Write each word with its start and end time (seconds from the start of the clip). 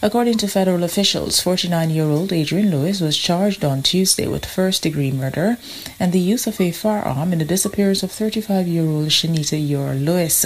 According 0.02 0.38
to 0.40 0.50
federal 0.50 0.84
officials, 0.84 1.40
49 1.40 1.90
year 1.90 2.10
old 2.10 2.34
Adrian 2.34 2.72
Lewis 2.72 3.00
was 3.00 3.18
charged 3.18 3.64
on 3.64 3.84
Tuesday 3.84 4.28
with 4.28 4.46
first 4.46 4.84
degree 4.84 5.12
murder 5.12 5.58
and 5.98 6.12
the 6.12 6.20
use 6.20 6.46
of 6.46 6.60
a 6.60 6.72
firearm 6.72 7.32
in 7.32 7.40
the 7.40 7.46
disappearance 7.46 8.04
of 8.04 8.12
35 8.12 8.68
year 8.68 8.86
old 8.86 9.08
Shanita 9.08 9.58
Yor 9.58 9.94
Lewis. 9.94 10.46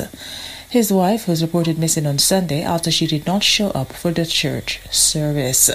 His 0.75 0.91
wife 0.91 1.23
was 1.25 1.41
reported 1.41 1.79
missing 1.79 2.05
on 2.05 2.19
Sunday 2.19 2.61
after 2.61 2.91
she 2.91 3.07
did 3.07 3.25
not 3.25 3.43
show 3.43 3.69
up 3.69 3.93
for 3.93 4.11
the 4.11 4.25
church 4.25 4.81
service. 4.91 5.69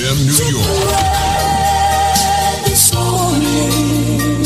FM 0.00 0.16
New 0.24 0.48
York. 0.56 0.80
this 2.64 2.84
morning 2.94 4.40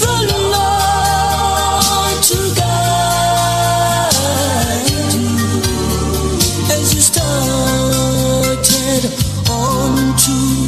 the 0.00 0.16
Lord 0.52 2.18
to 2.28 2.38
guide 2.60 4.16
you 5.14 5.32
as 6.74 6.86
you 6.94 7.00
started 7.00 7.42
on 9.48 9.92
to 10.18 10.61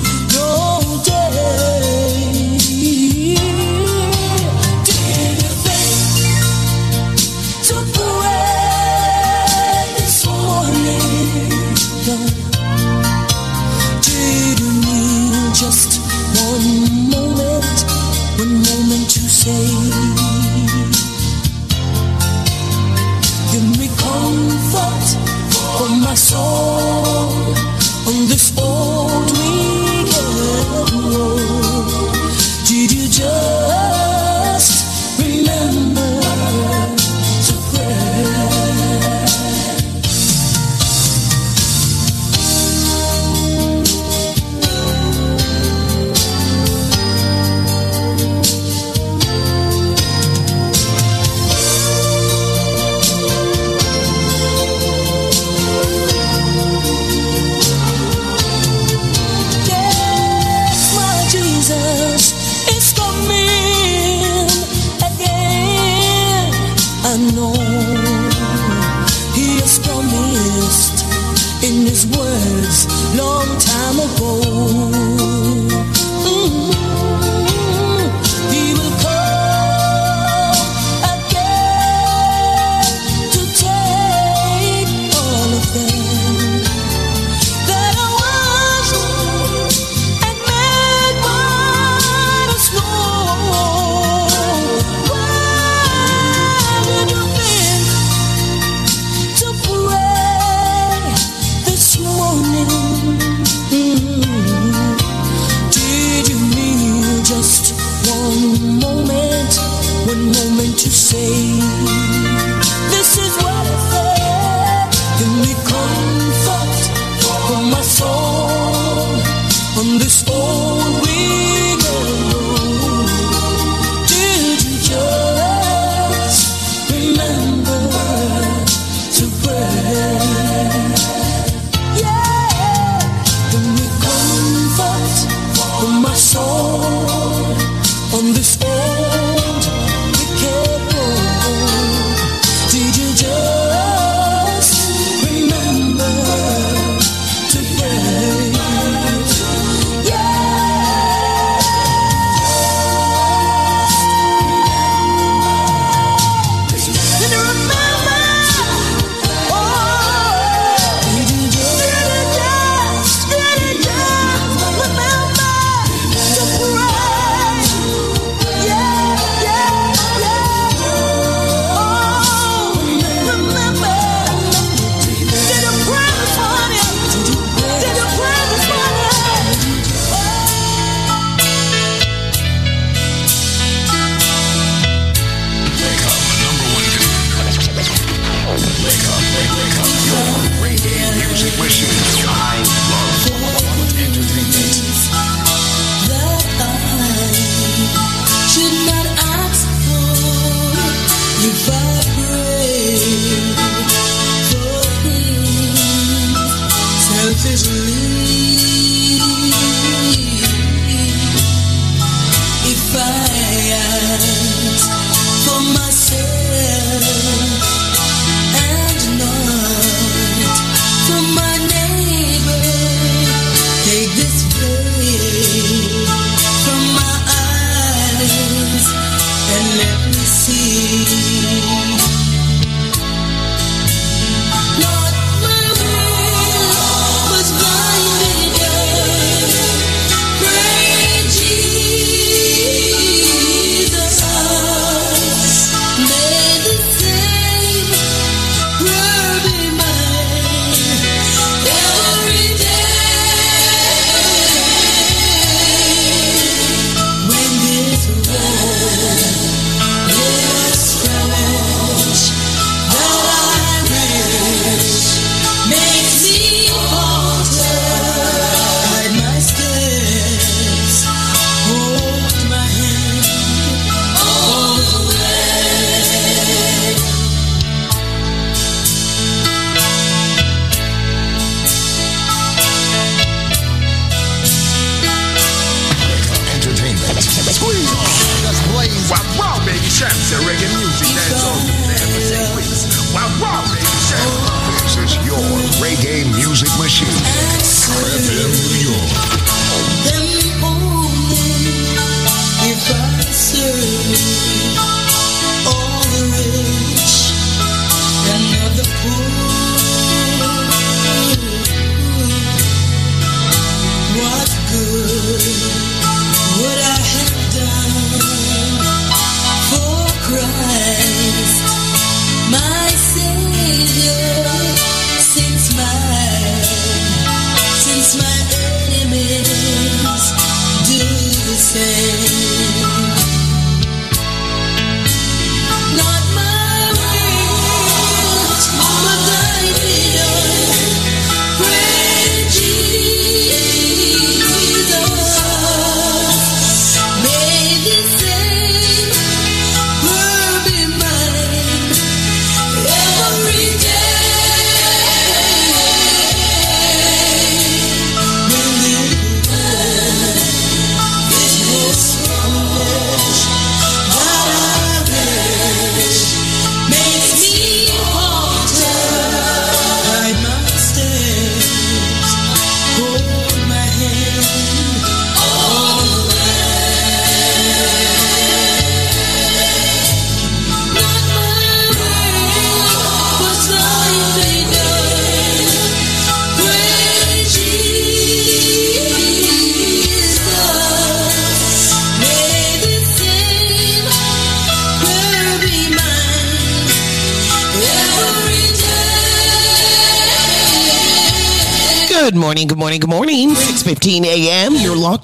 soul 26.34 26.63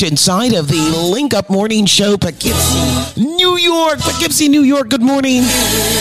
inside 0.03 0.53
of 0.53 0.69
the 0.69 1.11
Link 1.13 1.35
Up 1.35 1.51
Morning 1.51 1.87
Show, 1.87 2.17
Poughkeepsie, 2.17 3.21
New 3.21 3.57
York. 3.57 3.99
Poughkeepsie, 3.99 4.49
New 4.49 4.63
York, 4.63 4.89
good 4.89 5.03
morning. 5.03 5.43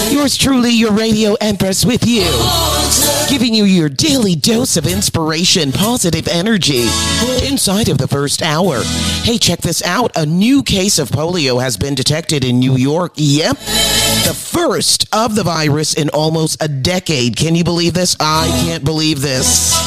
Yours 0.10 0.38
truly, 0.38 0.72
your 0.72 0.92
radio 0.92 1.36
empress 1.42 1.86
with 1.86 2.06
you. 2.06 2.26
Giving 3.30 3.54
you 3.54 3.64
your 3.64 3.90
daily 3.90 4.36
dose 4.36 4.78
of 4.78 4.86
inspiration, 4.86 5.72
positive 5.72 6.28
energy 6.28 6.88
inside 7.48 7.90
of 7.90 7.98
the 7.98 8.08
first 8.08 8.42
hour. 8.42 8.82
Hey, 9.24 9.38
check 9.38 9.60
this 9.60 9.84
out. 9.84 10.12
A 10.16 10.26
new 10.26 10.64
case 10.64 11.00
of 11.00 11.10
polio 11.10 11.62
has 11.62 11.78
been 11.78 11.96
detected 11.96 12.44
in 12.44 12.60
New 12.60 12.76
York. 12.76 13.14
Yep. 13.16 13.58
The 13.58 14.36
first 14.36 15.08
of 15.16 15.36
the 15.36 15.44
virus 15.44 15.94
in 15.94 16.10
almost 16.10 16.62
a 16.62 16.68
decade. 16.68 17.38
Can 17.38 17.56
you 17.56 17.64
believe 17.64 17.94
this? 17.94 18.16
I 18.20 18.48
can't 18.64 18.84
believe 18.84 19.22
this. 19.22 19.79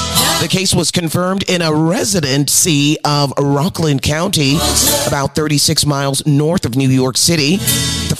The 0.42 0.48
case 0.48 0.74
was 0.74 0.90
confirmed 0.90 1.44
in 1.48 1.62
a 1.62 1.72
residency 1.72 2.96
of 3.04 3.32
Rockland 3.38 4.02
County, 4.02 4.56
about 5.06 5.36
36 5.36 5.86
miles 5.86 6.26
north 6.26 6.66
of 6.66 6.74
New 6.74 6.88
York 6.88 7.16
City. 7.16 7.58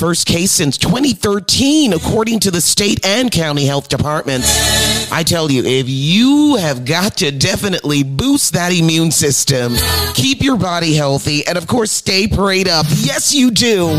First 0.03 0.27
case 0.27 0.51
since 0.51 0.79
2013, 0.79 1.93
according 1.93 2.41
to 2.41 2.51
the 2.51 2.61
state 2.61 3.07
and 3.07 3.31
county 3.31 3.67
health 3.67 3.89
departments. 3.89 4.49
I 5.13 5.23
tell 5.23 5.49
you, 5.49 5.63
if 5.65 5.89
you 5.89 6.57
have 6.57 6.85
got 6.85 7.19
to 7.19 7.31
definitely 7.31 8.03
boost 8.03 8.55
that 8.55 8.73
immune 8.73 9.13
system, 9.13 9.77
keep 10.15 10.43
your 10.43 10.57
body 10.57 10.95
healthy, 10.95 11.47
and 11.47 11.57
of 11.57 11.69
course, 11.69 11.93
stay 11.93 12.27
prayed 12.27 12.67
up. 12.67 12.85
Yes, 12.89 13.33
you 13.33 13.53
do. 13.53 13.97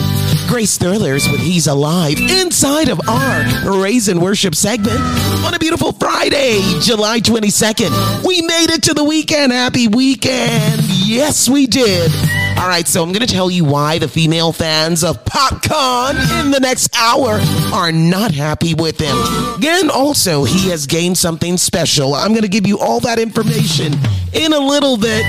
Grace 0.50 0.78
Thrillers 0.78 1.32
with 1.32 1.40
He's 1.40 1.68
Alive 1.68 2.20
inside 2.20 2.90
of 2.90 3.00
our 3.08 3.82
Raise 3.82 4.10
and 4.10 4.22
Worship 4.22 4.56
segment 4.56 5.00
on 5.46 5.54
a 5.54 5.58
beautiful 5.58 5.94
Friday, 5.94 6.60
July 6.82 7.22
22nd. 7.22 8.26
We 8.28 8.42
made 8.42 8.72
it 8.72 8.84
to 8.84 8.94
the 8.94 9.06
weekend. 9.06 9.54
Happy 9.54 9.88
weekend. 9.88 10.82
Yes, 10.84 11.48
we 11.48 11.66
did. 11.66 12.12
All 12.58 12.70
right, 12.70 12.88
so 12.88 13.04
I'm 13.04 13.12
going 13.12 13.26
to 13.26 13.34
tell 13.34 13.52
you 13.52 13.66
why 13.66 14.00
the 14.00 14.08
female 14.08 14.54
fans 14.54 15.04
of 15.04 15.24
Popcaan 15.26 16.16
in 16.44 16.52
the 16.52 16.60
next 16.60 16.96
hour 16.98 17.40
are 17.74 17.92
not 17.92 18.32
happy 18.32 18.74
with 18.74 19.00
him. 19.00 19.18
Again, 19.58 19.90
also, 19.90 20.44
he 20.46 20.70
has 20.70 20.88
gained 20.88 21.18
something 21.18 21.58
special. 21.58 22.14
I'm 22.14 22.30
going 22.30 22.44
to 22.44 22.48
give 22.48 22.66
you 22.66 22.80
all 22.80 23.00
that 23.02 23.20
information 23.20 23.94
in 24.32 24.54
a 24.54 24.60
little 24.60 24.98
bit. 24.98 25.26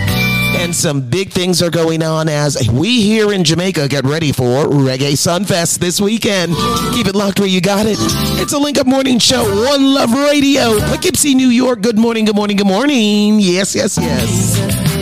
And 0.56 0.74
some 0.74 1.00
big 1.00 1.32
things 1.32 1.60
are 1.60 1.70
going 1.70 2.02
on 2.04 2.28
as 2.28 2.70
we 2.70 3.02
here 3.02 3.32
in 3.32 3.42
Jamaica 3.42 3.88
get 3.88 4.04
ready 4.04 4.30
for 4.30 4.66
Reggae 4.66 5.14
Sunfest 5.14 5.78
this 5.80 6.00
weekend. 6.00 6.54
Keep 6.94 7.08
it 7.08 7.16
locked 7.16 7.40
where 7.40 7.48
you 7.48 7.60
got 7.60 7.86
it. 7.86 7.96
It's 8.40 8.52
a 8.52 8.58
Link 8.58 8.78
Up 8.78 8.86
Morning 8.86 9.18
Show, 9.18 9.42
One 9.42 9.92
Love 9.92 10.12
Radio, 10.12 10.78
Poughkeepsie, 10.78 11.34
New 11.34 11.48
York. 11.48 11.80
Good 11.80 11.98
morning, 11.98 12.24
good 12.26 12.36
morning, 12.36 12.56
good 12.56 12.68
morning. 12.68 13.40
Yes, 13.40 13.74
yes, 13.74 13.98
yes. 13.98 14.93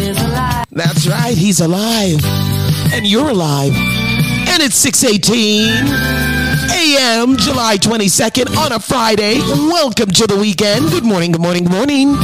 That's 0.75 1.07
right, 1.07 1.37
he's 1.37 1.61
alive. 1.61 2.25
And 2.95 3.07
you're 3.07 3.29
alive. 3.29 3.75
And 3.75 4.63
it's 4.63 4.75
618 4.77 5.69
a.m., 6.71 7.37
July 7.37 7.77
22nd 7.77 8.57
on 8.57 8.73
a 8.73 8.81
Friday. 8.81 9.39
Welcome 9.41 10.11
to 10.13 10.27
the 10.27 10.39
weekend. 10.39 10.89
Good 10.91 11.05
morning, 11.05 11.33
good 11.33 11.43
morning, 11.43 11.65
good 11.65 11.73
morning. 11.73 12.17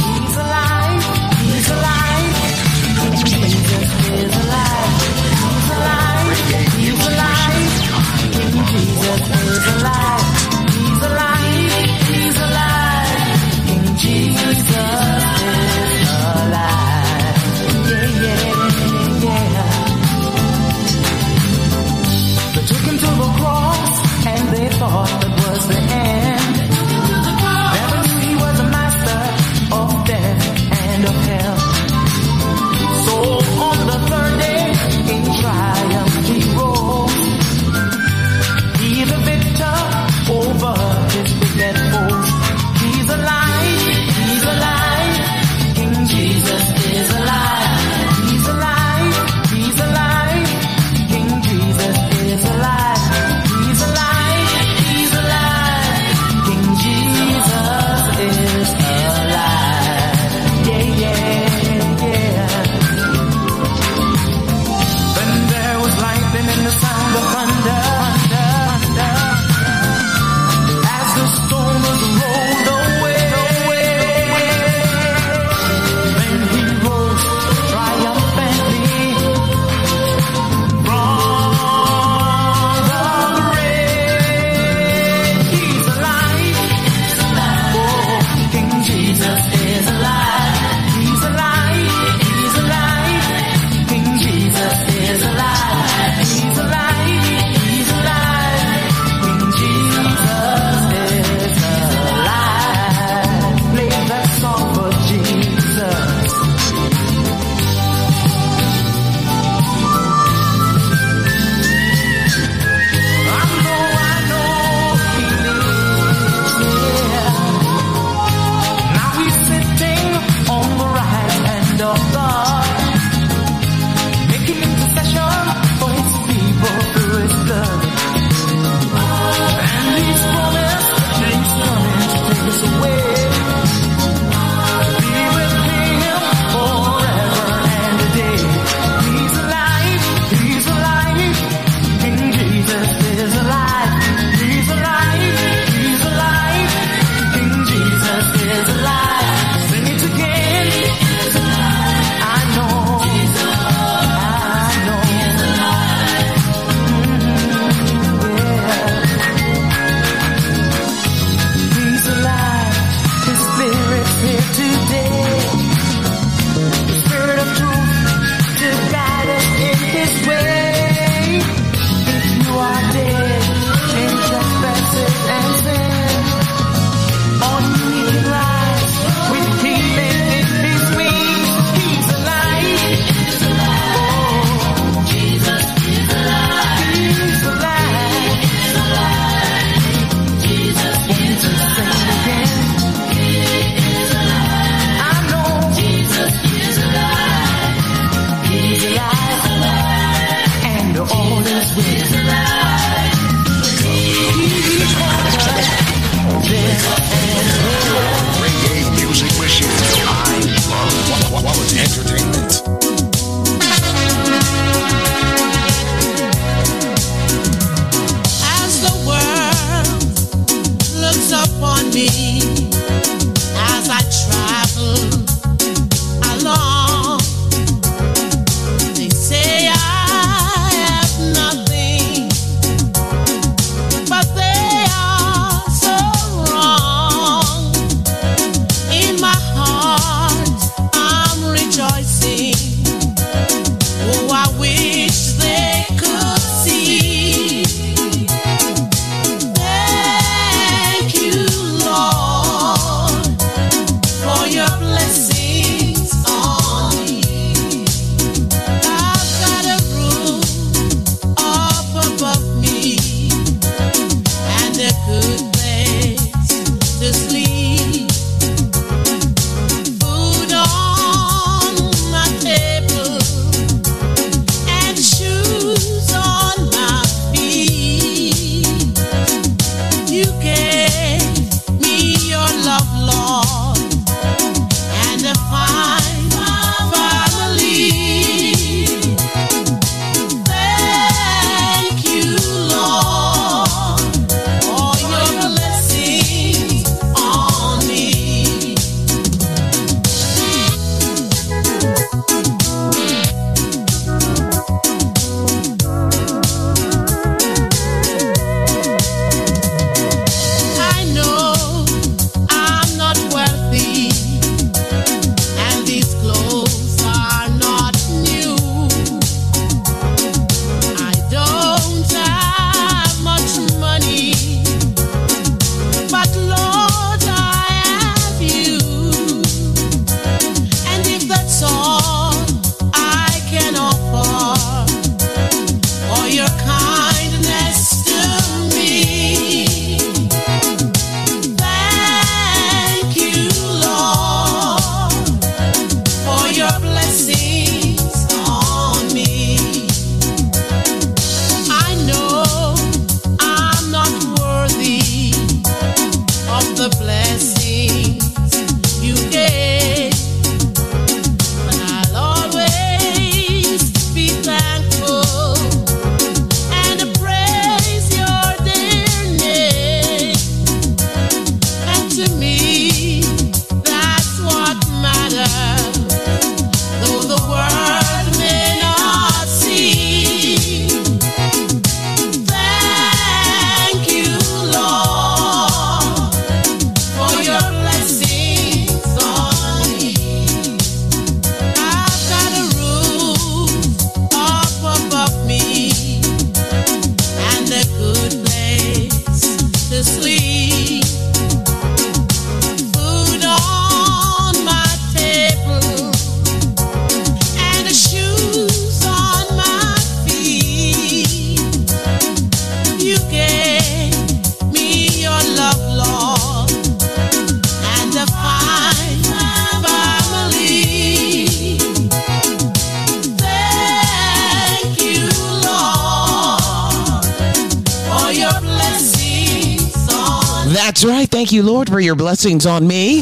Blessings 432.19 432.65
on 432.65 432.85
me. 432.85 433.21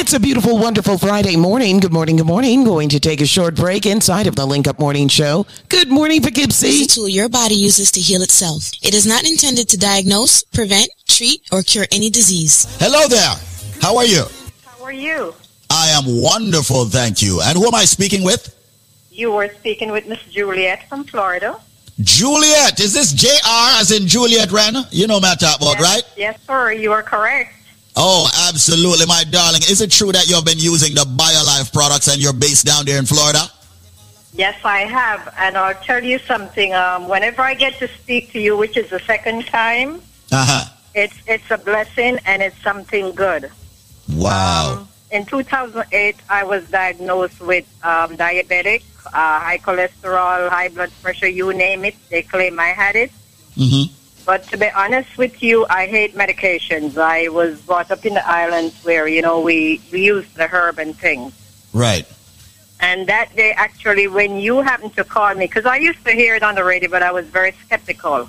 It's 0.00 0.14
a 0.14 0.18
beautiful, 0.18 0.56
wonderful 0.56 0.96
Friday 0.96 1.36
morning. 1.36 1.78
Good 1.78 1.92
morning, 1.92 2.16
good 2.16 2.26
morning. 2.26 2.64
Going 2.64 2.88
to 2.88 2.98
take 2.98 3.20
a 3.20 3.26
short 3.26 3.54
break 3.54 3.84
inside 3.84 4.26
of 4.26 4.34
the 4.34 4.46
Link 4.46 4.66
Up 4.66 4.78
Morning 4.78 5.08
Show. 5.08 5.46
Good 5.68 5.90
morning, 5.90 6.22
Poughkeepsie. 6.22 6.68
It's 6.68 6.94
a 6.94 6.96
tool 6.96 7.08
your 7.08 7.28
body 7.28 7.54
uses 7.54 7.90
to 7.92 8.00
heal 8.00 8.22
itself. 8.22 8.72
It 8.82 8.94
is 8.94 9.06
not 9.06 9.24
intended 9.24 9.68
to 9.68 9.76
diagnose, 9.76 10.42
prevent, 10.42 10.88
treat, 11.06 11.42
or 11.52 11.62
cure 11.62 11.84
any 11.92 12.08
disease. 12.08 12.66
Hello 12.80 13.06
there. 13.08 13.34
How 13.82 13.98
are 13.98 14.06
you? 14.06 14.24
How 14.64 14.82
are 14.84 14.92
you? 14.92 15.34
I 15.68 15.88
am 15.88 16.04
wonderful, 16.06 16.86
thank 16.86 17.20
you. 17.20 17.42
And 17.42 17.58
who 17.58 17.66
am 17.66 17.74
I 17.74 17.84
speaking 17.84 18.24
with? 18.24 18.56
You 19.10 19.32
were 19.32 19.50
speaking 19.52 19.92
with 19.92 20.06
Miss 20.08 20.22
Juliet 20.24 20.88
from 20.88 21.04
Florida. 21.04 21.60
Juliet. 22.02 22.80
Is 22.80 22.92
this 22.92 23.12
JR 23.12 23.28
as 23.80 23.90
in 23.90 24.06
Juliet 24.06 24.50
Wren? 24.52 24.74
You 24.90 25.06
know 25.06 25.16
I'm 25.22 25.36
talking 25.36 25.66
about, 25.66 25.78
yes, 25.78 25.82
right? 25.82 26.02
Yes, 26.16 26.40
sir. 26.46 26.72
You 26.72 26.92
are 26.92 27.02
correct. 27.02 27.54
Oh, 27.96 28.30
absolutely, 28.48 29.06
my 29.06 29.24
darling. 29.30 29.62
Is 29.68 29.80
it 29.80 29.90
true 29.90 30.12
that 30.12 30.28
you've 30.28 30.44
been 30.44 30.58
using 30.58 30.94
the 30.94 31.02
BioLife 31.02 31.72
products 31.72 32.08
and 32.08 32.18
you're 32.22 32.32
based 32.32 32.64
down 32.64 32.84
there 32.86 32.98
in 32.98 33.04
Florida? 33.06 33.40
Yes, 34.32 34.58
I 34.64 34.80
have. 34.80 35.34
And 35.38 35.56
I'll 35.58 35.74
tell 35.74 36.02
you 36.02 36.18
something. 36.20 36.72
Um, 36.72 37.08
whenever 37.08 37.42
I 37.42 37.54
get 37.54 37.74
to 37.80 37.88
speak 37.88 38.30
to 38.32 38.40
you, 38.40 38.56
which 38.56 38.76
is 38.76 38.88
the 38.90 39.00
second 39.00 39.46
time, 39.46 40.00
Uh-huh. 40.32 40.64
it's 40.94 41.16
it's 41.26 41.50
a 41.50 41.58
blessing 41.58 42.18
and 42.24 42.40
it's 42.40 42.56
something 42.62 43.12
good. 43.14 43.50
Wow. 44.08 44.78
Um, 44.78 44.88
in 45.10 45.26
2008, 45.26 46.16
I 46.28 46.44
was 46.44 46.68
diagnosed 46.70 47.40
with 47.40 47.66
um, 47.82 48.16
diabetic, 48.16 48.82
uh, 49.06 49.10
high 49.10 49.58
cholesterol, 49.58 50.48
high 50.48 50.68
blood 50.68 50.92
pressure, 51.02 51.28
you 51.28 51.52
name 51.52 51.84
it. 51.84 51.96
They 52.10 52.22
claim 52.22 52.58
I 52.60 52.68
had 52.68 52.96
it. 52.96 53.10
Mm-hmm. 53.56 53.94
But 54.24 54.44
to 54.44 54.56
be 54.56 54.70
honest 54.70 55.18
with 55.18 55.42
you, 55.42 55.66
I 55.68 55.86
hate 55.86 56.14
medications. 56.14 56.96
I 56.96 57.28
was 57.28 57.60
brought 57.62 57.90
up 57.90 58.04
in 58.06 58.14
the 58.14 58.28
islands 58.28 58.84
where, 58.84 59.08
you 59.08 59.22
know, 59.22 59.40
we, 59.40 59.80
we 59.90 60.04
use 60.04 60.28
the 60.34 60.46
herb 60.46 60.78
and 60.78 60.96
things. 60.96 61.32
Right. 61.72 62.06
And 62.78 63.06
that 63.08 63.34
day, 63.34 63.52
actually, 63.52 64.08
when 64.08 64.38
you 64.38 64.60
happened 64.60 64.94
to 64.96 65.04
call 65.04 65.34
me, 65.34 65.46
because 65.46 65.66
I 65.66 65.76
used 65.76 66.04
to 66.04 66.12
hear 66.12 66.34
it 66.34 66.42
on 66.42 66.54
the 66.54 66.64
radio, 66.64 66.88
but 66.88 67.02
I 67.02 67.12
was 67.12 67.26
very 67.26 67.52
skeptical. 67.64 68.28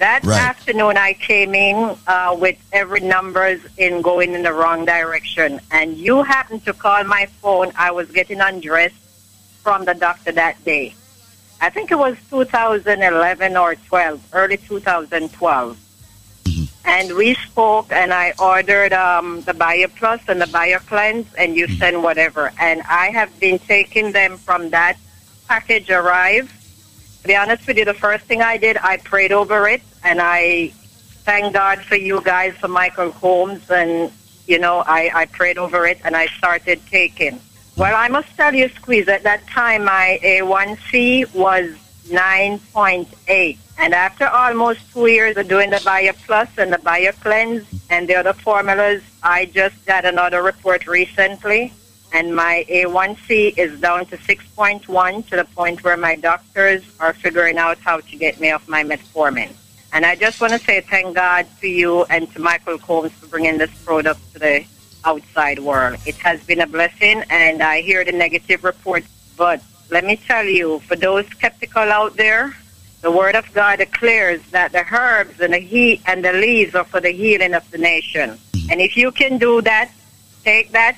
That 0.00 0.24
Right. 0.24 0.40
afternoon, 0.40 0.96
I 0.96 1.12
came 1.12 1.54
in 1.54 1.94
uh, 2.06 2.34
with 2.38 2.56
every 2.72 3.00
numbers 3.00 3.60
in 3.76 4.00
going 4.00 4.32
in 4.32 4.42
the 4.42 4.52
wrong 4.54 4.86
direction. 4.86 5.60
And 5.70 5.94
you 5.94 6.22
happened 6.22 6.64
to 6.64 6.72
call 6.72 7.04
my 7.04 7.26
phone. 7.42 7.70
I 7.76 7.90
was 7.90 8.10
getting 8.10 8.40
undressed 8.40 8.94
from 9.62 9.84
the 9.84 9.92
doctor 9.92 10.32
that 10.32 10.64
day. 10.64 10.94
I 11.60 11.68
think 11.68 11.90
it 11.90 11.98
was 11.98 12.16
2011 12.30 13.58
or 13.58 13.74
12, 13.74 14.28
early 14.32 14.56
2012. 14.56 15.78
And 16.86 17.14
we 17.14 17.34
spoke, 17.34 17.92
and 17.92 18.14
I 18.14 18.32
ordered 18.38 18.94
um, 18.94 19.42
the 19.42 19.52
Bio 19.52 19.86
Plus 19.88 20.22
and 20.28 20.40
the 20.40 20.46
Bio 20.46 20.78
Cleanse, 20.78 21.26
and 21.34 21.54
you 21.54 21.68
send 21.76 22.02
whatever. 22.02 22.50
And 22.58 22.80
I 22.88 23.10
have 23.10 23.38
been 23.38 23.58
taking 23.58 24.12
them 24.12 24.38
from 24.38 24.70
that 24.70 24.96
package 25.46 25.90
arrived. 25.90 26.50
To 27.22 27.28
be 27.28 27.36
honest 27.36 27.66
with 27.66 27.76
you, 27.76 27.84
the 27.84 27.94
first 27.94 28.24
thing 28.24 28.40
I 28.40 28.56
did, 28.56 28.78
I 28.78 28.96
prayed 28.96 29.32
over 29.32 29.68
it, 29.68 29.82
and 30.02 30.20
I 30.20 30.72
thank 31.24 31.52
God 31.52 31.80
for 31.80 31.96
you 31.96 32.20
guys, 32.22 32.54
for 32.54 32.68
Michael 32.68 33.10
Holmes, 33.10 33.70
and 33.70 34.10
you 34.46 34.58
know, 34.58 34.82
I, 34.86 35.10
I 35.14 35.26
prayed 35.26 35.58
over 35.58 35.86
it, 35.86 36.00
and 36.02 36.16
I 36.16 36.26
started 36.26 36.80
taking. 36.86 37.40
Well, 37.76 37.94
I 37.94 38.08
must 38.08 38.34
tell 38.36 38.54
you, 38.54 38.68
Squeeze, 38.68 39.08
at 39.08 39.22
that 39.22 39.46
time 39.46 39.84
my 39.84 40.18
A1C 40.22 41.34
was 41.34 41.70
9.8. 42.08 43.58
And 43.78 43.94
after 43.94 44.26
almost 44.26 44.80
two 44.92 45.06
years 45.06 45.36
of 45.36 45.48
doing 45.48 45.70
the 45.70 45.80
Bio 45.84 46.12
Plus 46.26 46.48
and 46.58 46.72
the 46.72 46.78
Bio 46.78 47.12
Cleanse 47.12 47.64
and 47.88 48.08
the 48.08 48.16
other 48.16 48.32
formulas, 48.32 49.02
I 49.22 49.46
just 49.46 49.82
got 49.86 50.04
another 50.04 50.42
report 50.42 50.86
recently. 50.86 51.72
And 52.12 52.34
my 52.34 52.64
A1C 52.68 53.56
is 53.56 53.80
down 53.80 54.06
to 54.06 54.16
6.1 54.16 55.28
to 55.28 55.36
the 55.36 55.44
point 55.44 55.84
where 55.84 55.96
my 55.96 56.16
doctors 56.16 56.82
are 56.98 57.12
figuring 57.12 57.56
out 57.56 57.78
how 57.78 58.00
to 58.00 58.16
get 58.16 58.40
me 58.40 58.50
off 58.50 58.68
my 58.68 58.82
metformin. 58.82 59.52
And 59.92 60.06
I 60.06 60.16
just 60.16 60.40
want 60.40 60.52
to 60.52 60.58
say 60.58 60.80
thank 60.80 61.14
God 61.14 61.46
to 61.60 61.68
you 61.68 62.04
and 62.04 62.32
to 62.32 62.40
Michael 62.40 62.78
Combs 62.78 63.12
for 63.12 63.26
bringing 63.26 63.58
this 63.58 63.70
product 63.84 64.20
to 64.32 64.38
the 64.38 64.64
outside 65.04 65.58
world. 65.58 65.98
It 66.06 66.16
has 66.16 66.44
been 66.44 66.60
a 66.60 66.66
blessing, 66.66 67.22
and 67.30 67.62
I 67.62 67.80
hear 67.80 68.04
the 68.04 68.12
negative 68.12 68.62
reports. 68.64 69.08
But 69.36 69.62
let 69.90 70.04
me 70.04 70.16
tell 70.16 70.44
you, 70.44 70.80
for 70.80 70.96
those 70.96 71.26
skeptical 71.26 71.82
out 71.82 72.16
there, 72.16 72.54
the 73.00 73.10
Word 73.10 73.34
of 73.34 73.52
God 73.52 73.78
declares 73.78 74.42
that 74.50 74.72
the 74.72 74.84
herbs 74.92 75.40
and 75.40 75.54
the 75.54 75.58
heat 75.58 76.02
and 76.06 76.24
the 76.24 76.34
leaves 76.34 76.74
are 76.74 76.84
for 76.84 77.00
the 77.00 77.10
healing 77.10 77.54
of 77.54 77.68
the 77.70 77.78
nation. 77.78 78.38
And 78.70 78.80
if 78.80 78.96
you 78.96 79.10
can 79.10 79.38
do 79.38 79.62
that, 79.62 79.90
take 80.44 80.70
that 80.72 80.96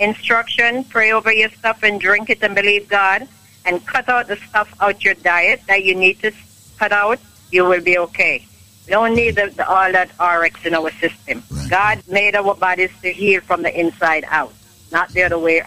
instruction, 0.00 0.84
pray 0.84 1.12
over 1.12 1.32
your 1.32 1.50
stuff, 1.50 1.82
and 1.82 2.00
drink 2.00 2.30
it 2.30 2.42
and 2.42 2.54
believe 2.54 2.88
God, 2.88 3.28
and 3.64 3.84
cut 3.86 4.08
out 4.08 4.26
the 4.26 4.36
stuff 4.36 4.74
out 4.80 5.04
your 5.04 5.14
diet 5.14 5.60
that 5.68 5.84
you 5.84 5.94
need 5.94 6.20
to 6.20 6.32
cut 6.78 6.92
out, 6.92 7.20
you 7.52 7.64
will 7.64 7.82
be 7.82 7.98
okay. 7.98 8.44
We 8.86 8.92
don't 8.92 9.14
need 9.14 9.36
the, 9.36 9.52
the, 9.54 9.68
all 9.68 9.92
that 9.92 10.10
RX 10.18 10.66
in 10.66 10.74
our 10.74 10.90
system. 10.92 11.44
God 11.68 12.02
made 12.08 12.34
our 12.34 12.54
bodies 12.54 12.90
to 13.02 13.12
heal 13.12 13.40
from 13.42 13.62
the 13.62 13.78
inside 13.78 14.24
out, 14.28 14.52
not 14.90 15.10
the 15.10 15.22
other 15.22 15.38
way 15.38 15.62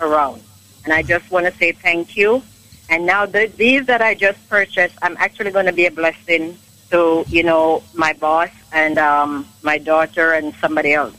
around. 0.00 0.42
And 0.84 0.92
I 0.92 1.02
just 1.02 1.30
want 1.30 1.46
to 1.46 1.52
say 1.52 1.72
thank 1.72 2.16
you. 2.16 2.42
And 2.88 3.04
now 3.04 3.26
the, 3.26 3.50
these 3.56 3.86
that 3.86 4.00
I 4.02 4.14
just 4.14 4.38
purchased, 4.48 4.96
I'm 5.02 5.16
actually 5.18 5.50
going 5.50 5.66
to 5.66 5.72
be 5.72 5.86
a 5.86 5.90
blessing 5.90 6.56
to, 6.90 7.24
you 7.28 7.42
know, 7.42 7.82
my 7.94 8.12
boss 8.12 8.50
and 8.72 8.98
um, 8.98 9.46
my 9.62 9.78
daughter 9.78 10.32
and 10.32 10.54
somebody 10.56 10.92
else. 10.92 11.14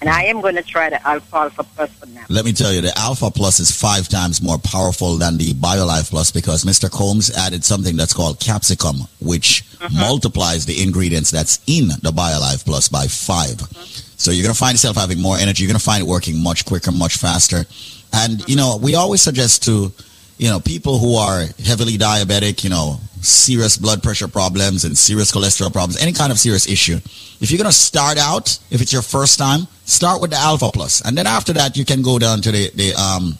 And 0.00 0.08
I 0.08 0.24
am 0.24 0.40
going 0.40 0.56
to 0.56 0.62
try 0.62 0.88
the 0.88 1.06
Alpha 1.06 1.36
Alpha 1.36 1.62
Plus 1.62 1.90
for 1.92 2.06
now. 2.06 2.24
Let 2.28 2.44
me 2.44 2.52
tell 2.52 2.72
you, 2.72 2.80
the 2.80 2.96
Alpha 2.98 3.30
Plus 3.30 3.60
is 3.60 3.70
five 3.70 4.08
times 4.08 4.40
more 4.40 4.58
powerful 4.58 5.16
than 5.16 5.36
the 5.36 5.52
BioLife 5.52 6.10
Plus 6.10 6.30
because 6.30 6.64
Mr. 6.64 6.90
Combs 6.90 7.30
added 7.36 7.64
something 7.64 7.96
that's 7.96 8.14
called 8.14 8.40
capsicum, 8.40 8.96
which 9.20 9.64
mm-hmm. 9.78 10.00
multiplies 10.00 10.64
the 10.64 10.82
ingredients 10.82 11.30
that's 11.30 11.60
in 11.66 11.88
the 11.88 12.12
BioLife 12.12 12.64
Plus 12.64 12.88
by 12.88 13.06
5 13.06 13.48
mm-hmm. 13.48 14.06
So 14.16 14.30
you're 14.30 14.42
going 14.42 14.54
to 14.54 14.58
find 14.58 14.74
yourself 14.74 14.96
having 14.96 15.20
more 15.20 15.38
energy. 15.38 15.64
You're 15.64 15.70
going 15.70 15.78
to 15.78 15.84
find 15.84 16.02
it 16.02 16.06
working 16.06 16.42
much 16.42 16.66
quicker, 16.66 16.92
much 16.92 17.16
faster. 17.16 17.64
And, 18.12 18.40
you 18.40 18.56
mm-hmm. 18.56 18.56
know, 18.56 18.76
we 18.76 18.94
always 18.94 19.22
suggest 19.22 19.64
to, 19.64 19.92
you 20.40 20.48
know, 20.48 20.58
people 20.58 20.98
who 20.98 21.16
are 21.16 21.44
heavily 21.66 21.98
diabetic, 21.98 22.64
you 22.64 22.70
know, 22.70 22.98
serious 23.20 23.76
blood 23.76 24.02
pressure 24.02 24.26
problems 24.26 24.86
and 24.86 24.96
serious 24.96 25.30
cholesterol 25.30 25.70
problems, 25.70 26.00
any 26.00 26.14
kind 26.14 26.32
of 26.32 26.38
serious 26.38 26.66
issue. 26.66 26.96
If 27.42 27.50
you're 27.50 27.58
going 27.58 27.68
to 27.68 27.76
start 27.76 28.16
out, 28.16 28.58
if 28.70 28.80
it's 28.80 28.90
your 28.90 29.02
first 29.02 29.38
time, 29.38 29.68
start 29.84 30.22
with 30.22 30.30
the 30.30 30.38
Alpha 30.38 30.70
Plus. 30.72 31.02
And 31.02 31.16
then 31.16 31.26
after 31.26 31.52
that, 31.52 31.76
you 31.76 31.84
can 31.84 32.00
go 32.00 32.18
down 32.18 32.40
to 32.40 32.50
the, 32.50 32.70
the, 32.74 32.94
um, 32.94 33.36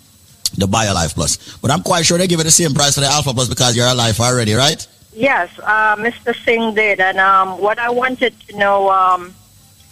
the 0.59 0.67
BioLife 0.67 1.15
Plus. 1.15 1.57
But 1.63 1.71
I'm 1.71 1.81
quite 1.81 2.05
sure 2.05 2.19
they 2.19 2.27
give 2.27 2.39
it 2.39 2.45
the 2.45 2.51
same 2.51 2.75
price 2.75 2.97
for 2.97 3.01
the 3.01 3.07
Alpha 3.07 3.33
Plus 3.33 3.49
because 3.49 3.75
you're 3.75 3.87
alive 3.87 4.21
already, 4.21 4.53
right? 4.53 4.87
Yes, 5.15 5.59
uh, 5.61 5.97
Mr. 5.97 6.37
Singh 6.45 6.75
did. 6.75 7.01
And 7.01 7.19
um, 7.19 7.59
what 7.63 7.79
I 7.79 7.89
wanted 7.89 8.39
to 8.41 8.59
know, 8.59 8.91
um, 8.91 9.35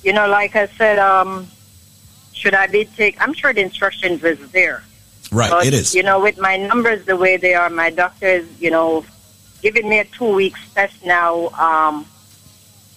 you 0.05 0.13
know, 0.13 0.29
like 0.29 0.57
I 0.57 0.67
said, 0.67 0.99
um, 0.99 1.47
should 2.35 2.53
I 2.53 2.67
be 2.67 2.85
take? 2.85 3.19
I'm 3.19 3.33
sure 3.33 3.55
the 3.55 3.63
instructions 3.63 4.23
is 4.23 4.51
there. 4.51 4.83
Right, 5.31 5.51
But, 5.51 5.67
it 5.67 5.75
is. 5.75 5.95
You 5.95 6.03
know, 6.03 6.21
with 6.21 6.39
my 6.39 6.57
numbers 6.57 7.05
the 7.05 7.17
way 7.17 7.37
they 7.37 7.55
are, 7.55 7.69
my 7.69 7.91
doctor 7.91 8.27
is, 8.27 8.61
you 8.61 8.71
know, 8.71 9.05
giving 9.63 9.89
me 9.89 9.99
a 9.99 10.05
two 10.05 10.35
weeks 10.35 10.61
test 10.75 11.05
now 11.05 11.49
um, 11.49 12.07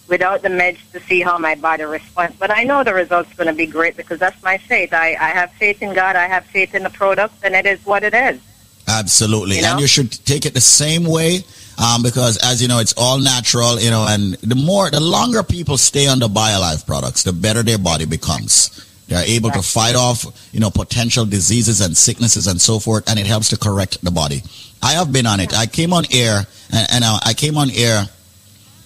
without 0.08 0.42
the 0.42 0.48
meds 0.48 0.78
to 0.92 1.00
see 1.00 1.20
how 1.20 1.38
my 1.38 1.54
body 1.54 1.84
responds. 1.84 2.36
But 2.36 2.50
I 2.50 2.64
know 2.64 2.84
the 2.84 2.94
result's 2.94 3.32
going 3.34 3.48
to 3.48 3.52
be 3.52 3.66
great 3.66 3.96
because 3.96 4.18
that's 4.18 4.42
my 4.42 4.58
faith. 4.58 4.92
I, 4.92 5.16
I 5.20 5.30
have 5.30 5.52
faith 5.52 5.82
in 5.82 5.94
God. 5.94 6.16
I 6.16 6.26
have 6.26 6.44
faith 6.46 6.74
in 6.74 6.82
the 6.82 6.90
product, 6.90 7.34
and 7.42 7.54
it 7.54 7.66
is 7.66 7.84
what 7.84 8.02
it 8.02 8.14
is. 8.14 8.40
Absolutely. 8.88 9.56
You 9.56 9.62
know? 9.62 9.72
And 9.72 9.80
you 9.80 9.86
should 9.86 10.12
take 10.24 10.46
it 10.46 10.54
the 10.54 10.60
same 10.60 11.04
way 11.04 11.44
um, 11.78 12.02
because, 12.02 12.36
as 12.38 12.60
you 12.60 12.68
know, 12.68 12.78
it's 12.78 12.94
all 12.96 13.18
natural, 13.18 13.80
you 13.80 13.90
know, 13.90 14.06
and 14.08 14.34
the 14.34 14.54
more, 14.54 14.90
the 14.90 15.00
longer 15.00 15.42
people 15.42 15.76
stay 15.78 16.06
on 16.06 16.18
the 16.18 16.28
BioLife 16.28 16.86
products, 16.86 17.22
the 17.22 17.32
better 17.32 17.62
their 17.62 17.78
body 17.78 18.04
becomes. 18.04 18.88
They're 19.12 19.24
able 19.26 19.50
to 19.50 19.60
fight 19.60 19.94
off, 19.94 20.24
you 20.52 20.60
know, 20.60 20.70
potential 20.70 21.26
diseases 21.26 21.82
and 21.82 21.94
sicknesses 21.94 22.46
and 22.46 22.58
so 22.58 22.78
forth, 22.78 23.10
and 23.10 23.18
it 23.18 23.26
helps 23.26 23.50
to 23.50 23.58
correct 23.58 24.02
the 24.02 24.10
body. 24.10 24.42
I 24.82 24.92
have 24.92 25.12
been 25.12 25.26
on 25.26 25.38
it. 25.38 25.52
I 25.52 25.66
came 25.66 25.92
on 25.92 26.04
air, 26.10 26.46
and, 26.72 26.86
and 26.90 27.04
uh, 27.04 27.18
I 27.22 27.34
came 27.34 27.58
on 27.58 27.68
air 27.70 28.06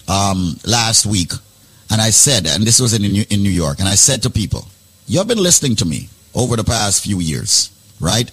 um, 0.08 0.56
last 0.66 1.06
week, 1.06 1.30
and 1.92 2.02
I 2.02 2.10
said, 2.10 2.48
and 2.48 2.64
this 2.64 2.80
was 2.80 2.92
in 2.92 3.02
New, 3.02 3.24
in 3.30 3.44
New 3.44 3.50
York, 3.50 3.78
and 3.78 3.88
I 3.88 3.94
said 3.94 4.24
to 4.24 4.30
people, 4.30 4.66
you 5.06 5.18
have 5.18 5.28
been 5.28 5.38
listening 5.38 5.76
to 5.76 5.84
me 5.84 6.08
over 6.34 6.56
the 6.56 6.64
past 6.64 7.04
few 7.04 7.20
years, 7.20 7.70
right? 8.00 8.28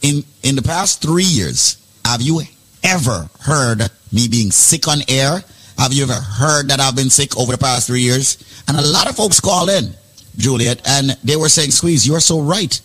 In 0.00 0.24
in 0.42 0.56
the 0.56 0.62
past 0.62 1.02
three 1.02 1.24
years, 1.24 1.76
have 2.06 2.22
you 2.22 2.40
ever 2.82 3.28
heard 3.40 3.90
me 4.10 4.28
being 4.28 4.50
sick 4.50 4.88
on 4.88 5.00
air? 5.08 5.44
Have 5.76 5.92
you 5.92 6.04
ever 6.04 6.14
heard 6.14 6.68
that 6.68 6.80
I've 6.80 6.96
been 6.96 7.10
sick 7.10 7.36
over 7.36 7.52
the 7.52 7.58
past 7.58 7.86
three 7.86 8.00
years? 8.00 8.38
And 8.66 8.78
a 8.78 8.82
lot 8.82 9.10
of 9.10 9.16
folks 9.16 9.40
call 9.40 9.68
in, 9.68 9.92
Juliet, 10.36 10.80
and 10.86 11.10
they 11.24 11.36
were 11.36 11.48
saying, 11.48 11.70
Squeeze, 11.70 12.06
you're 12.06 12.20
so 12.20 12.40
right. 12.40 12.80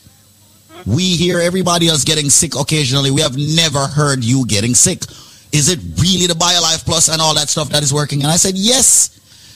We 0.85 1.15
hear 1.15 1.39
everybody 1.39 1.88
else 1.88 2.03
getting 2.03 2.29
sick 2.29 2.55
occasionally. 2.55 3.12
We 3.12 3.21
have 3.21 3.38
never 3.38 3.85
heard 3.88 4.23
you 4.23 4.45
getting 4.45 4.73
sick. 4.75 5.03
Is 5.51 5.67
it 5.67 5.79
really 6.01 6.27
the 6.27 6.35
BioLife 6.35 6.85
Plus 6.85 7.09
and 7.09 7.21
all 7.21 7.35
that 7.35 7.49
stuff 7.49 7.69
that 7.69 7.83
is 7.83 7.93
working? 7.93 8.21
And 8.21 8.31
I 8.31 8.38
said, 8.38 8.55
yes. 8.55 9.18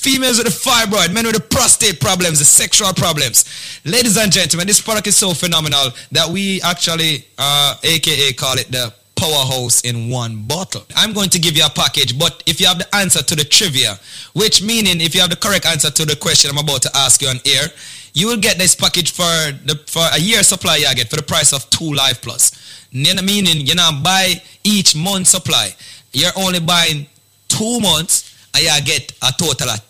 Females 0.00 0.38
with 0.38 0.46
the 0.46 0.70
fibroid, 0.70 1.12
men 1.12 1.26
with 1.26 1.34
the 1.34 1.42
prostate 1.42 2.00
problems, 2.00 2.38
the 2.38 2.44
sexual 2.44 2.92
problems. 2.94 3.44
Ladies 3.84 4.16
and 4.16 4.32
gentlemen, 4.32 4.66
this 4.66 4.80
product 4.80 5.06
is 5.06 5.16
so 5.16 5.34
phenomenal 5.34 5.90
that 6.10 6.26
we 6.26 6.62
actually, 6.62 7.26
uh, 7.36 7.74
aka 7.82 8.32
call 8.32 8.56
it 8.56 8.72
the 8.72 8.94
powerhouse 9.14 9.82
in 9.82 10.08
one 10.08 10.42
bottle. 10.44 10.82
I'm 10.96 11.12
going 11.12 11.28
to 11.28 11.38
give 11.38 11.54
you 11.54 11.66
a 11.66 11.68
package, 11.68 12.18
but 12.18 12.42
if 12.46 12.60
you 12.60 12.66
have 12.66 12.78
the 12.78 12.94
answer 12.96 13.22
to 13.22 13.36
the 13.36 13.44
trivia, 13.44 13.98
which 14.32 14.62
meaning 14.62 15.02
if 15.02 15.14
you 15.14 15.20
have 15.20 15.28
the 15.28 15.36
correct 15.36 15.66
answer 15.66 15.90
to 15.90 16.06
the 16.06 16.16
question 16.16 16.50
I'm 16.50 16.56
about 16.56 16.80
to 16.82 16.90
ask 16.96 17.20
you 17.20 17.28
on 17.28 17.36
air, 17.44 17.68
you 18.14 18.26
will 18.26 18.38
get 18.38 18.56
this 18.56 18.74
package 18.74 19.12
for 19.12 19.22
the 19.66 19.78
for 19.86 20.02
a 20.14 20.18
year 20.18 20.42
supply 20.42 20.76
you 20.76 20.94
get 20.94 21.10
for 21.10 21.16
the 21.16 21.22
price 21.22 21.52
of 21.52 21.68
two 21.68 21.92
Life 21.92 22.22
Plus. 22.22 22.88
Meaning 22.92 23.66
you 23.66 23.74
know 23.74 23.90
buy 24.02 24.40
each 24.64 24.96
month 24.96 25.28
supply. 25.28 25.74
You're 26.12 26.32
only 26.36 26.60
buying 26.60 27.06
two 27.48 27.80
months 27.80 28.48
and 28.54 28.64
you 28.64 28.82
get 28.84 29.12
a 29.22 29.32
total 29.38 29.68
of 29.70 29.89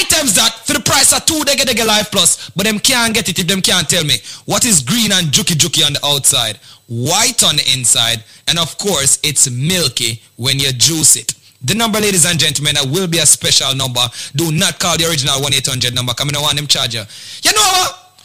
items 0.00 0.34
that 0.34 0.62
for 0.64 0.74
the 0.74 0.80
price 0.80 1.12
of 1.12 1.24
two 1.26 1.40
Dega 1.44 1.64
Dega 1.64 1.86
Life 1.86 2.10
Plus, 2.10 2.50
but 2.50 2.66
them 2.66 2.78
can't 2.78 3.14
get 3.14 3.28
it 3.28 3.38
if 3.38 3.46
them 3.46 3.60
can't 3.60 3.88
tell 3.88 4.04
me 4.04 4.14
what 4.44 4.64
is 4.64 4.82
green 4.82 5.12
and 5.12 5.28
juky 5.28 5.54
juky 5.54 5.84
on 5.86 5.92
the 5.94 6.04
outside, 6.04 6.56
white 6.88 7.42
on 7.44 7.56
the 7.56 7.64
inside, 7.74 8.22
and 8.48 8.58
of 8.58 8.76
course 8.78 9.18
it's 9.22 9.50
milky 9.50 10.22
when 10.36 10.58
you 10.58 10.72
juice 10.72 11.16
it. 11.16 11.34
The 11.64 11.74
number, 11.74 11.98
ladies 11.98 12.26
and 12.26 12.38
gentlemen, 12.38 12.74
that 12.74 12.84
will 12.84 13.08
be 13.08 13.18
a 13.18 13.26
special 13.26 13.74
number. 13.74 14.04
Do 14.36 14.52
not 14.52 14.78
call 14.78 14.98
the 14.98 15.08
original 15.08 15.40
1-800 15.40 15.94
number. 15.94 16.12
Come 16.12 16.28
in, 16.28 16.36
I 16.36 16.42
want 16.42 16.56
them 16.56 16.66
charge 16.66 16.94
you. 16.94 17.00
You 17.42 17.52
know 17.56 17.62
what? 17.62 18.20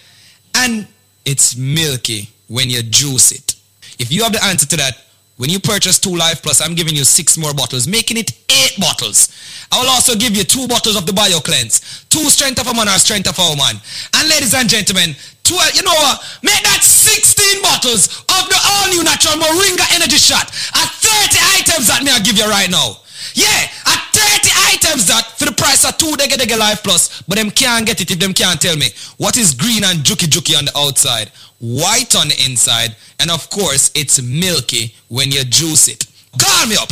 and 0.55 0.87
it's 1.25 1.55
milky 1.55 2.29
when 2.47 2.69
you 2.69 2.83
juice 2.83 3.31
it. 3.31 3.55
If 3.99 4.11
you 4.11 4.23
have 4.23 4.33
the 4.33 4.43
answer 4.43 4.65
to 4.67 4.77
that, 4.77 4.97
when 5.37 5.49
you 5.49 5.59
purchase 5.59 5.97
two 5.97 6.15
Life 6.15 6.43
Plus, 6.43 6.61
I'm 6.61 6.75
giving 6.75 6.93
you 6.93 7.03
six 7.03 7.37
more 7.37 7.53
bottles, 7.53 7.87
making 7.87 8.17
it 8.17 8.29
eight 8.45 8.77
bottles. 8.77 9.33
I 9.71 9.81
will 9.81 9.89
also 9.89 10.13
give 10.13 10.37
you 10.37 10.43
two 10.43 10.67
bottles 10.67 10.95
of 10.95 11.05
the 11.07 11.13
Bio 11.13 11.39
Cleanse, 11.39 12.05
two 12.09 12.29
Strength 12.29 12.61
of 12.61 12.67
a 12.67 12.73
Man 12.75 12.87
or 12.87 12.99
Strength 13.01 13.29
of 13.29 13.39
a 13.39 13.49
Woman. 13.49 13.81
And 14.13 14.29
ladies 14.29 14.53
and 14.53 14.69
gentlemen, 14.69 15.15
12, 15.41 15.75
you 15.75 15.83
know 15.83 15.97
what? 15.97 16.21
Make 16.43 16.61
that 16.61 16.83
16 16.83 17.61
bottles 17.65 18.21
of 18.29 18.43
the 18.53 18.59
all-new 18.61 19.01
natural 19.01 19.41
Moringa 19.41 19.85
Energy 19.97 20.21
Shot 20.21 20.45
at 20.45 20.89
30 21.01 21.41
items 21.57 21.87
that 21.89 22.03
me 22.03 22.11
I 22.11 22.19
give 22.19 22.37
you 22.37 22.45
right 22.45 22.69
now. 22.69 23.01
Yeah, 23.33 23.65
at 23.89 24.00
30 24.21 24.49
items 24.73 25.07
that 25.07 25.25
for 25.37 25.45
the 25.45 25.51
price 25.51 25.83
of 25.85 25.97
two 25.97 26.13
Dege 26.17 26.37
Dege 26.37 26.57
Life 26.57 26.83
Plus, 26.83 27.21
but 27.23 27.37
them 27.37 27.49
can't 27.49 27.85
get 27.85 28.01
it 28.01 28.11
if 28.11 28.19
them 28.19 28.33
can't 28.33 28.61
tell 28.61 28.75
me 28.77 28.87
what 29.17 29.37
is 29.37 29.53
green 29.53 29.83
and 29.83 29.99
juki 29.99 30.27
juki 30.27 30.57
on 30.57 30.65
the 30.65 30.77
outside, 30.77 31.29
white 31.59 32.15
on 32.15 32.27
the 32.27 32.37
inside, 32.45 32.95
and 33.19 33.31
of 33.31 33.49
course 33.49 33.91
it's 33.95 34.21
milky 34.21 34.93
when 35.09 35.31
you 35.31 35.43
juice 35.43 35.87
it. 35.87 36.05
Call 36.37 36.67
me 36.67 36.75
up. 36.75 36.91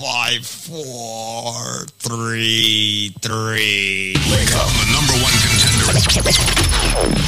five 0.00 0.46
four 0.46 1.84
three 2.00 3.12
three. 3.20 4.16
Wake 4.32 4.52
up, 4.56 4.68
the 4.80 4.86
number 4.96 5.12
one 5.20 5.32
contender. 5.44 5.92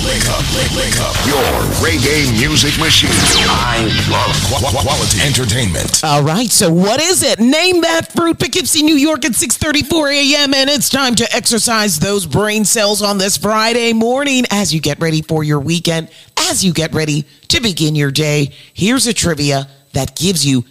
Wake 0.09 0.25
up, 0.33 0.41
wake, 0.57 0.73
wake 0.73 0.97
up. 1.01 1.15
Your 1.27 1.45
reggae 1.85 2.33
music 2.39 2.79
machine. 2.81 3.11
I 3.13 3.85
love 4.11 4.33
qu- 4.49 4.65
qu- 4.65 4.83
quality 4.83 5.21
entertainment. 5.21 6.03
All 6.03 6.23
right, 6.23 6.51
so 6.51 6.73
what 6.73 7.01
is 7.03 7.23
it? 7.23 7.39
Name 7.39 7.83
that 7.83 8.11
fruit, 8.13 8.39
Poughkeepsie, 8.39 8.83
New 8.83 8.97
York 8.97 9.27
at 9.27 9.33
6:34 9.33 10.11
a.m. 10.11 10.55
and 10.55 10.71
it's 10.71 10.89
time 10.89 11.15
to 11.17 11.37
exercise 11.37 11.99
those 11.99 12.25
brain 12.25 12.65
cells 12.65 13.03
on 13.03 13.19
this 13.19 13.37
Friday 13.37 13.93
morning 13.93 14.45
as 14.51 14.73
you 14.73 14.81
get 14.81 14.99
ready 14.99 15.21
for 15.21 15.45
your 15.45 15.61
weekend, 15.61 16.09
as 16.39 16.65
you 16.65 16.73
get 16.73 16.95
ready 16.95 17.27
to 17.49 17.61
begin 17.61 17.95
your 17.95 18.11
day. 18.11 18.51
Here's 18.73 19.07
a 19.07 19.13
trivia 19.13 19.69
that 19.93 20.17
gives 20.17 20.47
you 20.47 20.65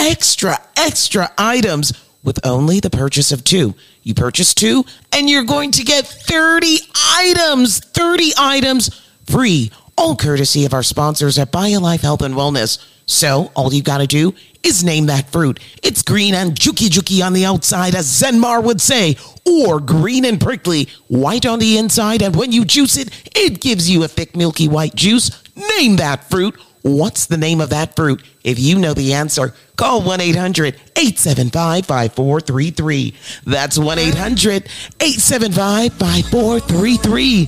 extra 0.00 0.58
extra 0.76 1.30
items 1.36 1.92
with 2.22 2.44
only 2.44 2.80
the 2.80 2.90
purchase 2.90 3.32
of 3.32 3.44
two. 3.44 3.74
You 4.02 4.14
purchase 4.14 4.54
two 4.54 4.84
and 5.12 5.28
you're 5.28 5.44
going 5.44 5.72
to 5.72 5.84
get 5.84 6.06
30 6.06 6.78
items, 7.14 7.80
30 7.80 8.32
items 8.38 9.06
free, 9.26 9.70
all 9.96 10.16
courtesy 10.16 10.64
of 10.64 10.74
our 10.74 10.82
sponsors 10.82 11.38
at 11.38 11.52
BioLife 11.52 12.00
Health 12.00 12.22
and 12.22 12.34
Wellness. 12.34 12.84
So 13.06 13.50
all 13.54 13.72
you 13.72 13.82
got 13.82 13.98
to 13.98 14.06
do 14.06 14.34
is 14.62 14.84
name 14.84 15.06
that 15.06 15.30
fruit. 15.30 15.60
It's 15.82 16.02
green 16.02 16.34
and 16.34 16.52
juki 16.52 16.88
juki 16.88 17.24
on 17.24 17.32
the 17.32 17.44
outside, 17.44 17.94
as 17.94 18.06
Zenmar 18.06 18.62
would 18.62 18.80
say, 18.80 19.16
or 19.46 19.80
green 19.80 20.24
and 20.24 20.40
prickly, 20.40 20.88
white 21.08 21.46
on 21.46 21.58
the 21.58 21.78
inside, 21.78 22.22
and 22.22 22.36
when 22.36 22.52
you 22.52 22.64
juice 22.64 22.96
it, 22.96 23.10
it 23.34 23.60
gives 23.60 23.90
you 23.90 24.04
a 24.04 24.08
thick 24.08 24.36
milky 24.36 24.68
white 24.68 24.94
juice. 24.94 25.30
Name 25.78 25.96
that 25.96 26.28
fruit. 26.30 26.58
What's 26.82 27.26
the 27.26 27.36
name 27.36 27.60
of 27.60 27.70
that 27.70 27.94
fruit? 27.94 28.22
If 28.42 28.58
you 28.58 28.78
know 28.78 28.94
the 28.94 29.14
answer, 29.14 29.54
call 29.76 30.02
1 30.02 30.20
800 30.20 30.74
875 30.96 31.86
5433. 31.86 33.14
That's 33.44 33.78
1 33.78 33.98
800 33.98 34.68
875 35.00 35.92
5433. 35.94 37.46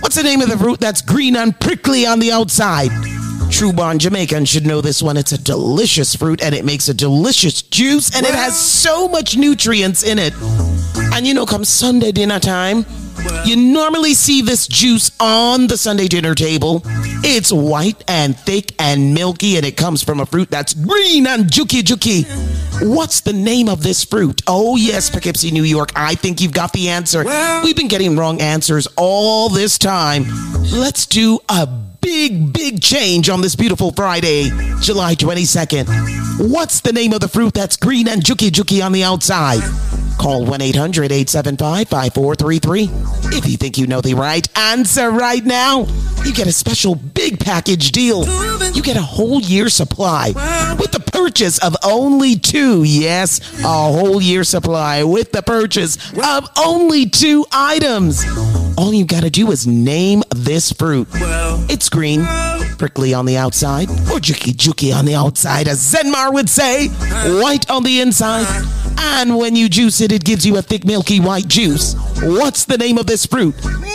What's 0.00 0.16
the 0.16 0.22
name 0.22 0.40
of 0.40 0.48
the 0.48 0.58
fruit 0.58 0.80
that's 0.80 1.02
green 1.02 1.36
and 1.36 1.58
prickly 1.58 2.06
on 2.06 2.18
the 2.18 2.32
outside? 2.32 2.90
True 3.50 3.72
Born 3.72 3.98
Jamaican 3.98 4.44
should 4.44 4.66
know 4.66 4.80
this 4.80 5.02
one. 5.02 5.16
It's 5.16 5.32
a 5.32 5.38
delicious 5.42 6.14
fruit 6.14 6.42
and 6.42 6.54
it 6.54 6.64
makes 6.64 6.88
a 6.88 6.94
delicious 6.94 7.62
juice 7.62 8.14
and 8.14 8.26
it 8.26 8.34
has 8.34 8.58
so 8.58 9.08
much 9.08 9.36
nutrients 9.36 10.02
in 10.02 10.18
it. 10.18 10.34
And 11.14 11.26
you 11.26 11.32
know, 11.32 11.46
come 11.46 11.64
Sunday 11.64 12.12
dinner 12.12 12.40
time, 12.40 12.84
you 13.44 13.56
normally 13.56 14.14
see 14.14 14.42
this 14.42 14.66
juice 14.66 15.10
on 15.20 15.66
the 15.66 15.76
Sunday 15.76 16.08
dinner 16.08 16.34
table. 16.34 16.82
It's 17.24 17.52
white 17.52 18.02
and 18.08 18.38
thick 18.38 18.74
and 18.78 19.14
milky, 19.14 19.56
and 19.56 19.64
it 19.64 19.76
comes 19.76 20.02
from 20.02 20.20
a 20.20 20.26
fruit 20.26 20.50
that's 20.50 20.74
green 20.74 21.26
and 21.26 21.44
juki 21.44 21.82
juki. 21.82 22.24
What's 22.82 23.20
the 23.20 23.32
name 23.32 23.68
of 23.68 23.82
this 23.82 24.04
fruit? 24.04 24.42
Oh, 24.46 24.76
yes, 24.76 25.08
Poughkeepsie, 25.08 25.50
New 25.50 25.62
York. 25.62 25.92
I 25.96 26.14
think 26.14 26.40
you've 26.40 26.52
got 26.52 26.72
the 26.72 26.90
answer. 26.90 27.24
We've 27.64 27.76
been 27.76 27.88
getting 27.88 28.16
wrong 28.16 28.40
answers 28.40 28.86
all 28.96 29.48
this 29.48 29.78
time. 29.78 30.24
Let's 30.72 31.06
do 31.06 31.38
a 31.48 31.66
big, 32.06 32.52
big 32.52 32.80
change 32.80 33.28
on 33.28 33.40
this 33.40 33.56
beautiful 33.56 33.90
Friday, 33.90 34.48
July 34.80 35.16
22nd. 35.16 35.88
What's 36.52 36.80
the 36.80 36.92
name 36.92 37.12
of 37.12 37.18
the 37.18 37.26
fruit 37.26 37.52
that's 37.52 37.76
green 37.76 38.06
and 38.06 38.22
juki 38.22 38.48
juki 38.50 38.84
on 38.84 38.92
the 38.92 39.02
outside? 39.02 39.60
Call 40.16 40.46
1 40.46 40.60
800 40.62 41.10
875 41.10 41.88
5433. 41.88 43.36
If 43.36 43.46
you 43.48 43.56
think 43.56 43.76
you 43.76 43.88
know 43.88 44.00
the 44.00 44.14
right 44.14 44.46
answer 44.56 45.10
right 45.10 45.44
now, 45.44 45.86
you 46.24 46.32
get 46.32 46.46
a 46.46 46.52
special 46.52 46.94
big 46.94 47.40
package 47.40 47.90
deal. 47.90 48.24
You 48.72 48.82
get 48.82 48.96
a 48.96 49.02
whole 49.02 49.40
year 49.40 49.68
supply 49.68 50.28
with 50.78 50.92
the 50.92 51.00
purchase 51.00 51.58
of 51.58 51.76
only 51.84 52.36
two. 52.36 52.84
Yes, 52.84 53.40
a 53.62 53.68
whole 53.68 54.22
year 54.22 54.44
supply 54.44 55.02
with 55.02 55.32
the 55.32 55.42
purchase 55.42 55.98
of 56.12 56.48
only 56.56 57.06
two 57.06 57.44
items. 57.52 58.24
All 58.78 58.92
you 58.92 59.06
got 59.06 59.22
to 59.22 59.30
do 59.30 59.50
is 59.50 59.66
name 59.66 60.22
this 60.34 60.72
fruit. 60.72 61.08
It's 61.68 61.88
green, 61.96 62.26
prickly 62.76 63.14
on 63.14 63.24
the 63.24 63.38
outside, 63.38 63.88
or 63.88 64.20
juki 64.20 64.52
juki 64.52 64.94
on 64.94 65.06
the 65.06 65.14
outside, 65.14 65.66
as 65.66 65.80
Zenmar 65.80 66.30
would 66.30 66.50
say, 66.50 66.88
white 67.40 67.70
on 67.70 67.84
the 67.84 68.00
inside. 68.00 68.44
And 68.98 69.36
when 69.36 69.56
you 69.56 69.68
juice 69.68 70.00
it, 70.00 70.12
it 70.12 70.24
gives 70.24 70.46
you 70.46 70.56
a 70.56 70.62
thick, 70.62 70.84
milky 70.84 71.20
white 71.20 71.48
juice. 71.48 71.94
What's 72.22 72.64
the 72.64 72.78
name 72.78 72.98
of 72.98 73.06
this 73.06 73.26
fruit? 73.26 73.54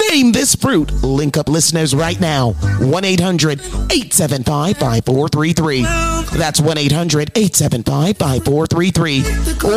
Name 0.10 0.32
this 0.32 0.56
fruit. 0.56 0.92
Link 1.04 1.38
up 1.38 1.50
listeners 1.50 1.96
right 1.96 2.20
now. 2.20 2.52
1 2.80 3.04
800 3.04 3.60
875 3.60 4.78
5433. 4.78 5.84
That's 6.38 6.62
1 6.62 6.78
800 6.78 7.32
875 7.36 8.18
5433. 8.18 9.22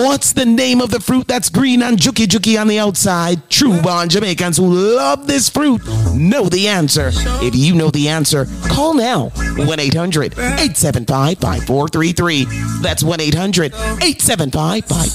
What's 0.05 0.33
the 0.33 0.47
name 0.47 0.81
of 0.81 0.91
the 0.91 1.01
fruit 1.01 1.27
that's 1.27 1.51
green 1.51 1.83
and 1.83 1.99
juki 1.99 2.27
juki 2.27 2.61
on 2.61 2.69
the 2.69 2.79
outside? 2.79 3.49
True 3.51 3.81
born 3.83 4.09
Jamaicans 4.09 4.59
who 4.59 4.73
love 4.73 5.27
this 5.27 5.49
fruit 5.49 5.83
know 6.15 6.49
the 6.49 6.69
answer. 6.69 7.11
If 7.43 7.55
you 7.55 7.75
know 7.75 7.91
the 7.91 8.09
answer, 8.09 8.47
call 8.69 8.95
now. 8.95 9.31
1 9.57 9.81
800 9.81 10.33
875 10.39 11.39
5433. 11.39 12.47
That's 12.83 13.03
1 13.03 13.21
800 13.21 13.75
875 13.75 14.85
5433. 14.85 15.14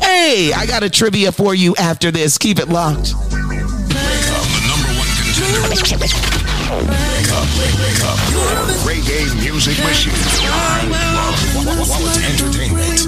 Hey, 0.00 0.52
I 0.52 0.66
got 0.66 0.82
a 0.82 0.90
trivia 0.90 1.32
for 1.32 1.54
you 1.54 1.74
after 1.76 2.10
this. 2.10 2.38
Keep 2.38 2.58
it 2.58 2.68
locked. 2.68 3.14
Wake 3.14 3.62
up, 4.32 4.44
the 4.48 4.60
number 4.68 4.90
one 4.98 5.08
contender. 5.18 5.60
Wake 6.88 7.30
up, 7.32 7.48
wake 7.58 8.02
up. 8.04 8.18
Your 8.32 8.76
reggae 8.86 9.26
music 9.42 9.78
machine. 9.84 10.12
I 10.14 10.86
love 10.90 11.88
quality 11.88 12.24
entertainment. 12.24 12.98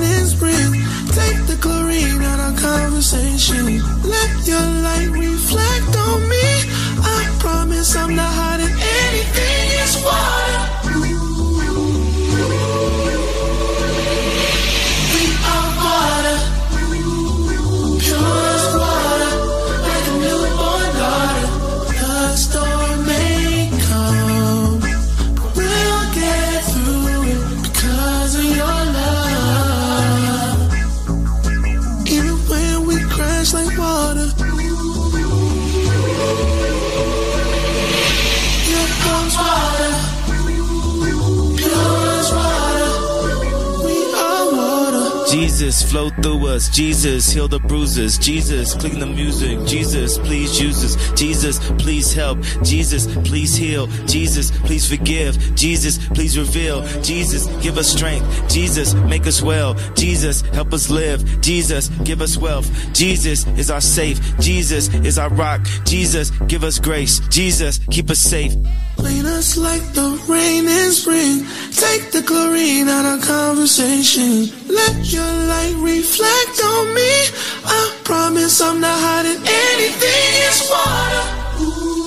Take 1.11 1.47
the 1.47 1.57
chlorine 1.61 2.23
out 2.23 2.41
of 2.41 2.57
conversation. 2.61 3.81
Let 4.03 4.47
your 4.47 4.61
light 4.61 5.11
reflect 5.11 5.97
on 5.97 6.29
me. 6.29 6.47
I 7.03 7.37
promise 7.41 7.97
I'm 7.97 8.15
not 8.15 8.33
hiding 8.33 8.71
anything. 8.71 9.71
It's 9.83 9.97
water. 10.05 10.80
Jesus, 45.31 45.89
flow 45.89 46.11
through 46.11 46.49
us. 46.49 46.69
Jesus, 46.69 47.31
heal 47.31 47.47
the 47.47 47.61
bruises. 47.61 48.19
Jesus, 48.19 48.75
clean 48.75 48.99
the 48.99 49.07
music. 49.07 49.65
Jesus, 49.65 50.19
please 50.19 50.61
use 50.61 50.85
us. 50.85 51.13
Jesus, 51.13 51.61
please 51.79 52.13
help. 52.13 52.41
Jesus, 52.65 53.07
please 53.29 53.55
heal. 53.55 53.87
Jesus, 54.07 54.51
please 54.51 54.89
forgive. 54.89 55.55
Jesus, 55.55 55.99
please 56.09 56.37
reveal. 56.37 56.85
Jesus, 57.03 57.47
give 57.63 57.79
us 57.79 57.93
strength. 57.93 58.27
Jesus, 58.49 58.95
make 58.95 59.27
us 59.29 59.41
well. 59.41 59.75
Jesus, 59.95 60.41
help 60.41 60.73
us 60.73 60.91
live. 60.91 61.41
Jesus, 61.41 61.89
give 62.03 62.23
us 62.23 62.37
wealth. 62.37 62.69
Jesus 62.93 63.47
is 63.57 63.71
our 63.71 63.81
safe. 63.81 64.19
Jesus 64.41 64.93
is 65.05 65.17
our 65.17 65.31
rock. 65.31 65.65
Jesus, 65.85 66.31
give 66.49 66.65
us 66.65 66.81
grace. 66.81 67.21
Jesus, 67.29 67.79
keep 67.91 68.11
us 68.11 68.19
safe. 68.19 68.53
Clean 68.97 69.25
us 69.25 69.57
like 69.57 69.83
the 69.95 70.11
rain 70.29 70.69
in 70.69 70.93
spring. 70.93 71.47
Take 71.73 72.11
the 72.11 72.23
chlorine 72.23 72.89
out 72.89 73.07
of 73.07 73.25
conversation. 73.25 74.51
Let 74.69 75.11
your 75.11 75.20
light 75.53 75.77
reflect 75.79 76.57
on 76.65 76.95
me. 76.95 77.13
I 77.65 77.97
promise 78.05 78.61
I'm 78.61 78.81
not 78.81 78.99
hiding 78.99 79.43
anything. 79.43 80.31
It's 80.47 80.61
water. 80.71 81.25
We 81.61 82.00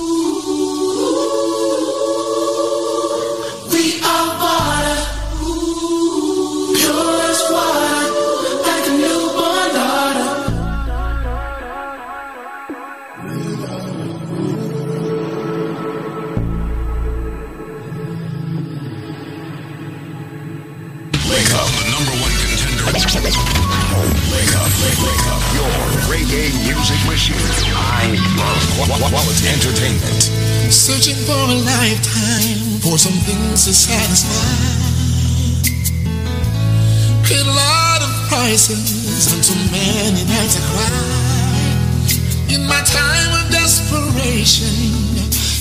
prices 38.64 39.32
and 39.32 39.44
too 39.44 39.60
many 39.70 40.24
nights 40.24 40.56
I 40.56 40.62
cried. 40.72 42.54
In 42.54 42.66
my 42.66 42.80
time 42.80 43.44
of 43.44 43.52
desperation 43.52 44.72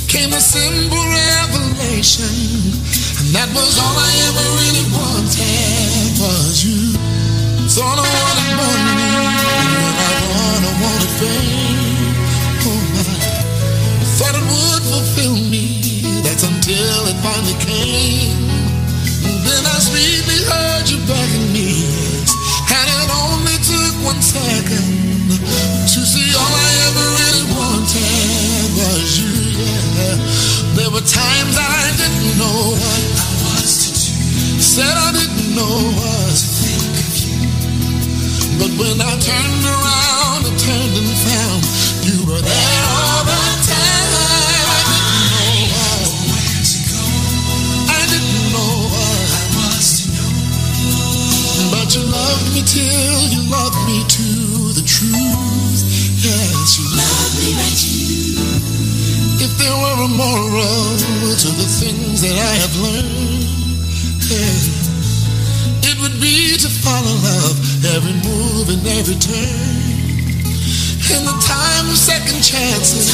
came 0.08 0.32
a 0.32 0.39
simple 0.39 1.04
revelation, 1.04 2.32
and 3.20 3.28
that 3.36 3.49
was 3.51 3.76
all 3.76 3.97
I 3.97 4.12
ever 4.30 4.45
really 4.56 4.88
wanted 4.95 6.16
was 6.20 6.64
you. 6.64 6.95
It's 7.66 7.78
all 7.78 7.99
to 24.34 25.99
see 26.01 26.34
all 26.34 26.41
I 26.41 26.71
ever 26.89 27.05
really 27.21 27.45
wanted 27.53 28.65
was 28.81 29.21
you. 29.21 29.29
Yeah. 29.61 30.17
There 30.73 30.89
were 30.89 31.05
times 31.05 31.53
I 31.53 31.93
didn't 32.01 32.38
know 32.41 32.73
what 32.73 33.03
I 33.13 33.29
was 33.45 33.71
to 33.86 33.89
do. 33.93 34.57
Said 34.57 34.89
I 34.89 35.13
didn't 35.13 35.53
know 35.53 35.69
what 35.69 36.34
to 36.34 36.47
think 36.65 36.97
of 36.97 37.13
you. 37.21 37.45
But 38.57 38.71
when 38.81 38.97
I 39.05 39.13
turned 39.21 39.65
around 39.69 40.41
and 40.49 40.57
turned 40.57 40.97
and 40.97 41.13
found 41.29 41.61
But 51.94 52.02
you 52.02 52.10
loved 52.10 52.54
me 52.56 52.62
till 52.66 53.22
you 53.30 53.41
loved 53.54 53.78
me 53.86 54.02
to 54.02 54.26
the 54.74 54.82
truth. 54.82 55.78
Yes, 56.26 56.82
you 56.82 56.89
loved 56.89 57.38
me 57.38 57.54
right 57.54 57.78
to 57.86 59.46
If 59.46 59.54
there 59.62 59.78
were 59.78 60.02
a 60.02 60.10
moral 60.10 60.98
to 61.38 61.50
the 61.54 61.70
things 61.70 62.26
that 62.26 62.34
I 62.34 62.54
have 62.66 62.74
learned, 62.82 63.78
yeah, 64.26 65.86
it 65.86 66.02
would 66.02 66.18
be 66.18 66.58
to 66.66 66.70
follow 66.82 67.14
love 67.30 67.62
every 67.86 68.18
move 68.26 68.74
and 68.74 68.82
every 68.98 69.22
turn. 69.22 69.94
In 71.14 71.22
the 71.30 71.38
time 71.46 71.94
of 71.94 71.98
second 72.02 72.41
chances, 72.41 73.14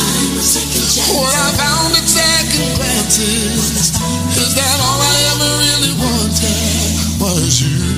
what 1.12 1.36
I 1.36 1.52
found 1.60 2.00
at 2.00 2.08
second 2.08 2.80
glances 2.80 3.92
is 4.40 4.56
that 4.56 4.78
all 4.80 5.02
I 5.04 5.16
ever 5.36 5.52
really 5.68 5.94
wanted 6.00 7.20
was 7.20 7.60
you. 7.60 7.89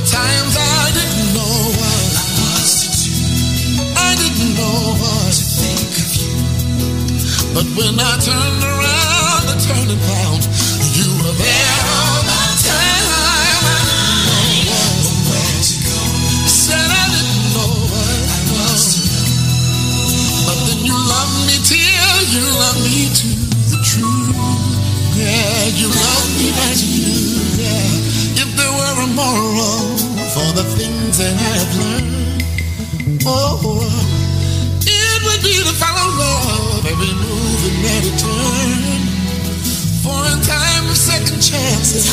Times 0.00 0.56
I 0.56 0.90
didn't 0.96 1.34
know 1.36 1.56
what 1.76 2.08
I 2.08 2.24
was 2.40 2.72
to 2.80 2.88
do. 3.04 3.20
I 4.00 4.16
didn't 4.16 4.54
know 4.56 4.96
what 4.96 5.28
to 5.28 5.44
think 5.60 5.92
of 6.00 6.10
you. 6.16 6.34
But 7.52 7.68
when 7.76 8.00
I 8.00 8.12
turned 8.16 8.64
around 8.64 9.44
turned 9.60 9.92
you 10.96 11.04
were 11.20 11.36
there 11.36 11.84
all 12.00 12.20
the 12.24 12.42
time, 12.64 13.06
I 13.12 13.76
didn't 13.84 14.24
know 14.72 14.88
where 15.28 15.60
to. 15.68 16.48
Said 16.48 16.80
I 16.80 17.04
didn't 17.12 17.46
know 17.52 17.72
what 17.92 18.20
I 18.24 18.40
was 18.56 18.82
to 18.96 19.04
But 20.48 20.58
then 20.64 20.80
you 20.80 20.96
loved 20.96 21.38
me 21.44 21.56
till 21.60 22.18
you 22.32 22.44
loved 22.56 22.80
me 22.88 23.04
to 23.20 23.28
the 23.68 23.78
truth. 23.84 24.32
Yeah, 25.12 25.76
you 25.76 25.92
loved 25.92 26.32
me 26.40 26.48
as 26.72 26.80
you. 26.88 27.19
things 30.80 31.18
that 31.20 31.36
I 31.36 31.52
have 31.60 31.72
learned. 31.76 32.40
Oh, 33.28 33.84
it 34.80 35.16
would 35.28 35.42
be 35.44 35.52
to 35.60 35.74
follow 35.76 36.08
love 36.16 36.88
every 36.88 37.12
move 37.20 37.62
and 37.68 37.84
every 37.96 38.14
turn. 38.16 39.04
For 40.00 40.20
in 40.32 40.40
time 40.40 40.88
of 40.88 40.96
second 40.96 41.44
chances, 41.44 42.08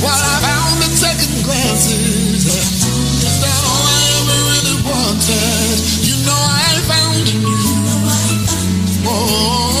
while 0.00 0.16
I 0.16 0.36
found 0.48 0.80
the 0.80 0.88
second 0.96 1.44
glances, 1.44 2.48
is 2.48 3.36
that 3.44 3.60
all 3.68 3.84
I 3.84 4.02
ever 4.16 4.38
really 4.52 4.78
wanted? 4.88 5.76
You 6.08 6.16
know 6.24 6.40
I 6.40 6.72
found 6.88 7.28
in 7.28 7.40
you. 7.44 7.60
Oh. 9.04 9.71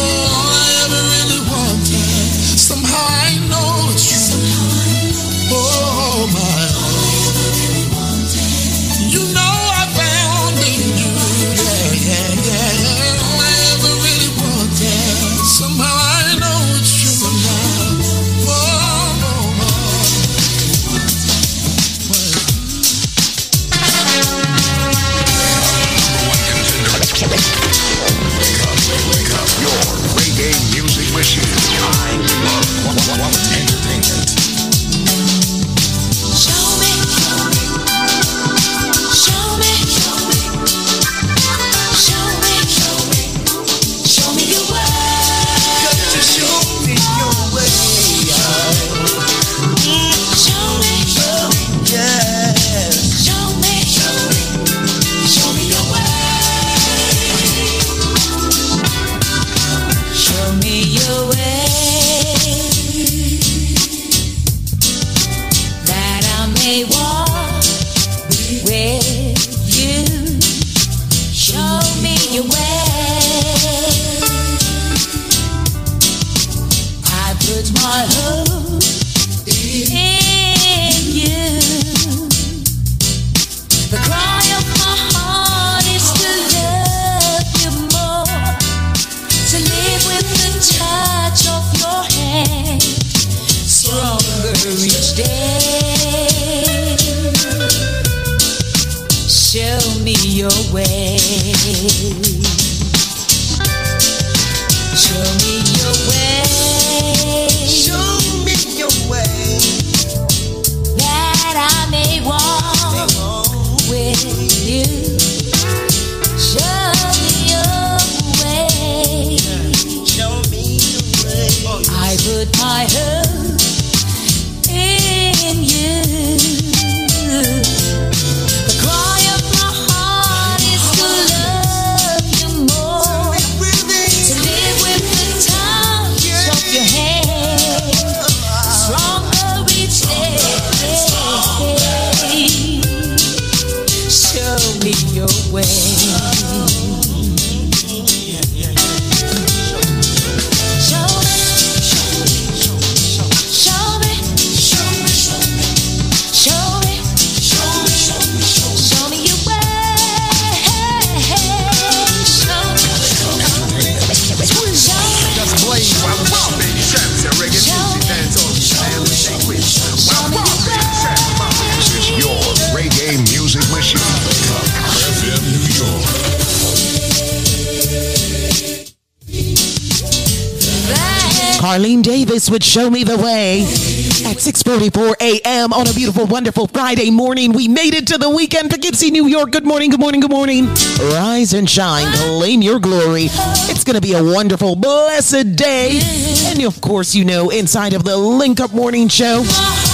Would 182.52 182.62
show 182.62 182.90
me 182.90 183.02
the 183.02 183.16
way. 183.16 183.91
At 184.32 184.38
6:44 184.38 185.14
a.m. 185.20 185.74
on 185.74 185.86
a 185.86 185.92
beautiful, 185.92 186.24
wonderful 186.24 186.66
Friday 186.66 187.10
morning, 187.10 187.52
we 187.52 187.68
made 187.68 187.92
it 187.92 188.06
to 188.06 188.16
the 188.16 188.30
weekend. 188.30 188.70
Poughkeepsie, 188.70 189.10
New 189.10 189.26
York. 189.26 189.50
Good 189.50 189.66
morning, 189.66 189.90
good 189.90 190.00
morning, 190.00 190.22
good 190.22 190.30
morning. 190.30 190.68
Rise 191.12 191.52
and 191.52 191.68
shine, 191.68 192.10
claim 192.14 192.62
your 192.62 192.80
glory. 192.80 193.26
It's 193.68 193.84
going 193.84 193.96
to 193.96 194.00
be 194.00 194.14
a 194.14 194.24
wonderful, 194.24 194.74
blessed 194.74 195.54
day. 195.54 196.00
And 196.46 196.62
of 196.64 196.80
course, 196.80 197.14
you 197.14 197.26
know, 197.26 197.50
inside 197.50 197.92
of 197.92 198.04
the 198.04 198.16
Link 198.16 198.58
Up 198.58 198.72
Morning 198.72 199.06
Show, 199.08 199.44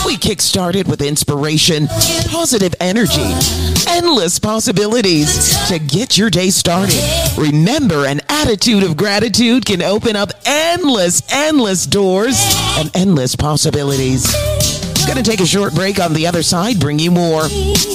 we 0.07 0.17
kick 0.17 0.41
started 0.41 0.87
with 0.87 1.03
inspiration, 1.03 1.89
positive 2.29 2.77
energy, 2.79 3.35
endless 3.89 4.39
possibilities 4.39 5.59
to 5.67 5.81
get 5.81 6.17
your 6.17 6.31
day 6.31 6.51
started. 6.51 7.03
Remember, 7.37 8.07
an 8.07 8.21
attitude 8.29 8.85
of 8.85 8.97
gratitude 8.97 9.67
can 9.67 9.83
open 9.83 10.15
up 10.15 10.31
endless, 10.47 11.23
endless 11.33 11.87
doors 11.87 12.37
and 12.79 12.89
endless 12.95 13.35
possibilities 13.35 14.28
see 14.29 14.88
Gonna 15.09 15.23
take 15.23 15.41
a 15.41 15.47
short 15.47 15.75
break 15.75 15.99
on 15.99 16.13
the 16.13 16.27
other 16.27 16.43
side, 16.43 16.79
bring 16.79 16.99
you 16.99 17.11
more. 17.11 17.49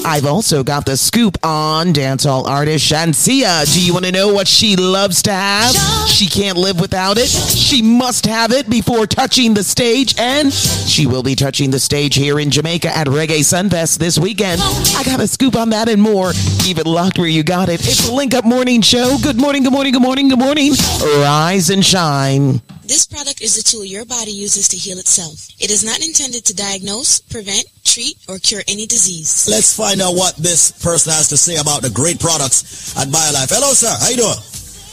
I've 0.03 0.25
also 0.25 0.63
got 0.63 0.85
the 0.85 0.97
scoop 0.97 1.37
on 1.43 1.93
dancehall 1.93 2.47
artist 2.47 2.91
Shenseea. 2.91 3.71
Do 3.71 3.85
you 3.85 3.93
want 3.93 4.05
to 4.05 4.11
know 4.11 4.33
what 4.33 4.47
she 4.47 4.75
loves 4.75 5.21
to 5.21 5.31
have? 5.31 5.73
She 6.09 6.25
can't 6.25 6.57
live 6.57 6.81
without 6.81 7.17
it. 7.17 7.27
She 7.27 7.81
must 7.83 8.25
have 8.25 8.51
it 8.51 8.67
before 8.67 9.05
touching 9.05 9.53
the 9.53 9.63
stage, 9.63 10.15
and 10.17 10.51
she 10.51 11.05
will 11.05 11.23
be 11.23 11.35
touching 11.35 11.69
the 11.69 11.79
stage 11.79 12.15
here 12.15 12.39
in 12.39 12.49
Jamaica 12.49 12.89
at 12.89 13.07
Reggae 13.07 13.39
Sunfest 13.39 13.99
this 13.99 14.17
weekend. 14.17 14.59
I 14.61 15.03
got 15.03 15.21
a 15.21 15.27
scoop 15.27 15.55
on 15.55 15.69
that 15.69 15.87
and 15.89 16.01
more. 16.01 16.33
Keep 16.59 16.79
it 16.79 16.87
locked 16.87 17.19
where 17.19 17.27
you 17.27 17.43
got 17.43 17.69
it. 17.69 17.79
It's 17.81 18.07
the 18.07 18.13
Link 18.13 18.33
Up 18.33 18.43
Morning 18.43 18.81
Show. 18.81 19.17
Good 19.21 19.39
morning, 19.39 19.63
good 19.63 19.73
morning, 19.73 19.93
good 19.93 20.01
morning, 20.01 20.29
good 20.29 20.39
morning. 20.39 20.73
Rise 21.19 21.69
and 21.69 21.85
shine. 21.85 22.61
This 22.85 23.07
product 23.07 23.41
is 23.41 23.55
the 23.55 23.63
tool 23.63 23.85
your 23.85 24.03
body 24.03 24.31
uses 24.31 24.67
to 24.67 24.75
heal 24.75 24.97
itself. 24.99 25.47
It 25.57 25.71
is 25.71 25.85
not 25.85 26.03
intended 26.03 26.43
to 26.45 26.53
diagnose, 26.53 27.02
prevent, 27.29 27.65
treat, 27.83 28.15
or 28.27 28.37
cure 28.39 28.61
any 28.67 28.85
disease. 28.85 29.47
Let's 29.49 29.75
find 29.75 30.01
out 30.01 30.15
what 30.15 30.35
this 30.37 30.71
person 30.83 31.11
has 31.13 31.27
to 31.29 31.37
say 31.37 31.57
about 31.57 31.81
the 31.81 31.89
great 31.89 32.19
products 32.19 32.95
at 32.97 33.07
BioLife. 33.07 33.49
Hello, 33.51 33.73
sir. 33.73 33.91
How 33.99 34.09
you 34.09 34.17
doing? 34.17 34.41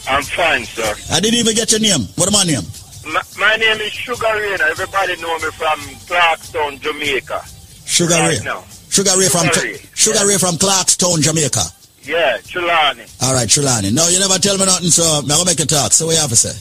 I'm 0.08 0.22
fine, 0.22 0.64
sir. 0.64 0.94
I 1.14 1.20
didn't 1.20 1.38
even 1.38 1.54
get 1.54 1.70
your 1.72 1.80
name. 1.80 2.06
What 2.16 2.28
am 2.28 2.36
I 2.36 2.44
name? 2.44 2.66
My, 3.12 3.22
my 3.38 3.56
name 3.56 3.78
is 3.80 3.92
Sugar 3.92 4.26
Ray. 4.34 4.56
Everybody 4.60 5.16
know 5.20 5.34
me 5.38 5.50
from 5.54 5.78
Clark's 6.06 6.52
Town, 6.52 6.78
Jamaica. 6.78 7.42
Sugar 7.86 8.14
right 8.14 8.38
Ray. 8.38 8.44
now. 8.44 8.64
Sugar 8.90 9.12
Ray 9.16 9.28
from 9.28 9.46
Sugar 9.46 9.66
Ray. 9.66 9.76
Sugar 9.94 10.26
Ray 10.26 10.38
from 10.38 10.56
Clark's 10.58 10.96
Town, 10.96 11.20
Jamaica. 11.22 11.62
Yeah, 12.02 12.38
Chulani. 12.38 13.06
All 13.22 13.34
right, 13.34 13.48
Trulani. 13.48 13.92
No, 13.92 14.08
you 14.08 14.18
never 14.18 14.38
tell 14.38 14.56
me 14.58 14.64
nothing, 14.64 14.90
so 14.90 15.04
I'm 15.04 15.28
gonna 15.28 15.44
make 15.44 15.60
a 15.60 15.66
talk. 15.66 15.92
So 15.92 16.06
what 16.06 16.14
you 16.14 16.20
have 16.20 16.30
to 16.30 16.36
say? 16.36 16.56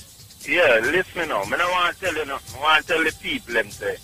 Yeah, 0.52 0.80
listen 0.84 1.30
now. 1.30 1.44
Me 1.46 1.58
don't 1.58 1.72
want 1.72 1.96
to 1.96 2.06
tell 2.06 2.16
you 2.16 2.26
nothing. 2.26 2.60
I 2.60 2.62
want 2.64 2.86
to 2.88 2.94
tell 2.94 3.04
the 3.04 3.14
people 3.22 3.54
them 3.54 3.70
say. 3.70 3.98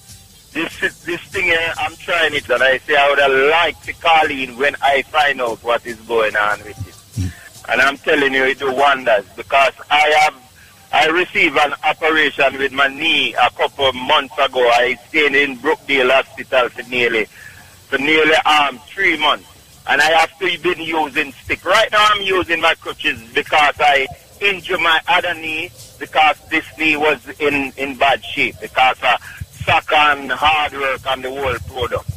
This 0.56 1.03
this 1.03 1.22
thing 1.24 1.43
here, 1.43 1.74
I'm 1.78 1.97
trying 1.97 2.34
it 2.34 2.49
and 2.49 2.64
I 2.64 2.78
say 2.78 2.95
I 2.95 3.10
would 3.10 3.20
have 3.20 3.51
liked 3.51 3.84
to 3.88 3.93
call 3.93 4.32
in 4.32 4.56
when 4.56 4.74
I 4.82 5.01
find 5.01 5.41
out 5.41 5.62
what 5.62 5.86
is 5.86 5.97
going 6.08 6.34
on 6.38 6.60
with 6.60 6.80
it. 6.88 7.22
Hmm. 7.22 7.72
And 7.72 7.82
I'm 7.82 7.97
telling 7.97 8.34
you 8.34 8.45
it 8.45 8.60
do 8.60 8.74
wonders 8.74 9.26
because 9.36 9.74
I 9.91 10.08
have 10.22 10.34
I 10.93 11.08
received 11.08 11.58
an 11.58 11.74
operation 11.84 12.58
with 12.58 12.72
my 12.72 12.88
knee 12.88 13.34
a 13.34 13.49
couple 13.49 13.89
of 13.89 13.95
months 13.95 14.34
ago. 14.38 14.66
I 14.66 14.95
stayed 15.10 15.36
in 15.36 15.58
Brookdale 15.58 16.10
Hospital 16.10 16.70
for 16.70 16.84
nearly 16.89 17.26
for 17.89 17.97
nearly 17.97 18.36
um 18.45 18.80
three 18.88 19.18
months. 19.18 19.49
And 19.89 19.99
I 19.99 20.10
have 20.12 20.39
to 20.39 20.58
been 20.60 20.80
using 20.80 21.34
stick. 21.34 21.66
Right 21.66 21.91
now 21.91 22.08
I'm 22.12 22.22
using 22.22 22.62
my 22.62 22.76
crutches 22.76 23.22
because 23.34 23.76
I 23.82 24.08
injured 24.39 24.80
my 24.80 25.01
other 25.10 25.34
knee 25.34 25.70
because 25.99 26.38
this 26.49 26.66
knee 26.78 26.95
was 26.95 27.28
in, 27.39 27.74
in 27.76 27.97
bad 27.97 28.24
shape 28.24 28.56
because 28.62 28.97
of 29.03 29.20
soccer 29.66 29.95
and 29.95 30.32
hard 30.32 30.74
work 30.74 31.01
and 31.07 31.24
the 31.24 31.30
whole 31.30 31.57
product. 31.68 32.11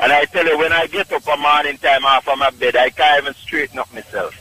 And 0.00 0.12
I 0.12 0.24
tell 0.24 0.46
you, 0.46 0.58
when 0.58 0.72
I 0.72 0.86
get 0.86 1.12
up 1.12 1.26
a 1.26 1.36
morning 1.36 1.78
time 1.78 2.04
off 2.04 2.28
of 2.28 2.38
my 2.38 2.50
bed, 2.50 2.76
I 2.76 2.90
can't 2.90 3.22
even 3.22 3.34
straighten 3.34 3.78
up 3.78 3.92
myself. 3.94 4.34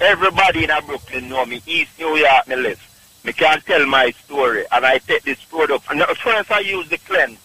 Everybody 0.00 0.64
in 0.64 0.70
Brooklyn 0.86 1.28
know 1.28 1.46
me. 1.46 1.62
East 1.66 1.98
New 1.98 2.16
York 2.16 2.46
me 2.46 2.56
live. 2.56 3.20
Me 3.24 3.32
can't 3.32 3.64
tell 3.64 3.84
my 3.86 4.10
story. 4.10 4.64
And 4.70 4.84
I 4.84 4.98
take 4.98 5.22
this 5.22 5.42
product. 5.44 5.86
And 5.90 6.02
first 6.18 6.50
I 6.52 6.60
use 6.60 6.88
the 6.88 6.98
cleanse. 6.98 7.38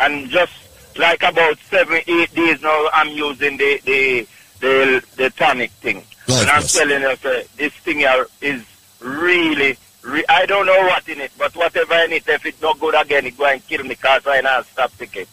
And 0.00 0.28
just 0.28 0.52
like 0.98 1.22
about 1.22 1.58
seven, 1.70 2.00
eight 2.06 2.34
days 2.34 2.60
now, 2.62 2.88
I'm 2.92 3.08
using 3.08 3.56
the 3.56 3.80
the 3.84 4.26
the, 4.60 5.04
the 5.16 5.30
tonic 5.30 5.70
thing. 5.72 6.02
and 6.28 6.48
I'm 6.48 6.62
telling 6.62 7.02
you, 7.02 7.16
sir, 7.16 7.44
this 7.56 7.72
thing 7.74 7.98
here 7.98 8.26
is 8.40 8.62
really, 9.00 9.76
re- 10.04 10.24
I 10.28 10.46
don't 10.46 10.66
know 10.66 10.80
what 10.82 11.08
in 11.08 11.20
it, 11.20 11.32
but 11.38 11.54
whatever 11.56 11.94
in 11.94 12.12
it, 12.12 12.28
if 12.28 12.46
it's 12.46 12.60
not 12.60 12.78
good 12.78 12.94
again, 12.94 13.26
it 13.26 13.36
go 13.36 13.46
and 13.46 13.66
kill 13.66 13.82
me 13.82 13.90
because 13.90 14.26
I 14.26 14.40
not 14.40 14.66
stop 14.66 14.96
ticket. 14.96 15.28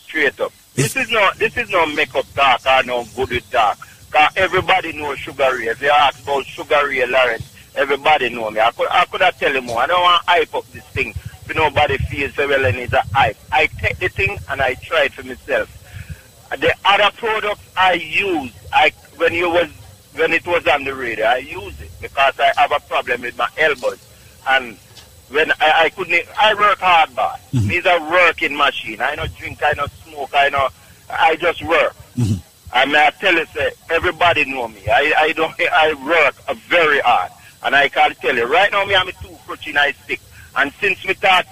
Straight 0.00 0.38
up. 0.40 0.52
This 0.74 0.96
is 0.96 1.10
no, 1.10 1.30
this 1.38 1.56
is 1.56 1.70
no 1.70 1.86
makeup 1.86 2.26
talk 2.34 2.60
or 2.66 2.82
no 2.84 3.04
good 3.14 3.42
talk. 3.50 3.78
Cause 4.10 4.32
everybody 4.36 4.92
knows 4.92 5.18
Sugar 5.18 5.56
Ray. 5.56 5.68
If 5.68 5.82
you 5.82 5.90
ask 5.90 6.22
about 6.22 6.44
Sugar 6.44 6.86
Ray 6.86 7.06
Lawrence, 7.06 7.54
everybody 7.74 8.28
know 8.30 8.50
me. 8.50 8.60
I 8.60 8.70
could, 8.70 8.88
I 8.90 9.04
could 9.06 9.20
have 9.20 9.38
tell 9.38 9.52
you 9.52 9.58
oh, 9.58 9.62
more. 9.62 9.80
I 9.80 9.86
don't 9.86 10.00
want 10.00 10.22
to 10.22 10.30
hype 10.30 10.54
up 10.54 10.66
this 10.72 10.84
thing. 10.84 11.10
If 11.10 11.54
nobody 11.54 11.96
feels 11.98 12.34
so 12.34 12.48
well 12.48 12.64
and 12.64 12.76
it's 12.76 12.92
a 12.92 13.02
hype. 13.12 13.36
I 13.52 13.66
take 13.66 13.98
the 13.98 14.08
thing 14.08 14.38
and 14.48 14.60
I 14.60 14.74
try 14.74 15.04
it 15.04 15.12
for 15.12 15.22
myself. 15.22 15.72
The 16.50 16.74
other 16.84 17.10
products 17.16 17.62
I 17.76 17.94
use, 17.94 18.52
I 18.72 18.92
when 19.16 19.34
you 19.34 19.50
was 19.50 19.68
when 20.14 20.32
it 20.32 20.46
was 20.46 20.66
on 20.66 20.84
the 20.84 20.94
radio, 20.94 21.26
I 21.26 21.38
use 21.38 21.80
it 21.80 21.90
because 22.00 22.38
I 22.38 22.52
have 22.56 22.72
a 22.72 22.80
problem 22.80 23.22
with 23.22 23.36
my 23.36 23.48
elbows. 23.58 24.05
And 24.48 24.76
when 25.28 25.50
I, 25.52 25.72
I 25.84 25.88
couldn't, 25.90 26.24
I 26.38 26.54
work 26.54 26.78
hard, 26.78 27.14
boy. 27.14 27.32
These 27.68 27.86
are 27.86 28.00
working 28.10 28.56
machine. 28.56 29.00
I 29.00 29.16
don't 29.16 29.34
drink, 29.36 29.62
I 29.62 29.74
don't 29.74 29.90
smoke, 30.06 30.30
I 30.34 30.48
know, 30.50 30.68
I 31.10 31.36
just 31.36 31.64
work. 31.64 31.94
I 32.72 32.84
mean, 32.86 32.96
I 32.96 33.10
tell 33.10 33.34
you, 33.34 33.46
say, 33.46 33.70
everybody 33.90 34.44
know 34.44 34.68
me. 34.68 34.80
I, 34.88 35.12
I 35.16 35.32
don't, 35.32 35.54
I 35.72 35.94
work 36.06 36.34
very 36.68 37.00
hard. 37.00 37.32
And 37.62 37.74
I 37.74 37.88
can 37.88 38.14
tell 38.16 38.36
you, 38.36 38.46
right 38.46 38.70
now, 38.70 38.84
me 38.84 38.94
I'm 38.94 39.08
a 39.08 39.12
two 39.12 39.36
crutch 39.46 39.66
in 39.66 39.76
I 39.76 39.92
stick. 39.92 40.20
And 40.56 40.72
since 40.80 41.04
me 41.04 41.14
start, 41.14 41.46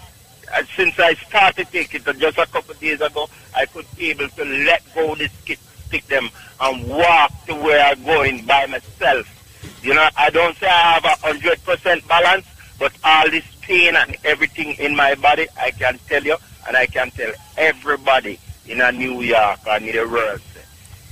uh, 0.55 0.63
since 0.77 0.99
I 0.99 1.15
started 1.15 1.67
taking 1.73 2.03
it 2.07 2.19
just 2.19 2.39
a 2.39 2.47
couple 2.47 2.73
of 2.73 2.81
days 2.81 3.01
ago, 3.01 3.29
I 3.57 3.67
could 3.67 3.87
be 3.97 4.11
able 4.11 4.29
to 4.29 4.45
let 4.45 4.83
go 4.95 5.15
this 5.15 5.33
stick, 5.43 5.59
stick 5.87 6.07
them 6.07 6.29
and 6.61 6.89
walk 6.89 7.33
to 7.47 7.55
where 7.55 7.85
I'm 7.85 8.03
going 8.05 8.45
by 8.47 8.67
myself. 8.67 9.27
You 9.83 9.95
know, 9.95 10.09
I 10.17 10.31
don't 10.31 10.57
say 10.57 10.67
I 10.67 10.95
have 10.95 11.05
a 11.05 11.27
hundred 11.27 11.63
percent 11.65 12.07
balance, 12.07 12.47
but 12.79 12.93
all 13.05 13.31
this 13.31 13.45
pain 13.63 13.97
and 13.97 14.17
everything 14.25 14.75
in 14.75 14.95
my 14.97 15.15
body, 15.15 15.47
I 15.61 15.71
can 15.71 15.99
tell 16.09 16.23
you, 16.23 16.37
and 16.67 16.77
I 16.77 16.87
can 16.87 17.11
tell 17.11 17.33
everybody 17.57 18.39
in 18.67 18.81
a 18.81 18.93
New 18.93 19.23
York 19.23 19.61
or 19.67 19.77
in 19.77 19.87
the 19.87 20.07
world, 20.07 20.41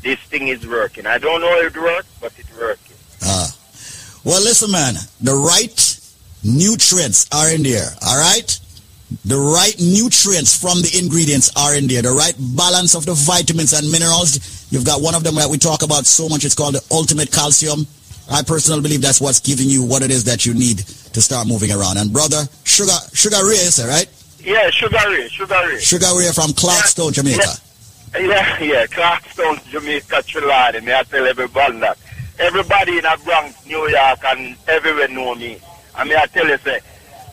this 0.02 0.18
thing 0.20 0.48
is 0.48 0.66
working. 0.66 1.06
I 1.06 1.18
don't 1.18 1.40
know 1.40 1.48
how 1.48 1.66
it 1.66 1.76
works, 1.76 2.08
but 2.20 2.32
it's 2.38 2.50
it 2.50 2.78
ah. 3.22 3.56
Well, 4.24 4.42
listen, 4.42 4.70
man. 4.70 4.94
The 5.20 5.34
right 5.34 6.00
nutrients 6.44 7.28
are 7.32 7.50
in 7.50 7.62
there. 7.62 7.88
All 8.04 8.18
right. 8.18 8.58
The 9.24 9.36
right 9.36 9.74
nutrients 9.78 10.56
from 10.58 10.80
the 10.80 10.98
ingredients 10.98 11.52
are 11.56 11.74
in 11.76 11.86
there. 11.86 12.02
The 12.02 12.12
right 12.12 12.34
balance 12.56 12.94
of 12.94 13.04
the 13.04 13.14
vitamins 13.14 13.72
and 13.72 13.90
minerals. 13.90 14.66
You've 14.72 14.86
got 14.86 15.02
one 15.02 15.14
of 15.14 15.22
them 15.22 15.34
that 15.36 15.50
we 15.50 15.58
talk 15.58 15.82
about 15.82 16.06
so 16.06 16.28
much. 16.28 16.44
It's 16.44 16.54
called 16.54 16.74
the 16.74 16.84
ultimate 16.90 17.30
calcium. 17.30 17.86
I 18.32 18.42
personally 18.42 18.80
believe 18.80 19.02
that's 19.02 19.20
what's 19.20 19.40
giving 19.40 19.68
you 19.68 19.84
what 19.84 20.02
it 20.02 20.10
is 20.10 20.24
that 20.24 20.46
you 20.46 20.54
need 20.54 20.78
to 20.78 21.20
start 21.20 21.46
moving 21.46 21.70
around. 21.70 21.98
And 21.98 22.10
brother, 22.10 22.48
sugar, 22.64 22.96
sugar 23.12 23.36
Ray, 23.44 23.60
is 23.60 23.78
it 23.78 23.86
right? 23.86 24.08
Yeah, 24.42 24.70
Sugar 24.70 24.98
Ray, 25.06 25.28
Sugar 25.28 25.60
Ray. 25.68 25.78
Sugar 25.78 26.06
Ray 26.16 26.32
from 26.32 26.50
Clarkstone, 26.50 27.12
Jamaica. 27.12 27.52
Yeah, 28.14 28.58
yeah, 28.58 28.86
Clarkstone, 28.86 29.64
Jamaica, 29.70 30.22
Trinidad. 30.26 30.82
Me, 30.82 30.92
I 30.92 31.02
tell 31.04 31.26
everybody 31.26 31.78
that. 31.80 31.98
Everybody 32.38 32.98
in 32.98 33.04
Bronx, 33.24 33.66
New 33.66 33.88
York, 33.88 34.24
and 34.24 34.56
everywhere 34.66 35.08
know 35.08 35.34
me. 35.34 35.58
I 35.94 36.04
mean, 36.04 36.16
I 36.16 36.26
tell 36.26 36.48
you, 36.48 36.58
say, 36.58 36.80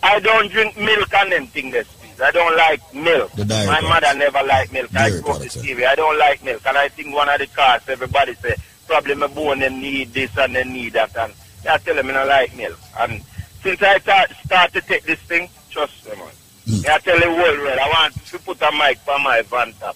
I 0.04 0.20
don't 0.20 0.52
drink 0.52 0.78
milk 0.78 1.14
and 1.14 1.32
them 1.32 1.48
things, 1.48 1.72
this, 1.72 1.88
please. 1.88 2.22
I 2.22 2.32
don't 2.32 2.56
like 2.56 2.94
milk. 2.94 3.36
My 3.38 3.46
products. 3.46 3.84
mother 3.84 4.20
never 4.20 4.44
liked 4.44 4.74
milk. 4.74 4.94
I 4.94 5.10
Dairy 5.10 5.22
products, 5.22 5.56
with 5.56 5.66
yeah. 5.66 5.76
TV. 5.76 5.88
I 5.88 5.96
don't 5.96 6.20
like 6.20 6.44
milk. 6.44 6.62
And 6.66 6.78
I 6.78 6.90
think 6.90 7.16
one 7.16 7.30
of 7.30 7.40
the 7.40 7.48
cars, 7.48 7.82
everybody 7.88 8.36
say, 8.36 8.56
probably 8.90 9.14
my 9.14 9.28
bone 9.28 9.60
them 9.60 9.80
need 9.80 10.12
this 10.14 10.36
and 10.36 10.56
they 10.56 10.64
need 10.64 10.94
that. 10.94 11.16
And 11.16 11.32
I 11.70 11.78
tell 11.78 11.96
them 11.96 12.10
I 12.10 12.14
don't 12.14 12.28
like 12.28 12.58
milk. 12.58 12.80
And 13.00 13.22
since 13.62 13.82
I 13.84 14.00
start, 14.00 14.32
start 14.44 14.74
to 14.74 14.82
take 14.82 15.04
this 15.04 15.20
thing, 15.20 15.48
trust 15.70 16.06
me, 16.06 16.16
man. 16.16 16.28
Hmm. 16.66 16.90
I 16.90 16.98
tell 16.98 17.20
the 17.20 17.30
world, 17.30 17.60
well, 17.60 17.80
I 17.80 17.88
want 17.88 18.26
to 18.26 18.40
put 18.40 18.62
a 18.62 18.72
mic 18.72 18.98
for 19.00 19.20
my 19.20 19.44
van 19.44 19.74
top. 19.74 19.96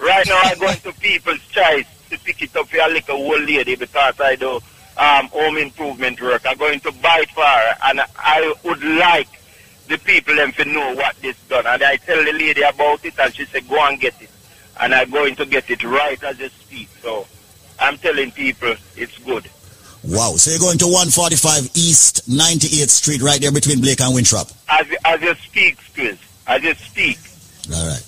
Right 0.00 0.26
now, 0.26 0.40
I 0.42 0.56
go 0.56 0.68
into 0.70 0.92
people's 1.00 1.40
choice 1.50 1.86
to 2.10 2.18
pick 2.18 2.42
it 2.42 2.56
up 2.56 2.68
for 2.68 2.78
a 2.78 2.88
little 2.88 3.16
old 3.16 3.42
lady 3.42 3.76
because 3.76 4.18
I 4.20 4.34
do 4.34 4.60
um, 4.96 5.28
home 5.28 5.56
improvement 5.56 6.20
work. 6.20 6.42
I'm 6.44 6.58
going 6.58 6.80
to 6.80 6.92
buy 6.92 7.20
it 7.22 7.30
for 7.30 7.44
her, 7.44 7.76
and 7.84 8.00
I 8.16 8.54
would 8.64 8.82
like 8.82 9.28
the 9.88 9.98
people 9.98 10.34
them 10.34 10.52
to 10.52 10.64
know 10.64 10.94
what 10.94 11.14
this 11.22 11.36
done. 11.48 11.66
And 11.66 11.82
I 11.82 11.96
tell 11.96 12.24
the 12.24 12.32
lady 12.32 12.62
about 12.62 13.04
it, 13.04 13.14
and 13.18 13.34
she 13.34 13.44
said, 13.44 13.68
go 13.68 13.80
and 13.86 14.00
get 14.00 14.20
it. 14.20 14.30
And 14.80 14.94
I'm 14.94 15.10
going 15.10 15.36
to 15.36 15.46
get 15.46 15.70
it 15.70 15.84
right 15.84 16.22
as 16.24 16.38
you 16.38 16.48
speak. 16.48 16.88
So 17.02 17.26
I'm 17.82 17.98
telling 17.98 18.30
people 18.30 18.74
it's 18.96 19.18
good. 19.18 19.48
Wow. 20.04 20.36
So 20.36 20.50
you're 20.50 20.60
going 20.60 20.78
to 20.78 20.86
145 20.86 21.70
East 21.74 22.28
98th 22.28 22.90
Street 22.90 23.22
right 23.22 23.40
there 23.40 23.52
between 23.52 23.80
Blake 23.80 24.00
and 24.00 24.14
Winthrop. 24.14 24.48
As, 24.68 24.86
as 25.04 25.20
you 25.20 25.34
speak, 25.34 25.78
Chris, 25.94 26.18
as 26.46 26.62
you 26.62 26.74
speak. 26.74 27.18
All 27.74 27.86
right. 27.86 28.02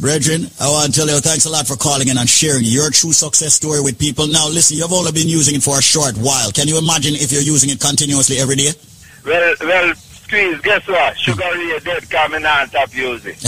Brethren, 0.00 0.48
I 0.58 0.68
want 0.68 0.94
to 0.94 0.98
tell 0.98 1.08
you 1.08 1.20
thanks 1.20 1.44
a 1.44 1.50
lot 1.50 1.66
for 1.68 1.76
calling 1.76 2.08
in 2.08 2.16
and 2.16 2.28
sharing 2.28 2.64
your 2.64 2.90
true 2.90 3.12
success 3.12 3.54
story 3.54 3.82
with 3.82 3.98
people. 3.98 4.26
Now, 4.26 4.48
listen, 4.48 4.78
you've 4.78 4.92
only 4.92 5.12
been 5.12 5.28
using 5.28 5.54
it 5.56 5.62
for 5.62 5.78
a 5.78 5.82
short 5.82 6.16
while. 6.16 6.50
Can 6.52 6.68
you 6.68 6.78
imagine 6.78 7.14
if 7.14 7.30
you're 7.30 7.42
using 7.42 7.68
it 7.68 7.80
continuously 7.80 8.38
every 8.38 8.56
day? 8.56 8.72
Well, 9.26 9.54
well, 9.60 9.94
Squeeze, 9.94 10.60
guess 10.62 10.86
what? 10.88 11.18
Sugar 11.18 11.42
Ray 11.52 11.78
dead 11.80 12.08
coming 12.08 12.46
on 12.46 12.68
top 12.70 12.94
music. 12.94 13.36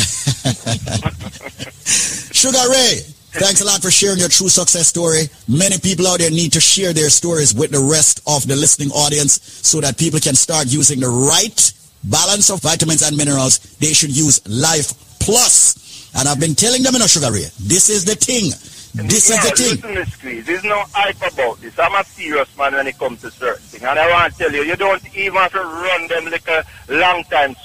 Sugar 1.87 2.69
Ray, 2.71 3.01
thanks 3.33 3.61
a 3.61 3.65
lot 3.65 3.83
for 3.83 3.91
sharing 3.91 4.19
your 4.19 4.29
true 4.29 4.49
success 4.49 4.89
story. 4.89 5.29
Many 5.49 5.79
people 5.79 6.07
out 6.07 6.19
there 6.19 6.31
need 6.31 6.53
to 6.53 6.61
share 6.61 6.93
their 6.93 7.11
stories 7.11 7.55
with 7.55 7.71
the 7.71 7.81
rest 7.81 8.21
of 8.27 8.47
the 8.47 8.57
listening 8.57 8.91
audience 8.91 9.43
so 9.43 9.81
that 9.81 9.99
people 9.99 10.21
can 10.21 10.35
start 10.35 10.67
using 10.67 11.01
the 11.01 11.09
right 11.09 11.73
balance 12.05 12.51
of 12.51 12.61
vitamins 12.61 13.03
and 13.03 13.17
minerals. 13.17 13.59
They 13.79 13.93
should 13.93 14.15
use 14.15 14.47
Life 14.49 14.93
Plus. 15.21 16.13
And 16.15 16.29
I've 16.29 16.41
been 16.41 16.55
telling 16.55 16.83
them 16.83 16.95
in 16.95 17.03
a 17.03 17.09
Sugar 17.09 17.33
Ray, 17.33 17.47
this 17.61 17.89
is 17.89 18.05
the 18.05 18.15
thing. 18.15 18.51
This 18.95 19.31
is 19.31 19.41
the 19.41 19.57
thing. 19.57 19.77
Listen, 19.77 19.95
Miss 19.95 20.13
Squeeze, 20.13 20.47
there's 20.47 20.65
no 20.65 20.85
hype 20.93 21.17
about 21.33 21.59
this. 21.61 21.79
I'm 21.79 21.95
a 21.95 22.05
serious 22.05 22.55
man 22.59 22.75
when 22.75 22.87
it 22.87 22.99
comes 22.99 23.23
to 23.23 23.31
certain 23.31 23.63
things. 23.63 23.83
And 23.83 23.99
I 23.99 24.11
want 24.11 24.33
to 24.33 24.39
tell 24.39 24.53
you, 24.53 24.63
you 24.63 24.77
don't 24.77 25.03
even 25.17 25.41
have 25.41 25.53
to 25.53 25.61
run 25.61 26.09
them 26.09 26.27
like 26.27 26.47
a 26.49 26.65
long 26.91 27.25
time 27.25 27.57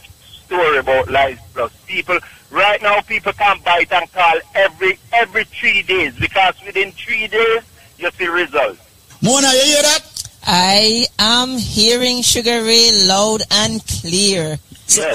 story 0.46 0.78
about 0.78 1.12
Life 1.12 1.42
Plus. 1.54 1.74
People, 1.86 2.20
right 2.52 2.82
now, 2.82 3.02
people 3.02 3.34
can 3.34 3.60
buy 3.64 3.80
it 3.82 3.92
and 3.92 4.12
call 4.12 4.40
every 4.56 5.00
every 5.14 5.44
three 5.46 5.84
days 5.84 6.14
because 6.20 6.56
within 6.66 6.92
three 6.92 7.28
days, 7.28 7.62
you 7.98 8.10
see 8.12 8.28
results. 8.28 8.80
Mona, 9.22 9.48
you 9.48 9.64
hear 9.64 9.82
that? 9.82 10.02
I 10.46 11.06
am 11.20 11.58
hearing 11.58 12.22
Sugar 12.22 12.64
Ray 12.64 12.92
loud 13.06 13.42
and 13.52 13.86
clear. 13.86 14.58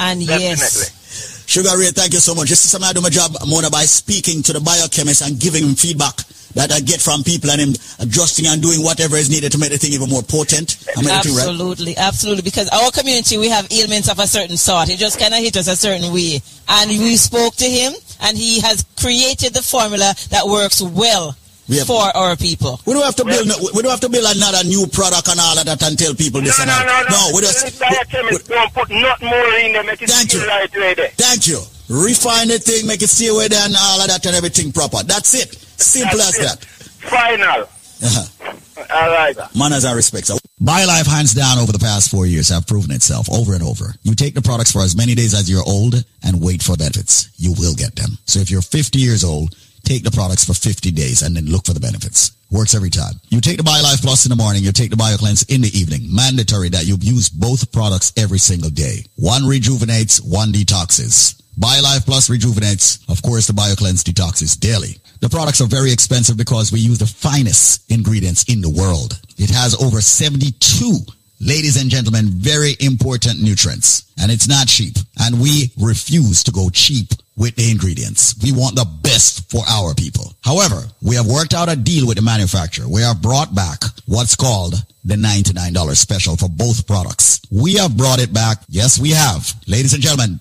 and 0.01 0.23
yes. 0.23 1.45
Sugar 1.47 1.79
Ray, 1.79 1.91
thank 1.91 2.13
you 2.13 2.19
so 2.19 2.35
much. 2.35 2.49
This 2.49 2.65
is 2.65 2.71
something 2.71 2.89
I 2.89 2.93
do 2.93 3.01
my 3.01 3.09
job, 3.09 3.33
Mona, 3.47 3.71
by 3.71 3.85
speaking 3.85 4.43
to 4.45 4.53
the 4.53 4.61
biochemist 4.61 5.23
and 5.23 5.39
giving 5.39 5.65
him 5.65 5.75
feedback 5.75 6.17
that 6.55 6.73
I 6.73 6.81
get 6.81 7.01
from 7.01 7.23
people 7.23 7.51
and 7.51 7.61
him 7.61 7.75
adjusting 8.01 8.47
and 8.47 8.61
doing 8.63 8.83
whatever 8.83 9.17
is 9.17 9.31
needed 9.31 9.53
to 9.53 9.59
make 9.59 9.71
the 9.71 9.79
thing 9.79 9.93
even 9.93 10.09
more 10.11 10.23
potent. 10.23 10.77
Am 10.97 11.07
I 11.07 11.11
right? 11.11 11.17
Absolutely, 11.27 11.97
absolutely. 11.97 12.43
Because 12.43 12.69
our 12.71 12.91
community, 12.91 13.39
we 13.39 13.49
have 13.49 13.67
ailments 13.73 14.11
of 14.11 14.19
a 14.19 14.27
certain 14.27 14.57
sort. 14.57 14.89
It 14.89 14.99
just 14.99 15.19
kind 15.19 15.33
of 15.35 15.41
hit 15.41 15.57
us 15.57 15.69
a 15.69 15.77
certain 15.77 16.13
way. 16.13 16.41
And 16.69 16.91
we 16.91 17.17
spoke 17.17 17.55
to 17.57 17.65
him, 17.65 17.93
and 18.23 18.37
he 18.37 18.61
has 18.61 18.85
created 19.01 19.55
the 19.55 19.63
formula 19.63 20.15
that 20.31 20.47
works 20.47 20.81
well 20.83 21.37
We 21.69 21.79
have- 21.79 21.87
for 21.87 22.03
our 22.17 22.37
people. 22.37 22.81
We 22.85 22.95
don't 22.95 23.05
have 23.05 23.17
to 23.17 23.25
build. 23.25 23.47
no- 23.49 23.59
We 23.75 23.83
don't 23.83 23.91
have 23.91 24.01
to 24.01 24.09
build 24.09 24.27
another 24.37 24.65
new 24.65 24.87
product 24.87 25.29
and 25.29 25.41
all 25.41 25.59
of 25.59 25.65
that 25.65 25.83
and 25.83 25.99
tell 25.99 26.15
people 26.15 26.41
this 26.41 26.59
No, 26.59 26.65
and 26.65 26.71
no, 26.71 26.79
that. 26.79 27.11
no, 27.11 27.17
no. 27.31 27.35
we 27.35 27.41
just. 27.43 27.65
This 27.65 27.79
biochemist 27.79 28.49
don't 28.49 28.73
put 28.75 28.91
not 28.91 29.23
more 29.23 29.55
in 29.59 29.73
there, 29.73 29.85
make 29.85 30.01
Thank 30.01 30.35
you. 30.35 30.47
right. 30.47 30.71
Thank 31.17 31.47
you. 31.49 31.61
Refine 31.93 32.49
the 32.49 32.59
thing, 32.59 32.87
make 32.87 33.03
it 33.03 33.09
stay 33.09 33.29
away 33.29 33.49
there 33.49 33.61
and 33.65 33.75
all 33.77 34.01
of 34.01 34.09
that 34.09 34.25
and 34.25 34.35
everything 34.35 34.73
proper. 34.73 35.03
That's 35.05 35.35
it. 35.35 35.53
Simple 35.77 36.17
That's 36.17 36.39
as 36.41 36.55
it. 36.55 36.61
that. 36.61 36.65
Final. 37.13 37.69
Uh-huh. 37.69 38.57
All 38.95 39.11
right. 39.11 39.37
Manners 39.55 39.85
and 39.85 39.95
respect. 39.95 40.27
So, 40.27 40.39
BioLife, 40.63 41.07
hands 41.07 41.35
down, 41.35 41.59
over 41.59 41.71
the 41.71 41.79
past 41.79 42.11
four 42.11 42.25
years, 42.25 42.49
have 42.49 42.67
proven 42.67 42.91
itself 42.93 43.31
over 43.31 43.53
and 43.53 43.63
over. 43.63 43.95
You 44.03 44.15
take 44.15 44.35
the 44.35 44.41
products 44.41 44.73
for 44.73 44.81
as 44.81 44.97
many 44.97 45.15
days 45.15 45.35
as 45.35 45.51
you're 45.51 45.63
old 45.67 45.95
and 46.25 46.43
wait 46.43 46.63
for 46.63 46.77
benefits. 46.77 47.31
You 47.37 47.53
will 47.59 47.75
get 47.75 47.95
them. 47.95 48.17
So 48.25 48.41
if 48.41 48.51
you're 48.51 48.63
50 48.63 48.99
years 48.99 49.23
old, 49.23 49.55
take 49.85 50.03
the 50.03 50.11
products 50.11 50.45
for 50.45 50.55
50 50.55 50.91
days 50.93 51.21
and 51.21 51.37
then 51.37 51.45
look 51.47 51.67
for 51.67 51.75
the 51.75 51.81
benefits. 51.81 52.33
Works 52.51 52.75
every 52.75 52.91
time. 52.91 53.15
You 53.29 53.41
take 53.41 53.57
the 53.59 53.63
BioLife 53.63 54.01
Plus 54.03 54.25
in 54.25 54.31
the 54.31 54.37
morning, 54.37 54.63
you 54.63 54.73
take 54.73 54.91
the 54.91 54.97
BioCleanse 54.97 55.55
in 55.55 55.61
the 55.61 55.71
evening. 55.79 56.15
Mandatory 56.15 56.71
that 56.71 56.87
you 56.87 56.97
use 57.01 57.29
both 57.29 57.71
products 57.73 58.13
every 58.17 58.39
single 58.39 58.71
day. 58.71 59.05
One 59.17 59.47
rejuvenates, 59.47 60.21
one 60.21 60.53
detoxes. 60.53 61.42
BioLife 61.59 62.07
Plus 62.07 62.31
rejuvenates. 62.31 62.99
Of 63.09 63.23
course, 63.23 63.47
the 63.47 63.53
BioCleanse 63.53 64.03
detoxes 64.03 64.59
daily. 64.59 64.97
The 65.21 65.29
products 65.29 65.61
are 65.61 65.67
very 65.67 65.93
expensive 65.93 66.37
because 66.37 66.73
we 66.73 66.81
use 66.81 66.99
the 66.99 67.07
finest 67.07 67.91
ingredients 67.91 68.45
in 68.45 68.61
the 68.61 68.71
world. 68.71 69.21
It 69.39 69.51
has 69.51 69.81
over 69.81 70.01
72, 70.01 70.99
ladies 71.41 71.81
and 71.81 71.91
gentlemen, 71.91 72.27
very 72.27 72.75
important 72.81 73.43
nutrients. 73.43 74.11
And 74.21 74.33
it's 74.33 74.49
not 74.49 74.67
cheap. 74.67 74.97
And 75.21 75.41
we 75.41 75.71
refuse 75.79 76.43
to 76.45 76.53
go 76.53 76.71
cheap 76.71 77.09
with 77.37 77.55
the 77.57 77.71
ingredients. 77.71 78.35
We 78.43 78.53
want 78.53 78.77
the 78.77 78.87
best 79.03 79.51
for 79.51 79.63
our 79.69 79.95
people. 79.95 80.35
However, 80.43 80.83
we 81.03 81.17
have 81.17 81.27
worked 81.27 81.55
out 81.55 81.71
a 81.71 81.77
deal 81.77 82.07
with 82.07 82.17
the 82.17 82.23
manufacturer. 82.23 82.89
We 82.89 83.03
have 83.03 83.23
brought 83.23 83.55
back 83.55 83.83
what's 84.07 84.37
called 84.37 84.75
the 85.05 85.17
$99 85.17 85.97
special 85.97 86.37
for 86.37 86.49
both 86.49 86.87
products. 86.87 87.41
We 87.51 87.75
have 87.75 87.97
brought 87.97 88.21
it 88.21 88.33
back. 88.33 88.59
Yes, 88.69 88.99
we 88.99 89.11
have. 89.11 89.53
Ladies 89.67 89.95
and 89.95 90.03
gentlemen, 90.03 90.41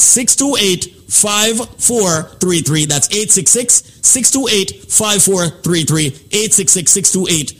628 0.00 0.94
5433. 1.10 2.86
That's 2.86 3.08
866 3.08 4.00
628 4.02 4.90
5433. 4.90 6.06
866 6.06 6.90
628 6.90 7.59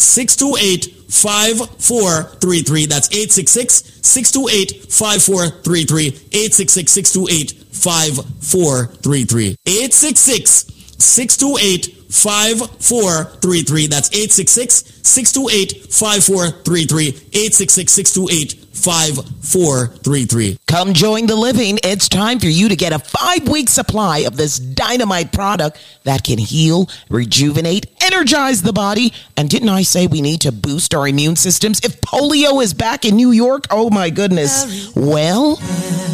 628 0.00 0.86
5433. 1.10 2.86
That's 2.86 3.08
866 3.08 4.00
628 4.02 4.92
5433. 4.92 6.06
866 6.32 6.92
628 6.92 7.52
5433. 7.74 9.56
866 9.66 10.66
628 10.98 11.99
5433. 12.10 13.86
That's 13.86 14.08
866 14.08 15.00
628 15.02 15.92
5433. 15.92 17.08
866 17.08 17.92
628 17.92 18.60
5433. 18.80 20.58
Come 20.66 20.94
join 20.94 21.26
the 21.26 21.36
living. 21.36 21.78
It's 21.84 22.08
time 22.08 22.40
for 22.40 22.46
you 22.46 22.68
to 22.68 22.76
get 22.76 22.92
a 22.92 22.98
five 22.98 23.46
week 23.48 23.68
supply 23.68 24.18
of 24.20 24.36
this 24.36 24.58
dynamite 24.58 25.32
product 25.32 25.78
that 26.04 26.24
can 26.24 26.38
heal, 26.38 26.88
rejuvenate, 27.08 27.86
energize 28.00 28.62
the 28.62 28.72
body. 28.72 29.12
And 29.36 29.50
didn't 29.50 29.68
I 29.68 29.82
say 29.82 30.06
we 30.06 30.22
need 30.22 30.40
to 30.42 30.52
boost 30.52 30.94
our 30.94 31.06
immune 31.06 31.36
systems? 31.36 31.80
If 31.80 32.00
polio 32.00 32.62
is 32.62 32.72
back 32.74 33.04
in 33.04 33.16
New 33.16 33.32
York, 33.32 33.66
oh 33.70 33.90
my 33.90 34.10
goodness. 34.10 34.94
Well, 34.96 35.56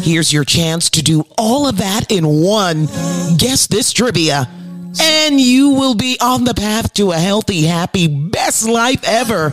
here's 0.01 0.33
your 0.33 0.43
chance 0.43 0.89
to 0.91 1.01
do 1.01 1.23
all 1.37 1.67
of 1.67 1.77
that 1.77 2.11
in 2.11 2.25
one. 2.25 2.87
Guess 3.37 3.67
this 3.67 3.93
trivia. 3.93 4.49
And 5.01 5.39
you 5.39 5.71
will 5.71 5.95
be 5.95 6.17
on 6.21 6.43
the 6.43 6.53
path 6.53 6.93
to 6.93 7.11
a 7.11 7.17
healthy, 7.17 7.63
happy, 7.63 8.07
best 8.07 8.67
life 8.67 9.03
ever. 9.03 9.51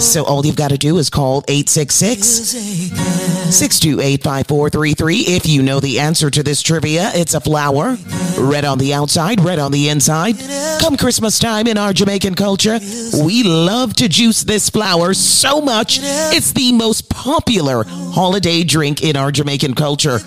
So 0.00 0.24
all 0.24 0.44
you've 0.44 0.56
got 0.56 0.70
to 0.70 0.78
do 0.78 0.98
is 0.98 1.10
call 1.10 1.44
866 1.46 2.26
628 2.26 4.22
5433 4.22 5.16
if 5.36 5.46
you 5.46 5.62
know 5.62 5.78
the 5.78 6.00
answer 6.00 6.30
to 6.30 6.42
this 6.42 6.60
trivia. 6.62 7.10
It's 7.14 7.34
a 7.34 7.40
flower, 7.40 7.96
red 8.38 8.64
on 8.64 8.78
the 8.78 8.94
outside, 8.94 9.40
red 9.40 9.58
on 9.58 9.70
the 9.70 9.88
inside. 9.90 10.36
Come 10.80 10.96
Christmas 10.96 11.38
time 11.38 11.66
in 11.66 11.78
our 11.78 11.92
Jamaican 11.92 12.34
culture, 12.34 12.80
we 13.22 13.44
love 13.44 13.94
to 13.94 14.08
juice 14.08 14.42
this 14.42 14.68
flower 14.70 15.14
so 15.14 15.60
much. 15.60 16.00
It's 16.02 16.52
the 16.52 16.72
most 16.72 17.08
popular 17.08 17.84
holiday 17.86 18.64
drink 18.64 19.02
in 19.02 19.16
our 19.16 19.30
Jamaican 19.30 19.74
culture. 19.74 20.18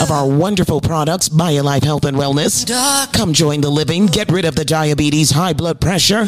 of 0.00 0.10
our 0.10 0.26
wonderful 0.28 0.80
products, 0.80 1.28
BioLife 1.54 1.84
Health 1.84 2.04
and 2.04 2.16
Wellness. 2.16 2.66
Come 3.12 3.32
join 3.32 3.60
the 3.60 3.70
living. 3.70 4.06
Get 4.06 4.32
rid 4.32 4.44
of 4.44 4.56
the 4.56 4.64
diabetes, 4.64 5.30
high 5.30 5.52
blood 5.52 5.80
pressure. 5.80 6.24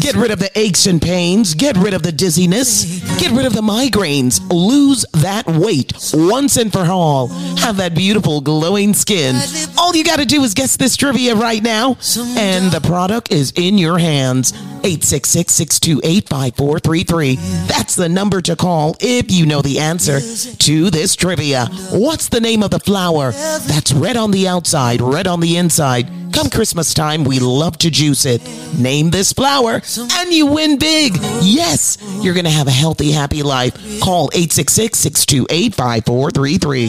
Get 0.00 0.16
rid 0.16 0.32
of 0.32 0.40
the 0.40 0.50
aches 0.56 0.86
and 0.86 1.00
pains. 1.00 1.54
Get 1.54 1.76
rid 1.76 1.94
of 1.94 2.02
the 2.02 2.10
dizziness. 2.10 3.00
Get 3.20 3.30
rid 3.30 3.46
of 3.46 3.52
the 3.52 3.60
migraines. 3.60 4.40
Lose 4.50 5.06
that 5.12 5.46
weight 5.46 5.92
once 6.12 6.56
and 6.56 6.72
for 6.72 6.84
all. 6.86 7.28
Have 7.58 7.76
that 7.76 7.94
beautiful 7.94 8.40
glowing 8.40 8.92
skin. 8.92 9.36
All 9.78 9.94
you 9.94 10.02
got 10.02 10.18
to 10.18 10.26
do 10.26 10.42
is 10.42 10.52
guess 10.52 10.76
this 10.76 10.96
trivia 10.96 11.36
right 11.36 11.62
now, 11.62 11.96
and 12.36 12.72
the 12.72 12.80
product 12.82 13.30
is 13.30 13.52
in 13.54 13.78
your 13.78 13.98
hands. 13.98 14.52
866 14.86 15.52
628 15.52 16.28
5433. 16.28 17.36
That's 17.66 17.96
the 17.96 18.08
number 18.08 18.40
to 18.42 18.54
call 18.56 18.96
if 19.00 19.30
you 19.30 19.46
know 19.46 19.62
the 19.62 19.78
answer 19.80 20.20
to 20.20 20.90
this 20.90 21.16
trivia. 21.16 21.66
What's 21.90 22.28
the 22.28 22.40
name 22.40 22.62
of 22.62 22.70
the 22.70 22.78
flower 22.78 23.32
that's 23.32 23.92
red 23.92 24.16
on 24.16 24.30
the 24.30 24.45
outside, 24.46 25.00
red 25.00 25.26
on 25.26 25.40
the 25.40 25.56
inside? 25.56 26.10
Come 26.32 26.50
Christmas 26.50 26.92
time, 26.92 27.24
we 27.24 27.38
love 27.38 27.78
to 27.78 27.90
juice 27.90 28.26
it. 28.26 28.42
Name 28.78 29.10
this 29.10 29.32
flower 29.32 29.80
and 30.18 30.32
you 30.32 30.46
win 30.46 30.78
big. 30.78 31.16
Yes, 31.40 31.96
you're 32.20 32.34
going 32.34 32.44
to 32.44 32.50
have 32.50 32.68
a 32.68 32.70
healthy, 32.70 33.10
happy 33.10 33.42
life. 33.42 33.74
Call 34.00 34.30
866 34.34 34.98
628 34.98 35.74
5433. 35.74 36.86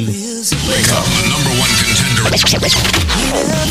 Wake 0.68 0.92
up, 0.92 1.06
the 1.08 1.24
number 1.32 1.54
one 1.56 1.72
contender. 1.80 2.28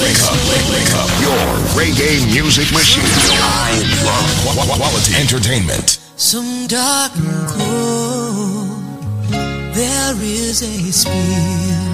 Wake 0.00 0.22
up, 0.24 0.38
wake, 0.48 0.66
wake 0.72 0.92
up. 0.96 1.08
Your 1.20 1.44
reggae 1.76 2.24
music 2.32 2.72
machine. 2.72 3.04
I 3.36 3.84
love 4.04 4.66
quality 4.80 5.14
entertainment. 5.20 6.00
Some 6.16 6.66
dark 6.66 7.12
and 7.16 7.48
cold, 7.48 8.80
there 9.74 10.16
is 10.22 10.62
a 10.62 10.92
spirit 10.92 11.85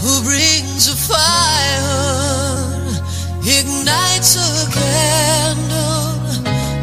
who 0.00 0.22
brings 0.22 0.88
a 0.88 0.96
fire 0.96 2.28
ignites 3.42 4.36
a 4.36 4.70
candle 4.70 6.20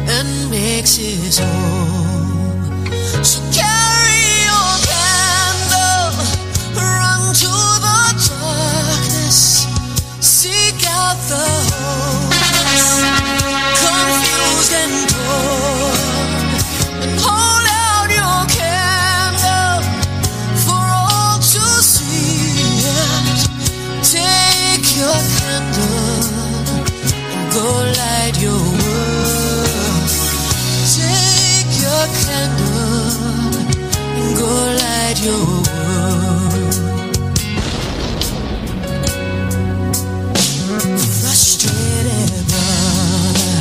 and 0.08 0.50
makes 0.50 0.98
it 0.98 1.38
home. 1.38 2.86
So 3.24 3.45
light 35.16 35.24
your 35.24 35.34
world. 35.34 36.74
Frustrated 41.20 42.30
brother, 42.48 43.54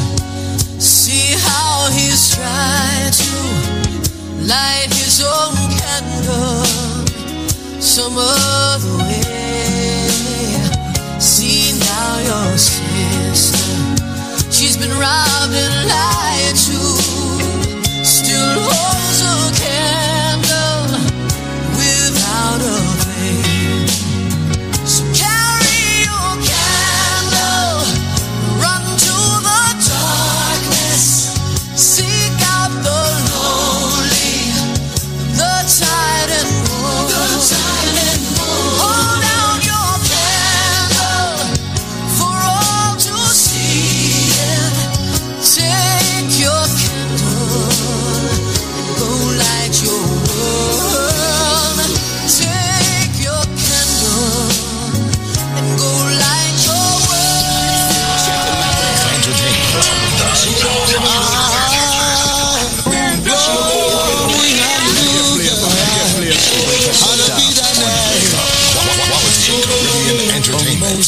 see 0.79 1.35
how 1.37 1.89
he's 1.91 2.35
trying 2.35 3.11
to 3.11 3.31
light 4.47 4.87
his 4.91 5.21
own 5.23 5.55
candle 5.79 6.65
some 7.79 8.15
other 8.17 8.97
way. 9.03 10.03
See 11.19 11.77
now 11.79 12.19
your 12.19 12.57
sister, 12.57 14.51
she's 14.51 14.77
been 14.77 14.91
robbed 14.91 15.53
and 15.53 15.89
lied 15.89 16.24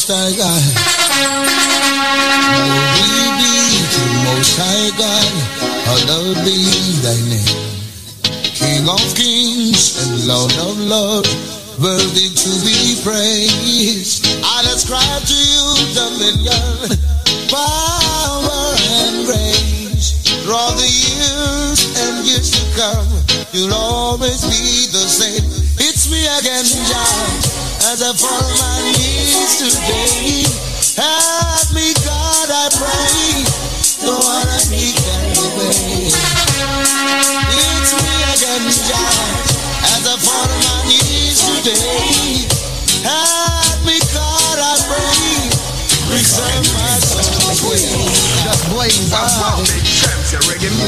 Most 0.08 0.16
High 0.16 0.36
God. 0.40 0.64
Glory 2.96 3.28
be 3.36 3.52
to 3.92 4.02
Most 4.24 4.56
High 4.56 4.88
God. 4.96 5.32
Hallowed 5.84 6.40
be 6.48 6.64
thy 7.04 7.12
name. 7.28 7.60
King 8.56 8.88
of 8.88 9.04
kings 9.12 10.00
and 10.00 10.24
Lord 10.26 10.56
of 10.64 10.80
lords, 10.80 11.28
worthy 11.76 12.32
to 12.32 12.50
be 12.64 12.96
praised. 13.04 14.24
I 14.40 14.64
ascribe 14.72 15.28
to 15.28 15.36
you 15.36 15.76
dominion, 15.92 16.96
power 17.52 18.64
and 19.04 19.26
grace. 19.28 20.24
Throughout 20.40 20.80
the 20.80 20.88
years 20.88 21.84
and 22.00 22.24
years 22.24 22.48
to 22.56 22.64
come, 22.80 23.12
you'll 23.52 23.74
always 23.74 24.40
be 24.48 24.88
the 24.88 25.04
same. 25.04 25.44
It's 25.76 26.10
me 26.10 26.24
again, 26.24 26.64
Jah. 26.64 27.67
As 27.90 28.02
I 28.02 28.12
fall 28.12 28.28
on 28.28 28.52
my 28.60 28.92
knees 28.98 29.56
today, 29.56 30.44
help 31.00 31.72
me, 31.72 31.94
God, 32.04 32.48
I 32.52 32.68
pray. 32.76 33.48
Don't 34.04 34.22
wanna 34.22 34.60
be 34.68 34.92
carried 34.92 35.40
away. 35.40 36.12
It's 36.12 37.92
me 37.96 38.12
again, 38.28 38.68
Jah. 38.84 39.08
As 39.96 40.04
I 40.04 40.20
fall 40.20 40.36
on 40.36 40.60
my 40.68 40.84
knees 40.84 41.40
today, 41.40 42.44
help 43.08 43.80
me, 43.86 43.96
God, 44.12 44.58
I 44.60 44.76
pray. 44.84 45.48
Preserve. 46.12 46.77
Just 48.88 49.12
blaze 49.12 49.36
out. 49.44 49.60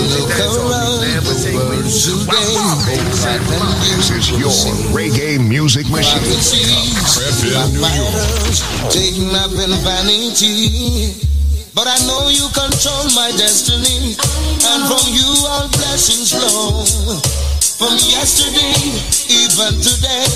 Look 0.09 0.33
around 0.41 1.05
the 1.05 1.53
world 1.53 1.85
today. 2.01 2.41
This 3.85 4.09
is 4.09 4.31
your 4.41 4.49
reggae 4.97 5.37
music 5.37 5.85
machine. 5.91 6.25
Backbiters, 7.53 8.65
taking 8.89 9.37
up 9.37 9.53
in 9.53 9.77
vanity. 9.85 11.13
But 11.75 11.89
I 11.89 11.99
know 12.07 12.31
you 12.33 12.49
control 12.57 13.05
my 13.13 13.33
destiny, 13.37 14.17
and 14.17 14.81
from 14.89 15.05
you 15.13 15.29
all 15.45 15.69
blessings 15.69 16.33
flow. 16.33 16.81
From 17.81 17.97
yesterday, 17.97 18.77
even 19.33 19.81
today, 19.81 20.29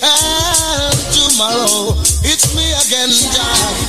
and 0.00 0.96
tomorrow, 1.12 1.92
it's 2.24 2.56
me 2.56 2.64
again, 2.72 3.12
God. 3.36 3.84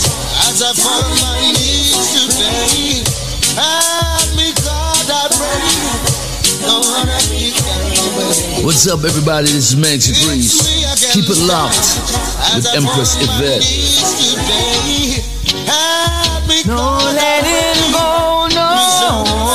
As 0.51 0.59
I 0.59 0.75
fall 0.75 1.07
on 1.07 1.15
my 1.23 1.39
knees 1.55 1.95
today, 2.11 2.99
help 3.55 4.27
me, 4.35 4.51
God, 4.59 5.07
I 5.07 5.23
pray. 5.39 5.71
Don't 6.67 6.83
wanna 6.83 7.15
be 7.31 7.55
away. 7.55 8.67
What's 8.67 8.83
up, 8.91 9.05
everybody? 9.05 9.55
This 9.55 9.71
is 9.71 9.79
Maxi 9.79 10.11
Breeze. 10.27 10.59
Keep 11.15 11.31
it 11.31 11.39
locked 11.47 11.79
with 12.59 12.67
Empress 12.75 13.15
Yvette. 13.23 13.63
No 16.67 16.99
letting 17.15 17.91
go, 17.93 18.51
no 18.51 18.67
holding 18.67 19.31
back. 19.31 19.46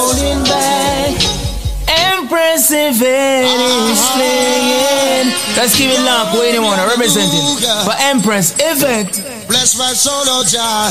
Is 2.32 4.00
playing. 4.16 5.28
Let's 5.56 5.76
keep 5.76 5.90
it 5.90 6.00
locked. 6.00 6.32
Wait 6.38 6.56
a 6.56 6.60
minute, 6.60 6.88
representing 6.88 7.60
for 7.84 7.92
Empress 8.00 8.54
Yvette. 8.58 9.46
Bless 9.48 9.76
my 9.76 9.92
soul, 9.92 10.24
oh 10.26 10.44
Jah. 10.48 10.88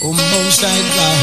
Oh, 0.00 0.12
Most 0.14 0.62
High 0.62 0.84
God. 0.94 1.18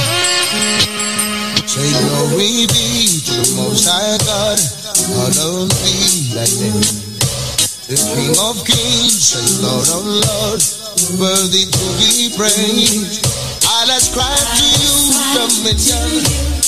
Say 1.63 1.91
glory 1.95 2.67
be 2.67 3.07
to 3.23 3.39
the 3.39 3.55
Most 3.55 3.88
High 3.88 4.19
God. 4.27 4.59
Hallowed 5.15 5.71
be 5.79 6.36
name. 6.36 7.15
The 7.88 7.95
King 7.95 8.36
of 8.41 8.59
Kings 8.65 9.31
and 9.38 9.47
Lord 9.63 9.88
oh, 9.88 9.99
of 9.99 10.05
Lords, 10.27 10.67
worthy 11.21 11.69
to 11.71 11.86
be 12.01 12.36
praised. 12.36 13.23
I'll 13.63 13.95
ascribe 13.95 14.36
to 14.59 14.67
you 14.81 14.95
dominion, 15.38 16.55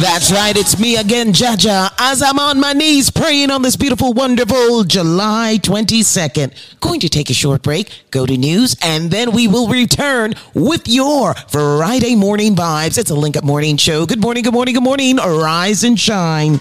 That's 0.00 0.30
right, 0.30 0.56
it's 0.56 0.78
me 0.78 0.96
again, 0.96 1.32
Jaja, 1.32 1.90
as 1.98 2.22
I'm 2.22 2.38
on 2.38 2.60
my 2.60 2.72
knees 2.72 3.10
praying 3.10 3.50
on 3.50 3.62
this 3.62 3.74
beautiful, 3.74 4.12
wonderful 4.12 4.84
July 4.84 5.58
22nd. 5.60 6.52
Going 6.78 7.00
to 7.00 7.08
take 7.08 7.28
a 7.30 7.34
short 7.34 7.62
break, 7.62 7.90
go 8.12 8.24
to 8.24 8.36
news, 8.36 8.76
and 8.82 9.10
then 9.10 9.32
we 9.32 9.48
will 9.48 9.66
return 9.66 10.34
with 10.54 10.86
your 10.86 11.34
Friday 11.34 12.14
morning 12.14 12.54
vibes. 12.54 12.96
It's 12.96 13.10
a 13.10 13.16
link 13.16 13.36
up 13.36 13.42
morning 13.42 13.76
show. 13.76 14.06
Good 14.06 14.20
morning, 14.20 14.44
good 14.44 14.54
morning, 14.54 14.74
good 14.74 14.84
morning. 14.84 15.16
Rise 15.16 15.82
and 15.82 15.98
shine. 15.98 16.60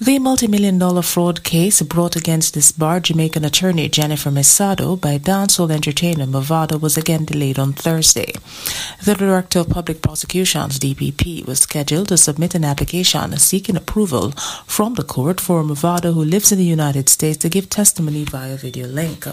The 0.00 0.18
multi-million 0.18 0.80
dollar 0.80 1.02
fraud 1.02 1.44
case 1.44 1.80
brought 1.80 2.16
against 2.16 2.52
this 2.52 2.72
disbarred 2.72 3.04
Jamaican 3.04 3.44
attorney 3.44 3.88
Jennifer 3.88 4.28
Messado 4.28 5.00
by 5.00 5.18
dancehall 5.18 5.70
entertainer 5.70 6.26
Mavado 6.26 6.80
was 6.80 6.96
again 6.96 7.24
delayed 7.24 7.60
on 7.60 7.74
Thursday. 7.74 8.32
The 9.04 9.14
Director 9.14 9.60
of 9.60 9.68
Public 9.68 10.02
Prosecutions, 10.02 10.80
DPP, 10.80 11.46
was 11.46 11.60
scheduled 11.60 12.08
to 12.08 12.16
submit 12.16 12.56
an 12.56 12.64
application 12.64 13.36
seeking 13.38 13.76
approval 13.76 14.32
from 14.66 14.94
the 14.94 15.04
court 15.04 15.40
for 15.40 15.62
Mavado, 15.62 16.12
who 16.12 16.24
lives 16.24 16.50
in 16.50 16.58
the 16.58 16.64
United 16.64 17.08
States, 17.08 17.38
to 17.38 17.48
give 17.48 17.70
testimony 17.70 18.24
via 18.24 18.56
video 18.56 18.88
link. 18.88 19.28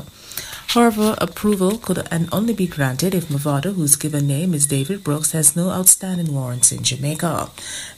However, 0.73 1.15
approval 1.17 1.77
could 1.79 2.07
and 2.09 2.29
only 2.31 2.53
be 2.53 2.65
granted 2.65 3.13
if 3.13 3.27
Mavado, 3.27 3.73
whose 3.73 3.97
given 3.97 4.25
name 4.25 4.53
is 4.53 4.67
David 4.67 5.03
Brooks, 5.03 5.33
has 5.33 5.53
no 5.53 5.69
outstanding 5.69 6.33
warrants 6.33 6.71
in 6.71 6.81
Jamaica. 6.81 7.49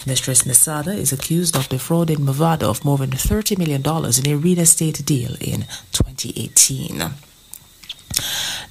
Mistress 0.08 0.42
Messado 0.42 0.92
is 0.92 1.14
accused 1.14 1.56
of 1.56 1.70
defrauding 1.70 2.22
Mavado 2.26 2.72
of 2.72 2.84
more 2.84 2.98
than 2.98 3.12
$30 3.12 3.60
million 3.60 3.82
in 3.82 4.28
a 4.28 4.42
real 4.42 4.58
estate 4.58 5.06
deal 5.06 5.36
in 5.40 5.68
2018. 5.92 7.33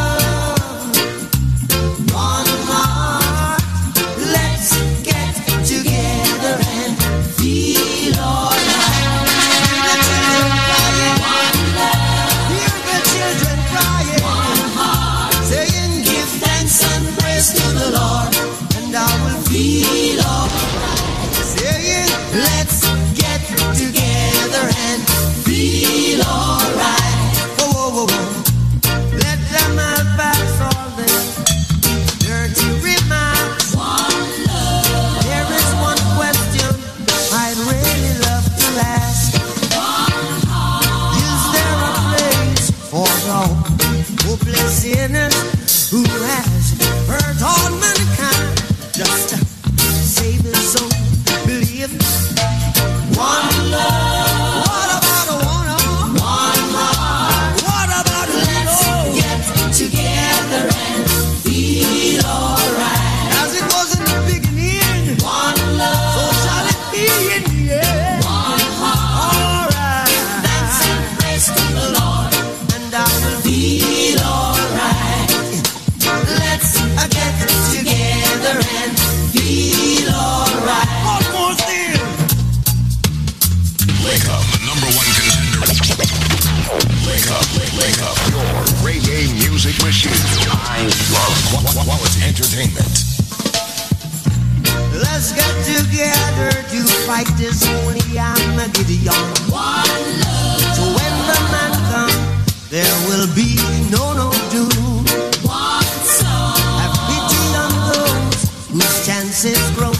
sinners 44.85 45.91
who 45.91 46.03
has 46.05 46.77
hurt 47.09 47.41
all 47.43 47.74
music 89.65 89.83
machine. 89.85 90.13
I 90.69 90.85
love 91.09 91.37
Qu- 91.49 91.65
Qu- 91.65 91.85
quality 91.85 92.21
entertainment. 92.23 92.93
Let's 94.93 95.33
get 95.33 95.55
together 95.65 96.51
to 96.53 96.81
fight 97.09 97.29
this 97.39 97.65
holy 97.65 98.05
Armageddon. 98.19 99.09
One 99.49 100.05
love. 100.21 100.61
So 100.77 100.83
when 100.85 101.15
the 101.31 101.39
man 101.49 101.73
comes, 101.89 102.69
there 102.69 102.95
will 103.09 103.27
be 103.35 103.57
no 103.91 104.13
no 104.13 104.29
doom. 104.53 105.05
One 105.49 105.83
soul. 106.13 106.61
Have 106.85 106.97
pity 107.09 107.45
on 107.65 107.73
those 107.89 108.45
whose 108.69 109.07
chances 109.07 109.59
grow 109.77 109.93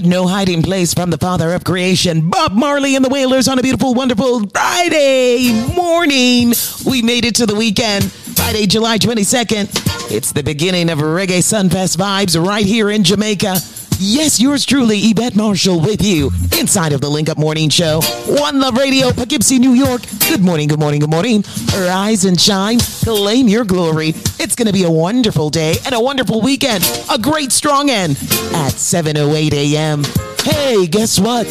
No 0.00 0.26
hiding 0.26 0.62
place 0.62 0.94
from 0.94 1.10
the 1.10 1.18
Father 1.18 1.52
of 1.52 1.64
creation. 1.64 2.30
Bob 2.30 2.52
Marley 2.52 2.96
and 2.96 3.04
the 3.04 3.10
Wailers 3.10 3.46
on 3.46 3.58
a 3.58 3.62
beautiful, 3.62 3.92
wonderful 3.92 4.46
Friday 4.48 5.52
morning. 5.76 6.54
We 6.86 7.02
made 7.02 7.26
it 7.26 7.34
to 7.36 7.46
the 7.46 7.54
weekend, 7.54 8.10
Friday, 8.10 8.66
July 8.66 8.96
22nd. 8.96 10.10
It's 10.10 10.32
the 10.32 10.42
beginning 10.42 10.88
of 10.88 11.00
Reggae 11.00 11.42
Sunfest 11.42 11.98
vibes 11.98 12.42
right 12.42 12.64
here 12.64 12.88
in 12.90 13.04
Jamaica. 13.04 13.56
Yes, 13.98 14.40
yours 14.40 14.64
truly, 14.64 14.98
Yvette 14.98 15.36
Marshall, 15.36 15.78
with 15.78 16.02
you 16.02 16.30
inside 16.58 16.92
of 16.94 17.02
the 17.02 17.10
Link 17.10 17.28
Up 17.28 17.36
Morning 17.36 17.68
Show. 17.68 18.00
One 18.26 18.60
Love 18.60 18.78
Radio, 18.78 19.12
Poughkeepsie, 19.12 19.58
New 19.58 19.74
York. 19.74 20.00
Good 20.28 20.40
morning, 20.40 20.68
good 20.68 20.80
morning, 20.80 21.00
good 21.00 21.10
morning. 21.10 21.44
Rise 21.74 22.24
and 22.24 22.40
shine, 22.40 22.78
claim 23.04 23.46
your 23.46 23.64
glory. 23.64 24.14
It's 24.42 24.56
going 24.56 24.66
to 24.66 24.72
be 24.72 24.82
a 24.82 24.90
wonderful 24.90 25.50
day 25.50 25.76
and 25.86 25.94
a 25.94 26.00
wonderful 26.00 26.40
weekend. 26.40 26.82
A 27.08 27.16
great 27.16 27.52
strong 27.52 27.90
end 27.90 28.16
at 28.52 28.72
7:08 28.72 29.52
a.m. 29.52 30.02
Hey, 30.42 30.88
guess 30.88 31.20
what? 31.20 31.46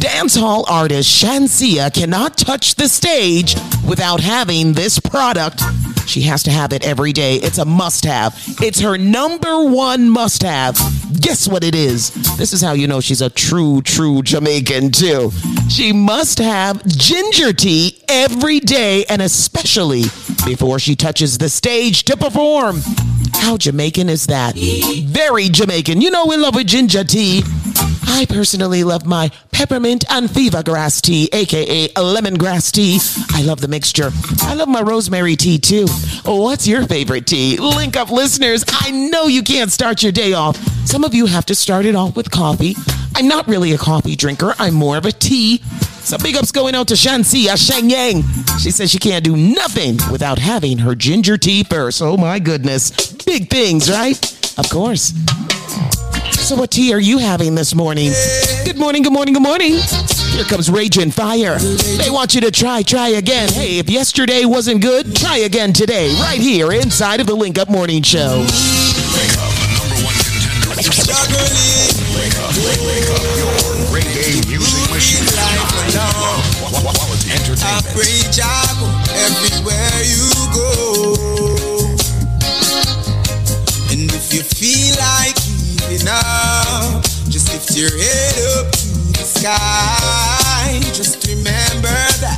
Dance 0.00 0.34
hall 0.34 0.64
artist 0.68 1.08
Shenseea 1.08 1.94
cannot 1.94 2.36
touch 2.36 2.74
the 2.74 2.88
stage 2.88 3.54
without 3.86 4.18
having 4.18 4.72
this 4.72 4.98
product. 4.98 5.62
She 6.08 6.22
has 6.22 6.42
to 6.44 6.50
have 6.50 6.72
it 6.72 6.86
every 6.86 7.12
day. 7.12 7.36
It's 7.36 7.58
a 7.58 7.64
must 7.64 8.04
have. 8.04 8.34
It's 8.62 8.80
her 8.80 8.96
number 8.96 9.62
one 9.64 10.08
must 10.08 10.42
have. 10.42 10.74
Guess 11.20 11.46
what 11.48 11.62
it 11.62 11.74
is? 11.74 12.10
This 12.36 12.52
is 12.52 12.62
how 12.62 12.72
you 12.72 12.86
know 12.88 13.00
she's 13.00 13.20
a 13.20 13.28
true, 13.28 13.82
true 13.82 14.22
Jamaican, 14.22 14.92
too. 14.92 15.30
She 15.68 15.92
must 15.92 16.38
have 16.38 16.84
ginger 16.86 17.52
tea 17.52 18.00
every 18.08 18.58
day 18.60 19.04
and 19.10 19.20
especially 19.20 20.02
before 20.46 20.78
she 20.78 20.96
touches 20.96 21.36
the 21.36 21.48
stage 21.50 22.04
to 22.04 22.16
perform. 22.16 22.80
How 23.34 23.56
Jamaican 23.58 24.08
is 24.08 24.26
that? 24.28 24.56
Very 24.56 25.48
Jamaican. 25.48 26.00
You 26.00 26.10
know, 26.10 26.26
we 26.26 26.36
love 26.36 26.54
with 26.54 26.66
ginger 26.66 27.04
tea. 27.04 27.42
I 28.10 28.26
personally 28.28 28.82
love 28.84 29.06
my 29.06 29.30
peppermint 29.52 30.04
and 30.10 30.30
fever 30.30 30.62
grass 30.62 31.00
tea, 31.00 31.28
aka 31.32 31.88
lemongrass 31.88 32.72
tea. 32.72 32.98
I 33.38 33.42
love 33.42 33.60
the 33.60 33.68
mixture. 33.68 34.10
I 34.42 34.54
love 34.54 34.68
my 34.68 34.80
rosemary 34.80 35.36
tea 35.36 35.58
too. 35.58 35.86
What's 36.24 36.66
your 36.66 36.86
favorite 36.86 37.26
tea? 37.26 37.58
Link 37.58 37.96
up 37.96 38.10
listeners, 38.10 38.64
I 38.66 38.90
know 38.90 39.26
you 39.26 39.42
can't 39.42 39.70
start 39.70 40.02
your 40.02 40.12
day 40.12 40.32
off. 40.32 40.56
Some 40.86 41.04
of 41.04 41.14
you 41.14 41.26
have 41.26 41.46
to 41.46 41.54
start 41.54 41.86
it 41.86 41.94
off 41.94 42.16
with 42.16 42.30
coffee. 42.30 42.74
I'm 43.14 43.28
not 43.28 43.46
really 43.46 43.72
a 43.72 43.78
coffee 43.78 44.16
drinker, 44.16 44.54
I'm 44.58 44.74
more 44.74 44.96
of 44.96 45.04
a 45.04 45.12
tea. 45.12 45.58
So 46.00 46.16
big 46.18 46.36
ups 46.36 46.50
going 46.50 46.74
out 46.74 46.88
to 46.88 46.94
Shenseea, 46.94 47.56
Sheng 47.56 47.90
Yang. 47.90 48.22
She 48.58 48.70
says 48.70 48.90
she 48.90 48.98
can't 48.98 49.22
do 49.22 49.36
nothing 49.36 49.98
without 50.10 50.38
having 50.38 50.78
her 50.78 50.94
ginger 50.94 51.36
tea 51.36 51.62
first. 51.62 52.00
Oh 52.00 52.16
my 52.16 52.38
goodness. 52.38 53.12
Big 53.12 53.50
things, 53.50 53.90
right? 53.90 54.18
Of 54.58 54.70
course. 54.70 55.12
So 56.48 56.56
what 56.56 56.70
tea 56.70 56.94
are 56.94 56.98
you 56.98 57.18
having 57.18 57.54
this 57.54 57.74
morning? 57.74 58.10
Good 58.64 58.78
morning, 58.78 59.02
good 59.02 59.12
morning, 59.12 59.34
good 59.34 59.42
morning. 59.42 59.72
Here 60.32 60.44
comes 60.44 60.70
Raging 60.70 61.10
Fire. 61.10 61.58
They 61.58 62.08
want 62.08 62.34
you 62.34 62.40
to 62.40 62.50
try, 62.50 62.80
try 62.80 63.08
again. 63.08 63.50
Hey, 63.50 63.78
if 63.78 63.90
yesterday 63.90 64.46
wasn't 64.46 64.80
good, 64.80 65.14
try 65.14 65.36
again 65.44 65.74
today, 65.74 66.08
right 66.22 66.40
here 66.40 66.72
inside 66.72 67.20
of 67.20 67.26
the 67.26 67.34
Link 67.34 67.58
Up 67.58 67.68
Morning 67.68 68.00
Show. 68.00 68.46
Reggae 73.92 74.48
music 74.48 74.90
machine. 74.90 75.28
Quality 76.80 77.28
I 77.28 77.36
entertainment. 77.36 77.92
pray 77.92 78.24
Jago 78.32 78.88
everywhere 79.12 80.00
you 80.00 80.32
go. 80.54 80.87
Up, 86.08 87.02
just 87.28 87.52
lift 87.52 87.76
your 87.76 87.90
head 87.90 88.34
up 88.56 88.72
to 88.72 88.88
the 89.12 89.24
sky. 89.24 90.80
Just 90.92 91.26
remember 91.28 91.94
that 92.20 92.37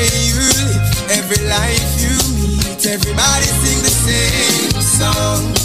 you 0.00 0.40
live, 0.66 1.10
every 1.10 1.44
life 1.46 2.00
you 2.00 2.16
meet, 2.40 2.86
everybody 2.86 3.44
sing 3.44 3.82
the 3.82 3.90
same 3.90 4.80
song. 4.80 5.59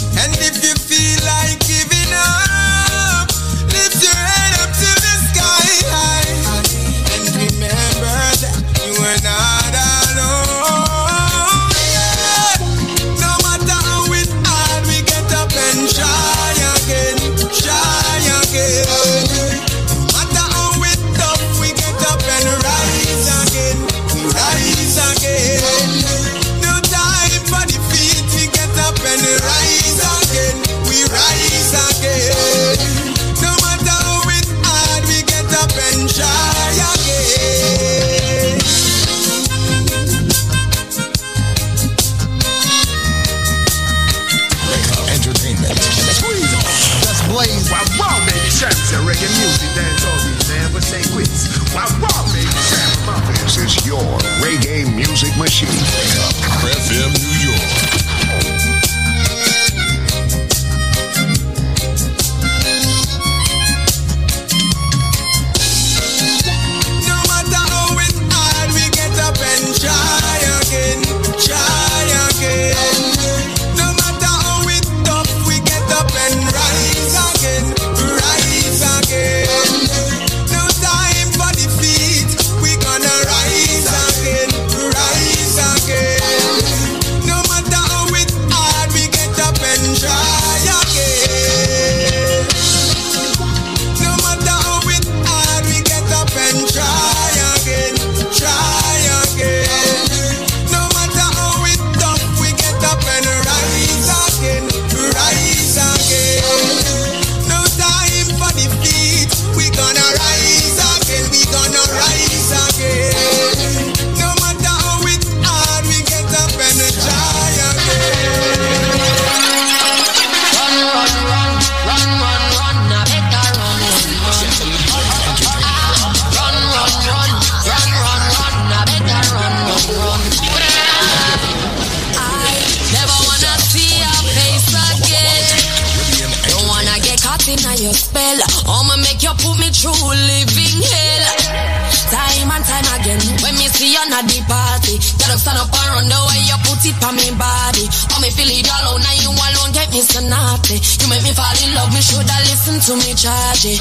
Love, 151.86 151.94
me 151.94 152.00
shoulda 152.00 152.36
listen 152.44 152.80
to 152.80 152.94
me 152.96 153.14
charge 153.14 153.64
it. 153.66 153.80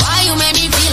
Why 0.00 0.22
you 0.26 0.36
make 0.36 0.54
me 0.54 0.68
feel 0.68 0.89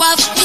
you, 0.00 0.37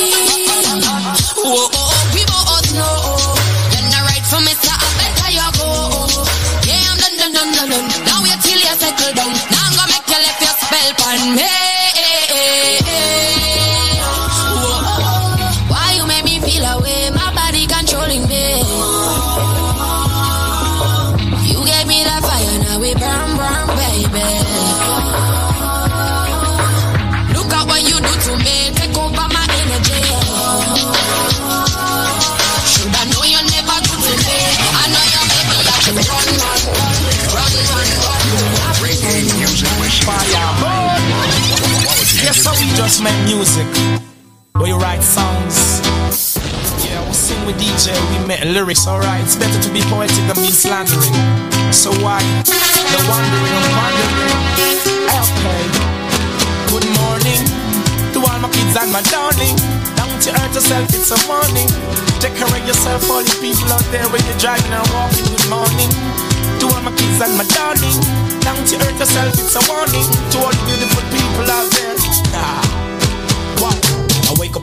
make 43.03 43.19
music. 43.27 43.67
We 44.55 44.71
write 44.71 45.03
songs. 45.03 45.83
Yeah, 46.79 47.03
we 47.05 47.13
sing 47.13 47.45
with 47.45 47.59
DJ, 47.59 47.91
we 48.11 48.25
make 48.25 48.43
lyrics, 48.45 48.87
alright. 48.87 49.21
It's 49.23 49.35
better 49.35 49.59
to 49.59 49.69
be 49.75 49.81
poetic 49.91 50.23
than 50.31 50.39
be 50.39 50.51
slandering. 50.51 51.11
So 51.71 51.91
why? 51.99 52.23
The 52.47 52.99
wandering 53.11 53.55
and 53.59 53.69
wandering. 53.75 54.17
Okay. 55.19 55.63
Good 56.71 56.87
morning 57.03 57.43
to 58.15 58.19
all 58.23 58.39
my 58.39 58.49
kids 58.49 58.75
and 58.79 58.91
my 58.95 59.03
darling. 59.11 59.55
Don't 59.99 60.23
you 60.23 60.31
hurt 60.31 60.55
yourself, 60.55 60.87
it's 60.95 61.11
a 61.11 61.19
morning. 61.27 61.67
Of 62.23 62.67
yourself, 62.67 63.09
all 63.09 63.21
you 63.21 63.35
people 63.41 63.71
out 63.71 63.83
there 63.91 64.07
when 64.09 64.23
you're 64.25 64.37
driving 64.39 64.71
and 64.71 64.87
walking. 64.95 65.25
Good 65.27 65.49
morning 65.49 65.91
to 66.59 66.65
all 66.71 66.81
my 66.81 66.91
kids 66.95 67.19
and 67.19 67.35
my 67.35 67.43
darling. 67.51 67.99
Don't 68.41 68.67
you 68.71 68.79
hurt 68.79 68.99
yourself, 68.99 69.33
it's 69.35 69.55
a 69.55 69.61
warning. 69.71 70.07
To 70.31 70.37
all 70.39 70.51
the 70.51 70.63
beautiful 70.65 71.03
people 71.11 71.51
out 71.51 71.69
there. 71.71 71.95
Ah. 72.35 72.62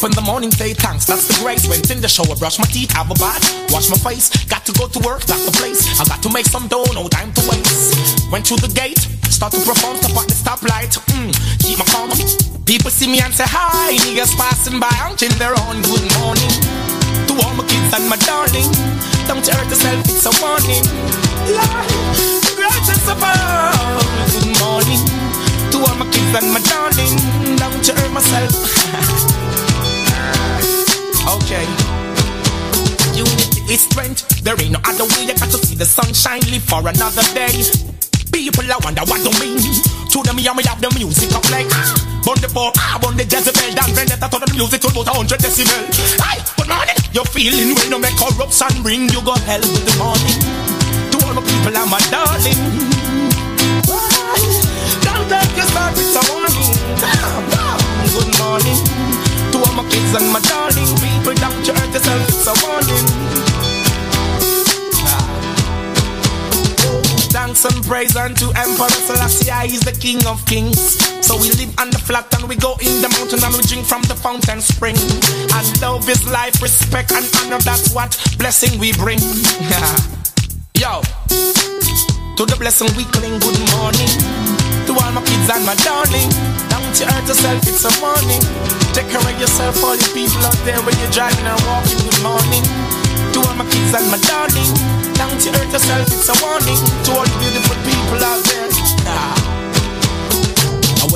Up 0.00 0.08
in 0.08 0.16
the 0.16 0.24
morning, 0.24 0.48
say 0.48 0.72
thanks, 0.72 1.04
that's 1.04 1.28
the 1.28 1.36
grace. 1.44 1.68
Went 1.68 1.92
in 1.92 2.00
the 2.00 2.08
shower, 2.08 2.32
brush 2.40 2.56
my 2.56 2.64
teeth, 2.72 2.88
have 2.96 3.12
a 3.12 3.16
bath, 3.20 3.44
wash 3.68 3.92
my 3.92 4.00
face. 4.00 4.32
Got 4.48 4.64
to 4.64 4.72
go 4.72 4.88
to 4.88 4.96
work, 5.04 5.28
that's 5.28 5.44
the 5.44 5.52
place. 5.52 5.84
I 6.00 6.08
got 6.08 6.24
to 6.24 6.32
make 6.32 6.48
some 6.48 6.72
dough, 6.72 6.88
no 6.96 7.04
time 7.04 7.28
to 7.36 7.42
waste. 7.44 8.32
Went 8.32 8.48
through 8.48 8.64
the 8.64 8.72
gate, 8.72 8.96
start 9.28 9.52
to 9.52 9.60
perform, 9.60 10.00
stop 10.00 10.16
at 10.16 10.24
the 10.24 10.32
stoplight. 10.32 10.96
Mm, 11.12 11.28
keep 11.60 11.76
my 11.76 11.84
calm. 11.92 12.08
People 12.64 12.88
see 12.88 13.12
me 13.12 13.20
and 13.20 13.28
say 13.28 13.44
hi, 13.44 13.92
niggas 14.08 14.32
passing 14.40 14.80
by, 14.80 14.88
until 15.04 15.36
their 15.36 15.52
own 15.68 15.84
good 15.84 16.08
morning. 16.16 16.48
To 17.28 17.36
all 17.44 17.52
my 17.60 17.68
kids 17.68 17.92
and 17.92 18.08
my 18.08 18.16
darling, 18.24 18.72
don't 19.28 19.44
hurt 19.44 19.68
yourself, 19.68 20.00
it's 20.08 20.24
a 20.24 20.32
warning. 20.40 20.80
Greatest 22.56 23.04
of 23.04 23.20
all, 23.20 24.00
good 24.32 24.48
morning. 24.64 25.04
To 25.76 25.84
all 25.84 25.96
my 26.00 26.08
kids 26.08 26.32
and 26.40 26.48
my 26.56 26.62
darling, 26.72 27.20
don't 27.60 27.84
hurt 27.84 28.12
myself. 28.16 29.44
okay. 31.26 31.66
Unity 33.16 33.60
is 33.72 33.82
strength. 33.84 34.28
There 34.44 34.56
ain't 34.60 34.72
no 34.72 34.80
other 34.84 35.04
way. 35.04 35.26
You 35.26 35.34
got 35.34 35.50
to 35.50 35.58
see 35.58 35.74
the 35.74 35.84
sunshine 35.84 36.40
live 36.48 36.64
for 36.64 36.80
another 36.80 37.24
day. 37.34 37.52
People, 38.32 38.64
I 38.64 38.78
wonder 38.84 39.02
what 39.04 39.20
do 39.20 39.30
mean. 39.42 39.60
To 40.10 40.22
them, 40.22 40.36
me 40.36 40.42
have 40.42 40.80
the 40.80 40.90
music 40.98 41.30
up 41.30 41.46
like 41.54 41.70
Bun 42.26 42.34
the 42.42 42.50
pop, 42.52 42.74
ah, 42.76 42.98
bun 43.00 43.16
the 43.16 43.22
Jezebel 43.22 43.74
Dan 43.78 43.94
vendetta 43.94 44.26
to 44.26 44.38
the 44.42 44.50
music 44.52 44.82
to 44.82 44.88
about 44.88 45.06
a 45.06 45.12
hundred 45.14 45.38
decibel 45.38 45.86
Aye, 46.18 46.42
good 46.58 46.66
morning 46.66 46.98
You're 47.14 47.30
feeling 47.30 47.78
well, 47.78 47.90
no 47.94 47.98
make 48.02 48.18
corruption 48.18 48.82
bring 48.82 49.06
you 49.08 49.22
go 49.22 49.38
hell 49.46 49.62
with 49.62 49.86
the 49.86 49.94
morning 50.02 50.34
To 51.14 51.16
all 51.30 51.34
my 51.38 51.42
people, 51.46 51.78
I'm 51.78 51.94
a 51.94 51.98
darling 52.10 52.58
Don't 55.06 55.26
take 55.30 55.54
your 55.54 55.68
start 55.70 55.94
with 55.94 56.10
a 56.10 56.22
Good 58.10 58.30
morning 58.34 59.19
To 59.60 59.68
all 59.68 59.76
my 59.76 59.84
kids 59.90 60.14
and 60.16 60.32
my 60.32 60.40
darling 60.40 60.88
People, 61.04 61.34
don't 61.36 61.66
you 61.66 61.74
hurt 61.74 61.92
yourself, 61.92 62.28
it's 62.32 62.48
a 62.48 62.54
warning 62.64 63.04
Thanks 67.28 67.64
and 67.66 67.84
praise 67.84 68.16
unto 68.16 68.48
Emperor 68.56 68.88
Selassie, 68.88 69.52
he's 69.68 69.80
the 69.80 69.92
King 69.92 70.24
of 70.26 70.44
Kings. 70.46 70.96
So 71.24 71.36
we 71.36 71.50
live 71.60 71.78
on 71.78 71.90
the 71.90 71.98
flat 71.98 72.32
and 72.34 72.48
we 72.48 72.56
go 72.56 72.72
in 72.80 73.02
the 73.02 73.08
mountain 73.10 73.44
and 73.44 73.54
we 73.54 73.62
drink 73.62 73.86
from 73.86 74.02
the 74.04 74.14
fountain 74.14 74.60
spring. 74.60 74.96
And 74.96 75.80
love 75.80 76.08
is 76.08 76.24
life, 76.30 76.62
respect 76.62 77.12
and 77.12 77.28
honor, 77.38 77.60
that's 77.60 77.92
what 77.94 78.16
blessing 78.38 78.80
we 78.80 78.92
bring. 78.94 79.18
Yo, 80.80 81.02
to 82.34 82.42
the 82.48 82.56
blessing 82.58 82.88
we 82.96 83.04
cling, 83.12 83.38
good 83.38 83.60
morning. 83.76 84.10
To 84.88 84.96
all 84.96 85.12
my 85.12 85.22
kids 85.22 85.50
and 85.52 85.66
my 85.66 85.76
darling, 85.84 86.69
you 86.98 87.06
hurt 87.06 87.28
yourself, 87.28 87.62
it's 87.68 87.84
a 87.84 87.92
morning. 88.00 88.42
Take 88.92 89.08
care 89.10 89.20
of 89.20 89.40
yourself, 89.40 89.84
all 89.84 89.94
you 89.94 90.08
people 90.14 90.42
out 90.42 90.58
there 90.64 90.80
when 90.82 90.96
you're 90.98 91.10
driving 91.10 91.46
and 91.46 91.60
walking, 91.68 91.98
good 92.02 92.22
morning. 92.22 92.64
To 93.34 93.38
all 93.46 93.54
my 93.54 93.68
kids 93.70 93.94
and 93.94 94.10
my 94.10 94.18
darling, 94.26 94.72
don't 95.14 95.38
you 95.44 95.52
hurt 95.52 95.70
yourself, 95.70 96.06
it's 96.08 96.28
a 96.28 96.36
warning. 96.42 96.80
To 97.04 97.10
all 97.12 97.26
the 97.28 97.36
beautiful 97.38 97.76
people 97.86 98.24
out 98.24 98.42
there. 98.50 98.68
Ah. 99.06 99.49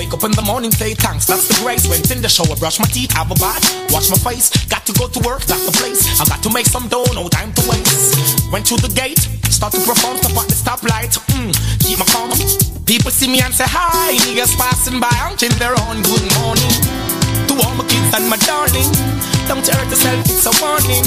Wake 0.05 0.13
up 0.13 0.25
in 0.25 0.37
the 0.37 0.45
morning, 0.45 0.71
say 0.71 0.93
thanks, 0.93 1.25
that's 1.25 1.49
the 1.49 1.57
grace. 1.65 1.89
Went 1.89 2.13
in 2.13 2.21
the 2.21 2.29
shower, 2.29 2.53
brush 2.61 2.77
my 2.79 2.85
teeth, 2.85 3.11
have 3.17 3.33
a 3.33 3.35
bath, 3.41 3.65
wash 3.89 4.13
my 4.13 4.21
face. 4.21 4.53
Got 4.69 4.85
to 4.85 4.93
go 4.93 5.09
to 5.09 5.21
work, 5.25 5.41
that's 5.49 5.65
the 5.65 5.73
place. 5.73 6.05
I 6.21 6.29
got 6.29 6.45
to 6.45 6.53
make 6.53 6.69
some 6.69 6.93
dough, 6.93 7.09
no 7.17 7.25
time 7.33 7.57
to 7.57 7.63
waste. 7.65 8.53
Went 8.53 8.69
through 8.69 8.85
the 8.85 8.93
gate, 8.93 9.17
start 9.49 9.73
to 9.73 9.81
perform, 9.81 10.21
stop 10.21 10.37
at 10.37 10.53
the 10.53 10.57
stoplight. 10.61 11.17
Mm, 11.33 11.57
keep 11.81 11.97
my 11.97 12.05
calm. 12.13 12.29
People 12.85 13.11
see 13.17 13.33
me 13.33 13.41
and 13.41 13.55
say 13.57 13.65
hi, 13.65 14.13
niggas 14.29 14.53
passing 14.61 15.01
by, 15.01 15.09
until 15.25 15.57
their 15.57 15.73
own 15.89 16.05
good 16.05 16.27
morning. 16.37 16.73
To 17.49 17.57
all 17.65 17.73
my 17.73 17.89
kids 17.89 18.13
and 18.13 18.29
my 18.29 18.37
darling, 18.45 18.93
don't 19.49 19.67
you 19.67 19.75
hurt 19.75 19.91
yourself, 19.91 20.21
it's 20.27 20.47
a 20.47 20.53
warning. 20.65 21.05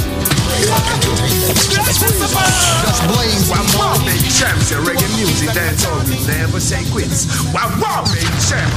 Just 1.88 3.02
blame 3.08 3.42
wow 3.50 3.66
wow 3.78 3.98
baby 4.06 4.30
champs 4.30 4.72
and 4.72 4.86
reggae 4.86 5.10
music 5.16 5.54
dance 5.54 5.86
on 5.86 6.06
we 6.08 6.18
never 6.26 6.60
say 6.60 6.84
quits. 6.92 7.26
Wow 7.54 7.70
wow 7.82 8.04
baby 8.06 8.28
champ 8.48 8.72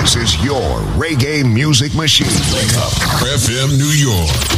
This 0.00 0.16
is 0.16 0.44
your 0.44 0.80
reggae 0.96 1.44
music 1.50 1.94
machine. 1.94 2.26
Wake 2.52 2.76
up. 2.78 2.92
FM 3.22 3.76
New 3.78 3.92
York. 3.96 4.56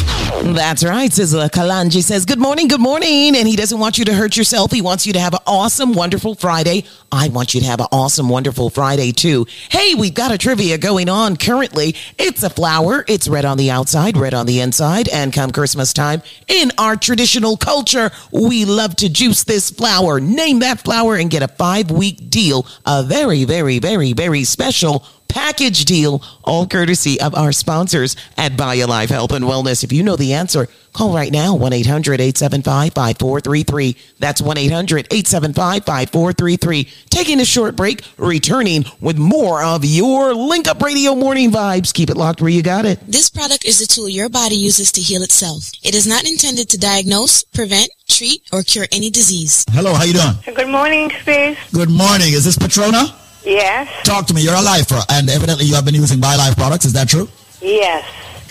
That's 0.55 0.85
right. 0.85 1.11
Sizzla 1.11 1.49
Kalonji 1.51 2.03
says, 2.03 2.25
Good 2.25 2.39
morning, 2.39 2.69
good 2.69 2.81
morning. 2.81 3.37
And 3.37 3.49
he 3.49 3.57
doesn't 3.57 3.79
want 3.79 3.99
you 3.99 4.05
to 4.07 4.15
hurt 4.15 4.37
yourself. 4.37 4.71
He 4.71 4.83
wants 4.83 5.07
you 5.07 5.13
to 5.15 5.21
have 5.21 5.35
an 5.35 5.41
awesome, 5.47 5.95
wonderful 5.95 6.35
Friday. 6.35 6.85
I 7.11 7.29
want 7.29 7.55
you 7.55 7.61
to 7.61 7.67
have 7.67 7.81
an 7.81 7.87
awesome, 7.91 8.29
wonderful 8.29 8.71
Friday 8.71 9.13
too. 9.13 9.47
Hey, 9.71 9.95
we've 9.95 10.15
got 10.15 10.31
a 10.31 10.39
trivia 10.39 10.79
going 10.79 11.09
on 11.09 11.37
currently. 11.37 11.97
It's 12.19 12.43
a 12.43 12.51
flower. 12.51 13.05
It's 13.09 13.27
red 13.27 13.45
on 13.45 13.57
the 13.57 13.71
outside, 13.71 14.17
red 14.17 14.35
on 14.35 14.47
the 14.49 14.61
inside. 14.61 15.09
And 15.09 15.33
come 15.33 15.53
Christmas 15.53 15.93
time, 15.93 16.23
in 16.49 16.73
our 16.79 16.97
traditional 16.97 17.57
culture, 17.57 18.11
we 18.33 18.65
love 18.65 18.97
to 18.97 19.09
juice 19.09 19.45
this 19.45 19.71
flower. 19.71 20.19
Name 20.19 20.59
that 20.61 20.81
flower 20.81 21.15
and 21.15 21.31
get 21.31 21.43
a 21.43 21.49
five 21.49 21.91
week 21.93 22.29
deal. 22.29 22.67
A 22.85 23.05
very, 23.05 23.45
very, 23.45 23.79
very, 23.79 24.13
very 24.13 24.43
special 24.43 25.05
package 25.29 25.85
deal, 25.85 26.23
all 26.45 26.67
courtesy 26.67 27.21
of 27.21 27.35
our 27.35 27.53
sponsors 27.53 28.17
at 28.37 28.53
BioLife 28.53 29.09
Health 29.09 29.33
and 29.33 29.45
Wellness. 29.45 29.85
If 29.85 29.93
you 29.93 30.03
know 30.03 30.17
the 30.17 30.35
answer, 30.35 30.69
call 30.93 31.15
right 31.15 31.31
now 31.31 31.55
1 31.55 31.73
800 31.73 32.21
875 32.21 32.93
5433. 32.95 33.97
That's 34.19 34.43
1 34.43 34.59
800 34.59 35.07
875 35.11 35.85
5433. 35.85 36.89
Taking 37.11 37.41
a 37.41 37.45
short 37.45 37.77
break, 37.77 38.03
returning 38.17 38.85
with 39.01 39.19
more 39.19 39.63
of 39.63 39.85
your 39.85 40.35
Link 40.35 40.67
Up 40.67 40.83
Radio 40.83 41.15
morning 41.15 41.51
vibes. 41.51 41.93
Keep 41.93 42.11
it 42.11 42.17
locked 42.17 42.41
where 42.41 42.51
you 42.51 42.63
got 42.63 42.85
it. 42.85 43.01
This 43.07 43.31
product 43.31 43.65
is 43.65 43.81
a 43.81 43.87
tool 43.87 44.09
your 44.09 44.29
body 44.29 44.57
uses 44.57 44.93
to 44.93 45.01
heal 45.01 45.23
itself. 45.23 45.71
It 45.83 45.95
is 45.95 46.07
not 46.07 46.25
intended 46.25 46.69
to 46.71 46.79
diagnose, 46.79 47.45
prevent, 47.45 47.91
treat, 48.09 48.43
or 48.53 48.63
cure 48.63 48.87
any 48.91 49.11
disease. 49.11 49.65
Hello, 49.71 49.95
how 49.95 50.05
you 50.05 50.15
doing? 50.15 50.57
Good 50.57 50.69
morning, 50.69 51.11
Space. 51.21 51.59
Good 51.73 51.91
morning. 51.91 52.33
Is 52.33 52.45
this 52.45 52.59
Patrona? 52.59 53.15
Yes. 53.45 53.89
Talk 54.05 54.27
to 54.27 54.35
me. 54.35 54.43
You're 54.43 54.55
a 54.55 54.63
lifer, 54.63 55.01
and 55.11 55.31
evidently 55.31 55.65
you 55.65 55.75
have 55.75 55.85
been 55.85 55.95
using 55.95 56.19
BioLife 56.21 56.57
products. 56.57 56.85
Is 56.85 56.93
that 56.93 57.09
true? 57.09 57.29
Yes. 57.61 58.05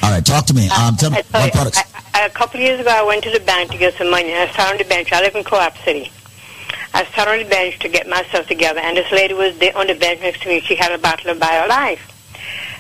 All 0.04 0.12
right, 0.12 0.26
talk 0.26 0.46
to 0.46 0.54
me. 0.54 0.70
Um, 0.70 0.96
tell 0.96 1.12
me 1.12 1.22
tell 1.22 1.42
what 1.42 1.54
products. 1.54 1.80
I, 2.14 2.22
I, 2.22 2.26
a 2.26 2.30
couple 2.30 2.60
of 2.60 2.66
years 2.66 2.80
ago, 2.80 2.90
I 2.90 3.04
went 3.04 3.24
to 3.24 3.32
the 3.32 3.40
bank 3.40 3.72
to 3.72 3.78
get 3.78 3.94
some 3.96 4.10
money, 4.10 4.32
and 4.32 4.50
I 4.50 4.54
sat 4.54 4.72
on 4.72 4.78
the 4.78 4.86
bench. 4.86 5.12
I 5.12 5.22
live 5.22 5.36
in 5.36 5.44
Co-op 5.44 5.78
City. 5.80 6.12
I 6.94 7.06
sat 7.06 7.28
on 7.28 7.38
the 7.40 7.46
bench 7.46 7.80
to 7.80 7.90
get 7.90 8.08
myself 8.08 8.48
together, 8.48 8.80
and 8.80 8.98
this 8.98 9.12
lady 9.12 9.34
was 9.34 9.58
there 9.58 9.76
on 9.78 9.88
the 9.88 9.96
bench 9.96 10.22
next 10.22 10.42
to 10.44 10.50
me. 10.50 10.62
She 10.62 10.76
had 10.76 10.92
a 10.92 10.98
bottle 10.98 11.32
of 11.32 11.38
BioLife. 11.38 12.00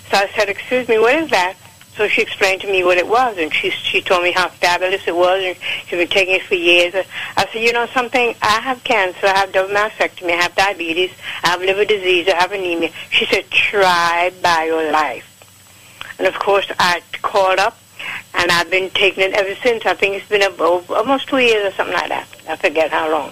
So 0.09 0.17
I 0.17 0.29
said, 0.35 0.49
"Excuse 0.49 0.87
me, 0.87 0.97
what 0.99 1.15
is 1.15 1.29
that?" 1.31 1.55
So 1.97 2.07
she 2.07 2.21
explained 2.21 2.61
to 2.61 2.67
me 2.67 2.83
what 2.83 2.99
it 2.99 3.07
was, 3.07 3.37
and 3.39 3.51
she 3.51 3.71
she 3.71 4.01
told 4.01 4.23
me 4.23 4.31
how 4.31 4.49
fabulous 4.49 5.07
it 5.07 5.15
was, 5.15 5.43
and 5.43 5.57
she's 5.87 5.97
been 5.97 6.07
taking 6.07 6.35
it 6.35 6.43
for 6.43 6.53
years. 6.53 6.93
I 7.35 7.47
said, 7.51 7.63
"You 7.63 7.73
know 7.73 7.87
something? 7.87 8.35
I 8.41 8.59
have 8.61 8.83
cancer. 8.83 9.25
I 9.25 9.39
have 9.39 9.51
double 9.51 9.73
mastectomy. 9.73 10.33
I 10.33 10.41
have 10.43 10.55
diabetes. 10.55 11.11
I 11.43 11.49
have 11.49 11.61
liver 11.61 11.85
disease. 11.85 12.27
I 12.27 12.35
have 12.35 12.51
anemia." 12.51 12.91
She 13.09 13.25
said, 13.25 13.49
"Try 13.49 14.31
BioLife." 14.43 15.23
And 16.19 16.27
of 16.27 16.37
course, 16.37 16.67
I 16.77 17.01
called 17.23 17.57
up, 17.57 17.77
and 18.35 18.51
I've 18.51 18.69
been 18.69 18.91
taking 18.91 19.23
it 19.23 19.33
ever 19.33 19.55
since. 19.55 19.85
I 19.85 19.95
think 19.95 20.15
it's 20.17 20.29
been 20.29 20.43
about 20.43 20.89
almost 20.91 21.27
two 21.27 21.39
years 21.39 21.65
or 21.65 21.75
something 21.75 21.95
like 21.95 22.09
that. 22.09 22.27
I 22.47 22.55
forget 22.57 22.91
how 22.91 23.09
long. 23.09 23.31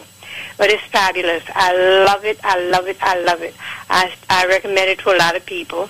But 0.57 0.71
it's 0.71 0.83
fabulous. 0.83 1.43
I 1.53 2.03
love 2.05 2.25
it. 2.25 2.39
I 2.43 2.59
love 2.69 2.87
it. 2.87 2.97
I 3.01 3.19
love 3.21 3.41
it. 3.41 3.53
I, 3.89 4.11
I 4.29 4.47
recommend 4.47 4.89
it 4.89 4.99
to 4.99 5.15
a 5.15 5.17
lot 5.17 5.35
of 5.35 5.45
people. 5.45 5.89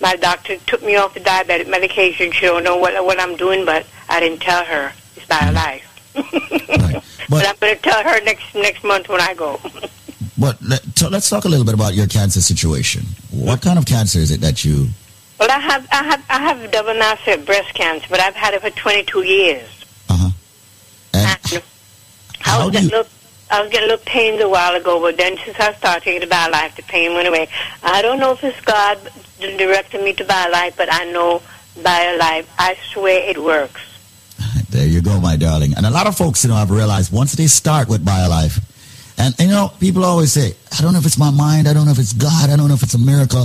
My 0.00 0.16
doctor 0.16 0.56
took 0.66 0.82
me 0.82 0.96
off 0.96 1.14
the 1.14 1.20
diabetic 1.20 1.68
medication. 1.68 2.30
She 2.32 2.46
don't 2.46 2.64
know 2.64 2.76
what 2.76 3.04
what 3.04 3.20
I'm 3.20 3.36
doing, 3.36 3.64
but 3.64 3.86
I 4.08 4.20
didn't 4.20 4.40
tell 4.40 4.64
her. 4.64 4.92
It's 5.16 5.26
BioLife. 5.26 5.82
but, 7.28 7.46
I'm 7.46 7.56
going 7.60 7.76
to 7.76 7.82
tell 7.82 8.02
her 8.02 8.20
next 8.22 8.54
next 8.54 8.84
month 8.84 9.08
when 9.08 9.20
I 9.20 9.34
go. 9.34 9.60
But 10.40 10.62
let, 10.62 11.02
let's 11.10 11.28
talk 11.28 11.46
a 11.46 11.48
little 11.48 11.64
bit 11.64 11.74
about 11.74 11.94
your 11.94 12.06
cancer 12.06 12.40
situation. 12.40 13.02
What 13.32 13.60
kind 13.60 13.76
of 13.76 13.86
cancer 13.86 14.20
is 14.20 14.30
it 14.30 14.40
that 14.40 14.64
you? 14.64 14.86
Well, 15.40 15.50
I 15.50 15.58
have 15.58 15.88
I 15.90 16.04
have 16.04 16.24
I 16.30 16.38
have 16.40 16.70
double 16.70 16.94
mass 16.94 17.24
breast 17.44 17.74
cancer, 17.74 18.06
but 18.08 18.20
I've 18.20 18.36
had 18.36 18.54
it 18.54 18.60
for 18.60 18.70
22 18.70 19.24
years. 19.24 19.84
Uh-huh. 20.08 20.30
And 21.14 21.62
I 22.44 22.64
was 22.64 22.72
getting 22.72 22.88
little, 22.88 23.06
I 23.50 23.62
was 23.62 23.70
getting 23.70 23.88
little 23.88 24.04
pains 24.04 24.40
a 24.40 24.48
while 24.48 24.76
ago, 24.76 25.00
but 25.00 25.16
then 25.16 25.36
since 25.44 25.58
I 25.58 25.72
started 25.74 26.04
taking 26.04 26.28
the 26.28 26.32
BioLife, 26.32 26.76
the 26.76 26.82
pain 26.82 27.14
went 27.14 27.26
away. 27.26 27.48
I 27.82 28.00
don't 28.02 28.20
know 28.20 28.32
if 28.32 28.44
it's 28.44 28.60
God 28.60 28.98
directing 29.40 30.04
me 30.04 30.12
to 30.14 30.24
BioLife, 30.24 30.76
but 30.76 30.88
I 30.92 31.04
know 31.12 31.42
BioLife. 31.76 32.46
I 32.58 32.76
swear 32.92 33.28
it 33.30 33.38
works. 33.42 33.80
There 34.70 34.86
you 34.86 35.00
go, 35.00 35.18
my 35.20 35.36
darling. 35.36 35.72
And 35.76 35.86
a 35.86 35.90
lot 35.90 36.06
of 36.06 36.14
folks, 36.16 36.44
you 36.44 36.50
know, 36.50 36.56
have 36.56 36.70
realized 36.70 37.10
once 37.12 37.32
they 37.32 37.46
start 37.46 37.88
with 37.88 38.04
BioLife, 38.04 38.60
and 39.16 39.34
you 39.40 39.48
know, 39.48 39.72
people 39.80 40.04
always 40.04 40.30
say, 40.32 40.52
I 40.78 40.82
don't 40.82 40.92
know 40.92 40.98
if 40.98 41.06
it's 41.06 41.18
my 41.18 41.30
mind, 41.30 41.66
I 41.66 41.72
don't 41.72 41.86
know 41.86 41.90
if 41.92 41.98
it's 41.98 42.12
God, 42.12 42.50
I 42.50 42.56
don't 42.56 42.68
know 42.68 42.74
if 42.74 42.82
it's 42.82 42.94
a 42.94 42.98
miracle. 42.98 43.44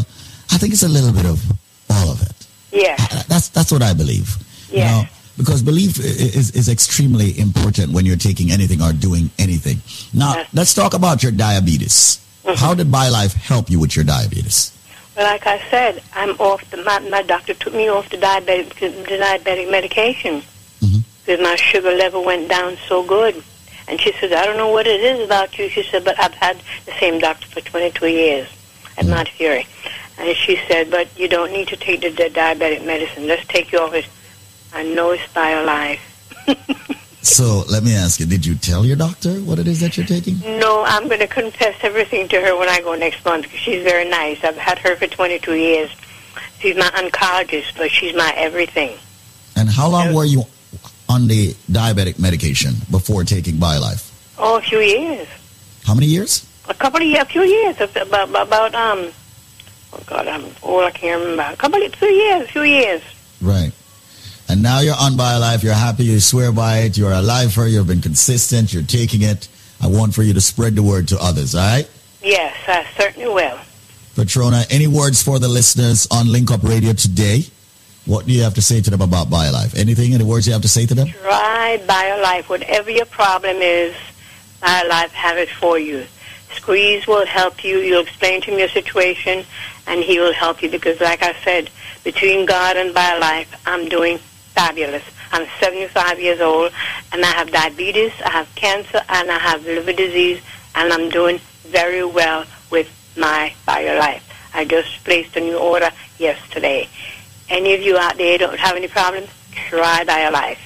I 0.51 0.57
think 0.57 0.73
it's 0.73 0.83
a 0.83 0.87
little 0.89 1.13
bit 1.13 1.25
of 1.25 1.41
all 1.89 2.11
of 2.11 2.21
it. 2.21 2.47
Yeah. 2.71 2.97
That's 3.29 3.47
that's 3.49 3.71
what 3.71 3.81
I 3.81 3.93
believe. 3.93 4.35
You 4.69 4.79
Yeah. 4.79 4.91
know, 4.91 5.03
because 5.37 5.63
belief 5.63 5.97
is, 5.97 6.51
is 6.51 6.67
extremely 6.67 7.39
important 7.39 7.93
when 7.93 8.05
you're 8.05 8.17
taking 8.17 8.51
anything 8.51 8.81
or 8.81 8.91
doing 8.91 9.31
anything. 9.39 9.81
Now, 10.13 10.43
let's 10.53 10.73
talk 10.73 10.93
about 10.93 11.23
your 11.23 11.31
diabetes. 11.31 12.19
Mm-hmm. 12.43 12.55
How 12.59 12.73
did 12.73 12.87
BioLife 12.87 13.33
help 13.33 13.69
you 13.69 13.79
with 13.79 13.95
your 13.95 14.03
diabetes? 14.05 14.72
Like 15.15 15.45
I 15.45 15.59
said, 15.69 16.01
I'm 16.13 16.31
off. 16.39 16.69
The, 16.71 16.77
my 16.77 16.99
my 16.99 17.21
doctor 17.21 17.53
took 17.53 17.73
me 17.73 17.87
off 17.87 18.09
the 18.09 18.17
diabetic 18.17 18.79
the 18.79 19.17
diabetic 19.17 19.69
medication 19.69 20.41
mm-hmm. 20.41 20.99
because 21.25 21.41
my 21.41 21.55
sugar 21.55 21.91
level 21.91 22.23
went 22.25 22.49
down 22.49 22.77
so 22.87 23.03
good. 23.05 23.43
And 23.87 23.99
she 23.99 24.13
says, 24.13 24.31
I 24.31 24.45
don't 24.45 24.57
know 24.57 24.69
what 24.69 24.87
it 24.87 25.01
is 25.01 25.25
about 25.25 25.57
you. 25.59 25.67
She 25.67 25.83
said, 25.83 26.05
but 26.05 26.17
I've 26.19 26.33
had 26.33 26.57
the 26.85 26.93
same 26.99 27.19
doctor 27.19 27.47
for 27.47 27.59
22 27.59 28.07
years 28.07 28.47
at 28.97 29.05
Montefiore. 29.05 29.63
And 30.17 30.35
she 30.37 30.57
said, 30.67 30.89
but 30.89 31.07
you 31.19 31.27
don't 31.27 31.51
need 31.51 31.67
to 31.67 31.77
take 31.77 32.01
the, 32.01 32.09
the 32.09 32.29
diabetic 32.29 32.85
medicine. 32.85 33.27
Let's 33.27 33.45
take 33.47 33.71
you 33.71 33.79
off 33.79 33.93
it. 33.93 34.07
I 34.73 34.83
know 34.83 35.11
it's 35.11 35.23
BioLife. 35.33 35.99
So 37.23 37.63
let 37.69 37.83
me 37.83 37.95
ask 37.95 38.19
you, 38.19 38.25
did 38.25 38.45
you 38.45 38.55
tell 38.55 38.85
your 38.85 38.97
doctor 38.97 39.35
what 39.35 39.57
it 39.57 39.65
is 39.65 39.79
that 39.79 39.95
you're 39.95 40.05
taking? 40.05 40.39
No, 40.59 40.83
I'm 40.85 41.07
going 41.07 41.21
to 41.21 41.27
confess 41.27 41.75
everything 41.81 42.27
to 42.27 42.41
her 42.41 42.57
when 42.57 42.67
I 42.67 42.81
go 42.81 42.95
next 42.95 43.23
month 43.23 43.43
because 43.43 43.59
she's 43.59 43.81
very 43.81 44.07
nice. 44.09 44.43
I've 44.43 44.57
had 44.57 44.77
her 44.79 44.97
for 44.97 45.07
22 45.07 45.55
years. 45.55 45.89
She's 46.59 46.75
my 46.75 46.89
oncologist, 46.89 47.77
but 47.77 47.91
she's 47.91 48.13
my 48.13 48.33
everything. 48.35 48.97
And 49.55 49.69
how 49.69 49.89
long 49.89 50.13
were 50.13 50.25
you 50.25 50.43
on 51.07 51.27
the 51.27 51.53
diabetic 51.71 52.19
medication 52.19 52.73
before 52.91 53.23
taking 53.23 53.55
BioLife? 53.55 54.11
Oh, 54.37 54.57
a 54.57 54.61
few 54.61 54.79
years. 54.79 55.27
How 55.85 55.93
many 55.93 56.07
years? 56.07 56.45
A 56.67 56.73
couple 56.73 57.01
of 57.01 57.07
years, 57.07 57.21
a 57.23 57.25
few 57.25 57.43
years, 57.43 57.79
about, 57.79 58.29
about 58.29 58.75
um, 58.75 59.11
oh 59.93 59.99
God, 60.05 60.27
I'm 60.27 60.45
old, 60.61 60.83
I 60.83 60.91
can't 60.91 61.21
remember. 61.21 61.53
A 61.53 61.57
couple 61.57 61.81
of, 61.81 61.95
few 61.95 62.09
years, 62.09 62.49
few 62.49 62.63
years. 62.63 63.01
Right. 63.41 63.71
And 64.49 64.61
now 64.61 64.81
you're 64.81 64.95
on 64.99 65.13
BioLife. 65.13 65.63
You're 65.63 65.73
happy. 65.73 66.05
You 66.05 66.19
swear 66.19 66.51
by 66.51 66.79
it. 66.79 66.97
You're 66.97 67.11
a 67.11 67.21
lifer. 67.21 67.65
You've 67.65 67.87
been 67.87 68.01
consistent. 68.01 68.73
You're 68.73 68.83
taking 68.83 69.21
it. 69.21 69.47
I 69.81 69.87
want 69.87 70.13
for 70.13 70.23
you 70.23 70.33
to 70.33 70.41
spread 70.41 70.75
the 70.75 70.83
word 70.83 71.07
to 71.09 71.17
others. 71.19 71.55
All 71.55 71.61
right? 71.61 71.89
Yes, 72.21 72.55
I 72.67 72.85
certainly 72.97 73.27
will. 73.27 73.59
Patrona, 74.15 74.63
any 74.69 74.87
words 74.87 75.23
for 75.23 75.39
the 75.39 75.47
listeners 75.47 76.07
on 76.11 76.31
Link 76.31 76.51
Up 76.51 76.63
Radio 76.63 76.93
today? 76.93 77.45
What 78.05 78.25
do 78.25 78.33
you 78.33 78.43
have 78.43 78.53
to 78.55 78.61
say 78.61 78.81
to 78.81 78.91
them 78.91 79.01
about 79.01 79.27
BioLife? 79.27 79.77
Anything? 79.77 80.13
Any 80.13 80.23
words 80.23 80.45
you 80.45 80.53
have 80.53 80.61
to 80.63 80.67
say 80.67 80.85
to 80.85 80.93
them? 80.93 81.07
Try 81.07 81.81
BioLife. 81.85 82.49
Whatever 82.49 82.91
your 82.91 83.05
problem 83.05 83.57
is, 83.57 83.95
BioLife 84.61 85.09
have 85.09 85.37
it 85.37 85.49
for 85.49 85.79
you. 85.79 86.05
Squeeze 86.51 87.07
will 87.07 87.25
help 87.25 87.63
you. 87.63 87.79
You'll 87.79 88.03
explain 88.03 88.41
to 88.41 88.51
him 88.51 88.59
your 88.59 88.69
situation, 88.69 89.45
and 89.87 90.03
he 90.03 90.19
will 90.19 90.33
help 90.33 90.61
you 90.61 90.69
because, 90.69 91.01
like 91.01 91.23
I 91.23 91.33
said, 91.43 91.69
between 92.03 92.45
God 92.45 92.77
and 92.77 92.93
BioLife, 92.93 93.47
I'm 93.65 93.89
doing 93.89 94.19
fabulous. 94.53 95.03
I'm 95.31 95.47
75 95.59 96.19
years 96.19 96.39
old, 96.41 96.71
and 97.11 97.23
I 97.23 97.31
have 97.31 97.51
diabetes, 97.51 98.11
I 98.23 98.29
have 98.29 98.53
cancer, 98.55 99.01
and 99.09 99.31
I 99.31 99.39
have 99.39 99.65
liver 99.65 99.93
disease, 99.93 100.41
and 100.75 100.93
I'm 100.93 101.09
doing 101.09 101.39
very 101.67 102.03
well 102.03 102.45
with 102.69 102.87
my 103.17 103.53
BioLife. 103.67 104.21
I 104.53 104.65
just 104.65 105.03
placed 105.03 105.35
a 105.35 105.39
new 105.39 105.57
order 105.57 105.89
yesterday. 106.19 106.87
Any 107.49 107.73
of 107.73 107.81
you 107.81 107.97
out 107.97 108.17
there 108.17 108.37
don't 108.37 108.59
have 108.59 108.75
any 108.75 108.87
problems, 108.87 109.29
try 109.51 110.03
BioLife. 110.05 110.59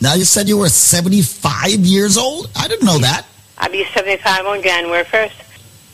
Now 0.00 0.14
you 0.14 0.24
said 0.24 0.48
you 0.48 0.58
were 0.58 0.68
75 0.68 1.70
years 1.80 2.16
old? 2.16 2.50
I 2.56 2.68
didn't 2.68 2.86
know 2.86 2.98
that. 2.98 3.26
I'll 3.58 3.70
be 3.70 3.84
75 3.84 4.46
on 4.46 4.62
January 4.62 5.04
1st. 5.04 5.32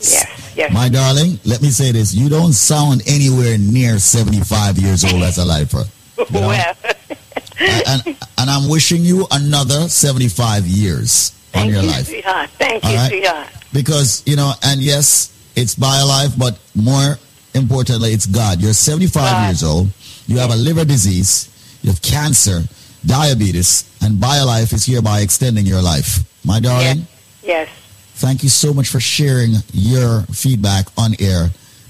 Yes, 0.01 0.53
yes. 0.55 0.73
My 0.73 0.87
darling, 0.87 1.39
let 1.45 1.61
me 1.61 1.69
say 1.69 1.91
this. 1.91 2.13
You 2.13 2.29
don't 2.29 2.53
sound 2.53 3.01
anywhere 3.05 3.57
near 3.57 3.99
75 3.99 4.77
years 4.77 5.03
old 5.03 5.23
as 5.23 5.37
a 5.37 5.45
lifer. 5.45 5.83
You 6.19 6.39
know? 6.41 6.47
Well, 6.47 6.75
and, 7.87 8.01
and 8.37 8.49
I'm 8.49 8.69
wishing 8.69 9.01
you 9.03 9.25
another 9.31 9.87
75 9.89 10.65
years 10.65 11.31
on 11.53 11.61
thank 11.61 11.71
your 11.73 11.81
you, 11.83 11.87
life. 11.89 12.05
sweetheart. 12.07 12.49
Thank 12.51 12.83
All 12.83 12.91
you, 12.91 12.97
right. 12.97 13.09
sweetheart. 13.09 13.47
Because, 13.73 14.23
you 14.25 14.35
know, 14.35 14.53
and 14.63 14.81
yes, 14.81 15.31
it's 15.55 15.75
BioLife, 15.75 16.37
but 16.39 16.57
more 16.75 17.17
importantly, 17.53 18.11
it's 18.11 18.25
God. 18.25 18.61
You're 18.61 18.73
75 18.73 19.47
years 19.47 19.63
old. 19.63 19.89
You 20.27 20.37
have 20.37 20.51
a 20.51 20.55
liver 20.55 20.85
disease. 20.85 21.49
You 21.81 21.91
have 21.91 22.01
cancer. 22.01 22.61
diabetes, 23.05 23.85
and 24.01 24.17
BioLife 24.17 24.73
is 24.73 24.85
hereby 24.85 25.21
extending 25.21 25.65
your 25.65 25.81
life. 25.81 26.19
My 26.45 26.59
darling, 26.59 27.07
Yes. 27.43 27.69
thank 28.15 28.43
you 28.43 28.49
so 28.49 28.73
much 28.73 28.89
for 28.89 28.99
sharing 28.99 29.53
your 29.73 30.23
feedback 30.33 30.87
on 30.97 31.15
air. 31.19 31.49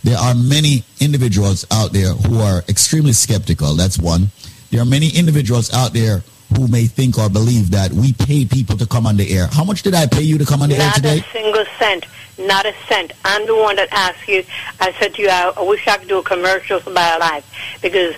There 0.10 0.18
are 0.18 0.34
many 0.34 0.84
individuals 1.00 1.68
out 1.70 1.94
there 1.94 2.14
who 2.14 2.40
are 2.40 2.64
extremely 2.68 3.14
skeptical. 3.14 3.76
That's 3.76 4.00
one. 4.00 4.32
There 4.72 4.82
are 4.82 4.86
many 4.86 5.10
individuals 5.16 5.72
out 5.72 5.94
there 5.94 6.24
who 6.58 6.68
may 6.68 6.88
think 6.88 7.20
or 7.20 7.30
believe 7.30 7.70
that 7.70 7.92
we 7.92 8.14
pay 8.14 8.44
people 8.44 8.76
to 8.78 8.88
come 8.88 9.06
on 9.06 9.18
the 9.18 9.30
air. 9.38 9.46
How 9.52 9.64
much 9.64 9.84
did 9.84 9.94
I 9.94 10.08
pay 10.08 10.24
you 10.24 10.40
to 10.40 10.46
come 10.46 10.64
on 10.64 10.70
the 10.70 10.78
air 10.78 10.92
today? 10.94 11.18
Not 11.18 11.28
a 11.28 11.32
single 11.32 11.66
cent. 11.78 12.06
Not 12.40 12.66
a 12.66 12.74
cent. 12.88 13.12
I'm 13.24 13.46
the 13.46 13.56
one 13.56 13.76
that 13.76 13.90
asked 13.92 14.28
you. 14.28 14.44
I 14.80 14.94
said 14.94 15.14
to 15.14 15.22
you, 15.22 15.30
I, 15.30 15.54
I 15.56 15.62
wish 15.62 15.88
I 15.88 15.98
could 15.98 16.08
do 16.08 16.18
a 16.18 16.24
commercial 16.24 16.80
for 16.80 16.90
BioLife 16.90 17.44
because 17.84 18.16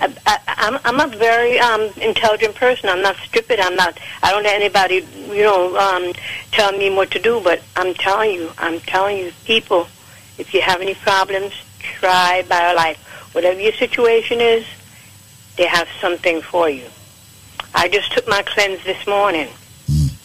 I, 0.00 0.14
I, 0.24 0.38
I'm, 0.46 0.78
I'm 0.86 1.12
a 1.12 1.14
very 1.18 1.58
um, 1.58 1.82
intelligent 1.98 2.54
person. 2.54 2.88
I'm 2.88 3.02
not 3.02 3.16
stupid. 3.16 3.60
I'm 3.60 3.76
not. 3.76 4.00
I 4.22 4.30
don't 4.30 4.42
let 4.42 4.54
anybody, 4.54 5.06
you 5.28 5.42
know, 5.42 5.76
um, 5.76 6.14
tell 6.52 6.72
me 6.72 6.88
what 6.96 7.10
to 7.10 7.18
do. 7.18 7.42
But 7.44 7.60
I'm 7.76 7.92
telling 7.92 8.30
you, 8.30 8.52
I'm 8.56 8.80
telling 8.80 9.18
you, 9.18 9.32
people, 9.44 9.86
if 10.38 10.52
you 10.54 10.60
have 10.60 10.80
any 10.80 10.94
problems, 10.94 11.52
try 11.78 12.42
BioLife. 12.46 12.96
Whatever 13.34 13.60
your 13.60 13.72
situation 13.72 14.40
is, 14.40 14.66
they 15.56 15.66
have 15.66 15.88
something 16.00 16.40
for 16.42 16.68
you. 16.68 16.84
I 17.74 17.88
just 17.88 18.12
took 18.12 18.26
my 18.28 18.42
cleanse 18.42 18.82
this 18.84 19.06
morning. 19.06 19.48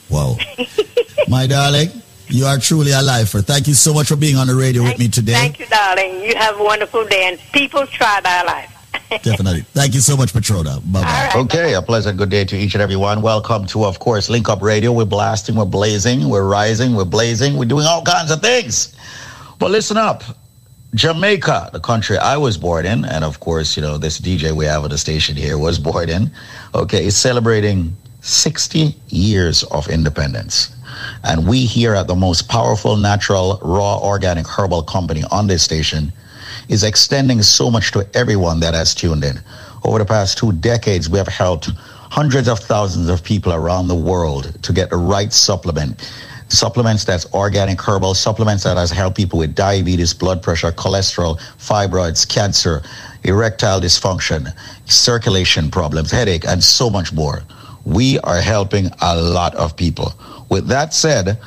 Whoa. 0.10 0.38
My 1.30 1.48
darling, 1.48 1.90
you 2.28 2.46
are 2.46 2.58
truly 2.58 2.92
a 2.92 3.02
lifer. 3.02 3.42
Thank 3.42 3.68
you 3.68 3.74
so 3.74 3.94
much 3.94 4.08
for 4.10 4.18
being 4.18 4.36
on 4.36 4.48
the 4.48 4.56
radio 4.56 4.84
with 4.84 5.00
me 5.00 5.08
today. 5.08 5.34
Thank 5.34 5.60
you, 5.60 5.66
darling. 5.68 6.22
You 6.22 6.36
have 6.36 6.60
a 6.60 6.64
wonderful 6.64 7.06
day, 7.06 7.30
and 7.30 7.40
people 7.54 7.88
try 7.88 8.20
BioLife. 8.22 8.72
Definitely. 9.24 9.62
Thank 9.74 9.94
you 9.94 10.00
so 10.02 10.18
much, 10.18 10.34
Patrona. 10.34 10.80
Bye 10.86 11.02
bye. 11.02 11.32
Okay, 11.36 11.74
a 11.76 11.82
pleasant 11.82 12.18
good 12.18 12.30
day 12.30 12.46
to 12.46 12.58
each 12.58 12.76
and 12.76 12.82
everyone. 12.82 13.22
Welcome 13.22 13.66
to, 13.68 13.86
of 13.86 14.00
course, 14.00 14.30
Link 14.30 14.50
Up 14.50 14.62
Radio. 14.62 14.92
We're 14.92 15.06
blasting, 15.06 15.56
we're 15.56 15.66
blazing, 15.66 16.28
we're 16.30 16.48
rising, 16.48 16.96
we're 16.96 17.06
blazing, 17.06 17.58
we're 17.58 17.66
doing 17.66 17.86
all 17.86 18.04
kinds 18.04 18.32
of 18.32 18.42
things. 18.42 18.96
But 19.62 19.70
listen 19.70 19.96
up. 19.96 20.24
Jamaica, 20.96 21.70
the 21.72 21.80
country 21.80 22.18
I 22.18 22.36
was 22.36 22.58
born 22.58 22.84
in, 22.88 23.06
and 23.06 23.24
of 23.24 23.40
course, 23.42 23.78
you 23.78 23.84
know, 23.84 24.00
this 24.00 24.20
DJ 24.20 24.54
we 24.54 24.66
have 24.66 24.84
at 24.84 24.90
the 24.90 24.98
station 24.98 25.36
here 25.36 25.56
was 25.56 25.78
born 25.78 26.10
in, 26.10 26.32
okay, 26.74 27.06
is 27.06 27.16
celebrating 27.16 27.96
60 28.22 28.96
years 29.10 29.62
of 29.66 29.88
independence. 29.88 30.76
And 31.24 31.48
we 31.48 31.68
here 31.68 31.94
at 31.94 32.08
the 32.08 32.16
most 32.16 32.50
powerful 32.50 32.98
natural, 32.98 33.60
raw, 33.62 34.00
organic 34.00 34.48
herbal 34.48 34.82
company 34.82 35.24
on 35.30 35.46
this 35.46 35.62
station 35.62 36.12
is 36.68 36.84
extending 36.84 37.44
so 37.44 37.70
much 37.70 37.92
to 37.92 38.10
everyone 38.16 38.62
that 38.62 38.74
has 38.74 38.96
tuned 38.96 39.24
in. 39.24 39.42
Over 39.84 40.00
the 40.00 40.06
past 40.06 40.40
two 40.40 40.54
decades, 40.54 41.08
we 41.08 41.20
have 41.20 41.28
helped 41.28 41.70
hundreds 42.10 42.48
of 42.48 42.58
thousands 42.58 43.10
of 43.10 43.24
people 43.24 43.54
around 43.54 43.90
the 43.90 43.96
world 43.96 44.58
to 44.64 44.74
get 44.74 44.90
the 44.90 44.98
right 44.98 45.32
supplement. 45.32 46.12
Supplements 46.52 47.06
that's 47.06 47.34
organic 47.34 47.80
herbal, 47.80 48.14
supplements 48.14 48.66
that 48.66 48.76
has 48.76 48.92
helped 48.92 49.16
people 49.16 49.40
with 49.40 49.56
diabetes, 49.56 50.14
blood 50.14 50.44
pressure, 50.44 50.70
cholesterol, 50.74 51.40
fibroids, 51.58 52.28
cancer, 52.28 52.82
erectile 53.24 53.80
dysfunction, 53.80 54.54
circulation 54.84 55.72
problems, 55.72 56.12
headache, 56.12 56.46
and 56.46 56.62
so 56.62 56.90
much 56.90 57.14
more. 57.14 57.42
We 57.86 58.20
are 58.20 58.42
helping 58.42 58.88
a 59.02 59.16
lot 59.16 59.56
of 59.56 59.78
people. 59.78 60.14
With 60.50 60.68
that 60.68 60.94
said, 60.94 61.40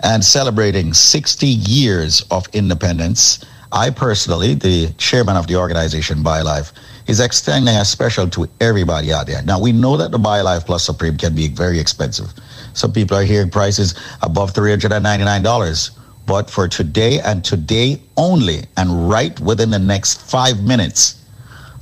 and 0.00 0.24
celebrating 0.24 0.92
60 0.92 1.46
years 1.46 2.22
of 2.32 2.48
independence, 2.52 3.44
I 3.70 3.90
personally, 3.90 4.54
the 4.54 4.92
chairman 4.98 5.36
of 5.36 5.46
the 5.46 5.54
organization 5.54 6.24
BioLife, 6.24 6.72
is 7.06 7.20
extending 7.20 7.76
a 7.76 7.84
special 7.84 8.28
to 8.30 8.48
everybody 8.60 9.12
out 9.12 9.28
there. 9.28 9.40
Now 9.42 9.60
we 9.60 9.70
know 9.70 9.96
that 9.96 10.10
the 10.10 10.18
BioLife 10.18 10.66
Plus 10.66 10.84
Supreme 10.84 11.16
can 11.16 11.36
be 11.36 11.46
very 11.46 11.78
expensive. 11.78 12.32
Some 12.78 12.92
people 12.92 13.16
are 13.16 13.24
hearing 13.24 13.50
prices 13.50 13.96
above 14.22 14.52
$399. 14.52 15.90
But 16.26 16.48
for 16.48 16.68
today 16.68 17.18
and 17.18 17.44
today 17.44 18.00
only, 18.16 18.66
and 18.76 19.10
right 19.10 19.38
within 19.40 19.70
the 19.70 19.80
next 19.80 20.30
five 20.30 20.62
minutes, 20.62 21.16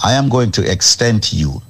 I 0.03 0.15
am 0.15 0.31
going 0.31 0.53
to 0.53 0.71
extend 0.71 1.23
to 1.25 1.37
you 1.37 1.61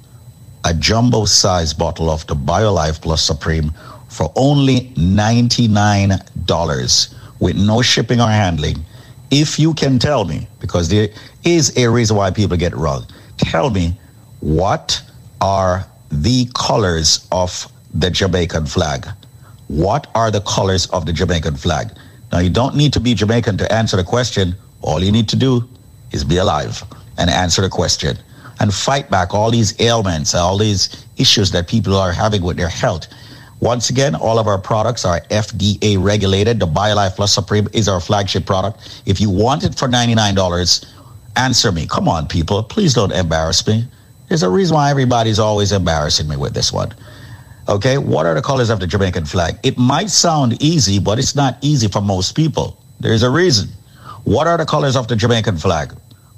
a 0.63 0.73
jumbo 0.73 1.25
size 1.25 1.73
bottle 1.73 2.09
of 2.09 2.25
the 2.27 2.35
BioLife 2.35 3.01
Plus 3.01 3.21
Supreme 3.21 3.73
for 4.07 4.31
only 4.37 4.93
$99 4.95 7.13
with 7.39 7.57
no 7.57 7.81
shipping 7.81 8.21
or 8.21 8.29
handling. 8.29 8.77
If 9.29 9.59
you 9.59 9.73
can 9.73 9.99
tell 9.99 10.23
me, 10.23 10.47
because 10.61 10.87
there 10.87 11.09
is 11.43 11.77
a 11.77 11.89
reason 11.89 12.15
why 12.15 12.31
people 12.31 12.55
get 12.55 12.73
wrong, 12.73 13.05
tell 13.37 13.71
me 13.71 13.99
what 14.39 15.01
are 15.41 15.85
the 16.09 16.49
colors 16.55 17.27
of 17.31 17.69
the 17.97 18.09
Jamaican 18.09 18.67
flag? 18.67 19.07
What 19.67 20.07
are 20.15 20.31
the 20.31 20.41
colors 20.41 20.85
of 20.87 21.05
the 21.05 21.13
Jamaican 21.13 21.57
flag? 21.57 21.89
Now, 22.31 22.39
you 22.39 22.49
don't 22.49 22.75
need 22.75 22.93
to 22.93 22.99
be 22.99 23.13
Jamaican 23.13 23.57
to 23.57 23.71
answer 23.71 23.97
the 23.97 24.03
question. 24.03 24.55
All 24.81 25.03
you 25.03 25.11
need 25.11 25.27
to 25.29 25.35
do 25.35 25.67
is 26.11 26.23
be 26.23 26.37
alive 26.37 26.83
and 27.17 27.29
answer 27.29 27.61
the 27.61 27.69
question 27.69 28.17
and 28.59 28.73
fight 28.73 29.09
back 29.09 29.33
all 29.33 29.51
these 29.51 29.79
ailments, 29.81 30.33
all 30.35 30.57
these 30.57 31.05
issues 31.17 31.51
that 31.51 31.67
people 31.67 31.95
are 31.95 32.11
having 32.11 32.41
with 32.43 32.57
their 32.57 32.69
health. 32.69 33.07
Once 33.59 33.89
again, 33.89 34.13
all 34.13 34.37
of 34.37 34.47
our 34.47 34.59
products 34.59 35.03
are 35.03 35.21
FDA 35.31 36.01
regulated. 36.01 36.59
The 36.59 36.67
BioLife 36.67 37.15
Plus 37.15 37.33
Supreme 37.33 37.67
is 37.73 37.87
our 37.87 37.99
flagship 37.99 38.45
product. 38.45 39.01
If 39.05 39.19
you 39.19 39.31
want 39.31 39.63
it 39.63 39.75
for 39.75 39.87
$99, 39.87 40.85
answer 41.35 41.71
me. 41.71 41.87
Come 41.87 42.07
on, 42.07 42.27
people. 42.27 42.61
Please 42.63 42.93
don't 42.93 43.11
embarrass 43.11 43.65
me. 43.65 43.87
There's 44.27 44.43
a 44.43 44.49
reason 44.49 44.75
why 44.75 44.91
everybody's 44.91 45.39
always 45.39 45.71
embarrassing 45.71 46.27
me 46.27 46.35
with 46.35 46.53
this 46.53 46.71
one. 46.71 46.93
Okay, 47.69 47.97
what 47.97 48.25
are 48.25 48.33
the 48.33 48.41
colors 48.41 48.69
of 48.69 48.79
the 48.79 48.87
Jamaican 48.87 49.25
flag? 49.25 49.59
It 49.61 49.77
might 49.77 50.09
sound 50.09 50.61
easy, 50.63 50.99
but 50.99 51.19
it's 51.19 51.35
not 51.35 51.57
easy 51.61 51.89
for 51.89 51.99
most 51.99 52.33
people. 52.33 52.81
There's 53.01 53.23
a 53.23 53.29
reason. 53.29 53.67
What 54.23 54.47
are 54.47 54.57
the 54.57 54.65
colors 54.65 54.95
of 54.95 55.09
the 55.09 55.17
Jamaican 55.17 55.57
flag? 55.57 55.93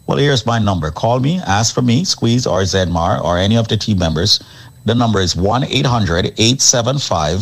Well, 0.07 0.17
here's 0.17 0.47
my 0.47 0.57
number. 0.57 0.89
Call 0.89 1.19
me, 1.19 1.39
ask 1.45 1.75
for 1.75 1.83
me, 1.83 2.03
Squeeze 2.03 2.47
or 2.47 2.61
Zedmar 2.61 3.23
or 3.23 3.37
any 3.37 3.57
of 3.57 3.67
the 3.67 3.77
team 3.77 3.99
members. 3.99 4.43
The 4.85 4.95
number 4.95 5.19
is 5.19 5.35
1 5.35 5.65
800 5.65 6.25
875 6.25 7.41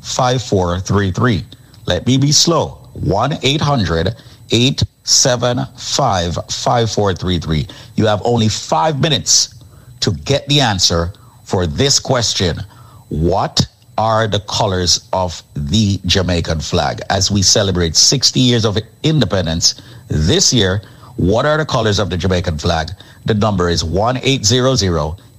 5433. 0.00 1.44
Let 1.84 2.06
me 2.06 2.16
be 2.16 2.32
slow. 2.32 2.88
1 2.94 3.34
800 3.42 4.16
875 4.50 6.34
5433. 6.34 7.66
You 7.96 8.06
have 8.06 8.22
only 8.24 8.48
five 8.48 9.02
minutes 9.02 9.54
to 10.00 10.12
get 10.12 10.46
the 10.48 10.60
answer 10.60 11.12
for 11.44 11.66
this 11.66 12.00
question. 12.00 12.60
What 13.08 13.66
are 13.96 14.28
the 14.28 14.40
colors 14.40 15.08
of 15.12 15.42
the 15.54 16.00
Jamaican 16.06 16.60
flag 16.60 17.00
as 17.10 17.30
we 17.30 17.42
celebrate 17.42 17.96
60 17.96 18.38
years 18.38 18.64
of 18.64 18.78
independence 19.02 19.80
this 20.08 20.52
year? 20.52 20.82
What 21.16 21.46
are 21.46 21.56
the 21.56 21.66
colors 21.66 21.98
of 21.98 22.10
the 22.10 22.16
Jamaican 22.16 22.58
flag? 22.58 22.90
The 23.24 23.34
number 23.34 23.68
is 23.68 23.82
1 23.82 24.18
800 24.18 24.82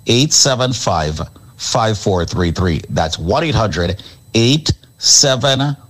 875 0.07 1.17
5433. 1.57 2.81
That's 2.89 3.17
1 3.17 3.43
800 3.43 4.03
875 4.33 5.75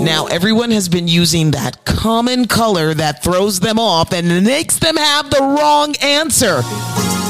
Now, 0.03 0.25
everyone 0.25 0.71
has 0.71 0.89
been 0.89 1.07
using 1.07 1.51
that 1.51 1.85
common 1.85 2.45
color 2.45 2.93
that 2.93 3.23
throws 3.23 3.61
them 3.61 3.79
off 3.79 4.11
and 4.11 4.43
makes 4.43 4.77
them 4.77 4.97
have 4.97 5.29
the 5.29 5.39
wrong 5.39 5.95
answer. 6.01 6.61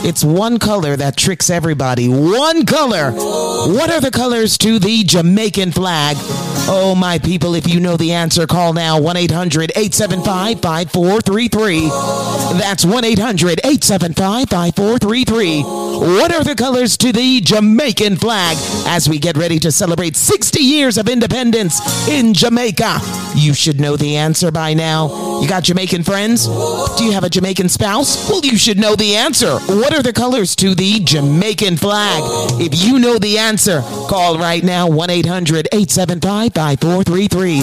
It's 0.06 0.24
one 0.24 0.60
color 0.60 0.98
that 0.98 1.16
tricks 1.16 1.50
everybody. 1.50 2.10
One 2.10 2.66
color. 2.66 3.12
What 3.12 3.90
are 3.90 4.02
the 4.02 4.12
colors 4.12 4.58
to 4.58 4.78
the 4.78 5.06
Jamaican 5.06 5.72
flag? 5.72 6.18
Oh, 6.66 6.94
my 6.98 7.20
people, 7.20 7.56
if 7.56 7.68
you 7.68 7.80
know 7.80 7.96
the 7.96 8.12
answer, 8.12 8.46
call 8.46 8.74
now 8.74 9.00
1 9.00 9.16
800 9.16 9.72
875 9.72 10.62
5433. 10.62 12.60
That's 12.60 12.84
1 12.84 13.06
800 13.06 13.60
875 13.64 14.50
5433. 14.50 15.62
What 15.64 16.34
are 16.34 16.44
the 16.44 16.56
colors 16.56 16.98
to 16.98 17.14
the 17.14 17.40
Jamaican 17.40 18.18
flag 18.18 18.58
as 18.88 19.08
we 19.08 19.20
get 19.20 19.38
ready 19.38 19.60
to 19.60 19.72
celebrate 19.72 20.18
60 20.18 20.60
years 20.60 20.98
of 20.98 21.08
independence 21.08 21.80
in 22.10 22.34
Jamaica? 22.34 23.00
You 23.36 23.54
should 23.54 23.80
know 23.80 23.96
the 23.96 24.18
answer 24.18 24.52
by 24.52 24.74
now. 24.74 25.42
You 25.42 25.48
got 25.48 25.64
Jamaican 25.64 26.04
friends? 26.04 26.46
Do 26.46 27.04
you 27.04 27.12
have 27.14 27.24
a 27.24 27.30
Jamaican 27.30 27.70
spouse? 27.70 28.30
Well, 28.30 28.44
you 28.44 28.58
should 28.58 28.80
know 28.80 28.96
the 28.96 29.16
answer. 29.16 29.60
What 29.60 29.93
are 29.94 30.04
the 30.04 30.14
colors 30.14 30.56
to 30.56 30.74
the 30.74 31.00
Jamaican 31.00 31.78
flag? 31.78 32.22
If 32.60 32.84
you 32.84 33.00
know 33.00 33.20
the 33.20 33.38
answer, 33.38 33.82
call 33.82 34.38
right 34.38 34.64
now 34.64 34.90
1 34.90 35.10
800 35.10 35.68
875 35.72 36.54
5433. 36.54 37.60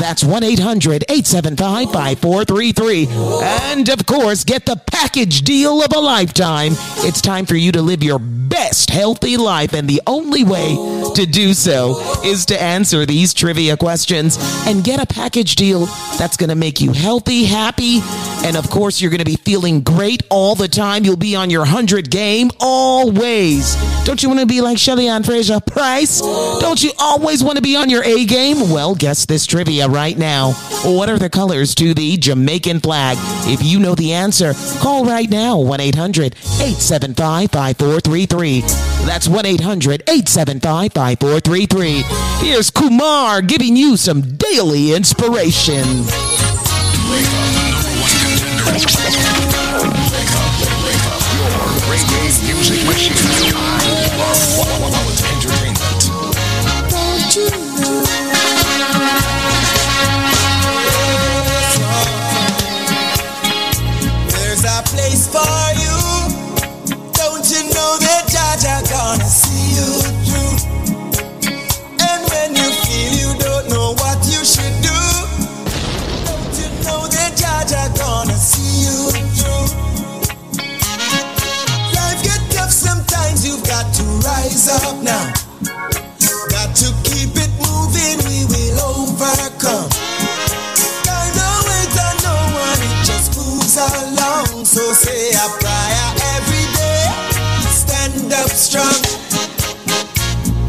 That's 0.00 0.22
1 0.22 0.42
800 0.42 1.04
875 1.08 1.92
5433. 1.92 3.06
And 3.70 3.88
of 3.88 4.06
course, 4.06 4.44
get 4.44 4.66
the 4.66 4.76
package 4.76 5.42
deal 5.42 5.82
of 5.82 5.92
a 5.92 5.98
lifetime. 5.98 6.72
It's 6.98 7.20
time 7.20 7.46
for 7.46 7.56
you 7.56 7.72
to 7.72 7.82
live 7.82 8.02
your 8.02 8.18
best 8.20 8.90
healthy 8.90 9.36
life, 9.36 9.72
and 9.72 9.88
the 9.88 10.00
only 10.06 10.44
way 10.44 10.76
to 11.14 11.26
do 11.26 11.54
so 11.54 12.00
is 12.24 12.46
to 12.46 12.62
answer 12.62 13.04
these 13.04 13.34
trivia 13.34 13.76
questions 13.76 14.38
and 14.66 14.84
get 14.84 15.02
a 15.02 15.06
package 15.06 15.56
deal 15.56 15.86
that's 16.18 16.36
going 16.36 16.50
to 16.50 16.54
make 16.54 16.80
you 16.80 16.92
healthy, 16.92 17.44
happy, 17.44 18.00
and 18.44 18.56
of 18.56 18.68
course, 18.68 19.00
you're 19.00 19.10
going 19.10 19.20
to 19.20 19.24
be 19.24 19.36
feeling 19.36 19.80
great 19.80 20.22
all 20.28 20.54
the 20.54 20.68
time. 20.68 21.04
You'll 21.04 21.16
be 21.16 21.34
on 21.34 21.48
your 21.48 21.63
100 21.64 22.10
game 22.10 22.50
always. 22.60 23.74
Don't 24.04 24.22
you 24.22 24.28
want 24.28 24.38
to 24.38 24.46
be 24.46 24.60
like 24.60 24.76
Shelly 24.76 25.08
Ann 25.08 25.22
Fraser-Pryce? 25.22 26.20
Don't 26.20 26.82
you 26.82 26.92
always 26.98 27.42
want 27.42 27.56
to 27.56 27.62
be 27.62 27.74
on 27.74 27.88
your 27.88 28.04
A 28.04 28.26
game? 28.26 28.68
Well, 28.70 28.94
guess 28.94 29.24
this 29.24 29.46
trivia 29.46 29.88
right 29.88 30.18
now. 30.18 30.52
What 30.84 31.08
are 31.08 31.18
the 31.18 31.30
colors 31.30 31.74
to 31.76 31.94
the 31.94 32.18
Jamaican 32.18 32.80
flag? 32.80 33.16
If 33.50 33.62
you 33.62 33.80
know 33.80 33.94
the 33.94 34.12
answer, 34.12 34.52
call 34.80 35.06
right 35.06 35.30
now 35.30 35.58
1 35.58 35.80
800 35.80 36.34
875 36.36 37.50
5433. 37.50 38.60
That's 39.06 39.26
1 39.26 39.46
800 39.46 40.02
875 40.02 40.92
5433. 40.92 42.46
Here's 42.46 42.70
Kumar 42.70 43.40
giving 43.40 43.74
you 43.74 43.96
some 43.96 44.20
daily 44.36 44.92
inspiration. 44.92 46.04
Reggae 51.94 52.42
music 52.42 52.84
machine. 52.86 53.12
I 53.54 53.83
rise 84.44 84.68
up 84.68 85.02
now. 85.02 85.32
Got 86.52 86.76
to 86.76 86.88
keep 87.04 87.32
it 87.36 87.52
moving. 87.64 88.18
We 88.28 88.44
will 88.52 88.80
overcome. 89.00 89.88
Don't 91.04 91.64
wait 91.68 91.96
on 92.04 92.16
no 92.22 92.36
one, 92.52 92.80
it 92.84 92.96
just 93.04 93.36
moves 93.36 93.76
along. 93.76 94.64
So 94.64 94.92
say 94.92 95.30
a 95.32 95.46
prayer 95.60 96.08
every 96.36 96.66
day, 96.76 97.04
stand 97.72 98.32
up 98.32 98.50
strong. 98.50 99.00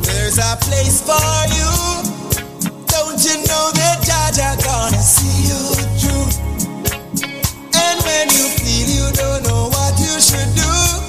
There's 0.04 0.38
a 0.38 0.56
place 0.62 1.02
for 1.02 1.36
you. 1.52 1.72
Don't 2.88 3.20
you 3.24 3.36
know 3.48 3.72
that 3.76 4.00
Jaja 4.08 4.56
gonna 4.64 5.02
see 5.02 5.52
you 5.52 5.62
through? 6.00 6.28
And 7.76 7.98
when 8.08 8.30
you 8.30 8.48
feel 8.56 8.88
you 8.88 9.12
don't 9.14 9.44
know 9.44 9.70
what 9.70 10.00
you 10.00 10.20
should 10.20 10.56
do, 10.56 11.05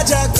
Jaja 0.00 0.39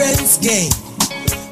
experience 0.00 0.38
gain. 0.38 0.70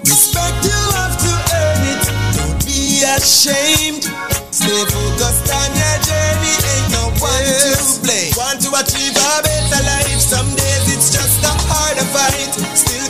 Respect 0.00 0.64
you 0.64 0.80
have 0.96 1.16
to 1.20 1.32
earn 1.52 1.82
it, 1.92 2.04
don't 2.36 2.58
be 2.64 3.04
ashamed. 3.04 4.04
Stay 4.50 4.84
focused 4.88 5.52
on 5.52 5.70
your 5.76 5.98
journey, 6.08 6.56
ain't 6.56 6.88
no 6.96 7.04
one 7.20 7.44
to 7.44 8.00
blame. 8.00 8.32
Want 8.36 8.60
to 8.64 8.72
achieve 8.72 9.12
a 9.12 9.42
better 9.44 9.82
life, 9.84 10.20
some 10.20 10.48
days 10.56 10.84
it's 10.88 11.12
just 11.12 11.44
a 11.44 11.52
harder 11.68 12.08
fight. 12.08 12.52
Still 12.72 13.07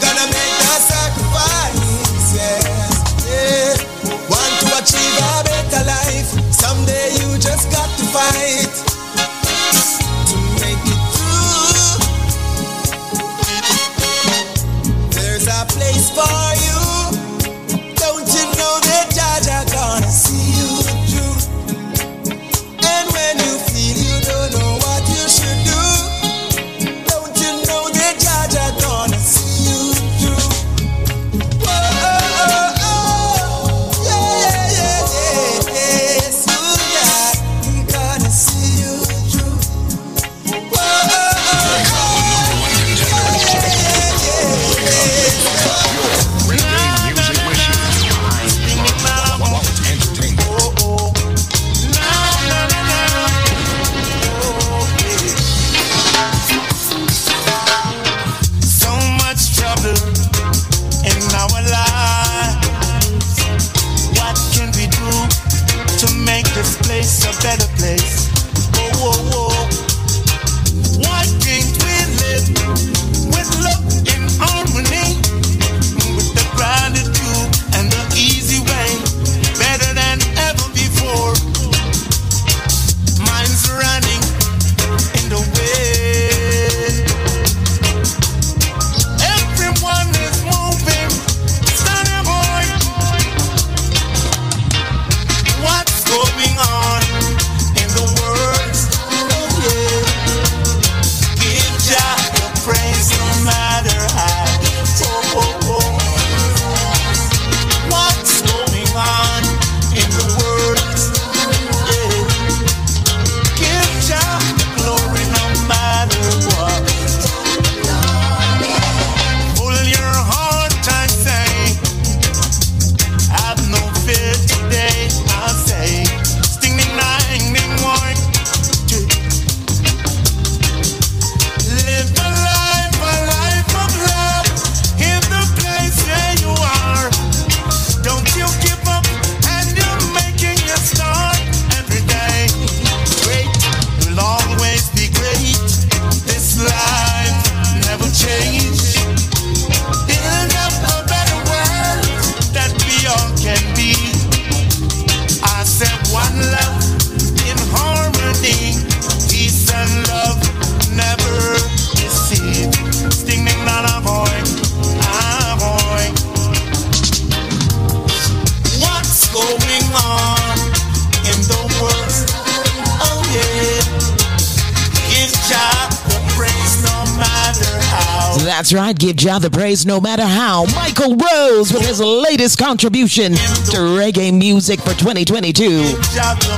Right. 178.88 178.98
Give 178.98 179.16
Jah 179.16 179.38
the 179.38 179.50
praise 179.50 179.84
no 179.84 180.00
matter 180.00 180.24
how. 180.24 180.64
Michael 180.74 181.14
Rose 181.14 181.70
with 181.70 181.86
his 181.86 182.00
latest 182.00 182.56
contribution 182.56 183.32
to 183.32 183.76
reggae 184.00 184.32
music 184.32 184.80
for 184.80 184.94
2022. 184.94 185.82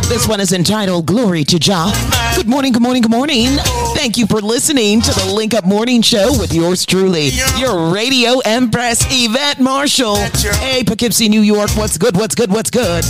This 0.08 0.28
one 0.28 0.38
is 0.38 0.52
entitled 0.52 1.06
Glory 1.06 1.42
to 1.42 1.58
Jah. 1.58 1.90
Good 2.36 2.46
morning, 2.46 2.70
good 2.70 2.82
morning, 2.82 3.02
good 3.02 3.10
morning. 3.10 3.48
Thank 3.96 4.16
you 4.16 4.28
for 4.28 4.40
listening 4.40 5.00
to 5.00 5.10
the 5.12 5.32
Link 5.34 5.54
Up 5.54 5.64
Morning 5.64 6.02
Show 6.02 6.28
with 6.38 6.54
yours 6.54 6.86
truly, 6.86 7.30
your 7.58 7.92
radio 7.92 8.38
empress, 8.44 9.04
Yvette 9.10 9.58
Marshall. 9.58 10.14
Hey, 10.60 10.84
Poughkeepsie, 10.84 11.28
New 11.28 11.42
York. 11.42 11.70
What's 11.76 11.98
good? 11.98 12.16
What's 12.16 12.36
good? 12.36 12.52
What's 12.52 12.70
good? 12.70 13.04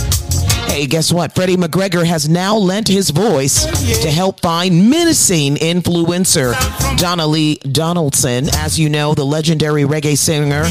Hey, 0.71 0.87
guess 0.87 1.11
what? 1.11 1.35
Freddie 1.35 1.57
McGregor 1.57 2.05
has 2.05 2.29
now 2.29 2.55
lent 2.55 2.87
his 2.87 3.09
voice 3.09 3.65
to 4.01 4.09
help 4.09 4.39
find 4.39 4.89
menacing 4.89 5.55
influencer 5.57 6.55
Donna 6.97 7.27
Lee 7.27 7.55
Donaldson. 7.55 8.47
As 8.55 8.79
you 8.79 8.87
know, 8.87 9.13
the 9.13 9.25
legendary 9.25 9.83
reggae 9.83 10.17
singer 10.17 10.63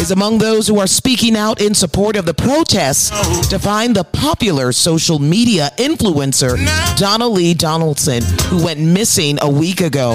is 0.00 0.12
among 0.12 0.38
those 0.38 0.68
who 0.68 0.78
are 0.78 0.86
speaking 0.86 1.36
out 1.36 1.60
in 1.60 1.74
support 1.74 2.14
of 2.14 2.26
the 2.26 2.32
protests 2.32 3.10
to 3.48 3.58
find 3.58 3.96
the 3.96 4.04
popular 4.04 4.70
social 4.70 5.18
media 5.18 5.70
influencer 5.78 6.56
Donna 6.96 7.26
Lee 7.26 7.52
Donaldson, 7.52 8.22
who 8.50 8.64
went 8.64 8.78
missing 8.78 9.36
a 9.42 9.50
week 9.50 9.80
ago. 9.80 10.12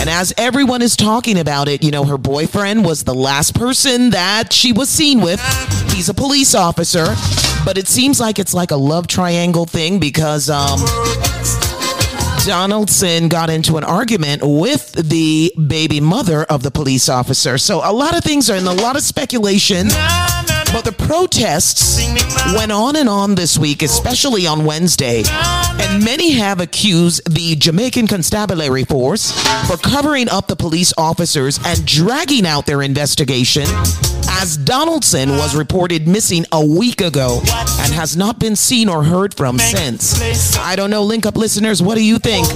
And 0.00 0.08
as 0.08 0.32
everyone 0.38 0.80
is 0.80 0.96
talking 0.96 1.38
about 1.38 1.68
it, 1.68 1.84
you 1.84 1.90
know, 1.90 2.04
her 2.04 2.16
boyfriend 2.16 2.86
was 2.86 3.04
the 3.04 3.14
last 3.14 3.54
person 3.54 4.08
that 4.10 4.50
she 4.50 4.72
was 4.72 4.88
seen 4.88 5.20
with. 5.20 5.38
He's 5.92 6.08
a 6.08 6.14
police 6.14 6.54
officer, 6.54 7.04
but 7.66 7.76
it 7.76 7.86
seems 7.86 8.18
like 8.18 8.38
it's 8.38 8.54
like 8.54 8.70
a 8.70 8.76
love 8.76 9.08
triangle 9.08 9.66
thing 9.66 10.00
because 10.00 10.48
um 10.48 10.80
Donaldson 12.46 13.28
got 13.28 13.50
into 13.50 13.76
an 13.76 13.84
argument 13.84 14.40
with 14.42 14.92
the 14.92 15.52
baby 15.66 16.00
mother 16.00 16.44
of 16.44 16.62
the 16.62 16.70
police 16.70 17.10
officer. 17.10 17.58
So 17.58 17.82
a 17.84 17.92
lot 17.92 18.16
of 18.16 18.24
things 18.24 18.48
are 18.48 18.56
in 18.56 18.66
a 18.66 18.72
lot 18.72 18.96
of 18.96 19.02
speculation. 19.02 19.88
But 20.72 20.84
the 20.84 20.92
protests 20.92 21.98
went 22.54 22.70
on 22.70 22.96
and 22.96 23.08
on 23.08 23.34
this 23.34 23.58
week, 23.58 23.82
especially 23.82 24.46
on 24.46 24.64
Wednesday. 24.64 25.24
And 25.26 26.04
many 26.04 26.32
have 26.32 26.60
accused 26.60 27.22
the 27.32 27.56
Jamaican 27.56 28.06
Constabulary 28.06 28.84
Force 28.84 29.32
for 29.68 29.76
covering 29.76 30.28
up 30.28 30.46
the 30.46 30.56
police 30.56 30.92
officers 30.96 31.58
and 31.64 31.84
dragging 31.84 32.46
out 32.46 32.66
their 32.66 32.82
investigation 32.82 33.64
as 34.42 34.56
Donaldson 34.56 35.30
was 35.30 35.56
reported 35.56 36.06
missing 36.06 36.46
a 36.52 36.64
week 36.64 37.00
ago 37.00 37.40
and 37.42 37.92
has 37.92 38.16
not 38.16 38.38
been 38.38 38.54
seen 38.54 38.88
or 38.88 39.02
heard 39.02 39.34
from 39.34 39.58
since. 39.58 40.56
I 40.56 40.76
don't 40.76 40.90
know, 40.90 41.02
link 41.02 41.26
up 41.26 41.36
listeners, 41.36 41.82
what 41.82 41.96
do 41.96 42.04
you 42.04 42.18
think? 42.18 42.46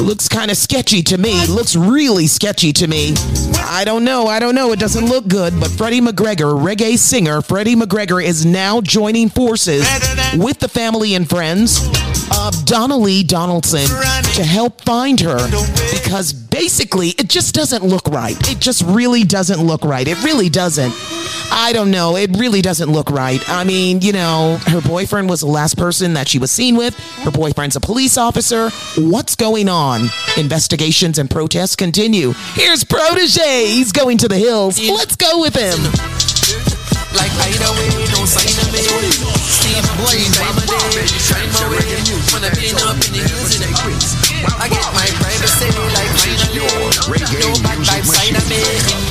Looks 0.00 0.28
kind 0.28 0.50
of 0.50 0.56
sketchy 0.56 1.02
to 1.04 1.18
me. 1.18 1.46
Looks 1.46 1.76
really 1.76 2.26
sketchy 2.26 2.72
to 2.72 2.86
me. 2.86 3.14
I 3.58 3.82
don't 3.84 4.02
know. 4.04 4.26
I 4.26 4.38
don't 4.40 4.54
know. 4.54 4.72
It 4.72 4.78
doesn't 4.78 5.06
look 5.06 5.28
good. 5.28 5.58
But 5.60 5.70
Freddie 5.70 6.00
McGregor, 6.00 6.58
reggae 6.58 6.96
singer 6.98 7.42
Freddie 7.42 7.76
McGregor, 7.76 8.22
is 8.24 8.46
now 8.46 8.80
joining 8.80 9.28
forces 9.28 9.86
with 10.36 10.58
the 10.58 10.68
family 10.68 11.14
and 11.14 11.28
friends 11.28 11.86
of 12.38 12.64
Donna 12.64 12.96
Lee 12.96 13.22
Donaldson 13.22 13.86
to 14.34 14.42
help 14.44 14.80
find 14.82 15.20
her 15.20 15.38
because 16.10 16.32
basically 16.32 17.10
it 17.10 17.28
just 17.28 17.54
doesn't 17.54 17.84
look 17.84 18.04
right. 18.08 18.36
It 18.50 18.58
just 18.58 18.82
really 18.82 19.22
doesn't 19.22 19.64
look 19.64 19.84
right. 19.84 20.08
It 20.08 20.20
really 20.24 20.48
doesn't. 20.48 20.92
I 21.52 21.70
don't 21.72 21.92
know. 21.92 22.16
It 22.16 22.36
really 22.36 22.60
doesn't 22.62 22.90
look 22.90 23.10
right. 23.10 23.40
I 23.48 23.62
mean, 23.62 24.00
you 24.00 24.12
know, 24.12 24.58
her 24.66 24.80
boyfriend 24.80 25.30
was 25.30 25.38
the 25.38 25.46
last 25.46 25.78
person 25.78 26.14
that 26.14 26.26
she 26.26 26.40
was 26.40 26.50
seen 26.50 26.74
with. 26.74 26.98
Her 27.22 27.30
boyfriend's 27.30 27.76
a 27.76 27.80
police 27.80 28.18
officer. 28.18 28.70
What's 28.98 29.36
going 29.36 29.68
on? 29.68 30.08
Investigations 30.36 31.16
and 31.18 31.30
protests 31.30 31.76
continue. 31.76 32.32
Here's 32.54 32.82
Protoje. 32.82 33.66
He's 33.66 33.92
going 33.92 34.18
to 34.18 34.26
the 34.26 34.36
hills. 34.36 34.80
Let's 34.80 35.14
go 35.14 35.40
with 35.40 35.54
him. 35.54 35.78
Like 37.14 37.30
either 37.38 37.70
way, 37.78 37.90
no 38.10 38.26
sign 38.26 38.50
of 38.66 38.72
me. 38.72 38.82
Steve 39.46 39.86
time 40.34 40.56
of 40.58 40.66
day, 40.66 41.06
find 41.30 41.52
my 41.54 41.70
way. 41.70 41.90
Up 42.80 42.94
in 42.94 43.12
the 43.12 43.22
hills 43.26 43.58
the 43.58 43.66
I 44.58 44.68
get 44.68 44.82
my 44.94 45.19
privacy 45.60 45.92
like 45.92 46.12
finally. 46.16 47.40
No 47.40 47.52
bad 47.60 47.78
vibes 47.84 48.08
side 48.08 48.36
of 48.36 48.46
me, 48.48 48.60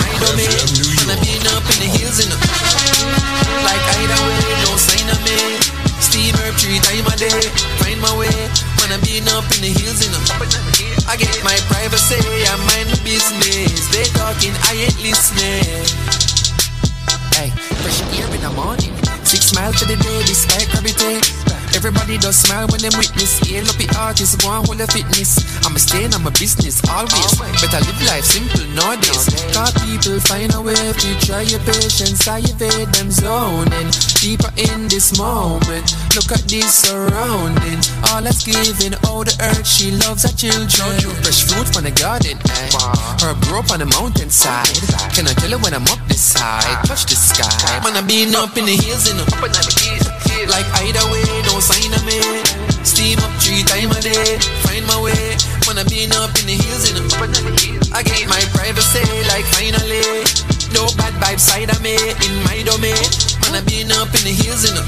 my 0.01 0.09
domain. 0.17 0.49
When 0.97 1.09
I've 1.13 1.21
been 1.21 1.45
up 1.53 1.65
in 1.69 1.77
the 1.77 1.89
hills 1.93 2.17
in 2.21 2.29
the 2.29 2.37
like 3.65 3.83
either 4.01 4.21
way, 4.25 4.41
no 4.65 4.73
sign 4.77 5.09
of 5.09 5.19
me. 5.21 5.37
Steve 6.01 6.33
Herb, 6.41 6.55
three 6.57 6.79
time 6.81 7.05
a 7.05 7.15
day, 7.17 7.41
find 7.81 8.01
my 8.01 8.13
way. 8.17 8.33
When 8.81 8.89
I've 8.89 9.03
been 9.05 9.27
up 9.29 9.45
in 9.57 9.61
the 9.61 9.73
hills 9.77 10.01
in 10.01 10.11
the 10.11 10.21
I 11.07 11.17
get 11.17 11.33
my 11.43 11.57
privacy, 11.69 12.17
I 12.17 12.55
mind 12.73 12.89
the 12.89 12.99
business. 13.03 13.89
They 13.93 14.05
talking, 14.17 14.53
I 14.69 14.89
ain't 14.89 14.97
listening. 15.01 15.85
Hey, 17.37 17.49
fresh 17.81 18.01
air 18.17 18.27
in 18.33 18.41
the 18.41 18.51
morning. 18.55 18.93
Six 19.23 19.53
miles 19.53 19.77
to 19.79 19.85
the 19.85 19.95
day, 19.95 20.19
this 20.25 20.45
air 20.57 20.65
gravity. 20.71 21.21
Eh? 21.21 21.58
Everybody 21.75 22.17
does 22.17 22.35
smile 22.35 22.67
when 22.67 22.81
them 22.81 22.93
witness. 22.97 23.39
Hail 23.45 23.65
up 23.67 23.77
the 23.77 23.87
artist, 23.97 24.41
go 24.41 24.49
on 24.49 24.65
hold 24.65 24.79
the 24.79 24.87
fitness. 24.87 25.39
I'm 25.65 25.75
a 25.75 25.79
staying, 25.79 26.13
I'm 26.13 26.25
a 26.25 26.31
business, 26.31 26.81
always. 26.89 27.31
Better 27.61 27.81
live 27.85 28.01
life 28.09 28.25
simple 28.25 28.65
nowadays. 28.73 29.29
Cause 29.53 29.73
people 29.85 30.19
find 30.25 30.53
a 30.55 30.61
way 30.61 30.75
to 30.75 31.09
try 31.21 31.41
your 31.45 31.61
patience, 31.67 32.27
I 32.27 32.39
evade 32.39 32.89
them 32.95 33.11
zoning. 33.11 33.89
Deeper 34.19 34.51
in 34.57 34.87
this 34.87 35.17
moment, 35.17 35.93
look 36.15 36.31
at 36.33 36.43
this 36.49 36.73
surrounding. 36.73 37.79
All 38.09 38.21
that's 38.21 38.43
giving, 38.43 38.97
all 39.07 39.23
the 39.23 39.35
earth, 39.39 39.67
she 39.67 39.91
loves 39.91 40.23
her 40.25 40.33
children. 40.35 40.99
Fresh 41.21 41.47
fruit 41.47 41.67
from 41.69 41.83
the 41.85 41.93
garden, 41.93 42.35
eh? 42.35 42.69
Her 43.21 43.35
grow 43.45 43.59
up 43.59 43.71
on 43.71 43.79
the 43.79 43.89
mountainside. 43.93 44.73
Can 45.13 45.27
I 45.27 45.33
tell 45.37 45.51
her 45.51 45.59
when 45.59 45.73
I'm 45.73 45.85
up 45.87 46.01
this 46.07 46.33
high? 46.33 46.81
Touch 46.83 47.05
the 47.05 47.15
sky. 47.15 47.47
Man, 47.83 47.95
I 47.95 48.01
been 48.05 48.33
up 48.35 48.57
in 48.57 48.65
the 48.65 48.75
hills 48.75 49.07
and 49.09 49.19
up 49.21 49.31
in 49.43 49.51
the 49.51 49.63
hills. 49.63 50.07
Like 50.49 50.65
either 50.81 51.05
way, 51.11 51.38
no 51.59 51.75
sign 51.75 51.91
of 51.91 52.05
me. 52.07 52.15
Steam 52.87 53.19
up 53.19 53.31
three 53.43 53.63
time 53.67 53.91
a 53.91 53.99
day. 53.99 54.39
Find 54.63 54.85
my 54.87 54.95
way. 55.03 55.35
I 55.69 55.83
been 55.87 56.11
up 56.11 56.31
in 56.39 56.47
the 56.47 56.59
hills 56.59 56.91
in 56.91 56.95
the. 56.95 57.03
I 57.95 58.03
get 58.03 58.27
my 58.27 58.39
privacy, 58.51 59.03
like 59.31 59.47
finally. 59.55 60.03
No 60.75 60.87
bad 60.99 61.15
vibes 61.19 61.43
side 61.43 61.71
of 61.71 61.79
me 61.83 61.95
in 61.95 62.33
my 62.47 62.63
domain. 62.63 62.95
I 63.51 63.59
been 63.67 63.91
up 63.91 64.11
in 64.11 64.23
the 64.27 64.35
hills 64.35 64.67
and 64.67 64.79
up. 64.79 64.87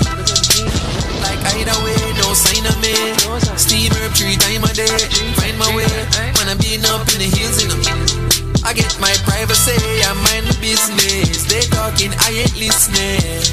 Like 1.23 1.39
either 1.56 1.76
way, 1.84 1.95
no 2.23 2.31
sign 2.31 2.64
of 2.64 2.76
me. 2.80 2.95
Steam 3.60 3.91
up 3.91 4.11
three 4.15 4.35
time 4.39 4.64
a 4.64 4.72
day. 4.72 4.95
Find 5.39 5.56
my 5.60 5.68
way. 5.76 5.88
I 5.88 6.56
been 6.60 6.84
up 6.88 7.07
in 7.11 7.19
the 7.23 7.30
hills 7.31 7.64
and 7.64 7.72
up. 7.72 7.84
I 8.64 8.72
get 8.73 8.91
my 8.99 9.11
privacy, 9.27 9.76
I 10.07 10.11
mind 10.27 10.48
my 10.48 10.56
business. 10.60 11.48
They 11.52 11.68
talking, 11.72 12.11
I 12.19 12.43
ain't 12.43 12.56
listening. 12.56 13.52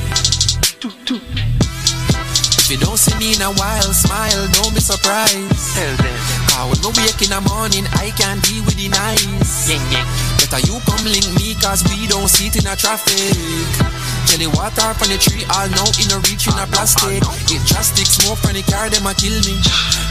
If 2.69 2.77
you 2.77 2.85
don't 2.85 3.01
see 3.01 3.16
me 3.16 3.32
in 3.32 3.40
a 3.40 3.49
while, 3.57 3.97
smile, 3.97 4.45
don't 4.53 4.77
be 4.77 4.81
surprised. 4.85 5.57
Tell 5.73 5.97
them. 6.05 6.16
How 6.53 6.69
when 6.69 6.77
we 6.85 7.01
wake 7.01 7.24
in 7.24 7.32
the 7.32 7.40
morning, 7.49 7.89
I 7.97 8.12
can't 8.12 8.45
deal 8.45 8.61
with 8.69 8.77
the 8.77 8.93
nice. 8.93 9.73
Better 9.73 10.61
you 10.69 10.77
come 10.85 11.01
link 11.09 11.24
me, 11.40 11.57
cause 11.57 11.81
we 11.89 12.05
don't 12.05 12.28
see 12.28 12.53
it 12.53 12.61
in 12.61 12.69
a 12.69 12.77
traffic. 12.77 13.32
Jelly 14.28 14.53
water 14.53 14.93
from 15.01 15.09
the 15.09 15.16
tree, 15.16 15.49
all 15.57 15.65
now 15.73 15.89
in 15.97 16.12
a 16.12 16.20
reach 16.28 16.45
in 16.45 16.61
a 16.61 16.69
plastic. 16.69 17.24
It 17.49 17.65
drastic 17.65 18.05
smoke 18.05 18.36
from 18.36 18.53
the 18.53 18.61
car, 18.69 18.93
them 18.93 19.09
a 19.09 19.16
kill 19.16 19.40
me. 19.49 19.57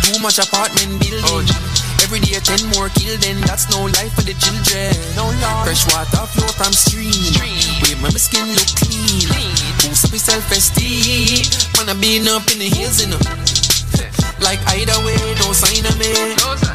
Too 0.01 0.17
much 0.17 0.41
apartment 0.41 0.97
building. 0.97 1.29
Oh, 1.29 1.45
Every 2.07 2.23
day 2.23 2.39
ten 2.39 2.63
more 2.71 2.87
kill, 2.95 3.19
then 3.19 3.35
that's 3.43 3.67
no 3.67 3.83
life 3.83 4.15
for 4.15 4.23
the 4.23 4.31
children. 4.39 4.95
No 5.19 5.27
law. 5.43 5.67
Fresh 5.67 5.91
water 5.91 6.23
flow 6.23 6.47
from 6.55 6.71
stream. 6.71 7.11
We 7.83 7.99
my 7.99 8.07
skin 8.15 8.47
look 8.55 8.71
clean. 8.79 9.27
Boost 9.83 10.07
up 10.07 10.15
your 10.15 10.23
self-esteem. 10.23 11.43
I 11.75 11.93
been 11.99 12.23
up 12.31 12.47
in 12.55 12.63
the 12.63 12.71
hills, 12.71 13.03
you 13.03 13.11
know. 13.11 13.19
Like 14.39 14.63
either 14.71 14.95
way, 15.03 15.19
no 15.43 15.51
sign 15.51 15.83
of 15.83 15.99
me. 15.99 16.15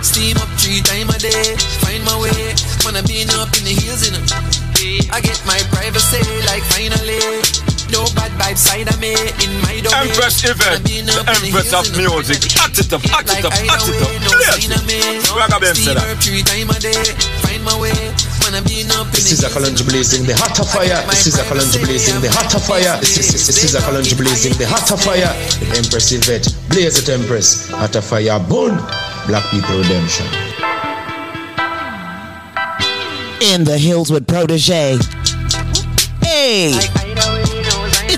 Steam 0.05 0.37
up 0.37 0.53
three 0.61 0.85
time 0.85 1.09
a 1.09 1.17
day. 1.17 1.57
Find 1.81 2.05
my 2.05 2.21
way. 2.21 2.53
When 2.85 2.93
I 2.93 3.01
been 3.01 3.33
up 3.33 3.57
in 3.57 3.65
the 3.65 3.73
hills, 3.73 4.05
you 4.05 4.13
know. 4.13 4.21
I 5.17 5.25
get 5.25 5.41
my 5.49 5.57
privacy, 5.73 6.21
like 6.45 6.61
finally. 6.69 7.72
No 7.91 8.05
bad 8.15 8.31
vibes 8.39 8.63
side 8.63 8.89
of 8.89 9.01
me 9.01 9.13
in 9.43 9.53
my 9.67 9.81
domain. 9.83 10.13
Empress 10.13 10.45
Yvette, 10.45 10.85
the 10.85 11.03
Empress 11.27 11.73
of 11.75 11.89
music. 11.97 12.45
Act 12.61 12.79
it 12.79 12.93
up, 12.93 13.03
act 13.11 13.33
it 13.33 13.45
up, 13.45 13.53
act 13.53 13.89
it 13.89 13.99
up. 13.99 14.13
Please. 14.31 15.27
Ragga 15.35 15.59
Ben 15.61 15.75
said 15.75 15.97
that. 15.97 16.23
Three 16.23 16.43
time 16.43 16.71
a 16.71 16.79
day. 16.79 16.95
Find 17.43 17.65
my 17.65 17.75
way. 17.81 17.93
When 18.45 18.55
I 18.55 18.61
been 18.67 18.91
up 18.93 19.07
in 19.07 19.13
This 19.17 19.33
is 19.33 19.45
a 19.45 19.49
Kalonji 19.49 19.87
blazing 19.89 20.27
the 20.27 20.35
hotter 20.37 20.65
fire. 20.65 21.01
This 21.07 21.27
is 21.27 21.39
a 21.39 21.45
Kalonji 21.45 21.79
blazing 21.85 22.21
the 22.21 22.31
hotter 22.31 22.59
fire. 22.59 22.99
This 23.01 23.19
is 23.19 23.47
this 23.47 23.65
is 23.65 23.75
a 23.75 23.81
Kalonji 23.81 24.17
blazing 24.17 24.53
the 24.59 24.67
hotter 24.67 24.97
fire. 24.97 25.33
The 25.61 25.79
Empress 25.79 26.13
Yvette, 26.13 26.49
blaze 26.69 26.99
it 26.99 27.09
Empress, 27.09 27.71
hotter 27.71 28.03
fire, 28.03 28.39
burn. 28.51 28.77
Black 29.27 29.45
people 29.51 29.79
redemption. 29.79 30.27
In 33.41 33.65
the 33.65 33.79
hills 33.79 34.11
with 34.11 34.27
Protoje. 34.27 34.99
Hey! 36.25 37.02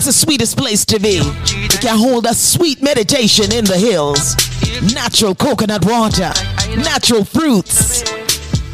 It's 0.06 0.20
the 0.20 0.26
sweetest 0.26 0.58
place 0.58 0.84
to 0.84 1.00
be. 1.00 1.16
You 1.16 1.68
can 1.80 1.96
hold 1.96 2.26
a 2.26 2.34
sweet 2.34 2.82
meditation 2.82 3.50
in 3.50 3.64
the 3.64 3.78
hills. 3.78 4.36
Natural 4.92 5.34
coconut 5.34 5.86
water, 5.86 6.30
natural 6.76 7.24
fruits. 7.24 8.23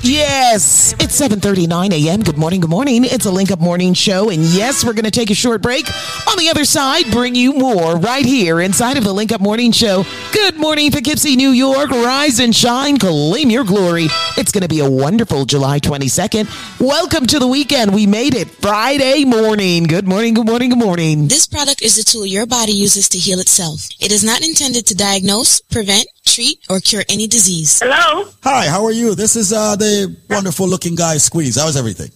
Yes, 0.03 0.95
it's 0.95 1.21
7:39 1.21 1.93
a.m. 1.93 2.23
Good 2.23 2.39
morning, 2.39 2.61
good 2.63 2.71
morning. 2.71 3.05
It's 3.05 3.27
a 3.27 3.31
Link 3.31 3.51
Up 3.51 3.61
Morning 3.61 3.93
Show, 3.93 4.31
and 4.31 4.43
yes, 4.45 4.83
we're 4.83 4.95
going 4.95 5.05
to 5.05 5.11
take 5.11 5.31
a 5.31 5.35
short 5.35 5.61
break. 5.61 5.87
On 6.27 6.39
the 6.39 6.49
other 6.49 6.65
side, 6.65 7.11
bring 7.11 7.35
you 7.35 7.53
more 7.53 7.97
right 7.97 8.25
here 8.25 8.63
inside 8.63 8.97
of 8.97 9.05
the 9.05 9.13
Link 9.13 9.31
Up 9.31 9.43
Morning 9.43 9.73
Show. 9.73 10.07
Good 10.33 10.57
morning, 10.57 10.91
Poughkeepsie, 10.91 11.37
New 11.37 11.51
York. 11.51 11.91
Rise 11.91 12.41
and 12.41 12.57
shine, 12.57 12.97
claim 12.97 13.51
your 13.51 13.63
glory. 13.63 14.07
It's 14.39 14.53
going 14.53 14.63
to 14.63 14.69
be 14.69 14.81
a 14.81 14.89
wonderful 14.89 15.45
July 15.45 15.81
22nd. 15.81 16.81
Welcome 16.81 17.27
to 17.27 17.39
the 17.39 17.47
weekend. 17.47 17.93
We 17.93 18.07
made 18.07 18.35
it 18.35 18.49
Friday 18.49 19.27
morning. 19.27 19.85
Good 19.85 20.09
morning, 20.09 20.33
good 20.33 20.47
morning, 20.47 20.71
good 20.71 20.79
morning. 20.79 21.29
This 21.29 21.47
product 21.47 21.83
is 21.83 21.99
a 21.99 22.05
tool 22.05 22.25
your 22.25 22.47
body 22.47 22.73
uses 22.73 23.11
to 23.11 23.19
heal 23.19 23.39
itself. 23.39 23.91
It 24.01 24.13
is 24.13 24.25
not 24.25 24.41
intended 24.41 24.87
to 24.87 24.95
diagnose, 24.95 25.61
prevent, 25.61 26.07
treat, 26.31 26.59
or 26.71 26.81
cure 26.81 27.03
any 27.09 27.27
disease. 27.27 27.81
Hello? 27.83 28.29
Hi, 28.43 28.67
how 28.69 28.85
are 28.85 28.93
you? 28.93 29.15
This 29.15 29.37
is 29.37 29.53
uh, 29.53 29.77
the 29.77 30.17
wonderful 30.29 30.69
looking 30.69 30.95
guy, 30.95 31.17
Squeeze. 31.19 31.57
How's 31.57 31.77
everything? 31.77 32.11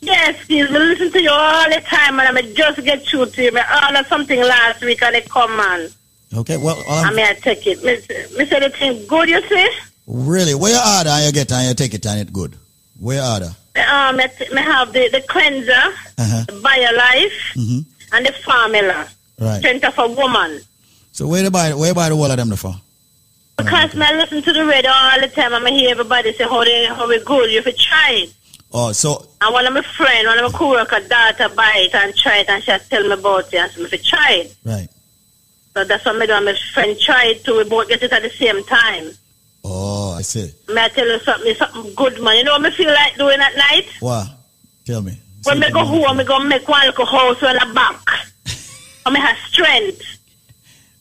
Yes, 0.00 0.44
please. 0.46 0.68
We 0.70 0.78
listen 0.78 1.10
to 1.12 1.20
you 1.22 1.30
all 1.30 1.68
the 1.68 1.80
time, 1.80 2.20
and 2.20 2.28
I 2.28 2.32
may 2.32 2.52
just 2.54 2.82
get 2.84 3.04
through 3.06 3.26
to 3.26 3.42
you. 3.42 3.50
I 3.56 3.88
ordered 3.88 4.06
something 4.08 4.38
last 4.40 4.82
week, 4.84 5.02
and 5.02 5.16
it 5.16 5.28
come 5.28 5.50
on. 5.58 5.88
Okay, 6.34 6.56
well, 6.56 6.82
I 6.88 7.08
um, 7.08 7.14
may 7.16 7.28
I 7.28 7.34
take 7.34 7.66
it. 7.66 7.82
Miss, 7.82 8.06
miss 8.36 8.52
anything 8.52 9.06
good, 9.06 9.28
you 9.28 9.40
see? 9.48 9.68
really, 10.06 10.54
where 10.54 10.72
you 10.72 10.78
order 10.98 11.10
and 11.10 11.26
you 11.26 11.32
get 11.32 11.50
and 11.50 11.68
you 11.68 11.74
take 11.74 11.92
it 11.94 12.06
and 12.06 12.20
it 12.20 12.32
good. 12.32 12.54
Where 13.00 13.16
you 13.16 13.32
order? 13.32 13.46
Um, 13.76 14.20
I, 14.20 14.28
t- 14.38 14.46
I 14.56 14.60
have 14.60 14.92
the, 14.92 15.08
the 15.10 15.20
cleanser, 15.28 15.72
Uh-huh. 15.72 16.44
the 16.46 16.52
BioLife, 16.52 17.54
hmm 17.54 17.78
and 18.12 18.24
the 18.24 18.32
formula. 18.32 19.08
Right. 19.40 19.58
Strength 19.58 19.84
of 19.84 19.98
a 19.98 20.08
woman. 20.14 20.60
So 21.12 21.26
where 21.26 21.42
you 21.42 21.50
buy 21.50 21.74
where 21.74 21.88
you 21.88 21.94
buy 21.94 22.08
the 22.08 22.14
whole 22.16 22.30
of 22.30 22.36
them 22.36 22.50
the 22.50 22.56
for? 22.56 22.74
Because 23.56 23.94
me 23.94 24.02
I 24.04 24.12
listen 24.12 24.42
to 24.42 24.52
the 24.52 24.66
radio 24.66 24.90
all 24.90 25.20
the 25.20 25.28
time, 25.28 25.54
and 25.54 25.66
I 25.66 25.70
hear 25.70 25.90
everybody 25.90 26.32
say 26.34 26.44
how 26.44 26.62
they 26.64 26.86
how 26.86 27.08
we 27.08 27.22
good. 27.24 27.50
You 27.50 27.62
should 27.62 27.78
try 27.78 28.10
it. 28.12 28.34
Oh, 28.72 28.92
so 28.92 29.26
And 29.40 29.52
one 29.54 29.66
of 29.66 29.72
my 29.72 29.82
friend, 29.82 30.26
one 30.26 30.38
of 30.38 30.52
my 30.52 30.58
co-worker 30.58 31.00
daughter 31.08 31.48
buy 31.54 31.72
it 31.76 31.94
and 31.94 32.14
try 32.14 32.38
it, 32.38 32.48
and 32.48 32.62
she 32.62 32.76
tell 32.90 33.02
me 33.02 33.12
about 33.12 33.52
it, 33.52 33.56
and 33.56 33.72
so 33.72 33.82
me 33.82 33.88
try 33.98 34.32
it. 34.44 34.56
right. 34.64 34.88
So 35.72 35.84
that's 35.84 36.04
what 36.04 36.16
me 36.18 36.26
do. 36.26 36.32
And 36.32 36.44
my 36.46 36.56
friend 36.74 36.98
try 36.98 37.26
it 37.26 37.44
too. 37.44 37.56
We 37.58 37.64
both 37.64 37.88
get 37.88 38.02
it 38.02 38.12
at 38.12 38.22
the 38.22 38.30
same 38.30 38.62
time. 38.64 39.10
Oh, 39.64 40.12
I 40.12 40.22
see. 40.22 40.52
May 40.68 40.84
I 40.84 40.88
tell 40.88 41.06
you 41.06 41.18
something? 41.20 41.54
Something 41.54 41.94
good, 41.94 42.22
man. 42.22 42.36
You 42.36 42.44
know 42.44 42.52
what 42.52 42.62
me 42.62 42.70
feel 42.70 42.88
like 42.92 43.16
doing 43.16 43.40
at 43.40 43.56
night? 43.56 43.86
What? 44.00 44.28
Tell 44.84 45.02
me. 45.02 45.18
When 45.44 45.58
me 45.60 45.70
go 45.70 45.84
home, 45.84 46.16
me 46.16 46.24
go 46.24 46.38
make 46.40 46.66
one 46.68 46.82
house 46.92 47.42
on 47.42 47.54
the 47.54 47.72
back. 47.74 48.00
and 49.06 49.14
me 49.14 49.20
have 49.20 49.36
strength. 49.48 50.02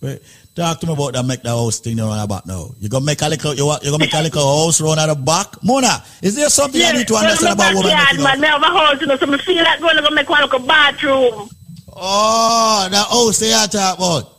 Wait, 0.01 0.21
talk 0.55 0.79
to 0.79 0.87
me 0.87 0.93
about 0.93 1.13
that 1.13 1.25
make 1.25 1.41
the 1.43 1.49
house 1.49 1.79
thing 1.79 1.99
around 1.99 2.17
the 2.21 2.27
back 2.27 2.45
now. 2.45 2.69
You 2.79 2.89
gonna 2.89 3.05
make 3.05 3.21
a 3.21 3.27
little 3.27 3.53
you 3.53 3.65
want 3.65 3.83
you 3.83 3.91
gonna 3.91 4.03
make 4.05 4.13
a 4.13 4.21
little 4.21 4.41
house 4.65 4.79
around 4.81 4.99
at 4.99 5.07
the 5.07 5.15
back? 5.15 5.61
Mona, 5.63 6.03
is 6.21 6.35
there 6.35 6.49
something 6.49 6.81
I 6.81 6.91
need 6.93 7.07
to 7.07 7.15
understand 7.15 7.53
about 7.53 7.73
women 7.75 7.91
backyard, 7.91 8.17
making 8.17 8.23
man. 8.23 8.41
Me 8.41 8.47
have 8.47 8.61
a 8.61 8.65
house, 8.65 9.01
you 9.01 9.07
know, 9.07 9.17
so 9.17 9.25
me 9.25 9.37
feel 9.39 9.63
like 9.63 9.79
going 9.79 9.95
to 9.97 10.11
make 10.15 10.29
one 10.29 10.41
little 10.43 10.59
bathroom. 10.59 11.49
Oh, 11.97 12.87
that 12.91 13.07
house 13.07 13.39
they 13.39 13.53
are 13.53 13.67
talk 13.67 13.97
about. 13.97 14.31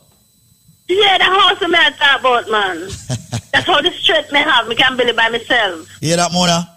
Yeah, 0.89 1.17
the 1.17 1.25
house 1.25 1.61
me 1.61 1.75
I 1.77 1.91
talk 1.91 2.19
about, 2.21 2.49
man. 2.49 2.79
That's 3.51 3.65
how 3.65 3.81
the 3.81 3.91
strength 3.91 4.31
me 4.31 4.39
have. 4.39 4.67
Me 4.67 4.75
can 4.75 4.95
build 4.97 5.09
it 5.09 5.15
by 5.15 5.29
myself. 5.29 5.87
Hear 6.01 6.17
that, 6.17 6.31
Mona? 6.31 6.69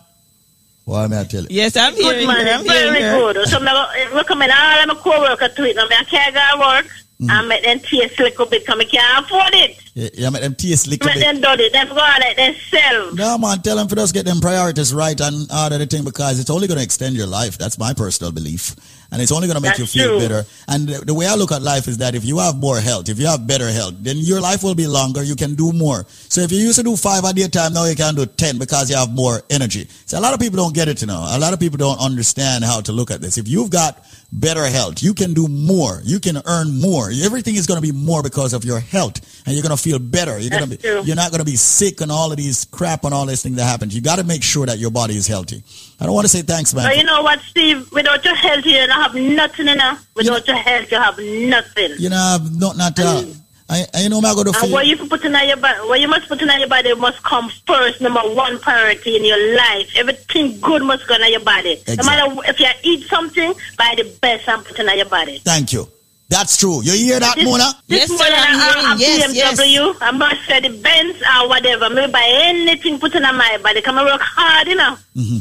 What 0.85 1.09
may 1.09 1.21
I 1.21 1.25
tell 1.25 1.43
you? 1.43 1.49
Yes, 1.51 1.77
I'm 1.77 1.95
Good, 1.95 2.03
hearing 2.05 2.27
man. 2.27 2.47
her. 2.47 2.53
I'm 2.53 2.65
very 2.67 2.99
hearing 2.99 3.03
her. 3.27 3.33
good. 3.35 3.49
So 3.49 3.61
me 3.61 3.67
go- 3.67 4.17
recommend 4.17 4.51
all 4.53 4.81
of 4.83 4.89
my 4.89 4.95
co-workers 4.95 5.55
to 5.55 5.65
it. 5.65 5.77
Now, 5.77 5.87
me 5.87 5.95
I 5.99 6.05
can't 6.05 6.35
go 6.35 6.59
work. 6.61 6.87
Mm. 7.21 7.31
And 7.31 7.49
make 7.49 7.63
them 7.63 7.79
taste 7.81 8.19
a 8.19 8.23
little 8.23 8.47
bit 8.47 8.63
because 8.65 8.81
I 8.81 8.85
can't 8.85 9.27
afford 9.27 9.53
it. 9.53 9.77
Yeah, 9.93 10.09
yeah, 10.15 10.31
make 10.31 10.41
them 10.41 10.55
taste 10.55 10.87
little 10.87 11.05
Make 11.07 11.17
bit. 11.17 11.21
them 11.21 11.41
do 11.43 11.63
it. 11.63 11.73
Them 11.73 11.89
go 11.89 11.99
out 11.99 12.19
like 12.21 12.37
themselves. 12.37 13.15
No 13.15 13.37
man, 13.37 13.61
tell 13.61 13.77
them 13.77 13.89
for 13.89 13.99
us 13.99 14.11
get 14.11 14.25
them 14.25 14.41
priorities 14.41 14.95
right 14.95 15.21
and 15.21 15.47
order 15.53 15.77
the 15.77 15.85
thing 15.85 16.03
because 16.05 16.41
it's 16.41 16.49
only 16.49 16.67
going 16.67 16.79
to 16.79 16.85
extend 16.85 17.17
your 17.17 17.27
life. 17.27 17.59
That's 17.59 17.77
my 17.77 17.93
personal 17.93 18.33
belief, 18.33 18.75
and 19.13 19.21
it's 19.21 19.33
only 19.33 19.49
going 19.49 19.57
to 19.57 19.61
make 19.61 19.77
That's 19.77 19.95
you 19.95 20.01
feel 20.01 20.19
true. 20.19 20.29
better. 20.29 20.49
And 20.69 20.89
the, 20.89 21.05
the 21.05 21.13
way 21.13 21.27
I 21.27 21.35
look 21.35 21.53
at 21.53 21.61
life 21.61 21.89
is 21.89 21.99
that 21.99 22.15
if 22.15 22.25
you 22.25 22.39
have 22.39 22.57
more 22.57 22.79
health, 22.81 23.11
if 23.11 23.19
you 23.19 23.27
have 23.27 23.47
better 23.47 23.69
health, 23.71 23.97
then 23.99 24.17
your 24.17 24.41
life 24.41 24.63
will 24.63 24.75
be 24.75 24.87
longer. 24.87 25.23
You 25.23 25.37
can 25.37 25.55
do 25.57 25.73
more. 25.75 26.07
So 26.09 26.41
if 26.41 26.51
you 26.53 26.59
used 26.59 26.79
to 26.79 26.85
do 26.85 26.97
five 26.97 27.25
at 27.27 27.33
a 27.33 27.35
day 27.35 27.49
time, 27.49 27.75
now 27.75 27.85
you 27.85 27.97
can 27.97 28.15
do 28.15 28.25
ten 28.25 28.57
because 28.59 28.89
you 28.89 28.97
have 28.97 29.13
more 29.13 29.43
energy. 29.51 29.89
So 30.07 30.19
a 30.19 30.23
lot 30.23 30.33
of 30.33 30.41
people 30.41 30.57
don't 30.57 30.75
get 30.75 30.89
it, 30.89 31.03
you 31.03 31.07
know. 31.09 31.27
A 31.29 31.39
lot 31.39 31.53
of 31.53 31.61
people 31.61 31.77
don't 31.77 32.01
understand 32.01 32.65
how 32.65 32.81
to 32.81 32.93
look 32.93 33.11
at 33.11 33.21
this. 33.21 33.37
If 33.37 33.47
you've 33.47 33.69
got 33.71 34.03
better 34.33 34.67
health, 34.67 35.03
you 35.03 35.15
can 35.15 35.35
do 35.35 35.49
more. 35.49 36.01
You 36.05 36.21
can 36.21 36.41
earn 36.47 36.81
more. 36.81 37.11
Everything 37.11 37.57
is 37.57 37.67
going 37.67 37.81
to 37.81 37.87
be 37.87 37.93
more 37.93 38.23
because 38.23 38.53
of 38.53 38.65
your 38.65 38.81
health, 38.81 39.21
and 39.47 39.55
you're 39.55 39.63
going 39.63 39.77
to 39.77 39.83
feel 39.83 39.99
better. 39.99 40.39
You're 40.39 40.51
going 40.51 40.65
to 40.65 40.69
be. 40.71 40.77
True. 40.77 41.03
You're 41.03 41.17
not 41.17 41.31
going 41.31 41.41
to 41.41 41.45
be 41.45 41.57
sick 41.57 42.01
and 42.01 42.11
all 42.11 42.31
of 42.31 42.37
these 42.37 42.65
crap 42.67 43.05
and 43.05 43.13
all 43.13 43.27
this 43.27 43.43
thing 43.43 43.55
that 43.57 43.65
happens. 43.65 43.95
You 43.95 44.01
got 44.01 44.17
to 44.17 44.25
make 44.25 44.43
sure 44.43 44.67
that 44.67 44.79
your 44.79 44.91
body 44.91 45.17
is 45.17 45.27
healthy. 45.27 45.63
I 46.01 46.07
don't 46.07 46.15
want 46.15 46.25
to 46.25 46.29
say 46.29 46.43
thanks, 46.43 46.75
man. 46.75 46.89
But 46.89 46.97
you 46.97 47.05
know 47.05 47.23
what, 47.23 47.41
Steve? 47.41 47.91
Without 47.93 48.25
your 48.25 48.35
health, 48.35 48.65
you 48.65 48.75
don't 48.75 48.91
have 48.91 49.15
nothing, 49.15 49.69
you 49.69 49.77
know. 49.77 49.99
Without 50.15 50.47
your 50.47 50.57
health, 50.57 50.91
you 50.91 50.99
have 50.99 51.19
nothing. 51.19 51.93
You 51.99 52.11
know, 52.11 52.39
not 52.53 52.77
not. 52.77 52.99
Uh, 52.99 53.25
I, 53.71 53.87
I 53.95 54.03
you 54.03 54.09
know, 54.09 54.19
I'm 54.19 54.35
going 54.35 54.45
to 54.47 54.49
And 54.51 54.57
feel. 54.57 54.73
what 54.73 54.87
you 54.87 54.97
put 54.97 55.25
in 55.25 55.33
your 55.33 55.57
body, 55.57 55.79
what 55.89 56.01
you 56.01 56.09
must 56.09 56.29
put 56.29 56.43
in 56.43 56.51
on 56.51 56.59
your 56.59 56.69
body 56.69 56.93
must 56.95 57.23
come 57.23 57.49
first, 57.67 58.01
number 58.01 58.21
one 58.21 58.59
priority 58.59 59.17
in 59.17 59.25
your 59.25 59.57
life. 59.57 59.89
Everything 59.97 60.59
good 60.61 60.83
must 60.83 61.07
go 61.07 61.15
in 61.15 61.31
your 61.31 61.41
body. 61.41 61.77
No 61.87 61.93
Exactly. 61.95 62.07
matter 62.07 62.51
if 62.51 62.59
you 62.61 62.67
eat 62.83 63.07
something, 63.09 63.55
buy 63.79 63.95
the 63.97 64.05
best 64.21 64.49
and 64.49 64.65
put 64.65 64.79
in 64.79 64.97
your 64.99 65.07
body. 65.07 65.39
Thank 65.39 65.73
you. 65.73 65.87
That's 66.29 66.57
true. 66.57 66.83
You 66.83 66.93
hear 66.93 67.21
that, 67.21 67.35
This- 67.37 67.45
Mona? 67.45 67.73
This 67.89 68.01
Yes, 68.01 68.09
sir, 68.09 68.17
morning, 68.17 68.39
I'm 68.39 68.61
I, 68.61 68.93
I, 68.95 68.97
hearing. 68.99 69.35
Yes, 69.35 69.61
BMW, 69.61 69.97
I 70.01 70.11
must 70.13 70.47
say 70.47 70.61
the 70.61 70.69
Benz 70.81 71.17
or 71.23 71.49
whatever. 71.49 71.91
Maybe 71.91 72.13
buy 72.13 72.25
anything 72.27 72.99
put 73.01 73.15
in 73.15 73.23
my 73.23 73.59
body. 73.63 73.83
Come 73.83 73.99
and 73.99 74.07
work 74.07 74.21
hard, 74.21 74.67
you 74.69 74.75
know. 74.77 74.97
Mm-hmm. 75.17 75.39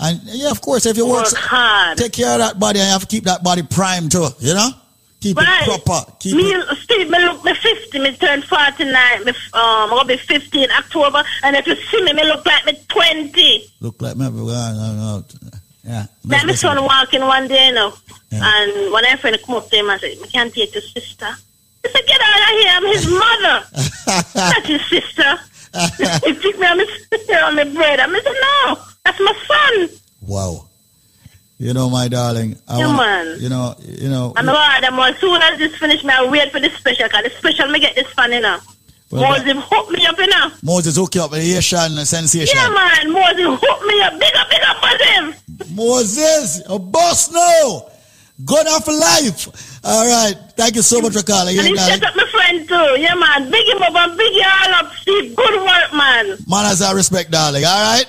And 0.00 0.20
yeah, 0.24 0.50
of 0.50 0.60
course, 0.60 0.86
if 0.86 0.96
you 0.96 1.06
work, 1.06 1.24
Work 1.24 1.34
hard. 1.34 1.98
take 1.98 2.12
care 2.12 2.32
of 2.32 2.38
that 2.38 2.58
body, 2.58 2.78
and 2.78 2.86
you 2.86 2.92
have 2.92 3.00
to 3.02 3.06
keep 3.06 3.24
that 3.24 3.42
body 3.42 3.62
primed 3.62 4.12
too. 4.12 4.28
You 4.38 4.54
know, 4.54 4.70
keep 5.20 5.36
Right. 5.36 5.62
it 5.68 5.84
proper. 5.84 6.12
Keep 6.20 6.36
me, 6.36 6.52
it. 6.52 6.78
Steve, 6.78 7.10
me 7.10 7.18
look 7.24 7.44
me 7.44 7.54
50, 7.54 7.98
me 7.98 8.16
turn 8.16 8.42
49, 8.42 9.24
me, 9.24 9.30
f- 9.30 9.54
um, 9.54 9.92
I'll 9.92 10.04
be 10.04 10.16
50 10.16 10.64
in 10.64 10.70
October, 10.70 11.24
and 11.42 11.56
if 11.56 11.66
you 11.66 11.76
see 11.76 12.02
me, 12.02 12.12
me 12.12 12.24
look 12.24 12.44
like 12.46 12.64
me 12.66 12.78
20. 12.88 13.64
Look 13.80 14.00
like 14.02 14.16
me. 14.16 14.26
uh, 14.26 14.30
uh, 14.30 15.22
Yeah. 15.84 16.06
Then 16.24 16.46
my 16.46 16.52
son 16.54 16.82
walking 16.84 17.22
one 17.22 17.48
day, 17.48 17.68
you 17.68 17.72
know, 17.74 17.94
Yeah. 18.30 18.40
and 18.44 18.92
one 18.92 19.04
of 19.04 19.10
my 19.10 19.16
friend 19.16 19.38
come 19.44 19.56
up 19.56 19.70
to 19.70 19.76
him 19.76 19.88
and 19.90 20.00
say, 20.00 20.16
I 20.22 20.26
can't 20.26 20.52
take 20.54 20.74
your 20.74 20.82
sister. 20.82 21.28
He 21.82 21.88
said, 21.90 22.02
get 22.06 22.20
out 22.20 22.40
of 22.42 22.58
here, 22.58 22.72
I'm 22.74 22.86
his 22.86 23.06
mother, 23.08 23.64
not 24.34 24.66
his 24.66 24.84
sister. 24.88 25.38
he 26.26 26.32
picked 26.34 26.58
me 26.58 26.66
on 26.66 26.76
my, 26.78 26.86
on 27.44 27.54
my 27.56 27.64
bread, 27.64 28.00
I 28.00 28.06
said, 28.06 28.34
no, 28.42 28.78
that's 29.04 29.20
my 29.20 29.32
son. 29.46 29.88
Wow. 30.22 30.67
You 31.58 31.74
know, 31.74 31.90
my 31.90 32.06
darling. 32.06 32.56
I 32.68 32.78
Yeah, 32.78 32.86
wanna- 32.86 32.98
man. 32.98 33.36
You 33.40 33.48
know. 33.48 33.74
You 33.84 34.08
know. 34.08 34.32
I'm 34.36 34.44
glad 34.44 34.84
them 34.84 34.98
as 35.00 35.18
soon 35.18 35.42
as 35.42 35.58
this 35.58 35.74
finish, 35.76 36.04
me 36.04 36.12
I 36.14 36.24
wait 36.24 36.52
for 36.52 36.60
the 36.60 36.70
special, 36.70 37.06
because 37.08 37.24
the 37.24 37.30
special, 37.38 37.68
me 37.68 37.80
get 37.80 37.94
this 37.96 38.06
fan, 38.14 38.32
you 38.32 38.40
know. 38.40 38.58
Well, 39.10 39.22
Moses 39.22 39.56
hook 39.70 39.90
me 39.90 40.06
up, 40.06 40.18
you 40.18 40.26
know. 40.28 40.50
Moses 40.62 40.94
hook 40.96 41.14
you 41.14 41.22
up 41.22 41.30
with 41.32 41.40
the 41.42 42.04
sensation. 42.04 42.56
Yeah, 42.56 42.68
man, 42.68 43.10
Moses 43.12 43.58
hook 43.60 43.86
me 43.86 44.00
up. 44.02 44.20
Big 44.20 44.36
up, 44.36 44.50
big 44.50 44.60
up, 44.62 44.76
Moses. 44.82 45.70
Moses, 45.74 46.62
a 46.68 46.78
boss 46.78 47.30
now. 47.32 47.86
Good 48.44 48.68
for 48.84 48.92
life. 48.92 49.80
All 49.82 50.06
right. 50.06 50.34
Thank 50.56 50.76
you 50.76 50.82
so 50.82 51.00
much 51.00 51.12
for 51.14 51.22
calling. 51.24 51.58
And 51.58 51.66
in, 51.66 51.72
he 51.72 51.78
set 51.78 52.04
up 52.04 52.14
my 52.14 52.24
friend 52.30 52.68
too. 52.68 53.00
Yeah, 53.00 53.14
man. 53.14 53.50
Big 53.50 53.66
him 53.66 53.82
up 53.82 53.94
and 53.96 54.16
big 54.16 54.32
you 54.32 54.44
all 54.46 54.74
up, 54.74 54.92
Steve. 55.00 55.34
Good 55.34 55.54
work, 55.60 55.92
man. 55.92 56.36
Manners 56.46 56.80
and 56.80 56.94
respect, 56.96 57.32
darling. 57.32 57.64
All 57.64 57.94
right. 57.96 58.06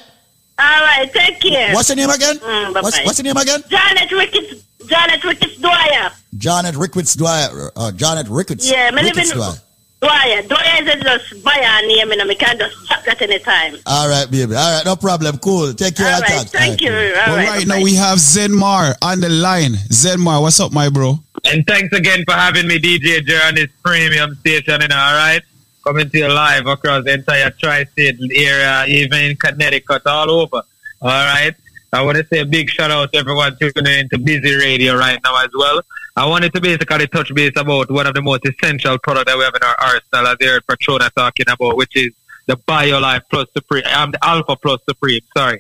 All 0.60 0.82
right, 0.84 1.10
take 1.14 1.40
care. 1.40 1.74
What's 1.74 1.88
your 1.90 1.96
name 1.96 2.10
again? 2.10 2.38
Mm, 2.38 2.74
What's, 2.74 2.98
bye-bye. 2.98 3.06
what's 3.06 3.20
your 3.20 3.24
name 3.34 3.38
again? 3.38 3.62
Janet 3.70 4.12
Ricketts. 4.12 4.64
Janet 4.88 5.24
Ricketts 5.24 5.58
Dwyer. 5.58 6.12
Janet 6.38 6.76
Ricketts 6.76 7.16
Dwyer. 7.16 7.72
Uh, 7.76 7.92
Janet 7.92 8.28
Ricketts. 8.28 8.70
Yeah, 8.70 8.92
me 8.92 9.04
live 9.04 9.16
Ricketts 9.16 9.32
Dwyer. 9.32 9.54
Dwyer. 10.02 10.42
Dwyer 10.44 10.84
is 10.84 11.04
just 11.04 11.44
buy 11.44 11.60
a 11.62 11.88
name, 11.88 12.10
you 12.10 12.16
know. 12.18 12.26
Me 12.26 12.36
can 12.36 12.58
just 12.58 12.88
drop 12.88 13.04
that 13.06 13.22
anytime. 13.22 13.76
All 13.86 14.08
right, 14.10 14.30
baby. 14.32 14.56
All 14.56 14.76
right, 14.78 14.86
no 14.86 14.96
problem. 14.96 15.38
Cool. 15.40 15.74
Take 15.74 15.96
care. 15.98 16.08
All 16.08 16.14
I'll 16.16 16.22
right, 16.22 16.38
talk. 16.44 16.48
thank 16.48 16.82
you. 16.82 16.92
All 16.92 16.98
Well, 16.98 17.36
right, 17.38 17.48
right 17.50 17.68
now 17.68 17.82
we 17.82 17.96
have 17.96 18.18
Zenmar 18.18 18.96
on 19.02 19.20
the 19.20 19.30
line. 19.30 19.74
Zenmar, 19.92 20.42
what's 20.42 20.60
up, 20.60 20.72
my 20.74 20.90
bro? 20.90 21.20
And 21.46 21.66
thanks 21.68 21.96
again 21.96 22.24
for 22.26 22.34
having 22.34 22.68
me, 22.68 22.80
DJ 22.80 23.26
Jer, 23.26 23.40
on 23.46 23.56
this 23.56 23.70
premium 23.84 24.36
station, 24.36 24.82
you 24.82 24.88
know, 24.88 24.98
all 24.98 25.14
right? 25.16 25.42
Coming 25.90 26.08
to 26.12 26.18
you 26.20 26.28
live 26.28 26.68
across 26.68 27.04
the 27.04 27.14
entire 27.14 27.50
tri-state 27.50 28.20
area, 28.36 28.86
even 28.88 29.24
in 29.24 29.36
Connecticut, 29.36 30.06
all 30.06 30.30
over, 30.30 30.62
all 31.02 31.26
right? 31.34 31.56
I 31.92 32.04
want 32.04 32.18
to 32.18 32.28
say 32.28 32.42
a 32.42 32.46
big 32.46 32.70
shout 32.70 32.92
out 32.92 33.12
to 33.12 33.18
everyone 33.18 33.58
tuning 33.58 33.98
into 34.02 34.20
Busy 34.20 34.54
Radio 34.54 34.96
right 34.96 35.20
now 35.24 35.44
as 35.44 35.50
well. 35.52 35.82
I 36.16 36.28
wanted 36.28 36.54
to 36.54 36.62
basically 36.62 37.08
touch 37.08 37.34
base 37.34 37.54
about 37.56 37.90
one 37.90 38.06
of 38.06 38.14
the 38.14 38.22
most 38.22 38.46
essential 38.46 39.00
products 39.00 39.32
that 39.32 39.38
we 39.40 39.44
have 39.46 39.56
in 39.56 39.64
our 39.64 39.76
arsenal, 39.82 40.28
as 40.28 40.38
heard 40.40 40.68
Patrona 40.68 41.10
talking 41.10 41.48
about, 41.50 41.76
which 41.76 41.96
is 41.96 42.12
the 42.46 42.56
BioLife 42.56 43.24
Plus 43.32 43.48
Supreme, 43.54 43.86
um, 43.96 44.12
the 44.12 44.24
Alpha 44.24 44.56
Plus 44.58 44.82
Supreme, 44.88 45.22
sorry, 45.36 45.60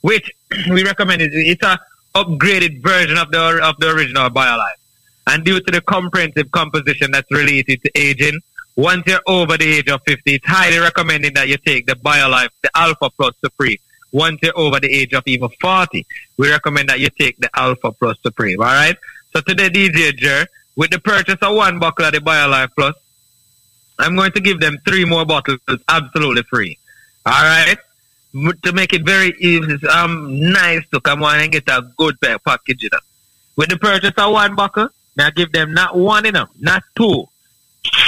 which 0.00 0.28
we 0.70 0.82
recommend. 0.82 1.22
It. 1.22 1.30
It's 1.32 1.62
a 1.62 1.78
upgraded 2.16 2.82
version 2.82 3.16
of 3.16 3.30
the 3.30 3.60
of 3.62 3.76
the 3.78 3.90
original 3.90 4.28
BioLife. 4.28 4.80
And 5.28 5.44
due 5.44 5.60
to 5.60 5.70
the 5.70 5.82
comprehensive 5.82 6.50
composition 6.50 7.12
that's 7.12 7.30
related 7.30 7.80
to 7.82 7.90
aging, 7.94 8.40
once 8.78 9.02
you're 9.08 9.20
over 9.26 9.58
the 9.58 9.64
age 9.78 9.88
of 9.88 10.00
50, 10.06 10.34
it's 10.34 10.46
highly 10.46 10.78
recommended 10.78 11.34
that 11.34 11.48
you 11.48 11.56
take 11.56 11.84
the 11.86 11.94
BioLife, 11.94 12.50
the 12.62 12.70
Alpha 12.76 13.10
Plus 13.10 13.34
Supreme, 13.44 13.78
once 14.12 14.38
you're 14.40 14.56
over 14.56 14.78
the 14.78 14.88
age 14.88 15.12
of 15.14 15.24
even 15.26 15.48
40, 15.60 16.06
we 16.36 16.48
recommend 16.48 16.88
that 16.88 17.00
you 17.00 17.08
take 17.10 17.36
the 17.38 17.50
Alpha 17.56 17.90
Plus 17.90 18.16
Supreme. 18.22 18.60
All 18.60 18.66
right. 18.66 18.96
So 19.32 19.40
today, 19.40 19.68
DJ 19.68 20.16
Jer, 20.16 20.46
with 20.76 20.90
the 20.90 21.00
purchase 21.00 21.38
of 21.42 21.56
one 21.56 21.80
bottle 21.80 22.06
of 22.06 22.12
the 22.12 22.20
BioLife 22.20 22.68
Plus, 22.76 22.94
I'm 23.98 24.14
going 24.14 24.30
to 24.30 24.40
give 24.40 24.60
them 24.60 24.78
three 24.86 25.04
more 25.04 25.26
bottles 25.26 25.58
absolutely 25.88 26.42
free. 26.44 26.78
All 27.26 27.32
right. 27.32 27.78
To 28.62 28.72
make 28.72 28.92
it 28.92 29.04
very 29.04 29.34
easy, 29.40 29.88
um, 29.88 30.52
nice 30.52 30.86
to 30.92 31.00
come 31.00 31.24
on 31.24 31.40
and 31.40 31.50
get 31.50 31.68
a 31.68 31.82
good 31.96 32.20
pack 32.20 32.44
package. 32.44 32.84
You 32.84 32.90
know. 32.92 33.00
With 33.56 33.70
the 33.70 33.76
purchase 33.76 34.12
of 34.16 34.32
one 34.32 34.54
bottle, 34.54 34.90
now 35.16 35.30
give 35.30 35.50
them 35.50 35.74
not 35.74 35.96
one 35.96 36.26
enough, 36.26 36.50
not 36.60 36.84
two, 36.94 37.26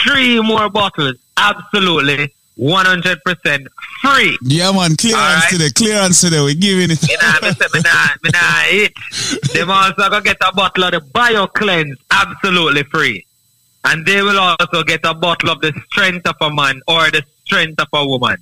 three 0.05 0.41
more 0.41 0.69
bottles 0.69 1.17
absolutely 1.37 2.33
100% 2.59 3.67
free. 4.03 4.39
Yeah, 4.43 4.71
man, 4.73 4.95
clearance 4.97 5.17
Alright. 5.17 5.49
today, 5.51 5.71
clearance 5.71 6.21
today. 6.21 6.41
We're 6.43 6.55
giving 6.55 6.91
it. 6.91 7.03
Me 7.03 7.17
nah, 7.21 7.33
me 7.41 7.55
say 7.55 7.67
me 7.73 7.81
nah, 7.81 8.07
me 8.23 8.31
nah 8.33 8.61
hit. 8.69 8.93
Them 9.55 9.71
also 9.71 10.11
gonna 10.11 10.21
get 10.21 10.37
a 10.47 10.53
bottle 10.53 10.85
of 10.85 10.93
the 10.93 11.01
Bio 11.01 11.47
Cleanse 11.47 11.97
absolutely 12.11 12.83
free. 12.85 13.25
And 13.85 14.05
they 14.05 14.21
will 14.23 14.39
also 14.39 14.83
get 14.85 15.01
a 15.05 15.15
bottle 15.15 15.49
of 15.49 15.63
the 15.63 15.73
strength 15.91 16.27
of 16.27 16.37
a 16.43 16.53
man 16.53 16.83
or 16.87 17.11
the 17.11 17.25
strength 17.47 17.81
of 17.81 17.89
a 17.95 18.07
woman. 18.07 18.37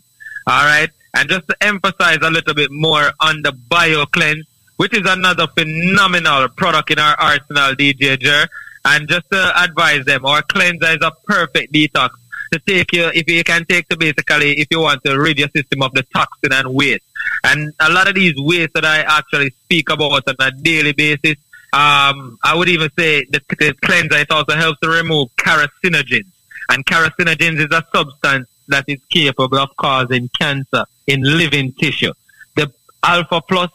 Alright? 0.49 0.91
And 1.15 1.29
just 1.29 1.47
to 1.49 1.57
emphasize 1.61 2.19
a 2.23 2.31
little 2.31 2.55
bit 2.55 2.71
more 2.73 3.13
on 3.21 3.43
the 3.43 3.53
Bio 3.53 4.05
Cleanse, 4.07 4.45
which 4.79 4.97
is 4.97 5.09
another 5.09 5.47
phenomenal 5.47 6.49
product 6.49 6.91
in 6.91 6.99
our 6.99 7.15
arsenal, 7.21 7.75
DJ 7.75 8.19
Jer. 8.19 8.49
And 8.91 9.07
just 9.07 9.31
to 9.31 9.63
advise 9.63 10.07
them, 10.07 10.25
our 10.25 10.43
cleanser 10.43 10.93
is 10.93 11.03
a 11.03 11.13
perfect 11.27 11.75
detox 11.75 12.11
to 12.53 12.59
take 12.61 12.91
you, 12.93 13.05
if 13.15 13.31
you 13.31 13.45
can 13.45 13.67
take 13.67 13.87
to 13.91 13.99
basically, 13.99 14.53
if 14.59 14.69
you 14.71 14.81
want 14.81 15.05
to 15.05 15.19
rid 15.19 15.39
your 15.39 15.49
system 15.49 15.83
of 15.83 15.93
the 15.93 16.03
toxin 16.15 16.55
and 16.55 16.75
waste. 16.75 17.05
And 17.45 17.75
a 17.81 17.91
lot 17.91 18.09
of 18.09 18.15
these 18.15 18.35
waste 18.39 18.73
that 18.73 18.87
I 18.87 19.01
actually 19.01 19.51
speak 19.65 19.91
about 19.91 20.23
on 20.27 20.35
a 20.39 20.51
daily 20.51 20.93
basis, 20.93 21.37
um, 21.75 22.39
I 22.43 22.55
would 22.57 22.71
even 22.71 22.89
say 22.99 23.27
the, 23.27 23.43
the 23.59 23.75
cleanser, 23.83 24.17
it 24.17 24.31
also 24.31 24.55
helps 24.55 24.81
to 24.81 24.89
remove 24.89 25.29
carcinogens. 25.37 26.31
And 26.71 26.87
carcinogens 26.87 27.59
is 27.59 27.71
a 27.71 27.85
substance 27.95 28.49
that 28.69 28.85
is 28.89 29.01
capable 29.11 29.59
of 29.59 29.77
causing 29.77 30.31
cancer 30.41 30.87
in 31.07 31.23
living 31.23 31.73
tissue. 31.73 32.15
The 32.57 32.73
Alpha 33.03 33.43
Plus, 33.47 33.71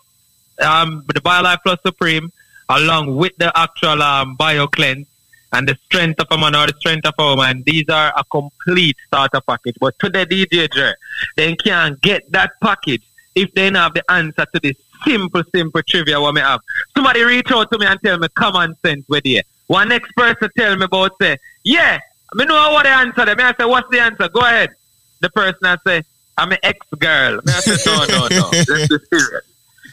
um, 0.60 1.04
the 1.14 1.22
BioLife 1.22 1.60
Plus 1.64 1.80
Supreme, 1.86 2.32
along 2.70 3.16
with 3.16 3.34
the 3.38 3.52
actual 3.58 4.02
um, 4.02 4.38
BioCleanse 4.38 5.06
and 5.54 5.68
the 5.68 5.78
strength 5.86 6.20
of 6.20 6.28
a 6.32 6.38
man 6.38 6.56
or 6.56 6.68
the 6.68 6.74
strength 6.80 7.06
of 7.06 7.14
a 7.18 7.36
woman, 7.36 7.64
these 7.66 7.88
are 7.90 8.12
a 8.18 8.24
complete 8.26 8.98
starter 9.08 9.42
package. 9.42 9.76
But 9.80 9.98
to 10.00 10.10
the 10.10 10.26
DJ, 10.26 10.72
Jer, 10.72 10.96
they 11.36 11.56
can't 11.56 12.02
get 12.02 12.32
that 12.32 12.52
package 12.62 13.04
if 13.36 13.54
they 13.54 13.70
don't 13.70 13.76
have 13.76 13.94
the 13.94 14.04
answer 14.12 14.46
to 14.54 14.60
this 14.60 14.76
simple, 15.06 15.44
simple 15.54 15.82
trivia 15.84 16.20
what 16.20 16.34
me 16.34 16.42
have. 16.42 16.62
Somebody 16.96 17.22
reach 17.24 17.52
out 17.52 17.72
to 17.72 17.80
me 17.80 17.86
and 17.86 18.00
tell 18.02 18.18
me 18.18 18.28
common 18.30 18.76
sense 18.78 19.08
with 19.08 19.26
you. 19.26 19.42
One 19.68 19.90
next 19.90 20.12
person 20.16 20.50
tell 20.58 20.76
me 20.76 20.86
about 20.86 21.12
say, 21.22 21.38
yeah, 21.64 22.00
me 22.34 22.46
know 22.46 22.72
what 22.72 22.84
the 22.84 22.90
answer. 22.90 23.26
Them. 23.26 23.38
Me 23.38 23.44
I 23.44 23.54
say, 23.56 23.66
what's 23.66 23.90
the 23.90 24.00
answer? 24.00 24.30
Go 24.30 24.42
ahead. 24.42 24.72
The 25.20 25.30
person 25.30 25.60
I 25.64 25.78
say, 25.86 26.04
I'm 26.38 26.52
an 26.52 26.58
ex-girl. 26.64 27.36
Me 27.46 27.54
I 27.54 27.60
say, 27.60 27.78
no, 27.86 28.06
no, 28.06 28.28
no. 28.28 28.50
Let's 28.52 28.88
be 28.88 28.98
serious. 29.12 29.46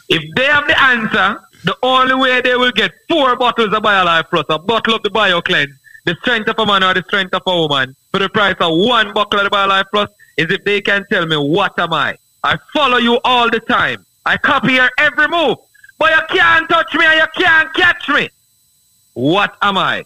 If 0.09 0.35
they 0.35 0.47
have 0.47 0.67
the 0.67 0.81
answer, 0.81 1.41
the 1.65 1.77
only 1.83 2.15
way 2.15 2.41
they 2.41 2.57
will 2.57 2.73
get 2.73 2.93
four 3.09 3.37
bottles 3.37 3.73
of 3.73 3.83
BioLife 3.83 4.31
Plus, 4.31 4.47
a 4.49 4.59
bottle 4.59 4.95
of 4.95 5.03
the 5.03 5.11
BioCleanse, 5.11 5.73
the 6.05 6.15
strength 6.23 6.49
of 6.49 6.59
a 6.59 6.67
man 6.67 6.83
or 6.83 6.95
the 6.95 7.03
strength 7.07 7.35
of 7.35 7.43
a 7.47 7.57
woman, 7.57 7.95
for 8.11 8.19
the 8.19 8.29
price 8.29 8.57
of 8.61 8.79
one 8.79 9.13
bottle 9.13 9.41
of 9.41 9.45
the 9.45 9.51
BioLife 9.51 9.85
Plus, 9.91 10.09
is 10.37 10.51
if 10.51 10.65
they 10.65 10.81
can 10.81 11.05
tell 11.11 11.27
me 11.27 11.37
what 11.37 11.79
am 11.79 11.93
I. 11.93 12.17
I 12.43 12.57
follow 12.73 12.97
you 12.97 13.21
all 13.25 13.51
the 13.51 13.61
time. 13.61 14.07
I 14.25 14.37
copy 14.39 14.75
your 14.75 14.91
every 14.99 15.29
move. 15.29 15.59
But 15.99 16.11
you 16.13 16.39
can't 16.39 16.69
touch 16.69 16.95
me 16.95 17.05
and 17.05 17.21
you 17.21 17.45
can't 17.45 17.75
catch 17.75 18.09
me. 18.09 18.31
What 19.13 19.55
am 19.61 19.77
I? 19.77 20.05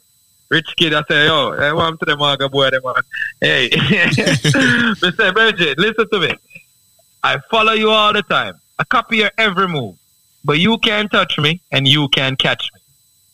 Rich 0.48 0.74
kid, 0.76 0.92
I 0.92 1.02
say, 1.08 1.26
yo, 1.26 1.52
I 1.52 1.72
want 1.72 2.00
to 2.00 2.06
the 2.06 2.16
maga 2.16 2.48
boy, 2.48 2.70
the 2.70 2.80
man. 2.82 2.94
Hey, 3.40 3.68
Mr. 3.70 5.32
Bridget, 5.32 5.78
listen 5.78 6.08
to 6.10 6.20
me. 6.20 6.34
I 7.22 7.38
follow 7.50 7.72
you 7.72 7.90
all 7.90 8.12
the 8.12 8.22
time. 8.22 8.54
I 8.78 8.84
copy 8.84 9.18
your 9.18 9.30
every 9.38 9.68
move. 9.68 9.96
But 10.44 10.58
you 10.58 10.76
can't 10.78 11.10
touch 11.10 11.38
me 11.38 11.60
and 11.72 11.88
you 11.88 12.08
can't 12.08 12.38
catch 12.38 12.70
me. 12.74 12.80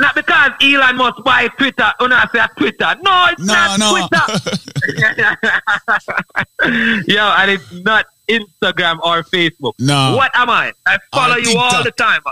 not 0.00 0.14
because 0.14 0.52
Elon 0.62 0.96
Musk 0.96 1.22
buy 1.24 1.48
Twitter. 1.58 1.92
Oh, 2.00 2.06
no, 2.06 2.16
I 2.16 2.26
say 2.32 2.40
Twitter, 2.56 2.94
no, 3.02 3.26
it's 3.30 3.42
No, 3.42 3.52
not 3.54 3.78
no. 3.78 4.08
Twitter. 4.08 5.42
Yo, 7.06 7.22
and 7.38 7.50
it's 7.50 7.72
not 7.82 8.06
Instagram 8.28 8.98
or 9.02 9.22
Facebook. 9.24 9.74
No. 9.78 10.14
What 10.16 10.30
am 10.34 10.48
I? 10.48 10.72
I 10.86 10.98
follow 11.12 11.34
Or 11.34 11.38
you 11.40 11.58
all 11.58 11.82
the 11.82 11.90
time. 11.90 12.22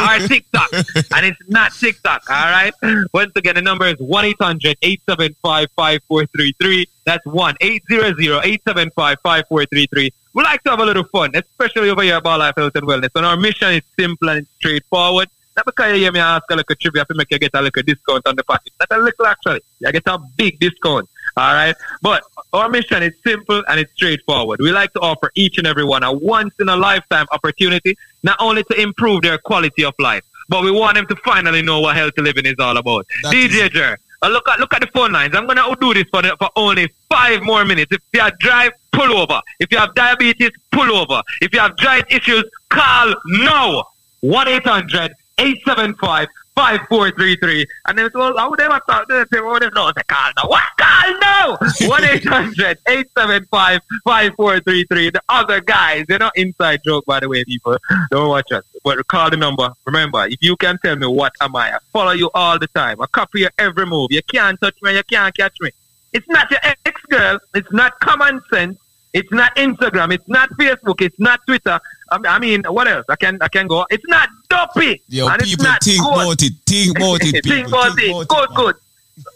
or 0.00 0.28
TikTok. 0.28 0.68
and 0.72 1.26
it's 1.26 1.38
not 1.48 1.72
TikTok, 1.72 2.22
all 2.30 2.36
right? 2.50 2.72
Once 3.12 3.32
again, 3.34 3.54
the 3.56 3.62
number 3.62 3.86
is 3.86 3.96
1 3.98 4.24
800 4.24 4.76
875 4.82 5.68
5433. 5.74 6.86
That's 7.06 7.24
1 7.26 7.56
800 7.60 8.20
875 8.20 9.18
5433. 9.22 10.12
We 10.34 10.42
like 10.42 10.62
to 10.64 10.70
have 10.70 10.80
a 10.80 10.84
little 10.84 11.04
fun, 11.04 11.30
especially 11.34 11.90
over 11.90 12.02
here 12.02 12.16
at 12.16 12.24
BioLife 12.24 12.54
Health 12.56 12.74
and 12.74 12.86
Wellness. 12.86 13.10
And 13.14 13.24
our 13.24 13.36
mission 13.36 13.72
is 13.74 13.82
simple 13.98 14.28
and 14.30 14.46
straightforward. 14.58 15.28
Not 15.56 15.66
because 15.66 15.92
you 15.92 16.02
hear 16.02 16.12
me 16.12 16.20
ask 16.20 16.44
a 16.50 16.56
little 16.56 16.74
trivia 16.76 17.04
to 17.04 17.14
make 17.14 17.30
you 17.30 17.38
get 17.38 17.52
a 17.54 17.62
little 17.62 17.82
discount 17.82 18.26
on 18.26 18.36
the 18.36 18.44
package. 18.44 18.72
Not 18.80 18.98
a 18.98 19.02
little 19.02 19.26
actually. 19.26 19.60
You 19.80 19.92
get 19.92 20.02
a 20.06 20.18
big 20.18 20.58
discount. 20.58 21.08
All 21.36 21.54
right. 21.54 21.74
But 22.02 22.24
our 22.52 22.68
mission 22.68 23.02
is 23.02 23.12
simple 23.24 23.62
and 23.68 23.80
it's 23.80 23.92
straightforward. 23.92 24.60
We 24.60 24.72
like 24.72 24.92
to 24.94 25.00
offer 25.00 25.30
each 25.34 25.58
and 25.58 25.66
every 25.66 25.84
one 25.84 26.02
a 26.02 26.12
once 26.12 26.54
in 26.58 26.68
a 26.68 26.76
lifetime 26.76 27.26
opportunity, 27.32 27.96
not 28.22 28.36
only 28.40 28.64
to 28.64 28.80
improve 28.80 29.22
their 29.22 29.38
quality 29.38 29.84
of 29.84 29.94
life, 29.98 30.24
but 30.48 30.62
we 30.62 30.70
want 30.70 30.96
them 30.96 31.06
to 31.06 31.16
finally 31.16 31.62
know 31.62 31.80
what 31.80 31.96
healthy 31.96 32.22
living 32.22 32.46
is 32.46 32.56
all 32.58 32.76
about. 32.76 33.06
DJ 33.24 33.70
Jer, 33.70 33.98
uh, 34.22 34.28
look 34.28 34.48
at 34.48 34.60
look 34.60 34.74
at 34.74 34.80
the 34.80 34.86
phone 34.88 35.12
lines. 35.12 35.34
I'm 35.34 35.46
gonna 35.46 35.64
do 35.80 35.94
this 35.94 36.04
for 36.10 36.22
the, 36.22 36.36
for 36.38 36.50
only 36.56 36.88
five 37.08 37.42
more 37.42 37.64
minutes. 37.64 37.92
If 37.92 38.00
you 38.12 38.20
have 38.20 38.38
drive, 38.38 38.72
pull 38.92 39.16
over. 39.16 39.40
If 39.60 39.72
you 39.72 39.78
have 39.78 39.94
diabetes, 39.94 40.50
pull 40.72 40.90
over. 40.92 41.22
If 41.40 41.52
you 41.52 41.60
have 41.60 41.76
joint 41.76 42.04
issues, 42.10 42.44
call 42.68 43.14
now. 43.26 43.84
One 44.20 44.48
eight 44.48 44.66
hundred 44.66 45.14
eight 45.38 45.58
seven 45.64 45.94
five 45.94 46.28
five 46.54 46.80
four 46.88 47.10
three 47.10 47.36
three. 47.36 47.66
And 47.86 47.98
then 47.98 48.10
so 48.12 48.36
how 48.36 48.50
would 48.50 48.58
they 48.58 48.64
have 48.64 48.82
thought 48.88 49.08
they 49.08 49.24
say, 49.32 49.40
oh, 49.42 49.46
what 49.46 49.62
if 49.62 49.74
no 49.74 49.90
they 49.94 50.02
call 50.04 50.30
now? 50.36 50.48
What 50.48 50.62
call 50.78 51.18
now? 51.20 51.58
One 51.88 52.04
eight 52.04 52.24
hundred 52.24 52.78
eight 52.86 53.08
seven 53.16 53.46
five 53.50 53.80
five 54.04 54.34
four 54.36 54.60
three 54.60 54.84
three. 54.84 55.10
The 55.10 55.22
other 55.28 55.60
guys, 55.60 56.04
they're 56.08 56.18
not 56.18 56.36
inside 56.36 56.82
joke 56.84 57.04
by 57.06 57.20
the 57.20 57.28
way, 57.28 57.44
people. 57.44 57.76
Don't 58.10 58.28
watch 58.28 58.52
us. 58.52 58.64
But 58.84 59.06
call 59.08 59.30
the 59.30 59.36
number. 59.36 59.70
Remember, 59.86 60.26
if 60.26 60.42
you 60.42 60.56
can 60.56 60.78
tell 60.84 60.96
me 60.96 61.06
what 61.06 61.32
am 61.40 61.56
I, 61.56 61.74
I 61.74 61.78
follow 61.92 62.12
you 62.12 62.30
all 62.34 62.58
the 62.58 62.68
time. 62.68 63.00
I 63.00 63.06
copy 63.06 63.40
your 63.40 63.50
every 63.58 63.86
move. 63.86 64.12
You 64.12 64.22
can't 64.22 64.60
touch 64.60 64.76
me, 64.82 64.94
you 64.94 65.02
can't 65.04 65.36
catch 65.36 65.56
me. 65.60 65.70
It's 66.12 66.28
not 66.28 66.50
your 66.50 66.60
ex 66.62 67.00
girl. 67.10 67.40
It's 67.54 67.72
not 67.72 67.98
common 67.98 68.40
sense. 68.52 68.78
It's 69.14 69.30
not 69.32 69.54
Instagram. 69.56 70.12
It's 70.12 70.28
not 70.28 70.50
Facebook. 70.50 71.00
It's 71.00 71.18
not 71.20 71.40
Twitter. 71.46 71.80
I 72.10 72.18
mean, 72.18 72.26
I 72.26 72.38
mean, 72.40 72.62
what 72.64 72.88
else? 72.88 73.06
I 73.08 73.16
can 73.16 73.38
I 73.40 73.48
can 73.48 73.68
go. 73.68 73.86
It's 73.88 74.06
not 74.08 74.28
dopey. 74.48 75.02
Yo, 75.08 75.28
and 75.28 75.40
it's 75.40 75.50
people 75.50 75.64
not 75.64 75.82
think 75.82 76.02
good. 76.02 76.12
about 76.12 76.42
it. 76.42 76.52
Think 76.66 76.96
about 76.98 77.20
it, 77.22 77.44
think 77.44 77.68
about 77.68 77.98
it. 77.98 78.28
Good, 78.28 78.48
good. 78.56 78.76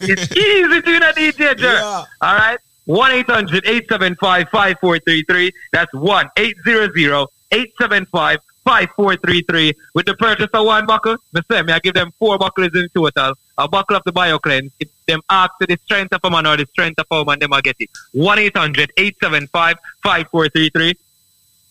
It's 0.01 0.33
easy 0.37 0.83
to 0.83 0.97
a 0.97 1.13
DJ 1.13 1.57
Jer. 1.57 1.81
All 1.81 2.07
right. 2.21 2.59
1 2.87 3.13
800 3.13 3.67
875 3.67 4.49
5433. 4.49 5.53
That's 5.73 5.93
1 5.93 6.31
800 6.37 7.29
875 7.53 8.39
5433. 8.65 9.75
With 9.95 10.07
the 10.07 10.15
purchase 10.15 10.49
of 10.55 10.67
one 10.67 10.87
buckle, 10.87 11.17
me 11.33 11.43
say, 11.51 11.63
me 11.63 11.73
I 11.75 11.79
give 11.81 11.95
them 11.95 12.13
four 12.19 12.39
buckles 12.39 12.75
in 12.75 12.89
total. 12.95 13.35
A 13.59 13.69
buckle 13.69 13.97
of 13.97 14.03
the 14.05 14.13
BioCleanse. 14.13 14.71
If 14.81 14.89
them 15.09 15.21
ask 15.29 15.51
to 15.61 15.67
the 15.67 15.79
strength 15.85 16.13
of 16.15 16.21
a 16.23 16.31
man 16.31 16.47
or 16.47 16.57
the 16.57 16.67
strength 16.67 17.01
of 17.01 17.07
a 17.11 17.17
woman, 17.17 17.41
them 17.41 17.53
I 17.53 17.61
get 17.61 17.77
it. 17.81 17.91
1 18.13 18.39
800 18.39 18.93
875 18.97 19.77
5433. 20.03 20.95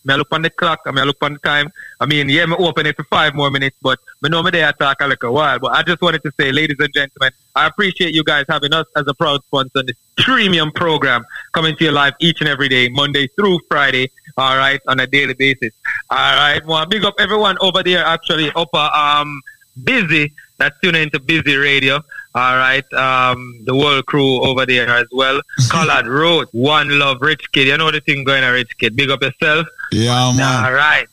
Me 0.06 0.14
I 0.14 0.18
look 0.18 0.28
on 0.32 0.42
the 0.42 0.50
clock, 0.50 0.82
I 0.86 0.90
I 0.90 1.04
look 1.04 1.18
on 1.22 1.34
the 1.34 1.40
time. 1.40 1.70
I 2.00 2.06
mean, 2.06 2.30
yeah, 2.30 2.46
me 2.46 2.56
open 2.58 2.86
it 2.86 2.96
for 2.96 3.04
five 3.06 3.36
more 3.36 3.52
minutes, 3.52 3.78
but 3.82 4.00
me 4.22 4.30
know 4.30 4.42
me 4.42 4.52
there 4.52 4.72
talk 4.74 5.02
a 5.02 5.08
little 5.08 5.34
while. 5.34 5.60
But 5.60 5.74
I 5.74 5.84
just 5.84 6.02
wanted 6.02 6.24
to 6.24 6.32
say, 6.40 6.52
ladies 6.52 6.78
and 6.80 6.94
gentlemen, 6.94 7.32
I 7.56 7.68
appreciate 7.68 8.14
you 8.14 8.24
guys 8.24 8.46
having 8.48 8.74
us 8.74 8.88
as 8.96 9.06
a 9.08 9.14
proud 9.14 9.44
sponsor 9.46 9.80
on 9.80 9.86
this 9.86 9.98
premium 10.18 10.72
program 10.72 11.26
coming 11.52 11.76
to 11.78 11.86
you 11.86 11.92
live 11.92 12.14
each 12.20 12.40
and 12.40 12.50
every 12.50 12.70
day, 12.70 12.88
Monday 12.90 13.28
through 13.36 13.60
Friday, 13.70 14.12
all 14.38 14.56
right, 14.56 14.80
on 14.88 15.00
a 15.00 15.08
daily 15.08 15.34
basis. 15.34 15.74
All 16.10 16.18
right, 16.18 16.66
well, 16.66 16.86
big 16.86 17.04
up 17.04 17.16
everyone 17.20 17.58
over 17.60 17.84
there 17.84 18.06
actually 18.06 18.50
up 18.56 18.70
uh, 18.74 18.90
um 18.94 19.42
busy 19.84 20.34
that's 20.58 20.80
tuning 20.82 21.04
into 21.04 21.20
busy 21.20 21.56
radio. 21.56 22.02
All 22.38 22.56
right, 22.56 22.86
um, 22.94 23.62
the 23.64 23.74
whole 23.74 24.04
crew 24.04 24.44
over 24.44 24.64
there 24.64 24.88
as 24.90 25.08
well. 25.12 25.42
Collard 25.70 26.06
Road, 26.06 26.48
One 26.52 27.00
Love, 27.00 27.20
Rich 27.20 27.52
Kid. 27.52 27.66
You 27.66 27.78
know 27.78 27.90
the 27.90 28.00
thing 28.00 28.24
going 28.24 28.44
on, 28.44 28.54
Rich 28.54 28.78
Kid. 28.78 28.96
Big 28.96 29.10
up 29.10 29.24
yourself. 29.24 29.66
Yeah, 29.92 30.32
man. 30.38 30.66
All 30.66 30.74
right. 30.74 31.08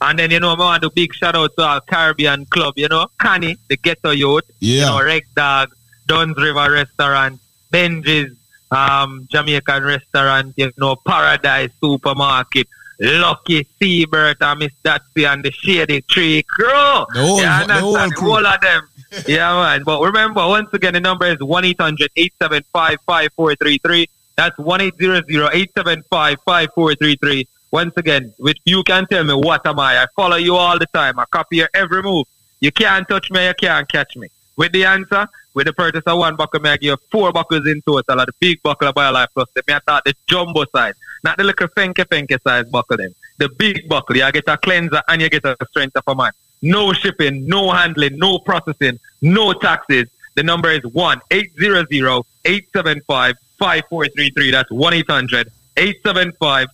And 0.00 0.16
then, 0.20 0.30
you 0.30 0.38
know, 0.38 0.52
I 0.52 0.58
want 0.58 0.82
to 0.84 0.90
big 0.90 1.12
shout 1.14 1.34
out 1.34 1.50
to 1.56 1.64
our 1.64 1.80
Caribbean 1.80 2.46
club, 2.46 2.74
you 2.76 2.86
know, 2.86 3.08
Connie, 3.18 3.56
the 3.66 3.76
ghetto 3.76 4.10
youth, 4.10 4.44
you 4.60 4.82
know, 4.82 5.02
Reg 5.02 5.26
Dog, 5.34 5.74
Duns 6.06 6.36
River 6.36 6.70
Restaurant, 6.70 7.40
Benji's, 7.72 8.36
um, 8.70 9.26
Jamaican 9.32 9.82
Restaurant, 9.82 10.54
you 10.56 10.70
know, 10.76 10.94
Paradise 10.94 11.70
Supermarket, 11.80 12.68
Lucky 13.00 13.66
Seabird, 13.78 14.36
and 14.40 14.58
Miss 14.58 14.72
Datsy 14.84 15.26
and 15.32 15.44
the 15.44 15.52
Shady 15.52 16.02
Tree 16.02 16.42
Crew. 16.42 16.66
The 16.66 17.06
whole- 17.20 17.36
you 17.38 17.42
the 17.42 17.48
understand? 17.48 17.80
whole 17.80 17.92
The 17.94 18.10
crew. 18.16 18.28
whole 18.30 18.46
of 18.46 18.60
them. 18.60 18.88
yeah, 19.26 19.54
man. 19.54 19.82
But 19.84 20.02
remember, 20.02 20.46
once 20.46 20.68
again, 20.72 20.94
the 20.94 21.00
number 21.00 21.26
is 21.26 21.38
1 21.40 21.64
800 21.64 22.10
875 22.16 22.98
5433. 23.06 24.08
That's 24.36 24.58
1 24.58 24.80
800 24.80 25.24
875 25.30 26.36
5433. 26.44 27.48
Once 27.70 27.92
again, 27.96 28.32
with 28.38 28.56
you 28.64 28.82
can 28.82 29.06
tell 29.06 29.24
me 29.24 29.34
what 29.34 29.66
am 29.66 29.78
I. 29.78 30.02
I 30.02 30.06
follow 30.16 30.36
you 30.36 30.56
all 30.56 30.78
the 30.78 30.86
time. 30.86 31.18
I 31.18 31.24
copy 31.30 31.56
your 31.56 31.68
every 31.74 32.02
move. 32.02 32.26
You 32.60 32.72
can't 32.72 33.06
touch 33.08 33.30
me, 33.30 33.46
you 33.46 33.54
can't 33.54 33.88
catch 33.88 34.16
me. 34.16 34.28
With 34.58 34.72
the 34.72 34.84
answer, 34.86 35.28
with 35.54 35.68
the 35.68 35.72
purchase 35.72 36.02
of 36.04 36.18
one 36.18 36.34
buckle, 36.34 36.58
may 36.58 36.70
I 36.70 36.76
give 36.78 36.90
you 36.90 36.96
four 37.12 37.30
buckles 37.30 37.64
in 37.64 37.80
total. 37.82 38.18
Of 38.18 38.26
the 38.26 38.32
big 38.40 38.60
buckle 38.60 38.88
of 38.88 38.94
BioLife 38.96 39.28
Plus. 39.32 39.48
They 39.54 39.60
may 39.68 39.74
I 39.74 39.78
thought 39.78 40.04
the 40.04 40.14
jumbo 40.26 40.64
size, 40.74 40.94
not 41.22 41.36
the 41.36 41.44
little 41.44 41.68
fenke 41.68 42.04
fenke 42.04 42.42
size 42.42 42.68
buckle 42.68 42.96
them. 42.96 43.14
The 43.38 43.48
big 43.48 43.88
buckle, 43.88 44.16
you 44.16 44.32
get 44.32 44.48
a 44.48 44.58
cleanser 44.58 45.00
and 45.06 45.22
you 45.22 45.30
get 45.30 45.44
a 45.44 45.56
strength 45.70 45.96
of 45.96 46.02
a 46.08 46.14
man. 46.14 46.32
No 46.60 46.92
shipping, 46.92 47.46
no 47.46 47.70
handling, 47.70 48.18
no 48.18 48.40
processing, 48.40 48.98
no 49.22 49.52
taxes. 49.52 50.08
The 50.34 50.42
number 50.42 50.72
is 50.72 50.84
1 50.84 51.20
800 51.30 51.86
875 51.92 53.36
5433. 53.58 54.50
That's 54.50 54.70
1 54.72 54.92
800 54.92 55.52
875 55.76 56.66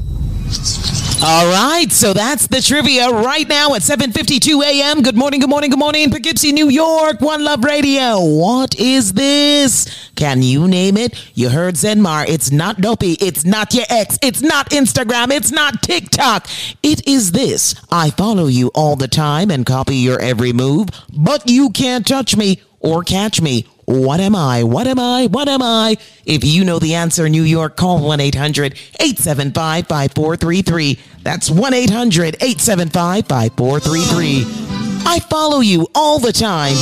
All 1.20 1.50
right, 1.50 1.90
so 1.90 2.14
that's 2.14 2.46
the 2.46 2.62
trivia 2.62 3.10
right 3.10 3.48
now 3.48 3.74
at 3.74 3.82
7:52 3.82 4.62
a.m. 4.62 5.02
Good 5.02 5.16
morning, 5.16 5.40
good 5.40 5.50
morning, 5.50 5.68
good 5.68 5.78
morning, 5.78 6.10
Poughkeepsie, 6.10 6.52
New 6.52 6.68
York. 6.68 7.20
One 7.20 7.42
Love 7.44 7.64
Radio. 7.64 8.20
What 8.20 8.78
is 8.78 9.14
this? 9.14 9.88
Can 10.14 10.42
you 10.42 10.68
name 10.68 10.96
it? 10.96 11.18
You 11.34 11.48
heard 11.48 11.74
Zenmar. 11.74 12.28
It's 12.28 12.52
not 12.52 12.80
dopey. 12.80 13.16
It's 13.20 13.44
not 13.44 13.74
your 13.74 13.86
ex. 13.90 14.16
It's 14.22 14.42
not 14.42 14.70
Instagram. 14.70 15.32
It's 15.32 15.50
not 15.50 15.82
TikTok. 15.82 16.46
It 16.82 17.06
is 17.06 17.32
this. 17.32 17.74
I 17.90 18.10
follow 18.10 18.46
you 18.46 18.70
all 18.74 18.96
the 18.96 19.08
time 19.08 19.50
and 19.50 19.64
copy 19.64 19.96
your 19.96 20.20
every 20.20 20.52
move, 20.52 20.88
but 21.16 21.48
you 21.48 21.70
can't 21.70 22.06
touch 22.06 22.36
me 22.36 22.60
or 22.80 23.02
catch 23.02 23.40
me. 23.40 23.66
What 23.84 24.20
am 24.20 24.36
I? 24.36 24.64
What 24.64 24.86
am 24.86 24.98
I? 24.98 25.28
What 25.28 25.48
am 25.48 25.62
I? 25.62 25.96
If 26.26 26.44
you 26.44 26.64
know 26.64 26.78
the 26.78 26.94
answer, 26.94 27.26
New 27.28 27.42
York, 27.42 27.76
call 27.76 28.04
1 28.04 28.20
800 28.20 28.72
875 29.00 29.86
5433. 29.86 30.98
That's 31.22 31.50
1 31.50 31.72
800 31.74 32.34
875 32.34 33.26
5433. 33.26 34.87
I 35.06 35.20
follow 35.30 35.60
you 35.60 35.86
all 35.94 36.18
the 36.18 36.32
time 36.32 36.74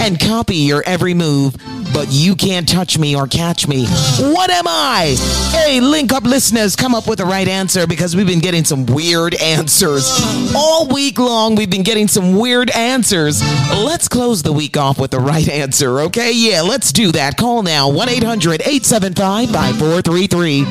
and 0.00 0.18
copy 0.18 0.56
your 0.56 0.82
every 0.84 1.14
move, 1.14 1.56
but 1.92 2.08
you 2.10 2.34
can't 2.34 2.68
touch 2.68 2.98
me 2.98 3.14
or 3.14 3.26
catch 3.26 3.66
me. 3.68 3.86
What 3.86 4.50
am 4.50 4.64
I? 4.66 5.16
Hey, 5.52 5.80
link 5.80 6.12
up 6.12 6.24
listeners, 6.24 6.76
come 6.76 6.94
up 6.94 7.06
with 7.08 7.18
the 7.18 7.24
right 7.24 7.46
answer 7.48 7.86
because 7.86 8.16
we've 8.16 8.26
been 8.26 8.40
getting 8.40 8.64
some 8.64 8.86
weird 8.86 9.34
answers. 9.34 10.08
All 10.56 10.88
week 10.88 11.18
long, 11.18 11.54
we've 11.54 11.70
been 11.70 11.82
getting 11.82 12.08
some 12.08 12.36
weird 12.36 12.70
answers. 12.70 13.42
Let's 13.70 14.08
close 14.08 14.42
the 14.42 14.52
week 14.52 14.76
off 14.76 14.98
with 14.98 15.10
the 15.10 15.20
right 15.20 15.48
answer, 15.48 16.00
okay? 16.02 16.32
Yeah, 16.32 16.62
let's 16.62 16.92
do 16.92 17.12
that. 17.12 17.36
Call 17.36 17.62
now 17.62 17.88
1 17.90 18.08
800 18.08 18.62
875 18.62 19.50
5433. 19.50 20.64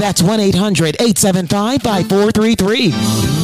That's 0.00 0.22
1 0.22 0.40
800 0.40 0.96
875 0.96 1.82
5433. 1.82 2.90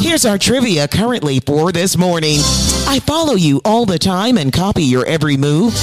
Here's 0.03 0.25
our 0.25 0.39
trivia 0.39 0.89
currently 0.89 1.41
for 1.41 1.73
this 1.73 1.97
morning. 1.97 2.39
I 2.91 3.01
follow 3.01 3.35
you 3.35 3.61
all 3.67 3.85
the 3.85 3.99
time 3.99 4.39
and 4.39 4.51
copy 4.51 4.83
your 4.83 5.05
every 5.05 5.37
move, 5.37 5.75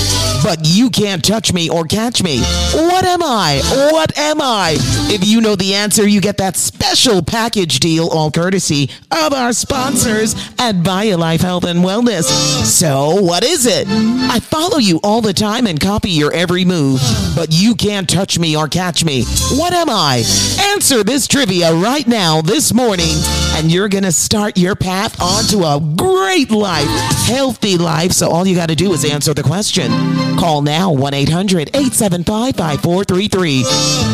but 0.43 0.57
you 0.63 0.89
can't 0.89 1.23
touch 1.23 1.53
me 1.53 1.69
or 1.69 1.85
catch 1.85 2.23
me. 2.23 2.39
What 2.73 3.05
am 3.05 3.21
I? 3.21 3.61
What 3.91 4.17
am 4.17 4.41
I? 4.41 4.75
If 5.11 5.23
you 5.23 5.39
know 5.39 5.55
the 5.55 5.75
answer, 5.75 6.07
you 6.07 6.19
get 6.19 6.37
that 6.37 6.55
special 6.57 7.21
package 7.21 7.79
deal, 7.79 8.07
all 8.07 8.31
courtesy 8.31 8.89
of 9.11 9.33
our 9.33 9.53
sponsors 9.53 10.33
at 10.57 10.77
BioLife 10.77 11.41
Health 11.41 11.65
and 11.65 11.81
Wellness. 11.81 12.23
So, 12.65 13.21
what 13.21 13.43
is 13.43 13.67
it? 13.67 13.87
I 13.87 14.39
follow 14.39 14.79
you 14.79 14.99
all 15.03 15.21
the 15.21 15.33
time 15.33 15.67
and 15.67 15.79
copy 15.79 16.09
your 16.09 16.33
every 16.33 16.65
move, 16.65 17.01
but 17.35 17.49
you 17.51 17.75
can't 17.75 18.09
touch 18.09 18.39
me 18.39 18.57
or 18.57 18.67
catch 18.67 19.05
me. 19.05 19.25
What 19.51 19.73
am 19.73 19.91
I? 19.91 20.23
Answer 20.71 21.03
this 21.03 21.27
trivia 21.27 21.71
right 21.75 22.07
now, 22.07 22.41
this 22.41 22.73
morning, 22.73 23.15
and 23.53 23.71
you're 23.71 23.89
going 23.89 24.03
to 24.03 24.11
start 24.11 24.57
your 24.57 24.75
path 24.75 25.21
onto 25.21 25.63
a 25.63 25.79
great 25.95 26.49
life, 26.49 26.87
healthy 27.25 27.77
life. 27.77 28.11
So, 28.11 28.29
all 28.29 28.45
you 28.45 28.55
got 28.55 28.69
to 28.69 28.75
do 28.75 28.93
is 28.93 29.03
answer 29.05 29.33
the 29.33 29.43
question. 29.43 29.91
Call 30.37 30.61
now 30.61 30.91
1 30.91 31.13
800 31.13 31.69
875 31.69 32.55
5433. 32.55 33.63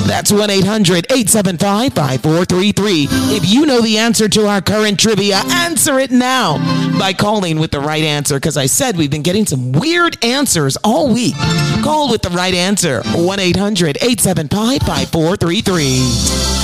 That's 0.08 0.32
1 0.32 0.50
800 0.50 1.06
875 1.12 1.94
5433. 1.94 3.08
If 3.36 3.46
you 3.50 3.66
know 3.66 3.82
the 3.82 3.98
answer 3.98 4.30
to 4.30 4.48
our 4.48 4.62
current 4.62 5.00
trivia, 5.00 5.42
answer 5.46 6.00
it 6.00 6.12
now 6.12 6.58
by 7.00 7.14
calling 7.14 7.60
with 7.60 7.72
the 7.72 7.80
right 7.80 8.04
answer 8.04 8.36
because 8.36 8.58
I 8.58 8.68
said 8.68 8.98
we've 8.98 9.12
been 9.12 9.24
getting 9.24 9.46
some 9.46 9.72
weird 9.72 10.24
answers 10.24 10.78
all 10.84 11.14
week. 11.14 11.36
Call 11.84 12.10
with 12.12 12.22
the 12.22 12.30
right 12.30 12.54
answer 12.54 13.02
1 13.16 13.40
800 13.40 13.98
875 13.98 14.82
5433. 14.84 16.61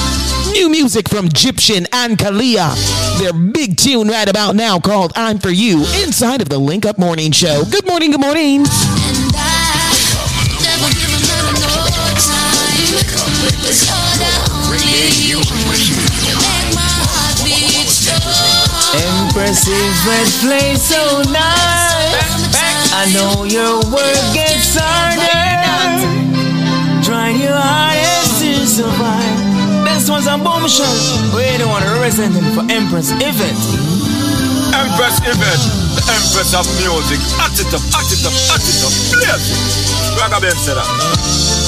New 0.57 0.69
music 0.69 1.07
from 1.07 1.27
Egyptian 1.27 1.85
and 1.93 2.17
Kalia. 2.17 2.73
Their 3.19 3.31
big 3.31 3.77
tune 3.77 4.07
right 4.07 4.27
about 4.27 4.55
now 4.55 4.79
called 4.79 5.13
I'm 5.15 5.37
For 5.37 5.51
You 5.51 5.85
inside 6.01 6.41
of 6.41 6.49
the 6.49 6.57
Link 6.57 6.83
Up 6.83 6.97
Morning 6.97 7.31
Show. 7.31 7.63
Good 7.69 7.85
morning, 7.85 8.09
good 8.09 8.19
morning. 8.19 8.61
Impressive 18.97 20.05
red 20.07 20.27
flame 20.41 20.75
so 20.75 21.21
nice. 21.29 22.17
I 22.97 23.05
know 23.13 23.43
your 23.43 23.75
work 23.93 24.33
gets 24.33 24.75
harder. 24.75 25.37
Trying 27.05 27.39
your 27.41 27.53
hardest 27.53 28.41
to 28.41 28.65
survive. 28.65 29.16
This 30.07 30.23
one's 30.23 30.27
a 30.27 30.41
bombshell. 30.41 30.87
We 31.35 31.57
don't 31.57 31.67
want 31.67 31.83
to 31.83 31.91
represent 31.91 32.33
him 32.33 32.45
for 32.55 32.63
Empress 32.71 33.11
Yvette. 33.11 33.59
Empress 34.71 35.19
Yvette, 35.19 35.63
the 35.99 36.03
Empress 36.07 36.55
of 36.55 36.63
music. 36.79 37.19
Act 37.43 37.59
it 37.59 37.67
up, 37.75 37.83
act 37.91 38.15
it 38.15 38.23
up, 38.23 38.31
act 38.47 38.63
it 38.63 38.79
up. 38.87 38.93
Play 39.11 39.27
it. 39.27 39.43
Ragga 40.15 40.39
Ben 40.39 40.55
said 40.55 40.75
that. 40.75 41.66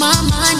My 0.00 0.16
mind 0.32 0.59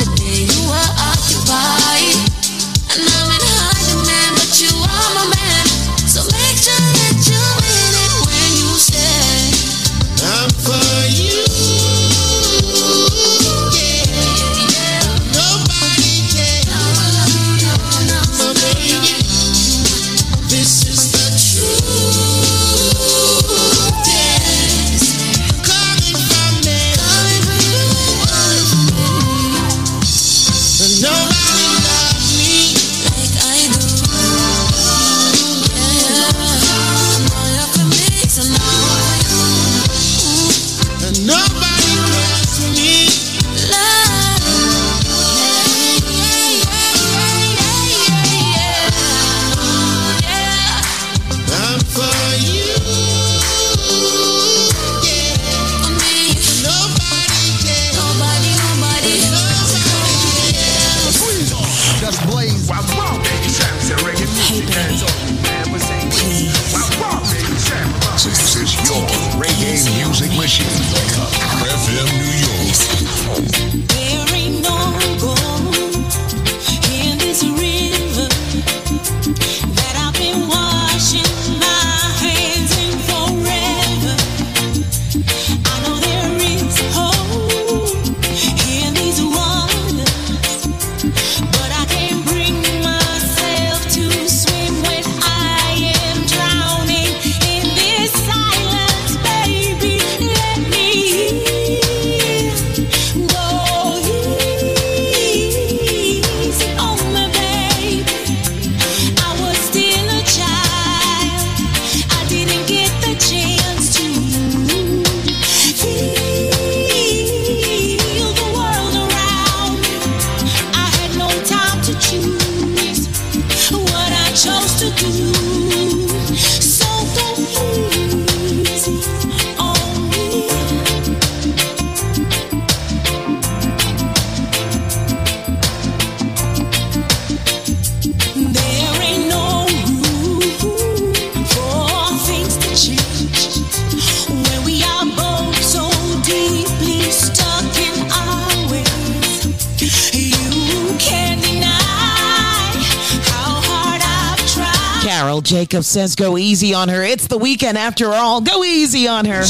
Jacob 155.71 155.85
says 155.85 156.17
go 156.17 156.37
easy 156.37 156.75
on 156.75 156.89
her. 156.89 157.05
It's 157.05 157.29
the 157.29 157.39
weekend 157.39 157.79
after 157.79 158.09
all. 158.09 158.41
Go 158.41 158.65
easy 158.65 159.07
on 159.07 159.25
her. 159.25 159.45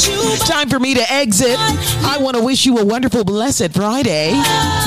Time 0.45 0.69
for 0.69 0.79
me 0.79 0.93
to 0.93 1.11
exit. 1.11 1.55
I 1.57 2.19
want 2.21 2.37
to 2.37 2.43
wish 2.43 2.63
you 2.63 2.77
a 2.77 2.85
wonderful, 2.85 3.23
blessed 3.23 3.73
Friday. 3.73 4.39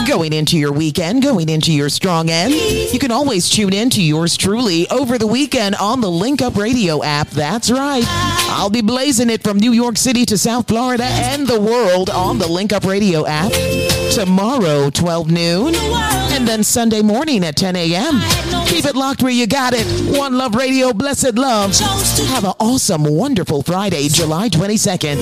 Going 0.07 0.33
into 0.33 0.57
your 0.57 0.71
weekend, 0.71 1.25
going 1.25 1.49
into 1.49 1.73
your 1.73 1.89
strong 1.89 2.31
end. 2.31 2.55
You 2.55 3.01
can 3.01 3.11
always 3.11 3.51
tune 3.51 3.73
in 3.73 3.91
to 3.91 4.01
yours 4.01 4.37
truly 4.37 4.89
over 4.91 5.19
the 5.19 5.27
weekend 5.27 5.75
on 5.75 6.01
the 6.01 6.09
Link 6.09 6.41
Up 6.41 6.55
Radio 6.55 7.03
app. 7.03 7.31
That's 7.31 7.69
right. 7.69 8.05
I'll 8.07 8.71
be 8.71 8.83
blazing 8.83 9.29
it 9.29 9.43
from 9.43 9.59
New 9.59 9.73
York 9.73 9.97
City 9.97 10.25
to 10.27 10.39
South 10.39 10.69
Florida 10.69 11.03
and 11.05 11.49
the 11.49 11.61
world 11.61 12.11
on 12.11 12.39
the 12.39 12.47
Link 12.47 12.73
Up 12.73 12.85
Radio 12.85 13.27
app. 13.27 13.51
Tomorrow, 14.13 14.91
12 14.91 15.33
noon, 15.33 15.75
and 16.35 16.49
then 16.49 16.65
Sunday 16.65 17.01
morning 17.01 17.45
at 17.45 17.55
10 17.55 17.77
a.m. 17.77 18.21
Keep 18.67 18.87
it 18.87 18.97
locked 18.97 19.23
where 19.23 19.31
you 19.31 19.47
got 19.47 19.73
it. 19.73 19.87
One 20.19 20.37
Love 20.37 20.57
Radio, 20.57 20.93
blessed 20.93 21.37
love. 21.37 21.77
Have 22.29 22.43
an 22.45 22.55
awesome, 22.59 23.05
wonderful 23.05 23.63
Friday, 23.63 24.09
July 24.09 24.49
22nd. 24.49 25.15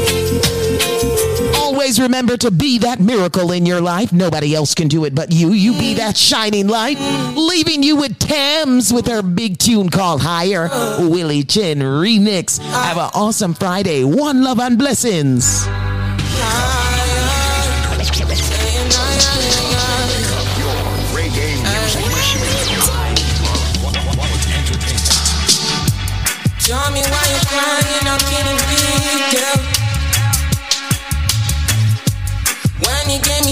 Always 1.57 2.01
remember 2.01 2.39
to 2.39 2.51
be 2.51 2.79
that 2.79 2.99
miracle 2.99 3.53
in 3.53 3.67
your 3.67 3.83
life. 3.83 4.11
Nobody 4.11 4.55
else 4.55 4.75
can 4.75 4.89
do 4.89 5.05
it 5.05 5.15
but 5.15 5.31
you. 5.31 5.51
You 5.51 5.73
be 5.73 5.93
that 5.95 6.17
shining 6.17 6.67
light. 6.67 6.99
Leaving 7.37 7.83
you 7.83 7.97
with 7.97 8.19
Thames 8.19 8.91
with 8.91 9.07
her 9.07 9.21
big 9.23 9.59
tune 9.59 9.91
called 9.91 10.23
Higher. 10.23 10.71
Willie 10.99 11.45
Chin 11.45 11.81
remix. 11.81 12.59
Have 12.59 12.97
an 12.97 13.11
awesome 13.15 13.53
Friday. 13.53 14.03
One 14.05 14.43
love 14.43 14.61
and 14.61 14.79
blessings. 14.79 15.67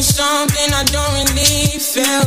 Me 0.01 0.05
something 0.05 0.73
I 0.73 0.83
don't 0.89 1.13
really 1.13 1.77
feel. 1.77 2.25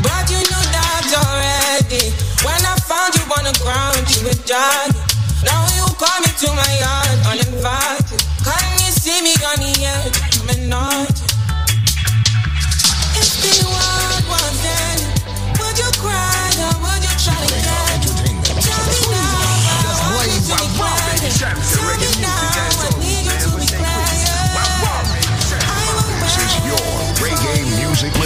But 0.00 0.24
you 0.32 0.40
know 0.48 0.64
that 0.72 1.04
already. 1.20 2.08
When 2.40 2.60
I 2.64 2.72
found 2.88 3.12
you 3.16 3.24
on 3.36 3.44
the 3.44 3.52
ground, 3.60 4.08
you 4.16 4.24
were 4.24 4.40
jogging. 4.48 4.96
Now 5.44 5.68
you 5.76 5.84
call 6.00 6.18
me 6.24 6.32
to 6.40 6.48
my 6.56 6.72
yard 6.80 7.18
uninvited. 7.28 8.24
Can 8.40 8.64
you 8.80 8.90
see 8.96 9.20
me 9.20 9.36
on 9.44 9.60
the 9.60 9.72
edge? 9.92 10.16
I'm 10.40 10.48
a 10.48 11.07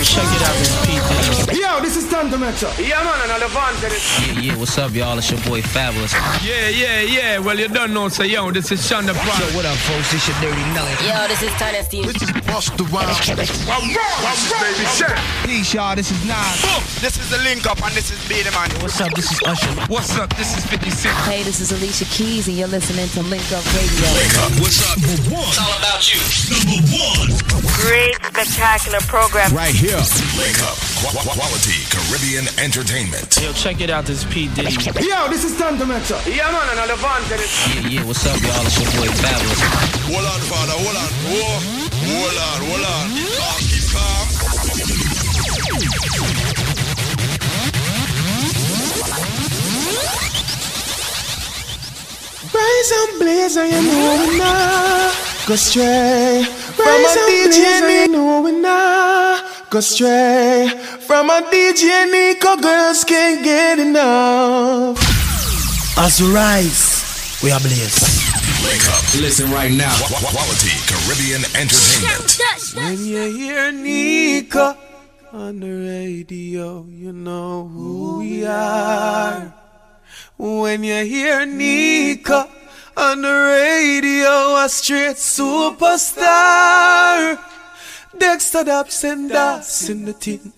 Check 0.02 0.24
it 0.24 0.42
out, 0.42 0.56
this 0.58 0.74
Pete 0.84 1.21
Diddy. 2.12 2.32
Yo, 2.32 2.36
this 2.36 2.36
is 2.36 2.36
Tanto 2.36 2.38
Metro. 2.38 2.70
Yeah, 2.78 3.02
man, 3.02 3.30
and 3.30 3.42
Devonte. 3.42 3.88
Yeah, 4.36 4.40
yeah, 4.40 4.56
what's 4.58 4.76
up, 4.78 4.92
y'all? 4.92 5.18
It's 5.18 5.30
your 5.30 5.40
boy 5.40 5.62
Fabolous. 5.62 6.12
Yeah, 6.44 6.68
yeah, 6.68 7.00
yeah. 7.00 7.38
Well, 7.38 7.58
you 7.58 7.68
don't 7.68 7.92
know, 7.94 8.08
so 8.08 8.22
yo, 8.22 8.50
this 8.50 8.70
is 8.70 8.80
Shonda 8.80 9.12
Brown. 9.14 9.40
Yo, 9.40 9.56
what 9.56 9.64
up, 9.66 9.76
folks? 9.88 10.12
This 10.12 10.28
your 10.28 10.36
Dirty 10.40 10.60
Nelly. 10.74 10.92
Yo, 11.08 11.26
this 11.28 11.42
is 11.42 11.50
Tiny 11.58 11.82
Steve. 11.82 12.06
This 12.06 12.22
is 12.22 12.30
Busta 12.44 12.84
Rhymes. 12.92 13.18
Baby 13.32 14.84
Cham. 14.96 15.16
Peace, 15.46 15.74
y'all. 15.74 15.96
This 15.96 16.10
is 16.10 16.20
Nas. 16.26 17.00
This 17.00 17.16
is 17.18 17.30
the 17.30 17.38
link 17.38 17.66
up, 17.66 17.82
and 17.82 17.94
this 17.94 18.10
is 18.10 18.18
Beenie 18.28 18.50
Man. 18.52 18.70
What's 18.82 19.00
up? 19.00 19.12
This 19.14 19.30
is 19.32 19.40
Usher. 19.46 19.72
What's 19.88 20.16
up? 20.18 20.34
This 20.36 20.56
is 20.56 20.64
50 20.66 20.90
Cent. 20.90 21.16
Hey, 21.24 21.42
this 21.42 21.60
is 21.60 21.72
Alicia 21.72 22.04
Keys, 22.06 22.48
and 22.48 22.56
you're 22.56 22.68
listening 22.68 23.08
to 23.16 23.22
Link 23.22 23.44
Up 23.52 23.64
Radio. 23.74 24.08
What's 24.60 24.80
up? 24.84 24.98
Number 25.00 25.40
one. 25.40 25.48
It's 25.48 25.58
all 25.58 25.72
about 25.78 26.02
you. 26.12 26.20
Number 26.52 26.78
one. 26.92 27.28
Great, 27.82 28.14
spectacular 28.16 29.00
program. 29.08 29.52
Right 29.54 29.74
here. 29.74 29.96
Link 30.36 30.60
up. 30.62 30.76
Qu- 31.02 31.10
qu- 31.18 31.34
quality 31.34 31.80
Caribbean 32.08 32.46
entertainment. 32.58 33.38
Yo, 33.40 33.52
check 33.52 33.80
it 33.80 33.90
out, 33.90 34.04
this 34.04 34.24
is 34.24 34.32
Pete 34.32 34.52
Diddy. 34.54 34.72
Yo, 35.06 35.28
this 35.28 35.44
is 35.44 35.56
Tanto 35.56 35.86
Metro. 35.86 36.18
Yeah, 36.26 36.50
man, 36.50 36.68
and 36.70 36.90
Devonte. 36.90 37.38
Yeah, 37.38 37.88
yeah, 37.88 38.04
what's 38.04 38.26
up, 38.26 38.40
y'all? 38.42 38.66
It's 38.66 38.76
your 38.78 38.90
boy 38.98 39.08
Fabolous. 39.22 39.60
Hold 40.10 40.26
on, 40.26 40.40
father, 40.50 40.76
hold 40.76 40.96
on. 40.96 41.10
Whoa. 41.30 41.82
Hold 42.02 42.38
on, 42.38 42.58
hold 42.66 42.84
on. 42.84 43.06
Calm, 43.38 43.60
keep 43.70 43.84
calm. 43.92 44.26
Rise 52.52 52.92
and 52.92 53.12
blaze, 53.18 53.56
and 53.56 53.72
you 53.72 53.82
know 53.90 54.26
we 54.28 54.38
not 54.38 55.14
go 55.46 55.54
stray. 55.56 56.44
From 56.76 56.86
a 56.86 57.08
DJ, 57.28 58.04
you 58.04 58.12
know 58.12 58.42
we 58.42 58.52
not 58.52 59.61
go 59.72 59.80
stray. 59.80 60.68
From 61.00 61.30
a 61.30 61.40
DJ, 61.50 62.04
Nico, 62.12 62.56
girls 62.60 63.04
can't 63.04 63.42
get 63.42 63.78
enough. 63.78 64.98
As 65.96 66.20
we 66.20 66.30
rise, 66.34 67.40
we 67.42 67.50
are 67.50 67.58
blessed. 67.60 68.04
Link 68.62 68.84
up. 68.92 69.02
Listen 69.22 69.50
right 69.50 69.72
now. 69.72 69.96
Qu- 69.96 70.12
qu- 70.14 70.28
quality 70.36 70.68
Caribbean 70.84 71.40
entertainment. 71.56 72.38
When 72.76 72.98
you 73.06 73.32
hear 73.32 73.72
Nico 73.72 74.76
on 75.32 75.60
the 75.60 75.70
radio, 75.72 76.84
you 76.86 77.12
know 77.14 77.66
who 77.68 78.18
we 78.18 78.44
are. 78.44 79.54
When 80.36 80.84
you 80.84 81.02
hear 81.06 81.46
Nico 81.46 82.46
on 82.94 83.22
the 83.22 83.32
radio, 83.32 84.56
a 84.62 84.68
straight 84.68 85.16
superstar. 85.16 86.18
Dexta 88.22 88.62
Daps 88.64 89.02
and 89.02 89.28
Das 89.28 89.88
in 89.88 90.04
the 90.04 90.12
thing. 90.12 90.52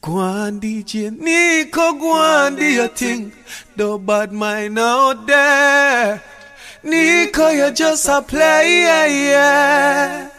Go 0.00 0.12
DJ 0.12 1.10
Nico, 1.10 1.92
go 1.94 2.12
on, 2.12 2.54
do 2.54 2.64
your 2.64 2.86
thing. 2.86 3.32
No 3.76 3.98
bad 3.98 4.32
mind 4.32 4.78
out 4.78 5.26
there. 5.26 6.22
Nico, 6.84 7.48
you're 7.48 7.72
just 7.72 8.08
a 8.08 8.22
player, 8.22 9.06
yeah. 9.08 10.30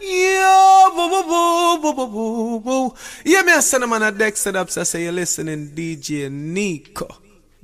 Yo, 0.00 0.90
boo, 0.96 1.08
boo, 1.10 1.22
boo, 1.22 1.78
boo, 1.80 1.94
boo, 1.94 2.06
boo, 2.10 2.60
boo. 2.60 2.94
Yeah, 3.24 3.42
me 3.42 3.52
a 3.54 3.62
send 3.62 3.84
a 3.84 3.86
man 3.86 4.02
a 4.02 4.10
Dexta 4.10 4.52
Daps. 4.52 4.78
I 4.78 4.82
say 4.82 5.04
you're 5.04 5.12
listening, 5.12 5.68
DJ 5.76 6.28
Nico. 6.28 7.06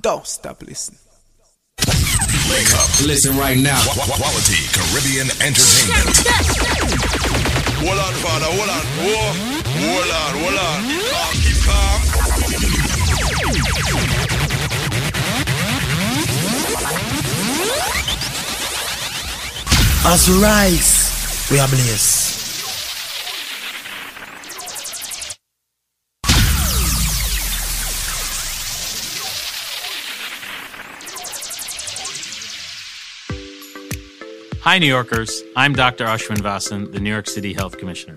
Don't 0.01 0.25
stop 0.25 0.63
listening. 0.63 0.99
Link 2.49 2.73
up. 2.75 2.89
Listen 3.05 3.35
right 3.37 3.57
now. 3.57 3.77
Qu- 3.83 3.99
qu- 3.99 4.21
quality 4.21 4.55
Caribbean 4.71 5.27
entertainment. 5.41 7.22
Hold 7.85 7.99
on, 7.99 8.13
father, 8.13 8.45
hold 8.45 8.69
on. 8.69 8.85
Whoa. 9.03 9.33
Hold 9.75 10.11
on, 10.21 10.31
hold 10.39 10.55
on. 10.55 10.79
Calm, 11.11 11.35
keep 11.43 11.59
calm. 11.67 11.99
As 20.05 20.29
we 20.29 20.35
rise, 20.41 21.49
we 21.51 21.59
are 21.59 21.67
blessed. 21.67 22.32
Hi, 34.63 34.79
New 34.79 34.87
Yorkers. 34.87 35.43
I'm 35.57 35.73
Dr. 35.73 36.05
Ashwin 36.05 36.37
Vasan, 36.37 36.89
the 36.93 36.99
New 37.01 37.09
York 37.09 37.27
City 37.27 37.51
Health 37.51 37.77
Commissioner. 37.77 38.15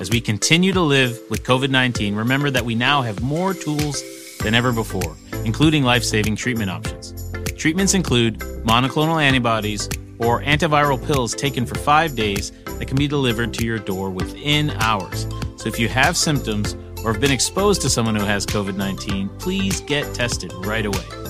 As 0.00 0.10
we 0.10 0.20
continue 0.20 0.72
to 0.72 0.80
live 0.80 1.20
with 1.30 1.44
COVID 1.44 1.70
19, 1.70 2.16
remember 2.16 2.50
that 2.50 2.64
we 2.64 2.74
now 2.74 3.00
have 3.00 3.22
more 3.22 3.54
tools 3.54 4.02
than 4.40 4.56
ever 4.56 4.72
before, 4.72 5.14
including 5.44 5.84
life 5.84 6.02
saving 6.02 6.34
treatment 6.34 6.68
options. 6.68 7.30
Treatments 7.56 7.94
include 7.94 8.40
monoclonal 8.64 9.22
antibodies 9.22 9.88
or 10.18 10.42
antiviral 10.42 11.00
pills 11.06 11.32
taken 11.32 11.64
for 11.64 11.76
five 11.76 12.16
days 12.16 12.50
that 12.64 12.86
can 12.88 12.96
be 12.96 13.06
delivered 13.06 13.54
to 13.54 13.64
your 13.64 13.78
door 13.78 14.10
within 14.10 14.70
hours. 14.82 15.28
So 15.58 15.68
if 15.68 15.78
you 15.78 15.88
have 15.90 16.16
symptoms 16.16 16.74
or 17.04 17.12
have 17.12 17.20
been 17.20 17.30
exposed 17.30 17.82
to 17.82 17.88
someone 17.88 18.16
who 18.16 18.24
has 18.24 18.44
COVID 18.46 18.76
19, 18.76 19.28
please 19.38 19.80
get 19.82 20.12
tested 20.12 20.52
right 20.54 20.86
away. 20.86 21.23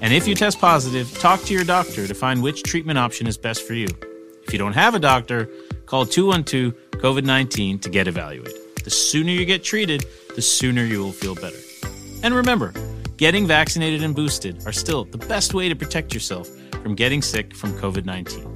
And 0.00 0.12
if 0.12 0.28
you 0.28 0.34
test 0.34 0.60
positive, 0.60 1.10
talk 1.18 1.40
to 1.42 1.54
your 1.54 1.64
doctor 1.64 2.06
to 2.06 2.14
find 2.14 2.42
which 2.42 2.62
treatment 2.62 2.98
option 2.98 3.26
is 3.26 3.38
best 3.38 3.66
for 3.66 3.74
you. 3.74 3.88
If 4.46 4.52
you 4.52 4.58
don't 4.58 4.74
have 4.74 4.94
a 4.94 4.98
doctor, 4.98 5.48
call 5.86 6.04
212 6.04 6.74
COVID 7.00 7.24
19 7.24 7.78
to 7.80 7.90
get 7.90 8.08
evaluated. 8.08 8.54
The 8.84 8.90
sooner 8.90 9.30
you 9.30 9.46
get 9.46 9.64
treated, 9.64 10.04
the 10.34 10.42
sooner 10.42 10.84
you 10.84 10.98
will 10.98 11.12
feel 11.12 11.34
better. 11.34 11.58
And 12.22 12.34
remember, 12.34 12.72
getting 13.16 13.46
vaccinated 13.46 14.02
and 14.02 14.14
boosted 14.14 14.66
are 14.66 14.72
still 14.72 15.04
the 15.04 15.18
best 15.18 15.54
way 15.54 15.68
to 15.68 15.76
protect 15.76 16.12
yourself 16.12 16.48
from 16.82 16.94
getting 16.94 17.22
sick 17.22 17.54
from 17.54 17.72
COVID 17.78 18.04
19. 18.04 18.54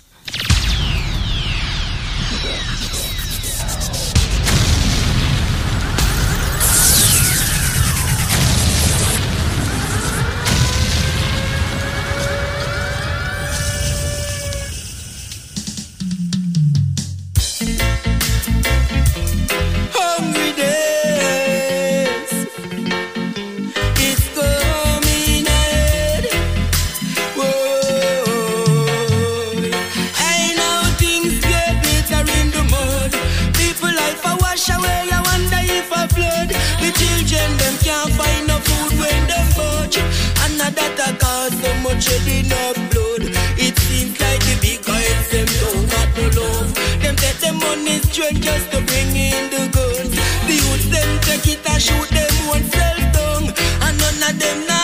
Can't 37.82 38.12
find 38.12 38.46
no 38.46 38.58
food 38.58 38.98
when 38.98 39.26
them 39.26 39.46
budge 39.56 39.98
And 39.98 40.56
now 40.58 40.70
that 40.70 40.94
a 41.06 41.10
cause 41.18 41.54
so 41.62 41.70
much 41.82 42.04
shedding 42.06 42.50
of 42.62 42.74
blood. 42.90 43.22
It 43.58 43.74
seems 43.86 44.14
like 44.22 44.42
the 44.46 44.54
big 44.62 44.80
guys 44.86 45.26
them 45.30 45.48
don't 45.60 45.86
got 45.90 46.08
no 46.16 46.24
love. 46.38 46.70
Them 47.02 47.16
take 47.16 47.38
them 47.42 47.58
money 47.58 47.98
straight 48.06 48.38
just 48.40 48.70
to 48.72 48.80
bring 48.88 49.10
in 49.16 49.50
the 49.50 49.66
guns. 49.74 50.14
The 50.46 50.54
youth 50.62 50.86
them 50.94 51.10
take 51.26 51.46
it 51.54 51.66
and 51.66 51.82
shoot 51.82 52.08
them 52.10 52.34
one 52.46 52.64
self 52.70 53.02
down 53.16 53.42
And 53.84 53.94
none 53.98 54.30
of 54.30 54.38
them 54.38 54.58
not 54.66 54.81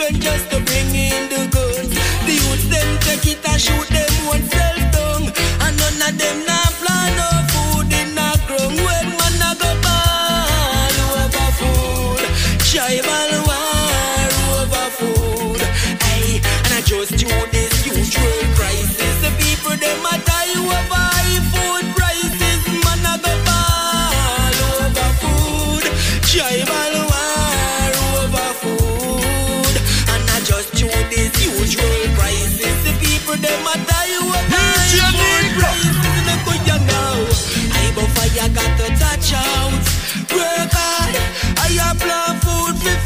straight 0.00 0.20
just 0.20 0.50
to 0.50 0.60
bring 0.60 0.94
in 0.94 1.28
the 1.28 1.42
guns 1.52 1.92
The 2.26 2.32
youth 2.32 2.64
them 2.70 2.88
take 3.04 3.26
it 3.32 3.48
and 3.48 3.60
shoot 3.60 3.88
them 3.88 4.12
one 4.26 4.42
self 4.48 4.80
down 4.96 5.22
And 5.64 5.74
none 5.76 6.00
of 6.08 6.14
them 6.16 6.38
not 6.48 6.72
plan 6.80 7.10
no 7.20 7.28
food 7.52 7.92
in 8.00 8.16
a 8.16 8.30
ground 8.46 8.76
When 8.86 9.06
man 9.18 9.36
a 9.48 9.52
go 9.60 9.70
ball 9.84 10.96
over 11.20 11.50
food 11.60 12.24
Tribal 12.70 13.32
war 13.48 14.30
over 14.60 14.88
food. 14.98 15.60
Hey, 16.06 16.40
and 16.64 16.72
I 16.72 16.80
just 16.84 17.10
do 17.18 17.28
this 17.50 17.74
usual 17.84 18.40
crisis. 18.56 19.14
The 19.24 19.30
people 19.42 19.76
them 19.76 20.06
a 20.06 20.16
die 20.24 20.54
over 20.56 21.09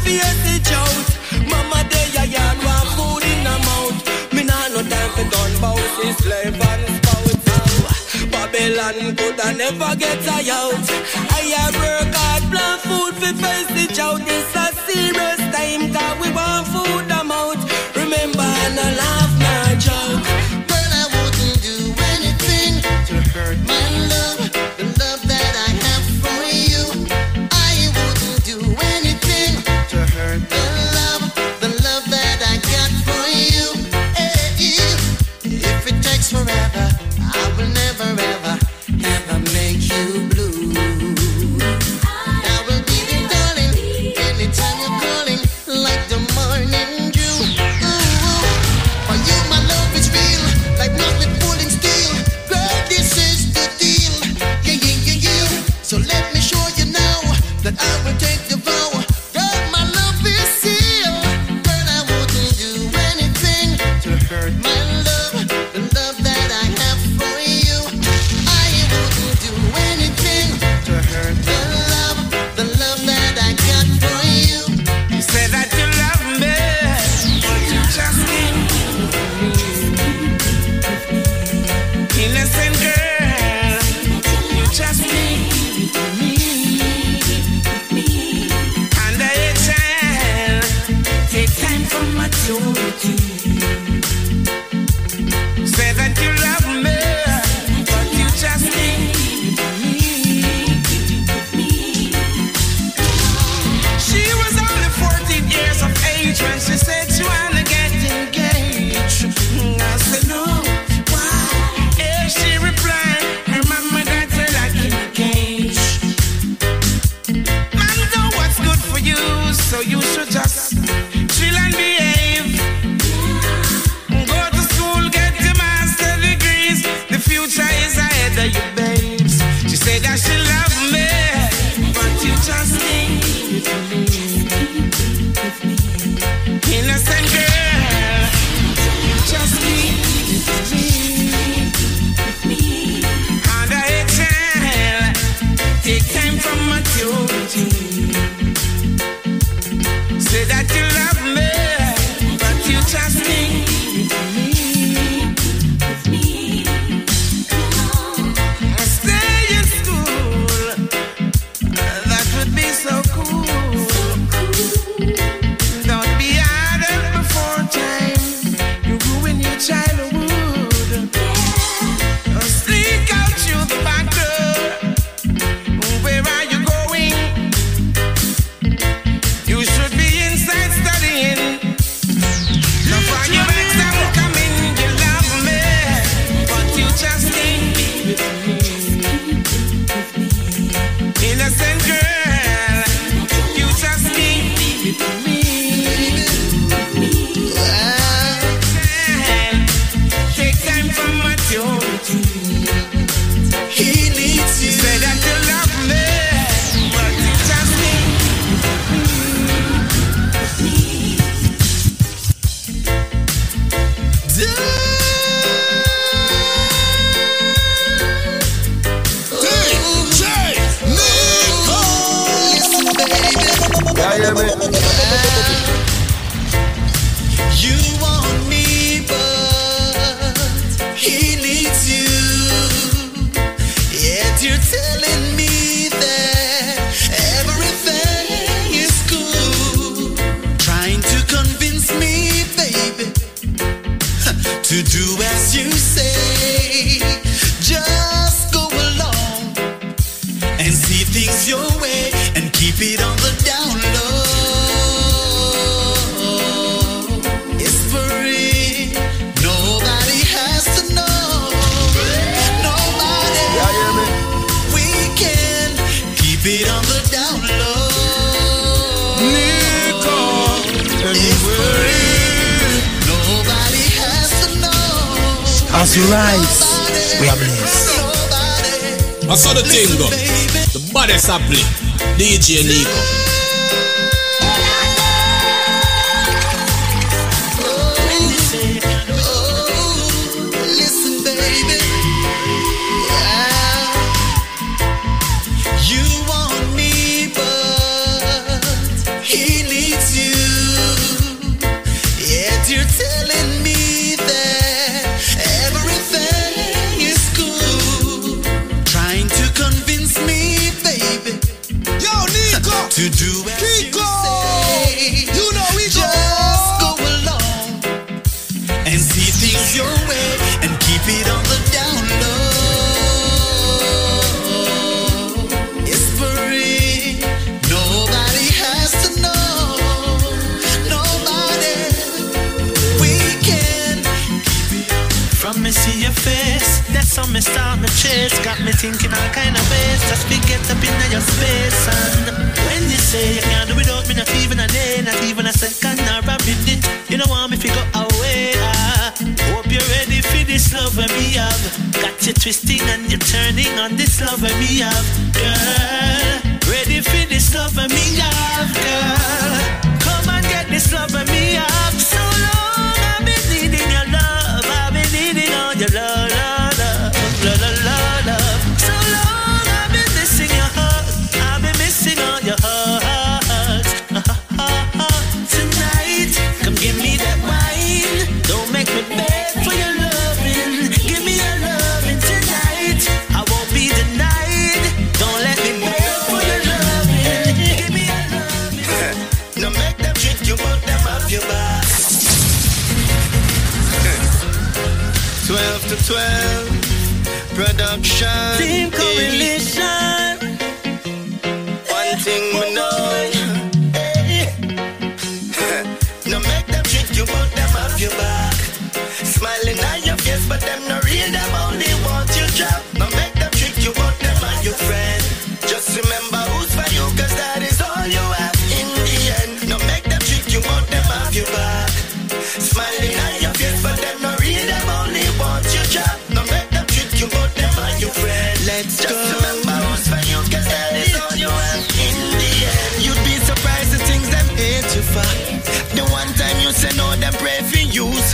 face 0.05 0.45
it 0.55 0.69
out. 0.81 1.07
Mama 1.49 1.81
day 1.89 2.09
I 2.21 2.25
yard 2.35 2.57
want 2.65 2.89
food 2.95 3.23
in 3.31 3.43
mouth 3.65 3.97
Me 4.33 4.43
nah 4.43 4.67
no 4.73 4.81
time 4.85 5.11
for 5.15 5.27
gun 5.33 5.51
bounce 5.61 6.17
slave 6.21 6.61
and 6.69 6.85
spout 6.97 7.33
now. 7.49 7.67
Babylon 8.31 9.15
coulda 9.17 9.47
never 9.57 9.91
get 9.97 10.17
tired. 10.23 10.85
I 11.37 11.41
a 11.61 11.65
work 11.79 12.13
hard 12.15 12.43
plan 12.51 12.77
food 12.87 13.13
for 13.21 13.33
face 13.41 13.73
it 13.83 13.99
out 13.99 14.21
This 14.29 14.49
a 14.63 14.67
serious 14.85 15.41
time 15.53 15.83
cause 15.93 16.17
we 16.21 16.29
want 16.37 16.65
food 16.73 17.09
amount 17.19 17.61
Remember 17.95 18.51
no 18.77 18.85
laugh 19.01 19.24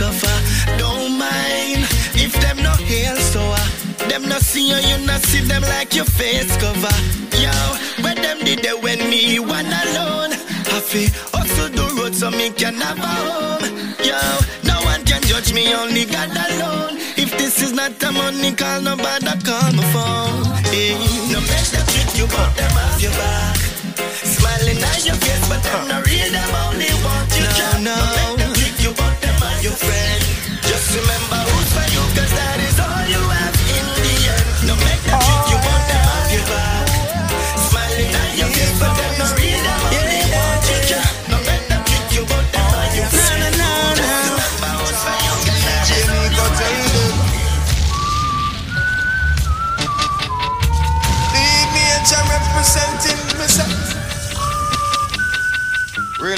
suffer. 0.02 0.38
Don't 0.82 1.14
mind 1.16 1.86
if 2.18 2.32
them 2.42 2.58
no 2.66 2.74
hail 2.90 3.16
so 3.16 3.40
uh, 3.40 4.08
them 4.08 4.22
no 4.28 4.38
see 4.38 4.66
you, 4.70 4.80
you 4.88 4.98
no 5.06 5.16
see 5.28 5.42
them 5.50 5.62
like 5.74 5.94
your 5.94 6.08
face 6.18 6.52
cover. 6.62 6.96
Yo, 7.44 7.54
where 8.02 8.18
them 8.24 8.38
did 8.46 8.60
they 8.64 8.74
when 8.84 8.98
me 9.10 9.38
one 9.38 9.70
alone? 9.82 10.32
Happy 10.72 11.04
also 11.36 11.62
the 11.78 11.86
road 11.96 12.14
so 12.14 12.30
me 12.30 12.50
can 12.50 12.74
have 12.84 12.98
a 12.98 13.12
home. 13.28 13.64
Yo, 14.08 14.18
no 14.68 14.76
one 14.90 15.02
can 15.04 15.22
judge 15.30 15.52
me, 15.54 15.64
only 15.74 16.04
God 16.04 16.34
alone. 16.46 16.94
If 17.22 17.30
this 17.38 17.62
is 17.62 17.72
not 17.72 18.02
a 18.02 18.10
money 18.10 18.52
call, 18.60 18.80
nobody 18.82 19.34
call 19.46 19.70
my 19.78 19.84
phone. 19.94 20.50
Hey, 20.74 20.98
no 21.32 21.38
make 21.50 21.68
them 21.74 21.86
trick 21.92 22.10
you, 22.18 22.26
but 22.26 22.50
them 22.58 22.74
have 22.80 23.00
your 23.00 23.14
back. 23.20 23.56
Smiling 24.34 24.82
at 24.82 25.06
your 25.06 25.18
face, 25.22 25.44
but 25.48 25.62
them 25.62 25.86
not 25.88 26.06
real, 26.06 26.30
them 26.36 26.54
only 26.66 26.90
want 27.06 27.30
you 27.38 27.46
no, 27.86 27.94
no. 27.94 28.36
no 28.36 28.41
your 29.62 29.72
friend. 29.72 30.22
Just 30.62 30.90
remember 30.96 31.36
who's 31.36 31.72
for 31.72 31.86
you, 31.94 32.02
cause 32.18 32.32
that 32.34 32.58
is 32.66 32.80
all 32.80 33.06
you 33.06 33.22
have 33.30 33.41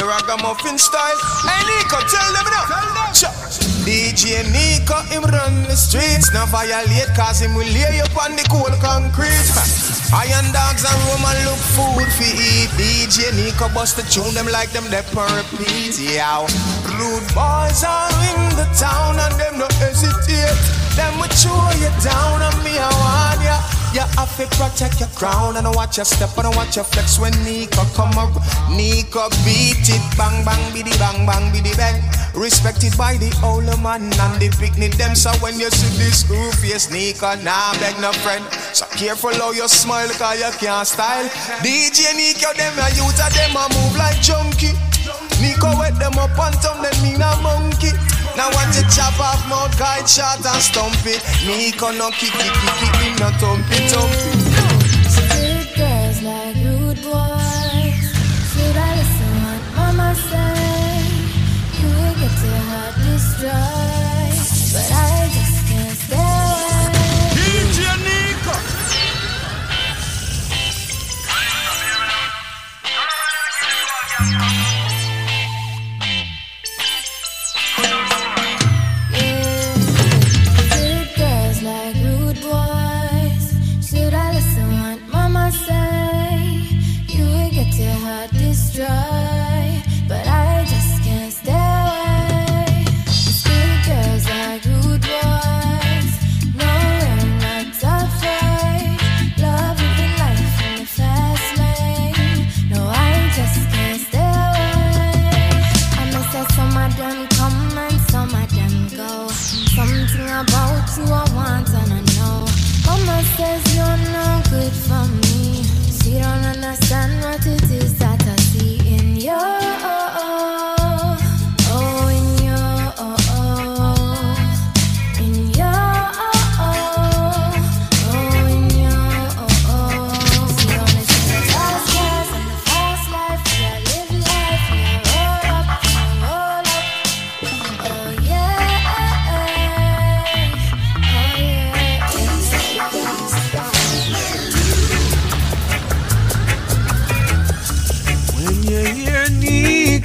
Real 0.04 0.12
ragamuffin 0.12 0.76
style. 0.76 1.16
Hey 1.48 1.64
Nico, 1.64 1.96
tell 1.96 2.32
them 2.36 2.44
now. 2.52 3.12
Sure. 3.16 3.32
DJ 3.88 4.44
Nico, 4.52 5.00
him 5.08 5.24
run 5.24 5.62
the 5.64 5.76
streets. 5.76 6.32
Now 6.32 6.44
violate, 6.44 7.08
cause 7.16 7.40
him 7.40 7.54
will 7.54 7.68
lay 7.72 8.00
up 8.00 8.12
on 8.20 8.36
the 8.36 8.44
cold 8.52 8.76
concrete. 8.84 9.48
Iron 10.12 10.52
dogs 10.52 10.84
and 10.84 11.00
Roman 11.08 11.36
look 11.48 11.62
food 11.72 12.10
for 12.20 12.28
eat. 12.36 12.68
DJ 12.76 13.32
Nico 13.32 13.72
bust 13.72 13.96
the 13.96 14.04
tune 14.04 14.34
them 14.34 14.46
like 14.52 14.70
them 14.72 14.84
they 14.92 15.00
repeat. 15.00 15.96
Yeah. 15.96 16.44
Rude 17.00 17.24
boys 17.32 17.80
are 17.80 18.12
in 18.28 18.60
the 18.60 18.68
town 18.76 19.16
and 19.16 19.34
them 19.40 19.56
no 19.56 19.68
hesitate. 19.80 20.58
Them 21.00 21.16
will 21.16 21.32
chew 21.32 21.56
you 21.80 21.88
down 22.04 22.44
and 22.44 22.58
me 22.60 22.76
I 22.76 22.92
want 23.00 23.40
ya. 23.40 23.83
You 23.94 24.02
have 24.18 24.34
to 24.42 24.46
protect 24.58 24.98
your 24.98 25.08
crown 25.14 25.56
and 25.56 25.68
I 25.68 25.70
watch 25.70 25.98
your 25.98 26.04
step 26.04 26.36
and 26.36 26.50
watch 26.56 26.74
your 26.74 26.84
flex 26.84 27.16
when 27.20 27.30
Nico 27.46 27.86
come 27.94 28.10
around. 28.18 28.42
Nico 28.74 29.30
beat 29.46 29.86
it, 29.86 30.02
bang 30.18 30.44
bang 30.44 30.64
biddy 30.74 30.90
bang 30.98 31.22
bang 31.24 31.52
biddy 31.54 31.70
bang. 31.78 32.02
Respected 32.34 32.98
by 32.98 33.14
the 33.22 33.30
older 33.46 33.76
man 33.78 34.10
and 34.10 34.34
the 34.42 34.50
picnic 34.58 34.98
them. 34.98 35.14
So 35.14 35.30
when 35.38 35.60
you 35.60 35.70
see 35.70 35.94
this 35.94 36.24
goof 36.24 36.58
face 36.58 36.90
Nico, 36.90 37.38
nah 37.46 37.70
beg 37.78 37.94
no 38.02 38.10
friend. 38.26 38.42
So 38.74 38.84
careful 38.98 39.30
how 39.38 39.52
you 39.52 39.68
smile 39.68 40.10
cause 40.18 40.42
you 40.42 40.50
can't 40.58 40.88
style. 40.88 41.30
DJ 41.62 42.18
Nico 42.18 42.50
them 42.58 42.74
a 42.74 42.90
youth 42.98 43.14
them 43.14 43.54
a 43.54 43.64
move 43.78 43.94
like 43.94 44.18
junkie. 44.18 44.74
Nico 45.38 45.70
wet 45.78 45.94
them 46.02 46.18
up 46.18 46.34
on 46.34 46.50
tongue, 46.58 46.82
them 46.82 46.98
mean 46.98 47.22
a 47.22 47.30
monkey. 47.46 47.94
Now 48.36 48.50
watch 48.50 48.76
it 48.76 48.90
chop 48.90 49.18
off 49.20 49.48
mouth, 49.48 49.78
guide 49.78 50.08
shot 50.08 50.44
and 50.44 50.62
stomp 50.62 50.94
it. 51.06 51.22
Nico 51.46 51.90
no 51.92 52.10
kick 52.10 52.34
it, 52.34 52.52
kick 52.62 52.82
it, 52.82 52.96
him 53.02 53.16
no 53.16 53.30
thump 53.38 53.64
it, 53.70 53.90
thump 53.90 54.70
it. 54.70 54.73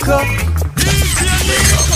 Nico. 0.10 0.26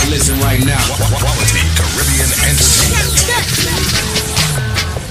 Listen 0.09 0.39
right 0.41 0.63
now. 0.63 0.77
Quality 1.17 1.65
Caribbean 1.75 2.29
entertainment. 2.45 3.25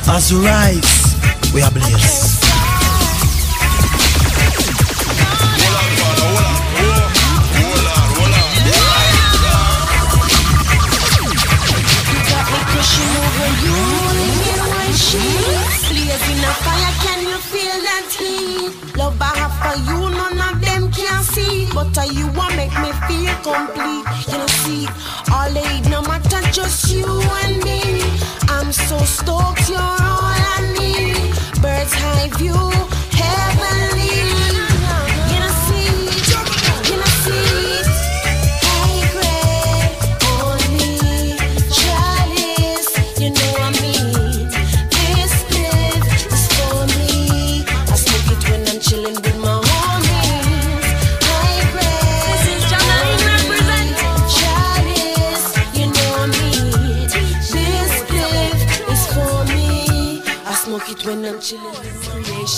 As 0.06 0.32
we 0.32 0.46
rise, 0.46 1.52
we 1.52 1.62
are 1.62 1.70
blessed. 1.72 2.41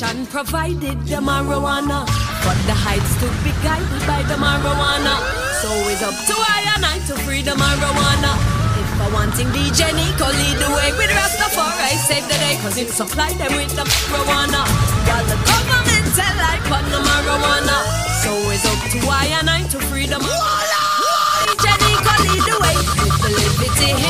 Creation 0.05 0.27
provided 0.27 1.01
the 1.09 1.17
marijuana, 1.17 2.05
but 2.45 2.59
the 2.69 2.77
heights 2.77 3.17
to 3.25 3.27
be 3.41 3.53
guided 3.65 4.05
by 4.05 4.21
the 4.29 4.37
marijuana. 4.37 5.17
So 5.65 5.73
it's 5.89 6.05
up 6.05 6.13
to 6.13 6.37
I 6.37 6.61
and 6.77 6.85
I 6.85 7.01
to 7.09 7.17
free 7.25 7.41
the 7.41 7.57
marijuana. 7.57 8.37
If 8.77 9.01
I 9.01 9.09
wanting 9.17 9.49
DJ 9.57 9.97
Nico 9.97 10.29
lead 10.29 10.57
the 10.61 10.69
way 10.77 10.93
with 11.01 11.09
Rastafari, 11.09 11.97
save 12.05 12.29
the 12.29 12.37
day, 12.37 12.61
cause 12.61 12.77
it 12.77 12.91
supply 12.93 13.33
them 13.41 13.57
with 13.57 13.73
the 13.73 13.85
marijuana. 13.89 14.69
While 15.09 15.25
the 15.25 15.41
government 15.41 16.07
tell 16.13 16.37
I 16.37 16.61
on 16.69 16.85
the 16.93 17.01
marijuana. 17.01 17.77
So 18.21 18.33
it's 18.53 18.67
up 18.69 18.81
to 18.93 19.01
I 19.09 19.33
and 19.41 19.49
I 19.49 19.63
to 19.73 19.79
free 19.89 20.05
the 20.05 20.21
marijuana. 20.21 20.81
DJ 21.49 21.67
Nico 21.81 22.13
lead 22.29 22.45
the 22.45 22.57
way 22.61 22.77
with 23.01 23.17
the 23.25 23.31
liberty 23.41 24.05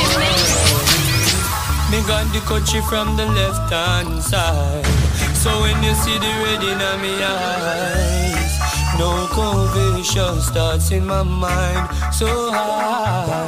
got 2.06 2.30
the 2.34 2.40
country 2.40 2.82
from 2.82 3.16
the 3.16 3.24
left 3.26 3.72
hand 3.72 4.22
side. 4.22 5.03
So 5.44 5.60
when 5.60 5.82
you 5.82 5.92
see 5.92 6.16
the 6.16 6.32
red 6.42 6.64
in 6.64 6.78
my 6.78 7.20
eyes, 7.20 8.52
no 8.98 9.28
conviction 9.28 10.40
starts 10.40 10.90
in 10.90 11.04
my 11.04 11.22
mind 11.22 11.86
so 12.14 12.50
high. 12.50 13.44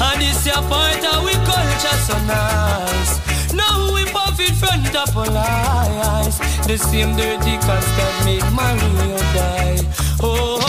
And 0.00 0.22
this 0.22 0.46
your 0.46 0.62
part 0.70 1.04
of 1.04 1.24
we 1.24 1.32
culture 1.50 1.98
so 2.06 2.16
nice. 2.30 3.18
Now 3.52 3.92
we 3.92 4.04
puff 4.04 4.38
it 4.38 4.54
front 4.54 4.94
up 4.94 5.16
all 5.16 5.36
eyes. 5.36 6.38
The 6.64 6.78
same 6.78 7.16
dirty 7.16 7.56
cast 7.66 7.90
that 7.98 8.22
made 8.24 8.48
Mario 8.54 9.18
die. 9.34 9.82
Oh, 10.22 10.63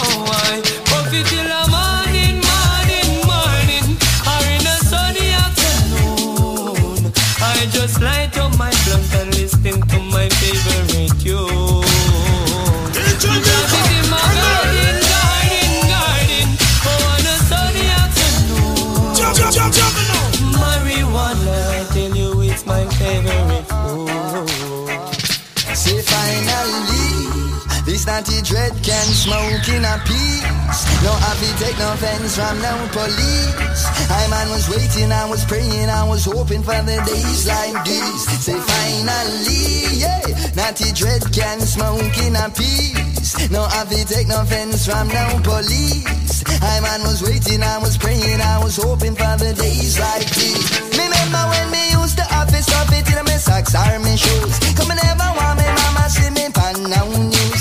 naughty 28.25 28.41
dread 28.41 28.71
can 28.83 29.05
smoke 29.05 29.67
in 29.69 29.85
a 29.85 30.01
peace. 30.05 30.81
No 31.03 31.11
happy 31.13 31.51
take 31.61 31.77
no 31.77 31.93
offense 31.93 32.35
from 32.35 32.57
no 32.61 32.73
police. 32.91 33.85
I 34.09 34.27
man 34.29 34.49
was 34.49 34.67
waiting, 34.69 35.11
I 35.11 35.29
was 35.29 35.45
praying, 35.45 35.89
I 35.89 36.03
was 36.07 36.25
hoping 36.25 36.63
for 36.63 36.81
the 36.81 36.97
days 37.05 37.45
like 37.47 37.85
these. 37.85 38.25
Say 38.41 38.57
finally, 38.57 40.01
yeah, 40.01 40.21
naughty 40.55 40.91
dread 40.93 41.21
can 41.33 41.59
smoke 41.59 42.17
in 42.25 42.35
a 42.35 42.49
peace. 42.49 43.49
No 43.51 43.63
happy 43.63 44.03
take 44.05 44.27
no 44.27 44.41
offense 44.41 44.85
from 44.85 45.07
no 45.09 45.39
police. 45.43 46.43
I 46.61 46.79
man 46.81 47.01
was 47.01 47.21
waiting, 47.21 47.61
I 47.61 47.77
was 47.77 47.97
praying, 47.97 48.41
I 48.41 48.57
was 48.63 48.77
hoping 48.77 49.13
for 49.15 49.37
the 49.37 49.53
days 49.53 49.99
like 49.99 50.25
these. 50.33 50.65
Remember 50.97 51.43
when 51.53 51.69
me 51.71 51.91
used 51.91 52.17
to 52.17 52.23
have 52.23 52.51
this 52.51 52.65
stuff 52.65 52.89
it 52.91 53.07
in 53.07 53.23
my 53.25 53.37
socks 53.37 53.75
or 53.75 53.99
my 53.99 54.15
shoes. 54.15 54.57
Come 54.73 54.89
and 54.89 54.99
never 55.03 55.29
want 55.37 55.59
me 55.59 55.67
mama 55.77 56.09
see 56.09 56.29
me 56.31 56.49
pan 56.49 56.89
now 56.89 57.05
news. 57.05 57.54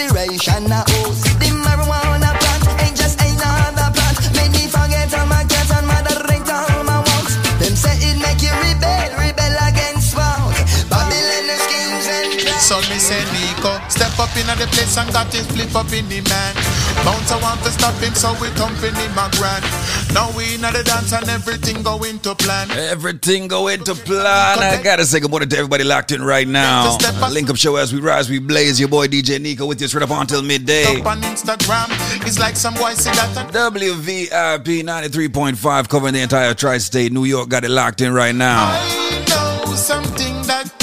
Inspiration 0.00 0.72
I 0.72 0.82
up 14.20 14.36
in 14.36 14.46
the 14.46 14.66
place 14.68 14.98
and 14.98 15.10
got 15.12 15.32
his 15.32 15.46
flip 15.46 15.74
up 15.74 15.90
in 15.92 16.06
the 16.08 16.20
man. 16.28 16.54
Bounce 17.04 17.32
I 17.32 17.40
want 17.40 17.60
to 17.64 17.70
stop 17.70 17.94
him, 17.96 18.14
so 18.14 18.32
we 18.40 18.48
thumping 18.52 18.94
him 18.94 19.16
a 19.16 19.26
grand. 19.40 19.64
Now 20.12 20.30
we 20.36 20.54
in 20.54 20.60
the 20.60 20.82
dance 20.84 21.12
and 21.12 21.28
everything 21.28 21.82
going 21.82 22.18
to 22.20 22.34
plan. 22.34 22.70
Everything 22.70 23.48
go 23.48 23.68
into 23.68 23.94
plan. 23.94 24.26
I 24.26 24.80
gotta 24.82 25.06
say 25.06 25.20
good 25.20 25.30
morning 25.30 25.48
to 25.48 25.56
everybody 25.56 25.84
locked 25.84 26.12
in 26.12 26.22
right 26.22 26.46
now. 26.46 26.98
Link 27.32 27.48
up 27.48 27.56
show 27.56 27.76
as 27.76 27.94
we 27.94 28.00
rise, 28.00 28.28
we 28.28 28.38
blaze. 28.38 28.78
Your 28.78 28.90
boy 28.90 29.06
DJ 29.06 29.40
Nico 29.40 29.66
with 29.66 29.80
you 29.80 29.88
straight 29.88 30.02
up 30.02 30.10
until 30.10 30.42
midday. 30.42 31.00
Up 31.00 31.06
on 31.06 31.22
Instagram, 31.22 31.86
it's 32.26 32.38
like 32.38 32.56
some 32.56 32.74
boy 32.74 32.94
that. 32.94 33.50
WVIP 33.52 34.82
93.5 34.82 35.88
covering 35.88 36.12
the 36.12 36.20
entire 36.20 36.52
tri-state. 36.52 37.12
New 37.12 37.24
York 37.24 37.48
got 37.48 37.64
it 37.64 37.70
locked 37.70 38.02
in 38.02 38.12
right 38.12 38.34
now. 38.34 38.68
I 38.70 39.64
know 39.66 39.74
something 39.74 40.42
that 40.42 40.79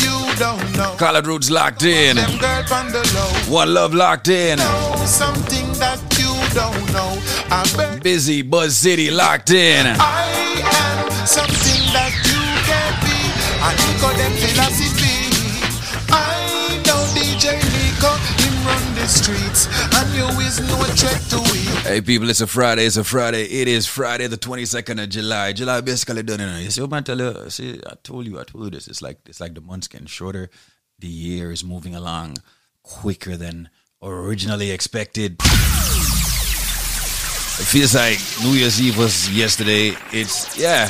you. 0.78 0.98
Collard 0.98 1.28
Roots 1.28 1.50
locked 1.50 1.84
in. 1.84 2.16
Them 2.16 2.38
girl 2.38 2.64
on 2.74 2.92
the 2.92 3.04
low. 3.16 3.54
One 3.54 3.74
Love 3.74 3.94
locked 3.94 4.28
in. 4.28 4.58
Something 5.06 5.68
that 5.80 6.00
you 6.18 6.32
don't 6.54 6.94
know. 6.94 7.18
I 7.50 8.00
Busy 8.02 8.42
Buzz 8.42 8.76
City 8.76 9.10
locked 9.12 9.52
in. 9.52 9.86
I 9.88 10.26
am 10.82 11.26
something 11.26 11.82
that 11.94 12.14
you 12.28 12.42
can't 12.70 12.98
be. 13.06 13.20
I 13.62 13.72
Nico 13.82 14.10
them 14.18 14.34
philosophy. 14.44 15.18
I 16.10 16.82
know 16.86 17.02
DJ 17.16 17.77
streets, 19.08 19.68
no 19.92 20.78
to 21.30 21.40
we. 21.52 21.60
Hey 21.88 22.02
people, 22.02 22.30
it's 22.30 22.42
a 22.42 22.48
Friday. 22.48 22.86
It's 22.86 22.98
a 22.98 23.04
Friday. 23.04 23.44
It 23.44 23.68
is 23.68 23.88
Friday, 23.88 24.28
the 24.28 24.38
22nd 24.38 25.04
of 25.04 25.10
July. 25.10 25.54
July 25.54 25.82
basically 25.82 26.24
done. 26.24 26.40
You 26.40 26.46
know. 26.46 26.58
You 26.58 26.70
see, 26.70 26.82
what 26.82 26.90
man 26.92 27.04
tell 27.04 27.18
you? 27.20 27.50
See, 27.50 27.80
I 27.86 27.94
told 28.04 28.26
you, 28.28 28.40
I 28.40 28.44
told 28.44 28.66
you 28.66 28.70
this. 28.72 28.88
It's 28.88 29.02
like 29.02 29.20
it's 29.28 29.40
like 29.40 29.54
the 29.54 29.62
months 29.62 29.88
getting 29.88 30.08
shorter. 30.08 30.50
The 31.00 31.08
year 31.08 31.52
is 31.52 31.64
moving 31.64 31.96
along 31.96 32.38
quicker 32.84 33.38
than 33.38 33.70
originally 34.02 34.72
expected. 34.72 35.38
It 37.60 37.66
feels 37.66 37.96
like 37.96 38.20
New 38.44 38.54
Year's 38.58 38.80
Eve 38.82 38.98
was 38.98 39.30
yesterday. 39.30 39.94
It's 40.12 40.58
yeah. 40.58 40.90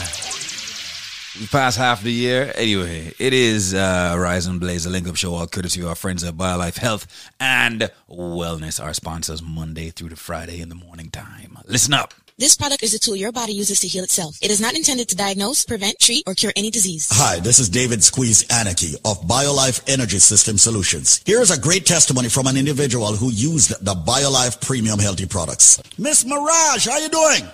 We 1.39 1.45
passed 1.45 1.77
half 1.77 2.01
the 2.01 2.11
year. 2.11 2.51
Anyway, 2.55 3.13
it 3.19 3.31
is 3.31 3.75
uh, 3.75 4.15
Rise 4.17 4.47
and 4.47 4.59
Blaze, 4.59 4.87
a 4.87 4.89
link 4.89 5.07
up 5.07 5.15
show, 5.15 5.35
all 5.35 5.45
courtesy 5.45 5.81
of 5.81 5.87
our 5.87 5.95
friends 5.95 6.23
at 6.23 6.33
BioLife 6.33 6.77
Health 6.77 7.05
and 7.39 7.91
Wellness, 8.09 8.83
our 8.83 8.93
sponsors 8.93 9.43
Monday 9.43 9.91
through 9.91 10.09
to 10.09 10.15
Friday 10.15 10.61
in 10.61 10.69
the 10.69 10.75
morning 10.75 11.11
time. 11.11 11.55
Listen 11.67 11.93
up. 11.93 12.15
This 12.39 12.55
product 12.55 12.81
is 12.81 12.95
a 12.95 12.99
tool 12.99 13.15
your 13.15 13.31
body 13.31 13.53
uses 13.53 13.79
to 13.81 13.87
heal 13.87 14.03
itself. 14.03 14.37
It 14.41 14.49
is 14.49 14.59
not 14.59 14.75
intended 14.75 15.09
to 15.09 15.15
diagnose, 15.15 15.63
prevent, 15.63 15.99
treat, 15.99 16.23
or 16.25 16.33
cure 16.33 16.53
any 16.55 16.71
disease. 16.71 17.07
Hi, 17.11 17.39
this 17.39 17.59
is 17.59 17.69
David 17.69 18.03
Squeeze 18.03 18.47
Anarchy 18.49 18.95
of 19.05 19.21
BioLife 19.21 19.83
Energy 19.91 20.19
System 20.19 20.57
Solutions. 20.57 21.21
Here 21.25 21.41
is 21.41 21.51
a 21.51 21.59
great 21.59 21.85
testimony 21.85 22.29
from 22.29 22.47
an 22.47 22.57
individual 22.57 23.15
who 23.15 23.31
used 23.31 23.83
the 23.85 23.93
BioLife 23.93 24.65
Premium 24.65 24.97
Healthy 24.97 25.27
products. 25.27 25.81
Miss 25.99 26.23
Maragh, 26.23 26.87
how 26.89 26.97
you 26.97 27.09
doing? 27.09 27.47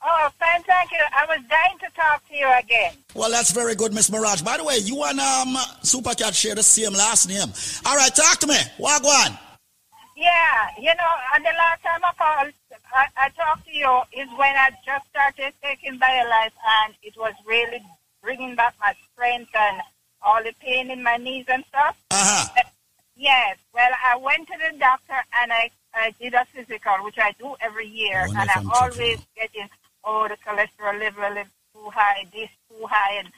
Oh, 0.00 0.28
fine, 0.38 0.62
thank 0.62 0.92
you. 0.92 0.98
I 1.12 1.26
was 1.26 1.40
dying 1.48 1.78
to 1.80 1.86
talk 1.94 2.26
to 2.28 2.34
you 2.34 2.48
again. 2.58 2.94
Well, 3.14 3.30
that's 3.30 3.50
very 3.50 3.74
good, 3.74 3.92
Miss 3.92 4.10
Maragh. 4.10 4.44
By 4.44 4.56
the 4.56 4.64
way, 4.64 4.78
you 4.78 5.02
and 5.02 5.18
um, 5.18 5.54
Supercat 5.82 6.34
share 6.34 6.54
the 6.54 6.62
same 6.62 6.92
last 6.92 7.28
name. 7.28 7.48
All 7.84 7.96
right, 7.96 8.14
talk 8.14 8.38
to 8.38 8.46
me. 8.46 8.58
Wagwan. 8.78 9.38
Yeah, 10.16 10.68
you 10.78 10.94
know, 10.94 11.12
and 11.34 11.44
the 11.44 11.50
last 11.50 11.82
time 11.82 12.00
I 12.04 12.12
called, 12.16 12.52
I, 12.94 13.06
I 13.16 13.28
talked 13.30 13.66
to 13.66 13.72
you 13.72 14.00
is 14.12 14.28
when 14.36 14.54
I 14.56 14.70
just 14.84 15.08
started 15.10 15.52
taking 15.62 15.98
BioLife, 15.98 16.52
and 16.84 16.94
it 17.02 17.14
was 17.16 17.34
really 17.46 17.80
bringing 18.22 18.54
back 18.56 18.74
my 18.80 18.94
strength 19.12 19.50
and 19.54 19.80
all 20.22 20.42
the 20.42 20.52
pain 20.60 20.90
in 20.90 21.02
my 21.02 21.16
knees 21.16 21.44
and 21.48 21.64
stuff. 21.68 21.96
Uh-huh. 22.10 22.62
Yes. 23.16 23.58
Well, 23.74 23.90
I 24.06 24.16
went 24.16 24.46
to 24.48 24.54
the 24.58 24.78
doctor 24.78 25.14
and 25.40 25.52
I, 25.52 25.70
I 25.94 26.12
did 26.20 26.34
a 26.34 26.44
physical, 26.46 26.92
which 27.02 27.18
I 27.18 27.34
do 27.38 27.56
every 27.60 27.86
year, 27.86 28.26
and 28.28 28.50
I'm 28.50 28.70
always 28.70 29.18
getting, 29.36 29.68
oh, 30.08 30.26
the 30.26 30.36
cholesterol 30.36 30.98
level 30.98 31.36
is 31.36 31.46
too 31.74 31.90
high, 31.90 32.26
this 32.32 32.48
too 32.68 32.86
high, 32.86 33.18
and 33.18 33.28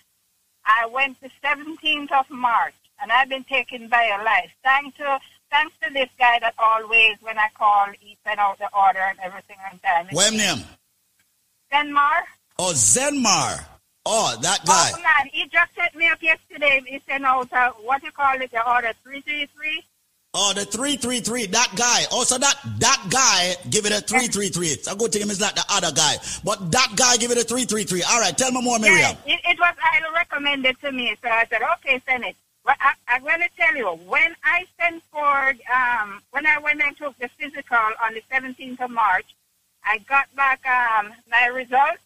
I 0.65 0.87
went 0.87 1.21
the 1.21 1.31
17th 1.43 2.13
of 2.13 2.31
March, 2.31 2.75
and 3.03 3.11
I've 3.11 3.29
been 3.29 3.45
taken 3.45 3.89
by 3.89 4.05
a 4.05 4.19
BioLife. 4.19 4.51
Thanks 4.63 4.97
to 4.99 5.19
thanks 5.51 5.75
to 5.83 5.93
this 5.93 6.09
guy 6.17 6.39
that 6.41 6.55
always, 6.59 7.17
when 7.23 7.39
I 7.39 7.49
call, 7.55 7.87
he 7.99 8.17
send 8.25 8.39
out 8.39 8.59
the 8.59 8.69
order 8.73 9.01
and 9.01 9.19
everything 9.21 9.57
on 9.71 9.79
time. 9.81 10.07
What's 10.13 10.31
name? 10.31 10.65
Denmar. 11.73 12.23
Oh, 12.59 12.73
Zenmar. 12.75 13.65
Oh, 14.07 14.37
that 14.41 14.65
guy. 14.65 14.93
Oh, 14.95 15.03
man, 15.03 15.29
he 15.33 15.47
just 15.49 15.75
set 15.75 15.95
me 15.97 16.07
up 16.09 16.23
yesterday. 16.23 16.83
He 16.87 17.01
sent 17.07 17.25
out, 17.25 17.53
uh, 17.53 17.73
what 17.83 18.03
you 18.03 18.13
call 18.13 18.41
it, 18.41 18.51
the 18.51 18.67
order 18.69 18.93
333. 19.03 19.83
Oh, 20.33 20.53
the 20.55 20.65
333, 20.65 21.47
that 21.47 21.73
guy. 21.75 22.05
Also, 22.13 22.39
that 22.39 22.55
that 22.79 23.05
guy 23.11 23.57
give 23.69 23.85
it 23.85 23.91
a 23.91 24.01
333. 24.01 24.69
It's 24.69 24.87
a 24.87 24.95
good 24.95 25.11
thing 25.11 25.29
is 25.29 25.41
not 25.41 25.57
the 25.57 25.65
other 25.69 25.91
guy. 25.91 26.19
But 26.45 26.71
that 26.71 26.93
guy 26.95 27.17
give 27.17 27.33
it 27.33 27.39
a 27.39 27.43
333. 27.43 28.05
All 28.05 28.21
right, 28.21 28.37
tell 28.39 28.53
me 28.53 28.63
more, 28.63 28.79
Miriam. 28.79 29.17
It, 29.27 29.41
it 29.45 29.59
was 29.59 29.75
highly 29.77 30.15
recommended 30.15 30.79
to 30.83 30.93
me, 30.93 31.17
so 31.21 31.29
I 31.29 31.47
said, 31.51 31.63
okay, 31.75 32.01
send 32.07 32.25
it. 32.25 32.37
But 32.65 32.77
I, 32.81 32.93
I'm 33.09 33.23
going 33.23 33.41
to 33.41 33.49
tell 33.59 33.75
you, 33.75 33.89
when 34.07 34.37
I 34.45 34.67
sent 34.79 35.03
for, 35.11 35.55
um, 35.75 36.23
when 36.31 36.47
I 36.47 36.61
went 36.61 36.81
and 36.81 36.97
took 36.97 37.19
the 37.19 37.29
physical 37.37 37.77
on 37.77 38.15
the 38.15 38.23
17th 38.31 38.81
of 38.83 38.91
March, 38.93 39.35
I 39.85 39.99
got 39.99 40.33
back 40.37 40.65
um, 40.65 41.11
my 41.29 41.47
results, 41.47 42.03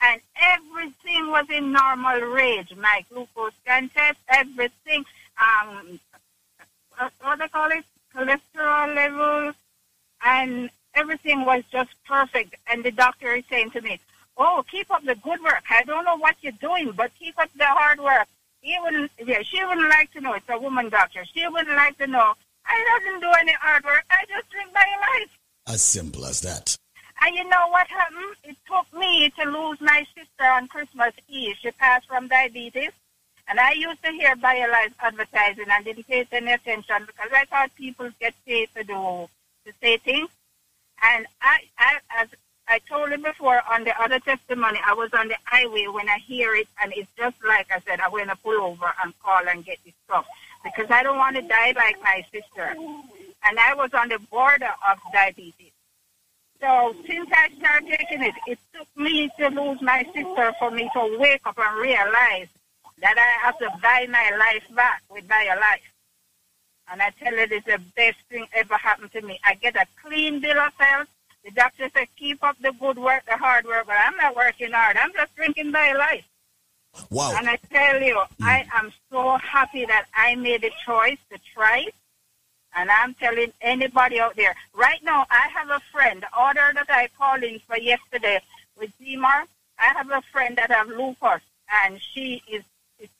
and 0.00 0.18
everything 0.40 1.26
was 1.26 1.44
in 1.50 1.72
normal 1.72 2.20
range. 2.20 2.74
My 2.74 3.04
glucose 3.10 3.52
test, 3.66 4.18
everything, 4.30 5.04
um, 5.38 6.00
what, 7.20 7.38
they 7.38 7.48
call 7.48 7.70
it, 7.70 7.84
cholesterol 8.14 8.94
levels, 8.94 9.54
and 10.24 10.70
everything 10.94 11.44
was 11.44 11.62
just 11.70 11.90
perfect. 12.06 12.56
And 12.66 12.84
the 12.84 12.90
doctor 12.90 13.32
is 13.34 13.44
saying 13.48 13.70
to 13.72 13.80
me, 13.80 14.00
"Oh, 14.36 14.64
keep 14.70 14.90
up 14.90 15.04
the 15.04 15.14
good 15.14 15.42
work. 15.42 15.64
I 15.70 15.82
don't 15.84 16.04
know 16.04 16.16
what 16.16 16.36
you're 16.40 16.52
doing, 16.52 16.92
but 16.92 17.12
keep 17.18 17.38
up 17.38 17.50
the 17.56 17.66
hard 17.66 18.00
work." 18.00 18.28
He 18.60 18.76
wouldn't, 18.82 19.10
yeah, 19.24 19.42
she 19.42 19.64
wouldn't 19.64 19.88
like 19.88 20.12
to 20.12 20.20
know. 20.20 20.34
It's 20.34 20.48
a 20.48 20.58
woman 20.58 20.90
doctor. 20.90 21.24
She 21.24 21.46
wouldn't 21.48 21.76
like 21.76 21.96
to 21.98 22.06
know. 22.06 22.34
I 22.66 23.00
doesn't 23.04 23.20
do 23.20 23.32
any 23.40 23.54
hard 23.54 23.84
work. 23.84 24.04
I 24.10 24.24
just 24.28 24.50
drink 24.50 24.70
my 24.74 24.86
life. 25.00 25.38
As 25.66 25.80
simple 25.82 26.26
as 26.26 26.40
that. 26.42 26.76
And 27.22 27.34
you 27.36 27.44
know 27.48 27.68
what 27.68 27.86
happened? 27.88 28.36
It 28.44 28.56
took 28.66 28.92
me 28.98 29.30
to 29.38 29.44
lose 29.50 29.80
my 29.80 30.06
sister 30.14 30.44
on 30.44 30.68
Christmas 30.68 31.12
Eve. 31.28 31.56
She 31.60 31.70
passed 31.72 32.06
from 32.06 32.28
diabetes. 32.28 32.92
And 33.48 33.58
I 33.58 33.72
used 33.72 34.02
to 34.04 34.12
hear 34.12 34.34
BioLife 34.36 34.92
advertising 35.00 35.66
and 35.70 35.84
didn't 35.84 36.06
pay 36.06 36.26
any 36.32 36.52
attention 36.52 37.04
because 37.06 37.30
I 37.32 37.44
thought 37.46 37.74
people 37.74 38.10
get 38.20 38.34
paid 38.46 38.68
to 38.76 38.84
do, 38.84 39.28
to 39.66 39.72
say 39.82 39.96
things. 39.98 40.30
And 41.02 41.26
I, 41.40 41.60
I, 41.78 41.98
as 42.18 42.28
I 42.68 42.78
told 42.80 43.10
you 43.10 43.18
before 43.18 43.60
on 43.72 43.84
the 43.84 44.00
other 44.00 44.20
testimony, 44.20 44.78
I 44.86 44.94
was 44.94 45.10
on 45.12 45.28
the 45.28 45.36
highway 45.44 45.86
when 45.86 46.08
I 46.08 46.18
hear 46.18 46.54
it, 46.54 46.68
and 46.82 46.92
it's 46.96 47.10
just 47.16 47.36
like 47.46 47.66
I 47.74 47.80
said, 47.80 48.00
I'm 48.00 48.12
to 48.28 48.36
pull 48.36 48.60
over 48.60 48.92
and 49.02 49.18
call 49.18 49.48
and 49.48 49.64
get 49.64 49.78
this 49.84 49.94
stuff 50.04 50.26
because 50.62 50.86
I 50.90 51.02
don't 51.02 51.16
want 51.16 51.36
to 51.36 51.42
die 51.42 51.72
like 51.74 52.00
my 52.02 52.24
sister. 52.32 52.76
And 53.44 53.58
I 53.58 53.74
was 53.74 53.92
on 53.94 54.08
the 54.10 54.18
border 54.30 54.70
of 54.88 54.98
diabetes. 55.12 55.72
So 56.60 56.94
since 57.06 57.28
I 57.32 57.48
started 57.58 57.88
taking 57.88 58.22
it, 58.22 58.34
it 58.46 58.58
took 58.76 58.86
me 58.94 59.30
to 59.38 59.48
lose 59.48 59.80
my 59.80 60.04
sister 60.14 60.52
for 60.58 60.70
me 60.70 60.90
to 60.92 61.16
wake 61.18 61.40
up 61.46 61.58
and 61.58 61.80
realize 61.80 62.48
that 63.00 63.16
I 63.18 63.46
have 63.46 63.58
to 63.58 63.70
buy 63.82 64.06
my 64.10 64.36
life 64.36 64.64
back 64.74 65.02
with 65.10 65.28
my 65.28 65.54
life. 65.54 65.92
And 66.90 67.00
I 67.00 67.10
tell 67.10 67.32
you, 67.32 67.46
it's 67.50 67.66
the 67.66 67.80
best 67.96 68.18
thing 68.28 68.46
ever 68.54 68.74
happened 68.74 69.12
to 69.12 69.22
me. 69.22 69.38
I 69.44 69.54
get 69.54 69.76
a 69.76 69.86
clean 70.02 70.40
bill 70.40 70.58
of 70.58 70.72
health. 70.78 71.08
The 71.44 71.52
doctor 71.52 71.88
said, 71.94 72.08
keep 72.16 72.42
up 72.42 72.56
the 72.60 72.72
good 72.78 72.98
work, 72.98 73.22
the 73.26 73.36
hard 73.36 73.64
work, 73.64 73.86
but 73.86 73.96
I'm 73.98 74.16
not 74.16 74.36
working 74.36 74.72
hard. 74.72 74.96
I'm 74.96 75.12
just 75.12 75.34
drinking 75.36 75.72
BioLife. 75.72 76.24
Wow. 77.10 77.34
And 77.36 77.48
I 77.48 77.56
tell 77.72 78.02
you, 78.02 78.16
mm. 78.16 78.44
I 78.44 78.66
am 78.74 78.92
so 79.10 79.36
happy 79.38 79.86
that 79.86 80.06
I 80.14 80.34
made 80.34 80.64
a 80.64 80.70
choice 80.84 81.18
to 81.32 81.38
try 81.54 81.84
it. 81.86 81.94
And 82.76 82.90
I'm 82.90 83.14
telling 83.14 83.52
anybody 83.60 84.20
out 84.20 84.36
there, 84.36 84.54
right 84.74 85.02
now, 85.02 85.26
I 85.30 85.48
have 85.54 85.70
a 85.70 85.80
friend, 85.92 86.22
the 86.22 86.40
order 86.40 86.72
that 86.74 86.86
I 86.88 87.08
called 87.18 87.42
in 87.42 87.60
for 87.66 87.76
yesterday 87.76 88.40
with 88.78 88.90
Zenmar, 89.00 89.44
I 89.78 89.86
have 89.94 90.10
a 90.10 90.22
friend 90.32 90.56
that 90.56 90.70
have 90.70 90.88
lupus, 90.88 91.40
and 91.84 92.00
she 92.00 92.42
is 92.50 92.62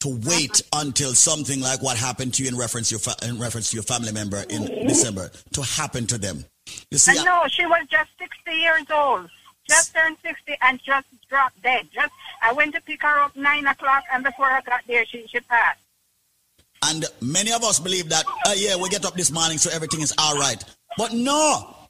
to 0.00 0.20
wait 0.26 0.62
until 0.74 1.14
something 1.14 1.60
like 1.60 1.82
what 1.82 1.96
happened 1.96 2.34
to 2.34 2.42
you 2.42 2.48
in 2.48 2.56
reference 2.56 2.88
to 2.88 2.94
your, 2.94 3.00
fa- 3.00 3.26
in 3.26 3.38
reference 3.38 3.70
to 3.70 3.76
your 3.76 3.82
family 3.82 4.12
member 4.12 4.42
in 4.48 4.64
December 4.86 5.30
to 5.52 5.62
happen 5.62 6.06
to 6.06 6.18
them. 6.18 6.44
You 6.90 6.98
see, 6.98 7.18
I 7.18 7.24
know 7.24 7.44
she 7.48 7.66
was 7.66 7.86
just 7.90 8.10
60 8.18 8.50
years 8.52 8.84
old, 8.92 9.28
just 9.68 9.94
turned 9.94 10.16
60 10.22 10.56
and 10.62 10.80
just 10.82 11.06
dropped 11.28 11.60
dead. 11.62 11.88
Just 11.92 12.12
I 12.42 12.52
went 12.52 12.74
to 12.74 12.80
pick 12.80 13.02
her 13.02 13.20
up 13.20 13.36
nine 13.36 13.66
o'clock, 13.66 14.04
and 14.12 14.24
before 14.24 14.46
I 14.46 14.60
got 14.62 14.80
there, 14.86 15.04
she 15.06 15.26
she 15.26 15.40
passed. 15.40 15.80
And 16.82 17.04
many 17.20 17.52
of 17.52 17.62
us 17.62 17.78
believe 17.78 18.08
that, 18.08 18.24
uh, 18.46 18.54
yeah, 18.56 18.74
we 18.76 18.88
get 18.88 19.04
up 19.04 19.14
this 19.14 19.30
morning 19.30 19.58
so 19.58 19.70
everything 19.70 20.00
is 20.00 20.14
all 20.16 20.38
right. 20.38 20.64
But 20.96 21.12
no, 21.12 21.76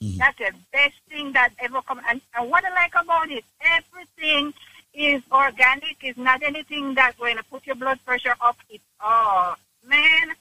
That's 0.00 0.38
the 0.38 0.52
best 0.72 0.94
thing 1.08 1.32
that 1.32 1.50
ever 1.58 1.82
come. 1.82 2.00
And, 2.08 2.20
and 2.36 2.50
what 2.50 2.64
I 2.64 2.70
like 2.70 2.92
about 3.00 3.30
it, 3.30 3.44
everything 3.60 4.54
is 4.94 5.22
organic. 5.32 5.96
It's 6.02 6.18
not 6.18 6.42
anything 6.42 6.94
that's 6.94 7.18
going 7.18 7.36
to 7.36 7.44
put 7.44 7.66
your 7.66 7.76
blood 7.76 7.98
pressure 8.04 8.34
up. 8.40 8.56
It's, 8.70 8.84
oh, 9.00 9.54
man, 9.86 10.32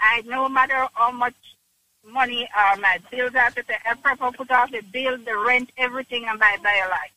I 0.00 0.22
no 0.26 0.48
matter 0.48 0.88
how 0.94 1.10
much 1.10 1.34
money 2.06 2.48
uh, 2.56 2.76
my 2.80 2.98
bills 3.10 3.32
have 3.34 3.54
to 3.56 3.64
pay, 3.64 3.76
I 3.88 3.94
prefer 3.94 4.30
put 4.30 4.50
off 4.50 4.70
the 4.70 4.80
bill, 4.80 5.18
the 5.18 5.36
rent, 5.36 5.70
everything 5.76 6.26
and 6.28 6.38
buy 6.38 6.56
BioLife. 6.62 7.12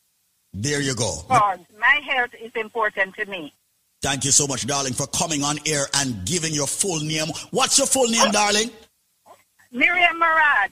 There 0.54 0.82
you 0.82 0.96
go. 0.96 1.22
Because 1.28 1.60
my 1.80 2.02
health 2.06 2.32
is 2.42 2.52
important 2.56 3.16
to 3.16 3.26
me. 3.26 3.54
Thank 4.02 4.26
you 4.26 4.32
so 4.32 4.46
much, 4.48 4.66
darling, 4.68 4.94
for 4.94 5.08
coming 5.08 5.44
on 5.44 5.58
air 5.66 5.86
and 5.96 6.26
giving 6.26 6.54
your 6.54 6.68
full 6.68 7.00
name. 7.00 7.28
What's 7.52 7.78
your 7.78 7.88
full 7.88 8.08
name, 8.08 8.32
darling? 8.32 8.72
Miriam 9.72 10.20
Maragh. 10.22 10.72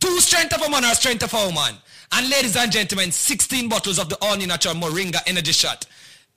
two 0.00 0.20
strength 0.20 0.54
of 0.54 0.62
a 0.62 0.70
man 0.70 0.84
or 0.84 0.94
strength 0.94 1.22
of 1.22 1.32
a 1.34 1.46
woman. 1.46 1.76
And 2.12 2.28
ladies 2.28 2.56
and 2.56 2.72
gentlemen, 2.72 3.12
16 3.12 3.68
bottles 3.68 4.00
of 4.00 4.08
the 4.08 4.18
all-new 4.20 4.48
natural 4.48 4.74
Moringa 4.74 5.20
energy 5.26 5.52
shot. 5.52 5.86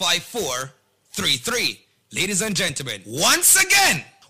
1-800-875-5433. 0.00 1.78
Ladies 2.12 2.42
and 2.42 2.54
gentlemen, 2.54 3.02
once 3.06 3.56
again, 3.60 4.04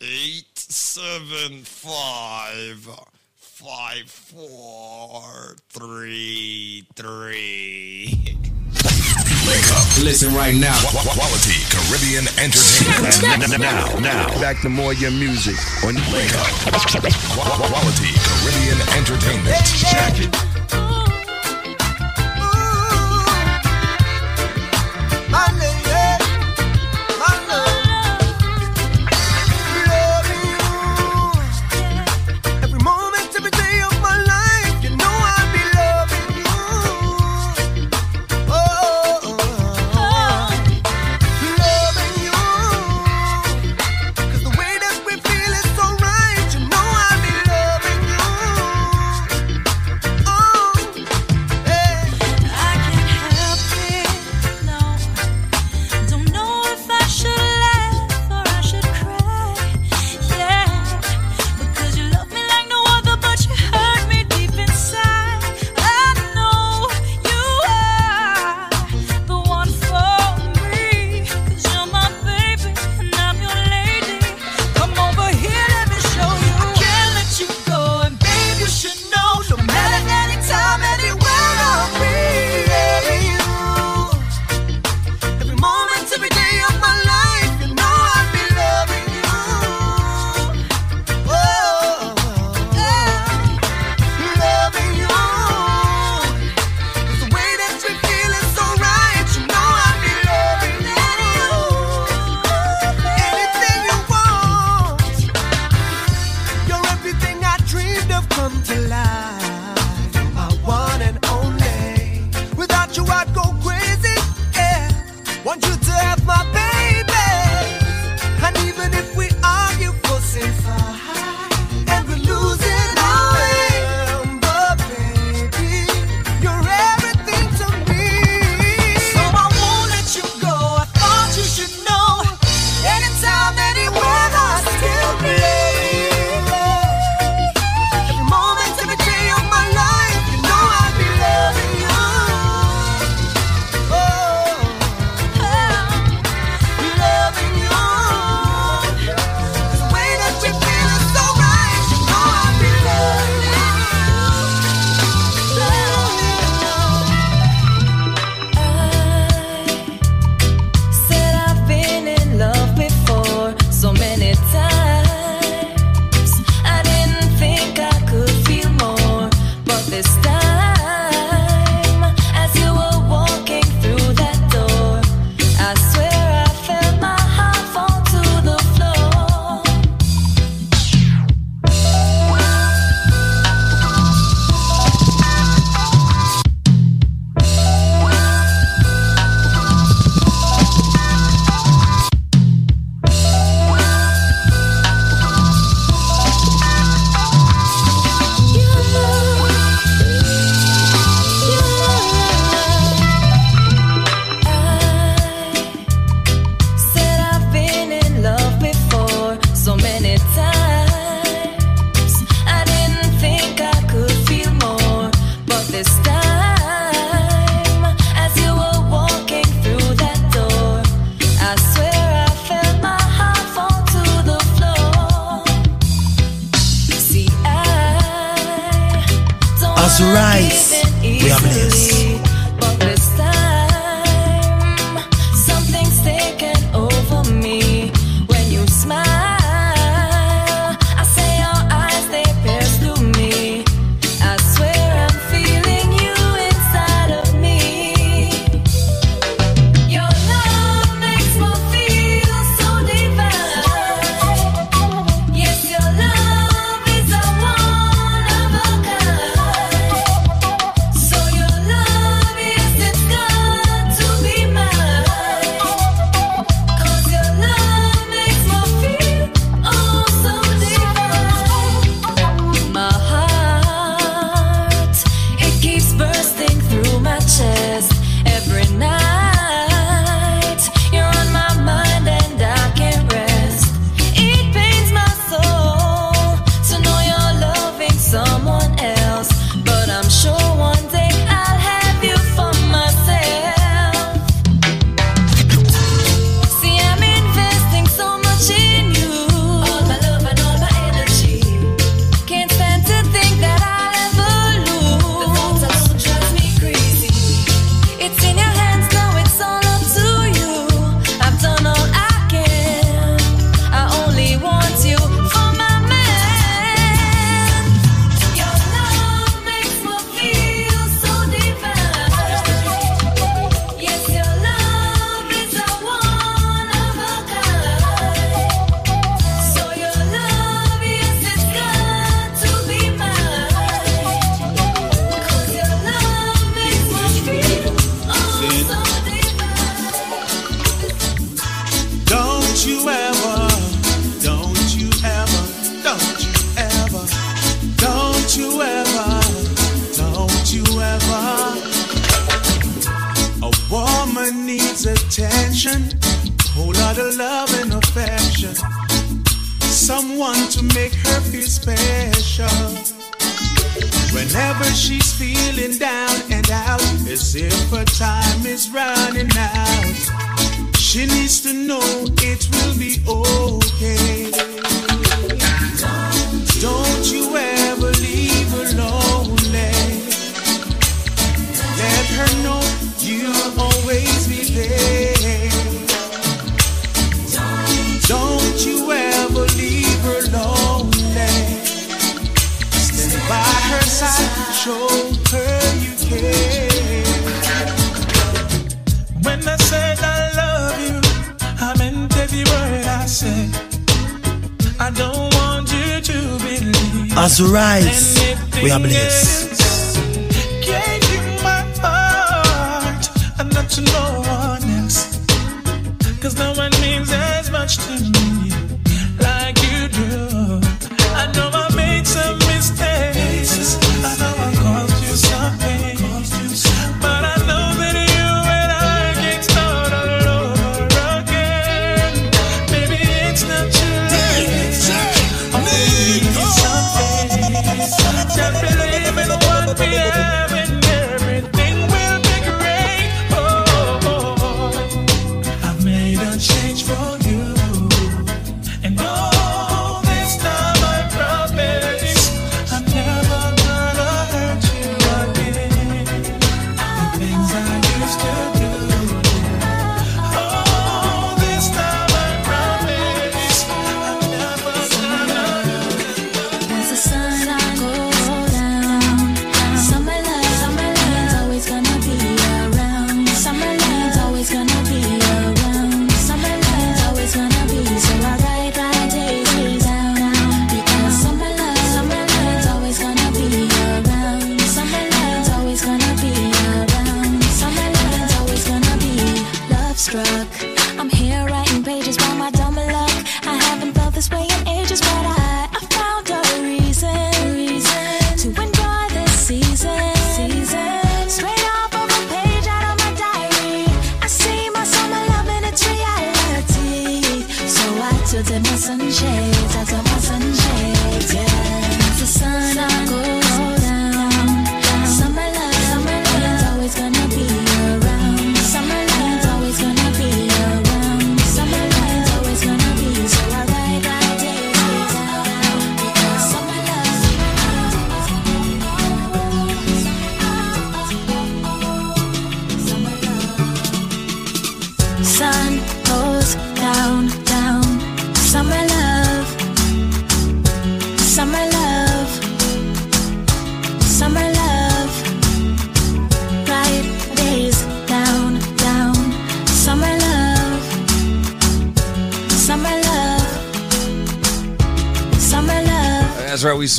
eight 0.00 0.58
zero 0.58 1.18
zero 1.18 1.46
eight 1.50 1.52
seven 1.52 1.62
five 1.62 2.88
five 3.36 4.10
four 4.10 5.56
three 5.70 6.86
three. 6.94 8.36
Wake 9.46 9.70
up. 9.72 9.86
Listen 10.02 10.34
right 10.34 10.54
now. 10.54 10.74
Qu- 10.80 10.98
qu- 10.98 11.18
Quality 11.18 11.58
Caribbean 11.70 12.26
Entertainment. 12.38 13.60
Now, 13.60 13.98
now. 14.00 14.40
Back 14.40 14.60
to 14.62 14.68
more 14.68 14.92
your 14.92 15.12
music 15.12 15.56
on 15.84 15.94
Wake 16.12 16.34
up. 16.34 16.46
Qu- 16.90 17.00
qu- 17.00 17.68
Quality 17.68 18.12
Caribbean 18.26 18.80
Entertainment. 18.98 19.56
Check 19.64 20.18
it. 20.20 20.85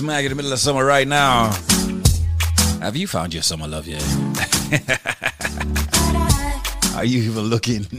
Smack 0.07 0.23
in 0.23 0.29
the 0.29 0.35
middle 0.35 0.53
of 0.53 0.59
summer 0.59 0.85
right 0.85 1.05
now. 1.05 1.51
Have 2.79 2.95
you 2.95 3.07
found 3.07 3.33
your 3.33 3.43
summer 3.43 3.67
love 3.67 3.87
yet? 3.87 4.01
Are 6.95 7.03
you 7.03 7.23
even 7.23 7.43
looking? 7.43 7.83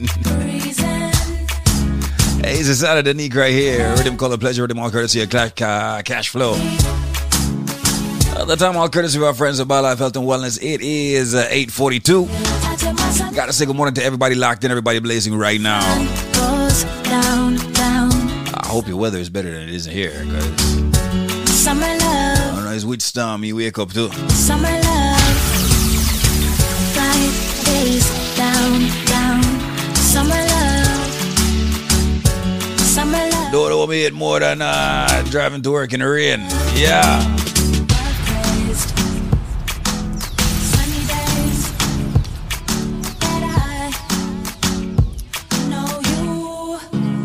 hey, 2.40 2.54
it's 2.60 2.70
a 2.70 2.74
Saturday 2.74 3.12
Nick 3.12 3.34
right 3.34 3.52
here. 3.52 3.94
Rhythm 3.96 4.16
color 4.16 4.38
pleasure, 4.38 4.62
rhythm 4.62 4.78
all 4.78 4.90
courtesy 4.90 5.20
of 5.20 5.28
Cla- 5.28 5.52
Ca- 5.54 6.00
cash 6.02 6.30
flow. 6.30 6.54
At 8.40 8.46
the 8.46 8.56
time, 8.58 8.78
all 8.78 8.88
courtesy 8.88 9.18
of 9.18 9.24
our 9.24 9.34
friends 9.34 9.60
at 9.60 9.68
BioLife 9.68 9.98
Health 9.98 10.16
and 10.16 10.24
Wellness. 10.24 10.58
It 10.62 10.80
is 10.80 11.34
uh, 11.34 11.46
842. 11.50 12.26
Gotta 13.34 13.52
say 13.52 13.66
good 13.66 13.76
morning 13.76 13.94
to 13.96 14.02
everybody 14.02 14.34
locked 14.34 14.64
in, 14.64 14.70
everybody 14.70 15.00
blazing 15.00 15.36
right 15.36 15.60
now. 15.60 15.80
I 18.54 18.62
hope 18.64 18.88
your 18.88 18.96
weather 18.96 19.18
is 19.18 19.28
better 19.28 19.50
than 19.50 19.68
it 19.68 19.74
is 19.74 19.84
here, 19.84 20.24
because 20.24 20.87
love, 22.84 22.84
don't 22.84 22.84
know, 22.84 22.84
it's 22.84 22.84
which 22.84 23.02
storm 23.02 23.44
you 23.44 23.56
wake 23.56 23.78
up 23.78 23.92
to. 23.92 24.10
summer 24.30 24.68
love. 24.68 25.20
Five 26.94 27.64
days 27.64 28.06
down, 28.36 28.80
down. 29.06 29.42
Summer 29.96 30.34
love, 30.34 31.12
summer 32.80 33.30
love. 33.30 33.52
Don't 33.52 33.78
want 33.78 33.90
me 33.90 34.02
hit 34.02 34.12
more 34.12 34.40
than 34.40 34.62
uh, 34.62 35.24
driving 35.30 35.62
to 35.62 35.70
work 35.70 35.92
in 35.92 36.00
the 36.00 36.08
rain. 36.08 36.40
Yeah. 36.74 37.37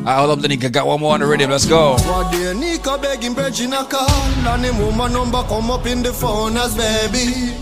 I 0.06 0.15
hold 0.17 0.32
up 0.32 0.40
the 0.40 0.49
Nika, 0.49 0.69
got 0.69 0.85
one 0.85 0.99
more 0.99 1.14
on 1.14 1.22
the 1.22 1.25
rhythm. 1.25 1.51
Let's 1.51 1.65
go. 1.65 1.95
One 1.95 2.30
day 2.32 2.53
Nika 2.53 2.98
begging 2.98 3.33
Regina 3.35 3.85
call 3.85 4.09
And 4.09 4.65
him 4.65 4.77
woman 4.80 5.14
number 5.14 5.41
come 5.43 5.72
up 5.72 5.85
in 5.85 6.03
the 6.03 6.11
phone 6.11 6.57
as 6.57 6.75
baby 6.75 7.53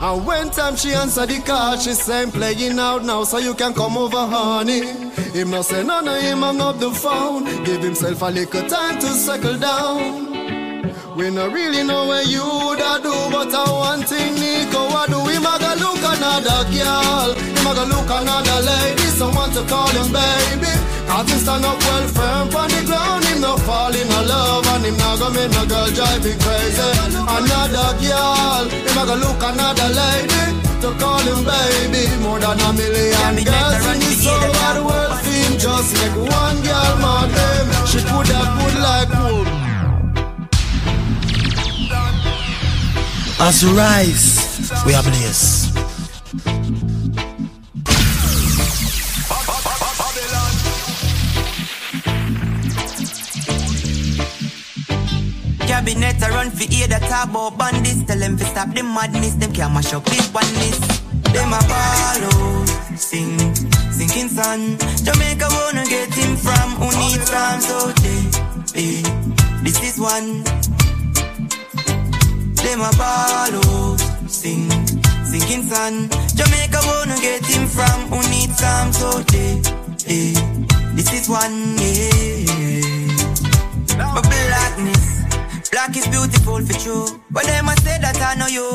And 0.00 0.24
when 0.26 0.50
time 0.50 0.76
she 0.76 0.92
answer 0.94 1.26
the 1.26 1.40
call 1.40 1.76
She 1.76 1.92
say 1.92 2.22
"I'm 2.22 2.30
playing 2.30 2.78
out 2.78 3.04
now 3.04 3.24
so 3.24 3.36
you 3.38 3.54
can 3.54 3.74
come 3.74 3.98
over 3.98 4.16
honey 4.26 4.86
Him 5.36 5.50
no 5.50 5.60
say 5.60 5.82
none 5.84 6.08
of 6.08 6.20
him 6.22 6.40
hang 6.40 6.60
up 6.62 6.78
the 6.78 6.90
phone 6.90 7.44
Give 7.64 7.82
himself 7.82 8.22
a 8.22 8.26
little 8.26 8.66
time 8.68 8.98
to 8.98 9.06
settle 9.08 9.58
down 9.58 10.32
we 11.14 11.28
no 11.28 11.46
really 11.46 11.82
know 11.84 12.06
what 12.06 12.26
you 12.26 12.40
da 12.40 12.96
do, 12.96 13.12
but 13.30 13.52
I 13.52 13.70
one 13.70 14.00
thing 14.02 14.32
Nico 14.32 14.80
I 14.88 15.04
do. 15.08 15.20
Him 15.28 15.44
a 15.44 15.58
go 15.60 15.74
look 15.76 16.00
another 16.00 16.64
girl, 16.72 17.34
him 17.36 17.66
a 17.66 17.74
go 17.76 17.84
look 17.84 18.08
another 18.08 18.62
lady. 18.64 19.02
Someone 19.20 19.50
to 19.52 19.62
call 19.68 19.88
him 19.88 20.10
baby. 20.10 20.91
Cause 21.12 21.28
him 21.30 21.40
stand 21.44 21.64
up 21.66 21.76
well 21.76 22.08
firm 22.08 22.48
on 22.56 22.68
the 22.72 22.80
ground. 22.88 23.24
Him 23.26 23.42
no 23.42 23.58
fall 23.68 23.92
in 23.92 24.08
a 24.08 24.22
love, 24.24 24.66
and 24.72 24.86
him 24.86 24.96
not 24.96 25.18
go 25.20 25.28
make 25.28 25.52
no 25.52 25.66
girl 25.66 25.88
drive 25.92 26.24
him 26.24 26.38
crazy. 26.40 26.88
Another 27.36 27.92
girl, 28.00 28.64
him 28.72 28.96
a 28.96 29.02
go 29.04 29.16
look 29.20 29.42
another 29.44 29.92
lady. 29.92 30.44
To 30.80 30.88
call 30.96 31.20
him 31.20 31.44
baby, 31.44 32.08
more 32.24 32.40
than 32.40 32.58
a 32.64 32.72
million 32.72 33.44
girls 33.44 33.84
in 33.92 34.00
this 34.00 34.24
whole 34.24 34.52
wide 34.56 34.80
world. 34.88 35.20
Feel 35.20 35.52
just 35.60 35.92
make 36.00 36.16
one 36.16 36.58
girl 36.64 36.92
mad 37.04 37.28
him. 37.28 37.66
She 37.92 38.00
could 38.08 38.28
have 38.32 38.50
good 38.56 38.76
like 38.80 39.12
wood. 39.20 39.48
As 43.38 43.62
we 43.62 43.70
rise, 43.76 44.26
we 44.86 44.94
are 44.94 45.02
blessed. 45.02 45.76
Cabinet 55.72 56.20
a 56.20 56.28
run 56.28 56.50
for 56.50 56.68
ear 56.68 56.86
that 56.86 57.00
talk 57.08 57.30
about 57.30 57.56
bandits. 57.56 58.04
Tell 58.04 58.18
them 58.18 58.36
to 58.36 58.44
stop 58.44 58.68
the 58.74 58.82
madness. 58.82 59.36
Them 59.40 59.54
can't 59.54 59.72
mash 59.72 59.94
up 59.94 60.04
this 60.04 60.28
oneness. 60.28 60.78
Them 61.32 61.48
a 61.48 61.60
out, 61.64 62.68
sing, 63.00 63.40
sinking 63.88 64.28
sun. 64.28 64.76
Jamaica 65.00 65.48
wanna 65.48 65.88
get 65.88 66.12
him 66.12 66.36
from 66.36 66.76
who 66.76 66.92
needs 67.00 67.24
some 67.24 67.60
so 67.64 67.88
they, 68.04 68.20
eh, 68.84 69.00
this 69.64 69.80
is 69.80 69.96
one. 69.96 70.44
Them 72.60 72.84
a 72.84 72.92
out, 73.00 73.96
sing, 74.28 74.68
sinking 75.24 75.64
sun. 75.72 76.10
Jamaica 76.36 76.80
wanna 76.84 77.16
get 77.24 77.46
him 77.48 77.64
from 77.66 77.98
who 78.12 78.20
needs 78.28 78.58
some 78.60 78.92
so 78.92 79.24
they, 79.32 79.56
eh, 80.04 80.36
this 80.92 81.08
is 81.16 81.30
one. 81.30 81.78
Yeah. 81.80 82.42
Blackness, 83.96 84.61
black 85.72 85.96
is 85.96 86.06
beautiful 86.06 86.60
for 86.60 86.78
true. 86.78 87.06
But 87.30 87.44
them 87.44 87.68
a 87.68 87.74
say 87.80 87.98
that 87.98 88.20
I 88.20 88.36
know 88.36 88.46
you. 88.46 88.68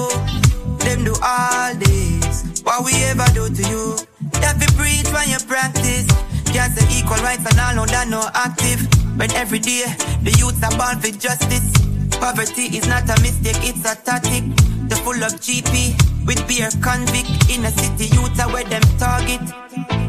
Them 0.83 1.05
do 1.05 1.13
all 1.21 1.73
this. 1.77 2.61
What 2.65 2.83
we 2.83 2.91
ever 3.05 3.25
do 3.33 3.47
to 3.47 3.63
you? 3.69 3.95
That 4.41 4.59
be 4.59 4.65
preach 4.75 5.07
when 5.13 5.29
you 5.29 5.39
practice. 5.47 6.09
Can't 6.51 6.73
say 6.73 6.83
equal 6.99 7.21
rights 7.23 7.45
and 7.45 7.59
all 7.61 7.75
know 7.75 7.85
that 7.85 8.09
no 8.09 8.27
active. 8.33 8.81
When 9.15 9.31
every 9.31 9.59
day 9.59 9.85
the 10.25 10.33
youths 10.41 10.61
are 10.65 10.75
born 10.75 10.99
for 10.99 11.13
justice. 11.15 11.71
Poverty 12.19 12.75
is 12.75 12.87
not 12.87 13.05
a 13.05 13.15
mistake, 13.21 13.61
it's 13.61 13.85
a 13.85 13.95
tactic. 13.95 14.43
The 14.89 14.97
full 15.05 15.21
of 15.23 15.37
GP 15.37 16.25
with 16.25 16.41
beer 16.47 16.69
convict 16.81 17.29
in 17.49 17.63
a 17.63 17.71
city 17.71 18.09
youth 18.15 18.39
are 18.41 18.51
where 18.51 18.65
them 18.65 18.81
target. 18.97 20.06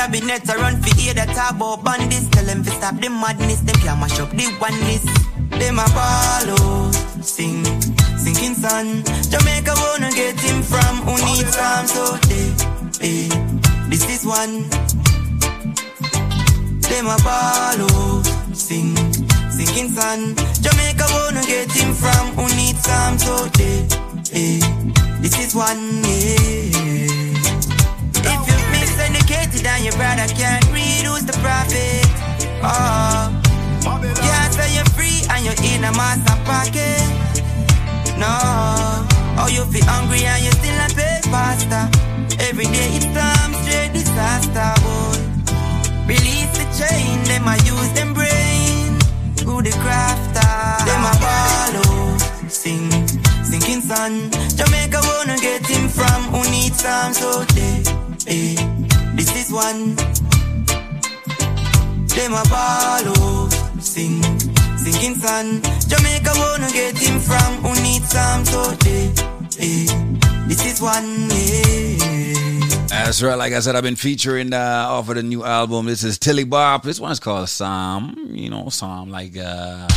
Cabinet 0.00 0.48
a 0.48 0.56
run 0.56 0.80
for 0.80 0.96
ear 0.98 1.12
that 1.12 1.28
talk 1.36 1.52
about 1.52 1.84
bandits. 1.84 2.26
Tell 2.32 2.46
them 2.46 2.64
to 2.64 2.70
stop 2.70 2.96
the 2.96 3.10
madness. 3.10 3.60
Them 3.60 3.76
can't 3.84 4.00
mash 4.00 4.18
up 4.18 4.30
the 4.30 4.48
oneness. 4.56 5.04
Them 5.60 5.76
a 5.76 5.84
ball 5.92 6.88
sing, 7.20 7.60
sinking 8.16 8.56
sun. 8.56 9.04
Jamaica 9.28 9.76
wanna 9.76 10.08
get 10.16 10.40
him 10.40 10.62
from 10.64 11.04
who 11.04 11.20
needs 11.28 11.52
some 11.52 11.86
so 11.86 12.16
they, 12.32 12.48
eh, 13.04 13.28
this 13.92 14.08
is 14.08 14.24
one. 14.24 14.64
Them 16.88 17.04
a 17.04 17.20
ball 17.20 18.24
sing, 18.56 18.96
sinking 19.52 19.92
sun. 19.92 20.32
Jamaica 20.64 21.04
wanna 21.12 21.44
get 21.44 21.70
him 21.76 21.92
from 21.92 22.24
who 22.40 22.48
needs 22.56 22.80
some 22.80 23.18
so 23.18 23.36
they, 23.52 23.84
eh, 24.32 24.64
this 25.20 25.36
is 25.44 25.54
one. 25.54 26.00
Yeah. 26.08 27.19
Miseducated 29.50 29.66
and 29.66 29.84
your 29.84 29.94
brother 29.94 30.26
can't 30.34 30.64
read, 30.72 31.04
who's 31.06 31.24
the 31.24 31.32
prophet? 31.42 32.06
Oh, 32.62 33.30
can't 33.82 34.52
say 34.54 34.74
you're 34.74 34.84
free 34.94 35.22
and 35.30 35.44
you're 35.44 35.74
in 35.74 35.84
a 35.84 35.92
master 35.92 36.36
pocket. 36.44 37.02
No, 38.18 38.30
oh 39.38 39.48
you 39.50 39.64
feel 39.66 39.84
hungry 39.86 40.24
and 40.24 40.44
you 40.44 40.52
still 40.52 40.76
not 40.76 40.94
pay 40.94 41.20
pasta. 41.24 41.90
Every 42.48 42.64
day 42.64 42.90
it's 42.94 43.06
time 43.06 43.54
straight 43.62 43.92
disaster, 43.92 44.72
boy. 44.82 45.18
Release 46.06 46.50
the 46.58 46.66
chain, 46.78 47.22
them 47.24 47.48
I 47.48 47.56
use 47.64 47.92
them 47.92 48.14
brain. 48.14 48.98
Who 49.44 49.62
the 49.62 49.70
crafter? 49.82 50.84
Them 50.86 51.04
a 51.04 51.14
follow, 51.22 52.18
sing, 52.48 52.90
sinking 53.44 53.80
sun. 53.80 54.30
Jamaica 54.56 55.00
wanna 55.02 55.36
get 55.38 55.66
him 55.66 55.88
from 55.88 56.22
who 56.32 56.48
needs 56.50 56.80
some 56.82 57.12
so 57.12 57.42
they, 57.54 57.82
eh, 58.26 58.79
this 59.50 59.52
is 59.52 59.52
one. 59.52 59.96
Them 62.06 62.32
a 62.32 62.44
follow, 62.44 63.48
sing, 63.80 64.22
sinking 64.76 65.14
sun. 65.16 65.62
Jamaica 65.88 66.32
wanna 66.36 66.70
get 66.72 66.96
him 66.96 67.20
from 67.20 67.62
who 67.62 67.82
needs 67.82 68.10
some 68.10 68.44
so 68.44 68.70
they, 68.72 69.12
eh, 69.58 69.86
this 70.46 70.64
is 70.66 70.80
one. 70.80 71.28
Yeah. 71.30 72.86
That's 72.88 73.22
right. 73.22 73.36
Like 73.36 73.52
I 73.52 73.60
said, 73.60 73.76
I've 73.76 73.82
been 73.82 73.96
featuring 73.96 74.52
uh, 74.52 74.86
off 74.88 75.08
of 75.08 75.14
the 75.14 75.22
new 75.22 75.44
album. 75.44 75.86
This 75.86 76.04
is 76.04 76.18
Tilly 76.18 76.44
Bop. 76.44 76.82
This 76.82 77.00
one's 77.00 77.20
called 77.20 77.48
Psalm. 77.48 78.30
You 78.30 78.50
know, 78.50 78.68
Psalm 78.68 79.10
like 79.10 79.36
uh, 79.36 79.88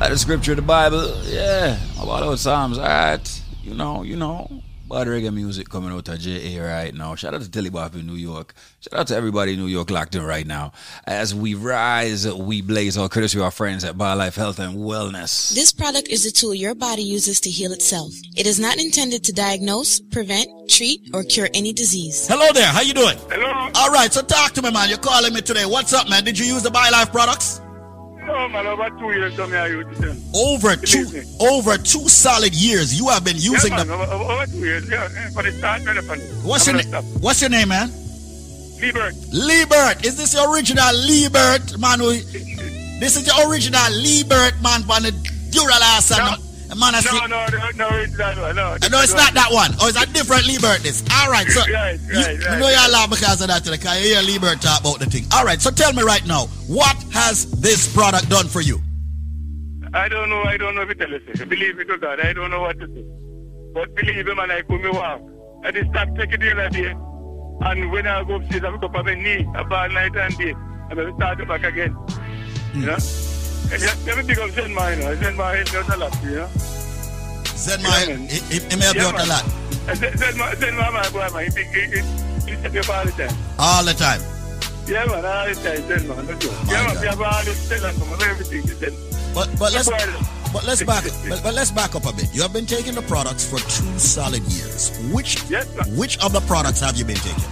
like 0.00 0.10
the 0.10 0.18
scripture, 0.18 0.52
of 0.52 0.56
the 0.56 0.62
Bible. 0.62 1.22
Yeah, 1.24 1.78
about 2.00 2.20
those 2.20 2.42
Psalms. 2.42 2.78
All 2.78 2.84
right. 2.84 3.42
You 3.62 3.74
know, 3.74 4.02
you 4.02 4.16
know. 4.16 4.62
Bad 4.92 5.06
reggae 5.06 5.32
music 5.32 5.70
coming 5.70 5.90
out 5.90 6.06
of 6.06 6.18
JA 6.18 6.62
right 6.62 6.94
now. 6.94 7.14
Shout 7.14 7.32
out 7.32 7.40
to 7.40 7.50
Tilly 7.50 7.70
Bop 7.70 7.94
in 7.94 8.06
New 8.06 8.16
York. 8.16 8.52
Shout 8.80 9.00
out 9.00 9.06
to 9.06 9.16
everybody 9.16 9.54
in 9.54 9.58
New 9.58 9.66
York 9.66 9.88
locked 9.88 10.14
in 10.14 10.22
right 10.22 10.46
now. 10.46 10.72
As 11.06 11.34
we 11.34 11.54
rise, 11.54 12.30
we 12.30 12.60
blaze, 12.60 12.98
all 12.98 13.08
courtesy 13.08 13.38
of 13.38 13.44
our 13.44 13.50
friends 13.50 13.84
at 13.84 13.96
BioLife 13.96 14.36
Health 14.36 14.58
and 14.58 14.76
Wellness. 14.76 15.54
This 15.54 15.72
product 15.72 16.08
is 16.08 16.26
a 16.26 16.30
tool 16.30 16.52
your 16.54 16.74
body 16.74 17.02
uses 17.02 17.40
to 17.40 17.48
heal 17.48 17.72
itself. 17.72 18.12
It 18.36 18.46
is 18.46 18.60
not 18.60 18.76
intended 18.76 19.24
to 19.24 19.32
diagnose, 19.32 19.98
prevent, 19.98 20.50
treat, 20.68 21.00
or 21.14 21.24
cure 21.24 21.48
any 21.54 21.72
disease. 21.72 22.28
Hello 22.28 22.52
there. 22.52 22.66
How 22.66 22.82
you 22.82 22.92
doing? 22.92 23.16
Hello. 23.30 23.70
All 23.74 23.90
right, 23.90 24.12
so 24.12 24.20
talk 24.20 24.52
to 24.52 24.60
me, 24.60 24.70
man. 24.70 24.90
You're 24.90 24.98
calling 24.98 25.32
me 25.32 25.40
today. 25.40 25.64
What's 25.64 25.94
up, 25.94 26.10
man? 26.10 26.22
Did 26.22 26.38
you 26.38 26.44
use 26.44 26.62
the 26.62 26.70
BioLife 26.70 27.10
products? 27.12 27.61
No, 28.26 28.48
man, 28.48 28.66
over 28.66 28.88
two 28.98 29.10
years, 29.12 29.34
so 29.34 29.46
me 29.46 29.56
I. 29.56 29.72
Over 30.34 30.76
two, 30.76 31.22
over 31.40 31.76
two 31.76 32.08
solid 32.08 32.54
years, 32.54 32.98
you 32.98 33.08
have 33.08 33.24
been 33.24 33.36
using 33.36 33.72
yeah, 33.72 33.78
man, 33.78 33.88
them. 33.88 34.00
Over, 34.00 34.32
over, 34.32 34.46
two 34.46 34.58
years, 34.58 34.88
yeah. 34.88 35.08
For 35.30 35.42
the 35.42 35.52
start, 35.52 35.84
man. 35.84 35.96
What's 36.44 36.68
I'm 36.68 36.76
your 36.76 36.84
name? 36.84 37.04
What's 37.20 37.40
your 37.40 37.50
name, 37.50 37.68
man? 37.68 37.88
Liebert. 38.80 39.14
Liebert. 39.32 40.04
Is 40.04 40.16
this 40.16 40.34
your 40.34 40.52
original 40.52 40.92
Liebert, 41.06 41.78
man? 41.78 42.00
Who, 42.00 42.12
This 42.12 43.16
is 43.16 43.26
the 43.26 43.48
original 43.48 43.80
Liebert 43.90 44.60
man 44.62 44.82
from 44.82 45.02
the 45.04 45.12
Duralast 45.50 46.16
and 46.16 46.51
the 46.72 46.80
man 46.80 46.94
has 46.94 47.04
No, 47.04 47.26
no, 47.26 47.44
no, 47.52 47.68
no, 47.76 47.96
it's 48.00 48.16
that 48.16 48.38
one. 48.38 48.56
No, 48.56 48.76
No, 48.88 49.02
it's 49.04 49.12
not 49.12 49.34
that 49.34 49.52
one. 49.52 49.72
Oh, 49.80 49.88
it's 49.88 50.00
a 50.00 50.06
different 50.08 50.48
Liebert 50.48 50.80
this. 50.80 51.04
All 51.12 51.30
right, 51.30 51.46
so 51.46 51.60
Right, 51.60 52.00
you, 52.00 52.16
right, 52.16 52.38
you 52.40 52.46
right, 52.48 52.58
know 52.58 52.68
you're 52.68 52.88
laugh 52.88 53.10
because 53.10 53.40
of 53.42 53.48
that 53.48 53.64
because 53.64 54.00
you 54.00 54.16
hear 54.16 54.22
Liebert 54.24 54.62
talk 54.62 54.80
about 54.80 54.98
the 54.98 55.06
thing. 55.06 55.24
All 55.34 55.44
right, 55.44 55.60
so 55.60 55.70
tell 55.70 55.92
me 55.92 56.02
right 56.02 56.24
now, 56.26 56.46
what 56.66 56.96
has 57.12 57.50
this 57.60 57.92
product 57.92 58.30
done 58.30 58.48
for 58.48 58.62
you? 58.62 58.80
I 59.92 60.08
don't 60.08 60.30
know. 60.30 60.42
I 60.44 60.56
don't 60.56 60.74
know 60.74 60.82
if 60.82 60.90
it 60.90 60.98
tell 60.98 61.10
you. 61.10 61.20
Believe 61.44 61.76
me 61.76 61.84
to 61.84 61.98
God, 61.98 62.20
I 62.20 62.32
don't 62.32 62.50
know 62.50 62.62
what 62.62 62.80
to 62.80 62.86
say. 62.86 63.04
But 63.74 63.94
believe 63.94 64.24
me, 64.24 64.34
man, 64.34 64.50
I 64.50 64.62
put 64.62 64.80
me 64.80 64.88
walk. 64.88 65.20
I 65.64 65.70
just 65.72 65.90
stop 65.90 66.08
taking 66.16 66.40
the 66.40 66.52
other 66.52 66.70
day. 66.70 66.96
And 67.68 67.92
when 67.92 68.06
I 68.06 68.24
go 68.24 68.36
upstairs, 68.36 68.64
I 68.64 68.72
pick 68.72 68.82
up 68.82 68.96
on 68.96 69.04
my 69.04 69.14
knee 69.14 69.46
about 69.54 69.92
night 69.92 70.16
and 70.16 70.38
day. 70.38 70.54
And 70.88 70.98
then 70.98 71.14
start 71.16 71.46
back 71.46 71.64
again. 71.64 71.94
You 72.72 72.80
hmm. 72.80 72.86
know? 72.86 73.31
And 73.70 73.80
just 73.80 74.06
let 74.06 74.18
me 74.18 74.24
pick 74.24 74.38
up 74.38 74.50
Zenmar, 74.50 74.98
know. 74.98 75.16
Zenmar 75.16 75.72
me 75.72 75.78
out 75.78 75.94
a 75.94 75.98
lot, 75.98 76.22
you 76.22 76.30
know? 76.36 76.48
Zenmar, 77.54 78.28
he, 78.28 78.40
he, 78.52 78.60
he 78.60 78.76
may 78.76 78.84
help 78.84 78.96
you 78.96 79.02
out 79.02 79.20
a 79.20 79.28
lot. 79.28 79.44
Zen 79.96 80.12
Zenmar, 80.14 80.56
Zen 80.56 80.76
Man, 80.76 80.92
my 80.92 81.08
boy, 81.10 81.28
man, 81.32 81.50
he, 81.50 81.62
he, 81.62 81.80
he, 81.86 82.56
he 82.56 82.68
me 82.68 82.78
up 82.78 82.88
all 82.88 83.04
the 83.04 83.12
time. 83.12 83.36
All 83.58 83.84
the 83.84 83.94
time. 83.94 84.20
Yeah, 84.86 85.06
man, 85.06 85.24
all 85.24 85.46
the 85.46 85.54
time, 85.54 85.82
Zenmar, 85.86 86.26
no 86.26 86.34
joke. 86.38 86.52
Yeah, 86.66 86.86
man, 86.86 87.00
we 87.00 87.06
have 87.06 87.20
all 87.20 87.44
this 87.44 87.68
tell 87.68 87.84
and 87.84 88.22
everything, 88.22 88.62
he 88.62 88.68
said. 88.68 88.94
But 89.34 89.48
but 89.58 89.72
let's 89.72 89.88
but 90.52 90.64
let's 90.64 90.82
back 90.82 91.04
but, 91.28 91.42
but 91.42 91.54
let's 91.54 91.70
back 91.70 91.94
up 91.94 92.04
a 92.04 92.12
bit. 92.12 92.28
You 92.34 92.42
have 92.42 92.52
been 92.52 92.66
taking 92.66 92.94
the 92.94 93.02
products 93.02 93.48
for 93.48 93.58
two 93.58 93.98
solid 93.98 94.42
years. 94.42 94.90
Which 95.12 95.40
which 95.96 96.22
of 96.22 96.32
the 96.32 96.40
products 96.40 96.80
have 96.80 96.96
you 96.96 97.04
been 97.04 97.16
taking? 97.16 97.48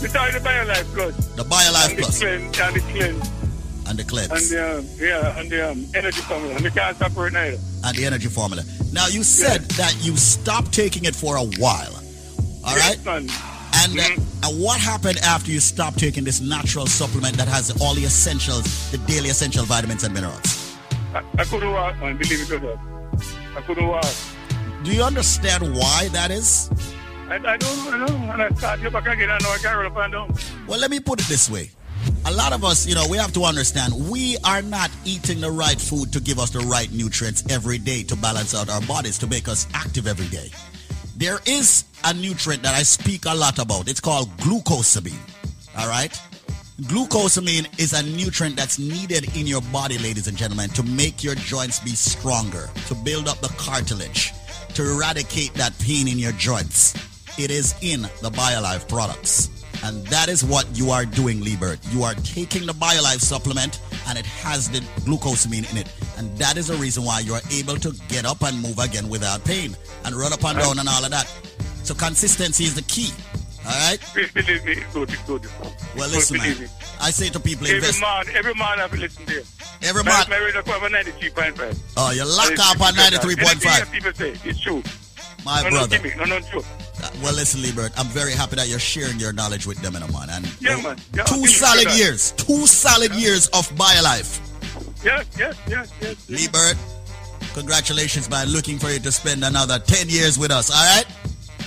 We 0.00 0.08
started 0.08 0.40
the 0.42 0.48
BioLife 0.48 0.94
Plus. 0.94 1.16
The 1.36 1.44
BioLife 1.44 1.98
Plus. 1.98 2.18
The 2.18 2.26
cleanse, 2.26 2.60
and 2.60 2.76
the 2.76 2.80
cleanse. 2.80 3.41
And 3.88 3.98
the 3.98 4.04
cleanse. 4.04 4.30
And 4.30 4.40
the, 4.50 4.78
um, 4.78 4.86
yeah, 4.98 5.38
and 5.40 5.50
the 5.50 5.70
um, 5.70 5.86
energy 5.94 6.20
formula. 6.22 6.54
And 6.56 6.64
the 6.64 6.70
can't 6.70 6.96
separate 6.96 7.32
neither. 7.32 7.58
and 7.84 7.96
the 7.96 8.06
energy 8.06 8.28
formula. 8.28 8.62
Now 8.92 9.06
you 9.08 9.22
said 9.22 9.62
that 9.72 9.94
you 10.00 10.16
stopped 10.16 10.72
taking 10.72 11.04
it 11.04 11.14
for 11.14 11.36
a 11.36 11.44
while. 11.44 11.94
All 12.64 12.76
right. 12.76 12.98
And 13.06 13.30
uh, 13.30 13.32
Mm-hmm. 13.72 14.44
and 14.44 14.62
what 14.62 14.78
happened 14.80 15.18
after 15.24 15.50
you 15.50 15.58
stopped 15.58 15.98
taking 15.98 16.22
this 16.22 16.40
natural 16.40 16.86
supplement 16.86 17.36
that 17.36 17.48
has 17.48 17.70
all 17.82 17.94
the 17.94 18.04
essentials, 18.04 18.90
the 18.92 18.98
daily 18.98 19.30
essential 19.30 19.64
vitamins 19.64 20.04
and 20.04 20.14
minerals? 20.14 20.76
I, 21.14 21.24
I 21.38 21.44
couldn't 21.44 21.72
walk, 21.72 21.98
man, 21.98 22.16
believe 22.16 22.42
it 22.42 22.50
or 22.52 22.60
not. 22.60 22.78
I 23.56 23.60
couldn't 23.62 23.88
walk. 23.88 24.04
Do 24.84 24.92
you 24.92 25.02
understand 25.02 25.74
why 25.74 26.08
that 26.12 26.30
is? 26.30 26.70
I, 27.28 27.36
I 27.36 27.56
don't 27.56 27.98
know, 28.06 28.32
and 28.32 28.42
I 28.42 28.50
start 28.50 28.80
you 28.80 28.90
back 28.90 29.06
again, 29.06 29.30
I 29.30 29.38
know 29.38 29.50
I 29.50 29.58
can't 29.58 29.76
run 29.76 29.86
up 29.86 29.96
and 29.96 30.12
down. 30.12 30.34
Well, 30.68 30.78
let 30.78 30.90
me 30.90 31.00
put 31.00 31.20
it 31.20 31.26
this 31.26 31.50
way. 31.50 31.70
A 32.24 32.32
lot 32.32 32.52
of 32.52 32.64
us, 32.64 32.86
you 32.86 32.94
know, 32.94 33.06
we 33.08 33.16
have 33.16 33.32
to 33.32 33.42
understand 33.44 34.08
we 34.08 34.36
are 34.44 34.62
not 34.62 34.90
eating 35.04 35.40
the 35.40 35.50
right 35.50 35.80
food 35.80 36.12
to 36.12 36.20
give 36.20 36.38
us 36.38 36.50
the 36.50 36.60
right 36.60 36.90
nutrients 36.92 37.44
every 37.50 37.78
day 37.78 38.02
to 38.04 38.16
balance 38.16 38.54
out 38.54 38.70
our 38.70 38.80
bodies, 38.82 39.18
to 39.18 39.26
make 39.26 39.48
us 39.48 39.66
active 39.74 40.06
every 40.06 40.28
day. 40.28 40.50
There 41.16 41.38
is 41.46 41.84
a 42.04 42.14
nutrient 42.14 42.62
that 42.62 42.74
I 42.74 42.82
speak 42.82 43.26
a 43.26 43.34
lot 43.34 43.58
about. 43.58 43.88
It's 43.88 44.00
called 44.00 44.28
glucosamine. 44.38 45.18
All 45.78 45.88
right? 45.88 46.12
Glucosamine 46.82 47.68
is 47.78 47.92
a 47.92 48.02
nutrient 48.02 48.56
that's 48.56 48.78
needed 48.78 49.36
in 49.36 49.46
your 49.46 49.60
body, 49.72 49.98
ladies 49.98 50.26
and 50.26 50.36
gentlemen, 50.36 50.70
to 50.70 50.82
make 50.82 51.22
your 51.22 51.34
joints 51.34 51.78
be 51.80 51.90
stronger, 51.90 52.70
to 52.88 52.94
build 52.94 53.28
up 53.28 53.40
the 53.40 53.52
cartilage, 53.56 54.32
to 54.74 54.82
eradicate 54.82 55.54
that 55.54 55.78
pain 55.78 56.08
in 56.08 56.18
your 56.18 56.32
joints. 56.32 56.94
It 57.38 57.50
is 57.50 57.74
in 57.82 58.02
the 58.02 58.30
BioLife 58.30 58.88
products. 58.88 59.61
And 59.84 60.06
that 60.06 60.28
is 60.28 60.44
what 60.44 60.66
you 60.76 60.90
are 60.90 61.04
doing, 61.04 61.40
Liebert. 61.40 61.80
You 61.90 62.04
are 62.04 62.14
taking 62.14 62.66
the 62.66 62.72
BioLife 62.72 63.20
supplement 63.20 63.80
and 64.08 64.16
it 64.18 64.26
has 64.26 64.70
the 64.70 64.78
glucosamine 65.04 65.70
in 65.72 65.78
it. 65.78 65.92
And 66.18 66.36
that 66.38 66.56
is 66.56 66.68
the 66.68 66.76
reason 66.76 67.04
why 67.04 67.20
you 67.20 67.34
are 67.34 67.40
able 67.50 67.76
to 67.76 67.92
get 68.08 68.24
up 68.24 68.42
and 68.42 68.60
move 68.60 68.78
again 68.78 69.08
without 69.08 69.44
pain 69.44 69.76
and 70.04 70.14
run 70.14 70.32
up 70.32 70.44
and 70.44 70.58
down 70.58 70.78
and 70.78 70.88
all 70.88 71.04
of 71.04 71.10
that. 71.10 71.26
So 71.82 71.94
consistency 71.94 72.64
is 72.64 72.74
the 72.74 72.82
key. 72.82 73.10
All 73.66 73.70
right? 73.72 73.98
Believe 74.34 74.64
me, 74.64 74.72
it's 74.72 74.92
good, 74.92 75.10
it's 75.10 75.22
good. 75.22 75.46
Well, 75.96 76.08
listen, 76.10 76.36
man. 76.38 76.68
I 77.00 77.10
say 77.10 77.28
to 77.30 77.40
people, 77.40 77.66
Every 77.66 77.78
invest. 77.78 78.00
man, 78.00 78.24
every 78.34 78.54
man 78.54 78.78
have 78.78 78.90
to 78.92 78.98
listen 78.98 79.24
to 79.26 79.34
you. 79.34 79.42
Every 79.82 80.02
man- 80.04 80.26
My 80.28 80.38
radio 80.38 80.62
cover 80.62 80.88
93.5. 80.88 81.78
Oh, 81.96 82.10
you 82.10 82.24
lock 82.24 82.52
up 82.58 82.80
on 82.80 82.94
93.5. 82.94 83.90
People 83.92 84.12
say, 84.14 84.34
it's 84.44 84.60
true. 84.60 84.82
My 85.44 85.62
no, 85.62 85.70
brother. 85.70 85.96
No, 85.96 86.02
give 86.02 86.16
me, 86.16 86.24
no, 86.24 86.24
no, 86.24 86.40
joke. 86.40 86.64
Uh, 87.02 87.10
Well, 87.22 87.34
listen, 87.34 87.60
Liebert, 87.62 87.92
I'm 87.98 88.06
very 88.06 88.32
happy 88.32 88.56
that 88.56 88.68
you're 88.68 88.78
sharing 88.78 89.18
your 89.18 89.32
knowledge 89.32 89.66
with 89.66 89.78
them, 89.82 89.94
know, 89.94 90.06
man. 90.08 90.30
And 90.30 90.46
Yeah, 90.60 90.76
man. 90.80 90.96
Yeah, 91.14 91.24
two 91.24 91.46
solid 91.46 91.90
years, 91.96 92.32
two 92.32 92.66
solid 92.66 93.12
years 93.14 93.48
of 93.48 93.68
BioLife. 93.70 94.40
Yes, 95.04 95.26
yes, 95.38 95.56
yes, 95.68 95.92
yes. 96.00 96.16
yes. 96.28 96.28
Liebert, 96.28 96.76
congratulations, 97.54 98.30
man. 98.30 98.48
Looking 98.48 98.78
for 98.78 98.90
you 98.90 99.00
to 99.00 99.12
spend 99.12 99.44
another 99.44 99.78
10 99.78 100.08
years 100.08 100.38
with 100.38 100.50
us, 100.50 100.70
all 100.70 100.76
right? 100.96 101.06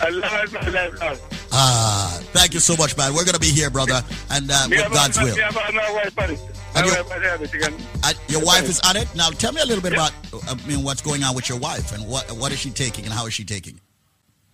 I 0.01 0.09
love 0.09 0.23
it, 0.53 0.55
I 0.61 0.69
love 0.69 0.93
it, 0.93 1.01
I 1.01 1.09
love 1.09 1.17
it. 1.17 1.47
Ah, 1.51 2.19
thank 2.33 2.53
you 2.53 2.59
so 2.59 2.75
much, 2.75 2.97
man. 2.97 3.13
We're 3.13 3.23
going 3.23 3.33
to 3.35 3.39
be 3.39 3.47
here, 3.51 3.69
brother, 3.69 4.03
and 4.29 4.49
uh, 4.51 4.67
with 4.69 4.91
God's 4.91 5.17
will. 5.19 5.35
me 5.35 5.41
have 5.41 5.55
a- 5.55 5.71
my 5.71 5.91
wife 5.91 6.19
on. 6.19 6.29
My 6.29 6.81
And 6.81 6.85
your- 6.87 7.03
wife 7.05 7.63
and- 7.63 7.85
Uh, 8.03 8.13
your 8.27 8.41
wife 8.43 8.67
is 8.69 8.79
on 8.81 8.97
it. 8.97 9.07
Now, 9.15 9.29
tell 9.29 9.53
me 9.53 9.61
a 9.61 9.65
little 9.65 9.81
bit 9.81 9.93
about, 9.93 10.11
I 10.49 10.55
mean, 10.67 10.83
what's 10.83 11.01
going 11.01 11.23
on 11.23 11.33
with 11.33 11.47
your 11.47 11.57
wife 11.57 11.93
and 11.93 12.05
what 12.07 12.29
what 12.33 12.51
is 12.51 12.59
she 12.59 12.71
taking 12.71 13.05
and 13.05 13.13
how 13.13 13.25
is 13.27 13.33
she 13.33 13.45
taking? 13.45 13.75
it? 13.75 13.81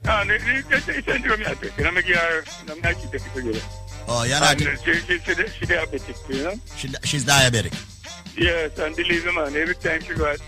Ah, 0.05 0.23
ne- 0.23 0.37
ne- 0.37 0.63
it 3.13 3.33
together. 3.33 3.59
Oh, 4.07 4.23
uh, 4.23 4.55
She, 4.57 4.93
she, 4.93 5.19
she, 5.19 5.19
she 5.19 5.65
diabetic, 5.65 6.35
you 6.35 6.43
know? 6.43 6.53
She, 6.75 6.87
she's 7.03 7.23
diabetic. 7.25 7.73
Yes, 8.37 8.77
and 8.79 8.95
believe 8.95 9.25
me, 9.25 9.35
man, 9.35 9.55
every 9.55 9.75
time 9.75 10.01
she 10.01 10.13
go 10.15 10.25
out, 10.29 10.39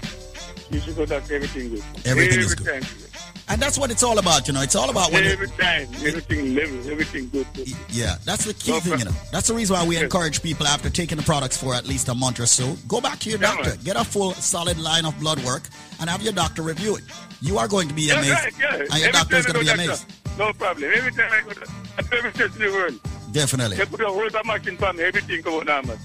she 0.71 0.79
should 0.79 0.95
go 0.95 1.05
back, 1.05 1.29
everything 1.29 1.69
good. 1.69 1.83
Everything 2.05 2.39
every 2.39 2.45
is 2.45 2.55
good. 2.55 2.67
Time 2.67 2.83
she. 2.83 3.03
And 3.49 3.61
that's 3.61 3.77
what 3.77 3.91
it's 3.91 4.03
all 4.03 4.17
about, 4.19 4.47
you 4.47 4.53
know. 4.53 4.61
It's 4.61 4.75
all 4.75 4.89
about 4.89 5.11
when 5.11 5.25
Every 5.25 5.49
time, 5.49 5.87
everything 6.05 6.55
level, 6.55 6.77
everything 6.91 7.29
good. 7.29 7.45
Yeah, 7.89 8.15
that's 8.25 8.45
the 8.45 8.53
key 8.53 8.71
No 8.71 8.79
thing, 8.79 8.99
you 8.99 9.05
know. 9.05 9.11
That's 9.31 9.47
the 9.47 9.53
reason 9.53 9.75
why 9.75 9.85
we 9.85 9.97
encourage 9.97 10.41
people 10.41 10.65
after 10.65 10.89
taking 10.89 11.17
the 11.17 11.23
products 11.23 11.57
for 11.57 11.75
at 11.75 11.85
least 11.85 12.07
a 12.07 12.15
month 12.15 12.39
or 12.39 12.45
so, 12.45 12.75
go 12.87 13.01
back 13.01 13.19
to 13.19 13.29
your 13.29 13.39
doctor, 13.39 13.75
get 13.83 13.97
a 13.97 14.03
full 14.03 14.33
solid 14.33 14.79
line 14.79 15.05
of 15.05 15.19
blood 15.19 15.43
work, 15.43 15.63
and 15.99 16.09
have 16.09 16.21
your 16.21 16.33
doctor 16.33 16.61
review 16.61 16.95
it. 16.95 17.03
You 17.43 17.57
are 17.57 17.67
going 17.67 17.89
to 17.89 17.93
be 17.93 18.09
amazed, 18.09 18.29
right, 18.29 18.53
yeah. 18.57 18.75
and 18.75 18.99
your 18.99 19.09
Every 19.09 19.11
doctor 19.11 19.35
is 19.35 19.45
going 19.45 19.55
to 19.55 19.59
be 19.59 19.65
go 19.65 19.73
amazed. 19.73 20.05
No 20.37 20.53
problem. 20.53 20.89
Every 20.95 21.11
time 21.11 21.29
I 21.29 21.41
go 21.41 21.49
to 21.49 22.15
every 22.17 22.31
state 22.31 22.55
in 22.55 22.61
the 22.61 22.71
world, 22.71 22.99
Definitely, 23.33 23.75
they 23.75 23.85
put 23.85 23.99
a 23.99 24.07
whole 24.07 24.29
machine 24.45 24.77
for 24.77 24.93
me, 24.93 25.03
everything 25.03 25.41
go 25.41 25.59
on 25.59 25.65
man. 25.65 25.99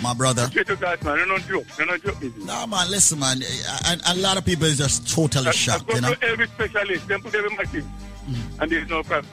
my 0.00 0.14
brother. 0.14 0.48
God, 0.48 1.02
man. 1.02 1.26
Don't 1.26 1.44
joke. 1.48 1.66
I 1.80 1.86
don't 1.86 2.04
joke. 2.04 2.22
No, 2.44 2.68
man, 2.68 2.88
listen, 2.88 3.18
man. 3.18 3.42
A, 3.88 4.12
a 4.12 4.14
lot 4.14 4.38
of 4.38 4.44
people 4.44 4.66
is 4.66 4.78
just 4.78 5.12
totally 5.12 5.46
I, 5.46 5.48
I 5.48 5.52
shocked, 5.52 5.88
go 5.88 5.96
you 5.96 6.02
know. 6.02 6.14
to 6.14 6.22
every 6.24 6.46
specialist, 6.46 7.08
then 7.08 7.20
put 7.20 7.34
every 7.34 7.50
machine, 7.56 7.90
mm. 8.30 8.60
and 8.60 8.70
there's 8.70 8.88
no 8.88 9.02
problem. 9.02 9.32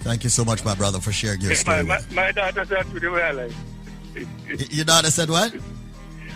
Thank 0.00 0.24
you 0.24 0.30
so 0.30 0.44
much, 0.44 0.62
my 0.62 0.74
brother, 0.74 1.00
for 1.00 1.10
sharing 1.10 1.40
your 1.40 1.54
story. 1.54 1.84
my, 1.84 2.00
my 2.12 2.32
daughter 2.32 2.66
said 2.66 2.84
to 2.90 3.00
the 3.00 3.10
way 3.10 3.22
I 3.22 3.30
like. 3.30 3.52
Your 4.70 4.84
daughter 4.84 5.10
said 5.10 5.30
what? 5.30 5.54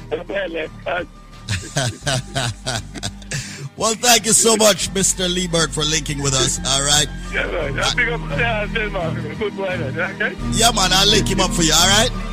The 0.08 0.22
way 0.22 0.66
I 0.86 1.06
like. 2.86 3.12
God. 3.78 3.81
well, 3.81 3.94
thank 3.94 4.26
you 4.26 4.32
so 4.32 4.57
much, 4.57 4.92
Mr. 4.94 5.32
Liebert, 5.32 5.73
for 5.73 5.84
linking 5.84 6.23
with 6.23 6.34
us. 6.34 6.58
All 6.66 6.82
right. 6.82 7.07
Yeah, 7.32 7.47
man. 7.47 7.78
I 7.78 7.90
pick 7.94 8.08
up, 8.08 8.20
yeah, 8.39 8.66
I 8.68 8.74
said, 8.74 8.92
man, 8.92 9.39
good 9.39 9.57
boy, 9.57 9.76
that, 9.76 10.10
okay? 10.15 10.36
Yeah, 10.52 10.70
man, 10.73 10.90
I'll 10.92 11.08
link 11.08 11.28
him 11.28 11.40
up 11.40 11.52
for 11.52 11.62
you. 11.62 11.73
All 11.73 11.89
right. 11.89 12.28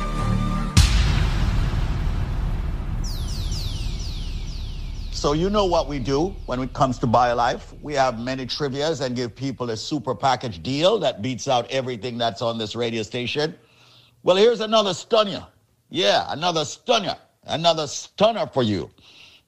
So 5.12 5.32
you 5.32 5.50
know 5.50 5.64
what 5.64 5.88
we 5.88 5.98
do 5.98 6.36
when 6.44 6.60
it 6.60 6.72
comes 6.72 6.98
to 6.98 7.06
BioLife. 7.06 7.80
We 7.80 7.94
have 7.94 8.20
many 8.20 8.46
trivias 8.46 9.00
and 9.00 9.16
give 9.16 9.34
people 9.34 9.70
a 9.70 9.76
super 9.76 10.14
package 10.14 10.62
deal 10.62 10.98
that 10.98 11.22
beats 11.22 11.48
out 11.48 11.68
everything 11.70 12.18
that's 12.18 12.42
on 12.42 12.58
this 12.58 12.76
radio 12.76 13.02
station. 13.02 13.56
Well, 14.22 14.36
here's 14.36 14.60
another 14.60 14.92
stunner. 14.92 15.46
Yeah, 15.88 16.26
another 16.28 16.64
stunner. 16.64 17.16
Another 17.44 17.86
stunner 17.86 18.46
for 18.46 18.62
you. 18.62 18.90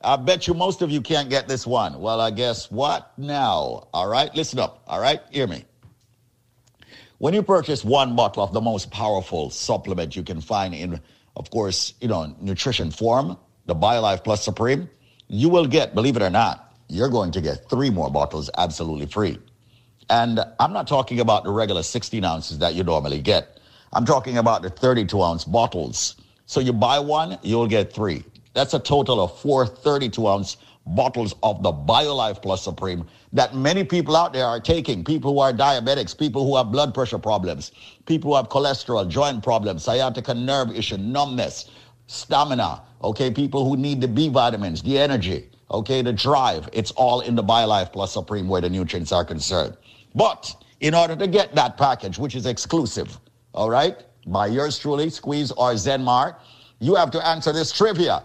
I 0.00 0.14
bet 0.16 0.46
you 0.46 0.54
most 0.54 0.80
of 0.80 0.90
you 0.90 1.00
can't 1.00 1.28
get 1.28 1.48
this 1.48 1.66
one. 1.66 2.00
Well, 2.00 2.20
I 2.20 2.30
guess 2.30 2.70
what 2.70 3.18
now? 3.18 3.88
All 3.92 4.08
right, 4.08 4.32
listen 4.34 4.60
up. 4.60 4.82
All 4.86 5.00
right, 5.00 5.20
hear 5.30 5.48
me. 5.48 5.64
When 7.18 7.34
you 7.34 7.42
purchase 7.42 7.84
one 7.84 8.14
bottle 8.14 8.44
of 8.44 8.52
the 8.52 8.60
most 8.60 8.92
powerful 8.92 9.50
supplement 9.50 10.14
you 10.14 10.22
can 10.22 10.40
find 10.40 10.72
in, 10.72 11.00
of 11.34 11.50
course, 11.50 11.94
you 12.00 12.06
know, 12.06 12.32
nutrition 12.40 12.92
form, 12.92 13.36
the 13.66 13.74
BioLife 13.74 14.22
Plus 14.22 14.44
Supreme, 14.44 14.88
you 15.26 15.48
will 15.48 15.66
get, 15.66 15.96
believe 15.96 16.14
it 16.16 16.22
or 16.22 16.30
not, 16.30 16.72
you're 16.86 17.08
going 17.08 17.32
to 17.32 17.40
get 17.40 17.68
three 17.68 17.90
more 17.90 18.08
bottles 18.08 18.50
absolutely 18.56 19.06
free. 19.06 19.36
And 20.08 20.40
I'm 20.60 20.72
not 20.72 20.86
talking 20.86 21.18
about 21.18 21.42
the 21.42 21.50
regular 21.50 21.82
16 21.82 22.24
ounces 22.24 22.58
that 22.60 22.74
you 22.74 22.84
normally 22.84 23.20
get. 23.20 23.58
I'm 23.92 24.04
talking 24.04 24.38
about 24.38 24.62
the 24.62 24.70
32 24.70 25.20
ounce 25.20 25.44
bottles. 25.44 26.14
So 26.46 26.60
you 26.60 26.72
buy 26.72 27.00
one, 27.00 27.38
you'll 27.42 27.66
get 27.66 27.92
three. 27.92 28.22
That's 28.58 28.74
a 28.74 28.80
total 28.80 29.20
of 29.20 29.38
four 29.38 29.68
32 29.68 30.26
ounce 30.26 30.56
bottles 30.84 31.32
of 31.44 31.62
the 31.62 31.70
BioLife 31.70 32.42
Plus 32.42 32.60
Supreme 32.60 33.06
that 33.32 33.54
many 33.54 33.84
people 33.84 34.16
out 34.16 34.32
there 34.32 34.46
are 34.46 34.58
taking. 34.58 35.04
People 35.04 35.32
who 35.32 35.38
are 35.38 35.52
diabetics, 35.52 36.18
people 36.18 36.44
who 36.44 36.56
have 36.56 36.72
blood 36.72 36.92
pressure 36.92 37.20
problems, 37.20 37.70
people 38.04 38.32
who 38.32 38.36
have 38.36 38.48
cholesterol, 38.48 39.08
joint 39.08 39.44
problems, 39.44 39.84
sciatica 39.84 40.34
nerve 40.34 40.74
issue, 40.74 40.96
numbness, 40.96 41.70
stamina, 42.08 42.82
okay, 43.04 43.30
people 43.30 43.64
who 43.64 43.76
need 43.76 44.00
the 44.00 44.08
B 44.08 44.28
vitamins, 44.28 44.82
the 44.82 44.98
energy, 44.98 45.50
okay, 45.70 46.02
the 46.02 46.12
drive. 46.12 46.68
It's 46.72 46.90
all 46.90 47.20
in 47.20 47.36
the 47.36 47.44
BioLife 47.44 47.92
Plus 47.92 48.12
Supreme 48.12 48.48
where 48.48 48.60
the 48.60 48.70
nutrients 48.70 49.12
are 49.12 49.24
concerned. 49.24 49.76
But 50.16 50.52
in 50.80 50.94
order 50.94 51.14
to 51.14 51.28
get 51.28 51.54
that 51.54 51.76
package, 51.76 52.18
which 52.18 52.34
is 52.34 52.44
exclusive, 52.44 53.20
all 53.54 53.70
right, 53.70 54.02
by 54.26 54.48
yours 54.48 54.80
truly, 54.80 55.10
Squeeze 55.10 55.52
or 55.52 55.74
Zenmar, 55.74 56.34
you 56.80 56.96
have 56.96 57.12
to 57.12 57.24
answer 57.24 57.52
this 57.52 57.72
trivia. 57.72 58.24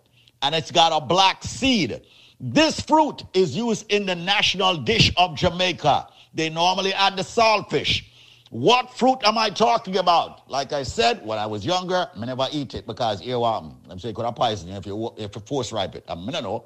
and 0.41 0.55
it's 0.55 0.71
got 0.71 0.91
a 0.91 1.05
black 1.05 1.43
seed. 1.43 2.01
This 2.39 2.79
fruit 2.81 3.23
is 3.33 3.55
used 3.55 3.91
in 3.91 4.05
the 4.05 4.15
national 4.15 4.77
dish 4.77 5.13
of 5.17 5.35
Jamaica. 5.35 6.07
They 6.33 6.49
normally 6.49 6.93
add 6.93 7.15
the 7.15 7.21
saltfish. 7.21 8.05
What 8.49 8.93
fruit 8.93 9.19
am 9.23 9.37
I 9.37 9.49
talking 9.49 9.97
about? 9.97 10.49
Like 10.49 10.73
I 10.73 10.83
said, 10.83 11.25
when 11.25 11.39
I 11.39 11.45
was 11.45 11.65
younger, 11.65 12.07
I 12.13 12.25
never 12.25 12.47
eat 12.51 12.73
it 12.73 12.85
because 12.85 13.21
earworm. 13.21 13.75
I'm 13.89 13.99
saying 13.99 14.15
could 14.15 14.25
have 14.25 14.35
poison 14.35 14.69
you 14.69 14.75
if 14.75 14.85
you 14.85 15.13
if 15.17 15.35
you 15.35 15.41
force 15.41 15.71
ripe 15.71 15.95
it. 15.95 16.03
I 16.09 16.15
mean, 16.15 16.35
I 16.35 16.41
know. 16.41 16.65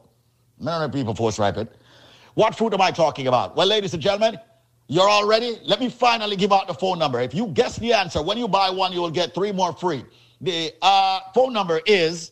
I 0.61 0.79
know 0.79 0.89
people 0.89 1.13
force 1.13 1.37
ripe 1.37 1.57
it. 1.57 1.71
What 2.33 2.55
fruit 2.57 2.73
am 2.73 2.81
I 2.81 2.91
talking 2.91 3.27
about? 3.27 3.55
Well, 3.55 3.67
ladies 3.67 3.93
and 3.93 4.01
gentlemen, 4.01 4.39
you're 4.87 5.07
all 5.07 5.27
ready? 5.27 5.59
Let 5.63 5.79
me 5.79 5.89
finally 5.89 6.35
give 6.35 6.51
out 6.51 6.67
the 6.67 6.73
phone 6.73 6.97
number. 6.99 7.19
If 7.19 7.33
you 7.33 7.47
guess 7.47 7.77
the 7.77 7.93
answer, 7.93 8.21
when 8.21 8.37
you 8.37 8.47
buy 8.47 8.69
one, 8.69 8.91
you 8.91 9.01
will 9.01 9.11
get 9.11 9.33
three 9.35 9.51
more 9.51 9.73
free. 9.73 10.05
The 10.41 10.73
uh, 10.81 11.19
phone 11.33 11.53
number 11.53 11.81
is 11.85 12.31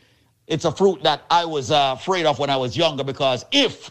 It's 0.51 0.65
a 0.65 0.71
fruit 0.71 1.01
that 1.03 1.23
I 1.29 1.45
was 1.45 1.71
uh, 1.71 1.95
afraid 1.97 2.25
of 2.25 2.37
when 2.37 2.49
I 2.49 2.57
was 2.57 2.75
younger 2.75 3.05
because 3.05 3.45
if 3.53 3.89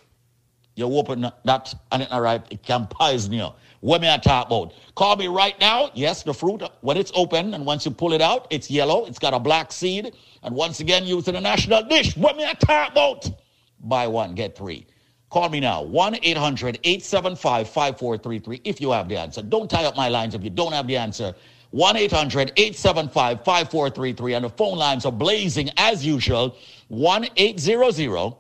you 0.77 0.85
open 0.85 1.23
that 1.23 1.75
and 1.91 2.03
it's 2.03 2.11
not 2.11 2.21
ripe, 2.21 2.49
it 2.51 2.63
can 2.63 2.87
poison 2.87 3.33
you. 3.33 3.49
What 3.81 4.03
may 4.03 4.13
I 4.13 4.19
talk 4.19 4.49
about? 4.49 4.75
Call 4.95 5.17
me 5.17 5.27
right 5.27 5.59
now. 5.59 5.91
Yes, 5.95 6.23
the 6.23 6.35
fruit, 6.35 6.63
when 6.83 6.99
it's 6.99 7.13
open 7.15 7.55
and 7.55 7.65
once 7.65 7.87
you 7.87 7.91
pull 7.91 8.13
it 8.13 8.21
out, 8.21 8.47
it's 8.51 8.71
yellow. 8.71 9.07
It's 9.07 9.19
got 9.19 9.33
a 9.33 9.39
black 9.39 9.73
seed. 9.73 10.15
And 10.43 10.55
once 10.55 10.81
again, 10.81 11.07
used 11.07 11.29
in 11.29 11.37
a 11.37 11.41
national 11.41 11.85
dish. 11.85 12.15
What 12.15 12.37
may 12.37 12.47
I 12.47 12.53
talk 12.53 12.93
about? 12.93 13.31
Buy 13.81 14.07
one, 14.07 14.35
get 14.35 14.55
three. 14.55 14.87
Call 15.31 15.49
me 15.49 15.61
now, 15.61 15.81
1 15.81 16.19
800 16.23 16.81
875 16.85 17.71
5433 17.71 18.61
if 18.65 18.83
you 18.83 18.91
have 18.91 19.09
the 19.09 19.17
answer. 19.17 19.41
Don't 19.41 19.71
tie 19.71 19.87
up 19.87 19.97
my 19.97 20.11
lines 20.11 20.35
if 20.35 20.45
you 20.45 20.51
don't 20.51 20.73
have 20.73 20.87
the 20.87 20.99
answer. 20.99 21.35
1 21.71 21.97
800 21.97 22.53
875 22.57 23.45
5433. 23.45 24.35
And 24.35 24.45
the 24.45 24.51
phone 24.51 24.79
lines 24.79 25.07
are 25.07 25.13
blazing 25.13 25.71
as 25.77 26.05
usual 26.05 26.57
1 26.89 27.29
800 27.37 28.35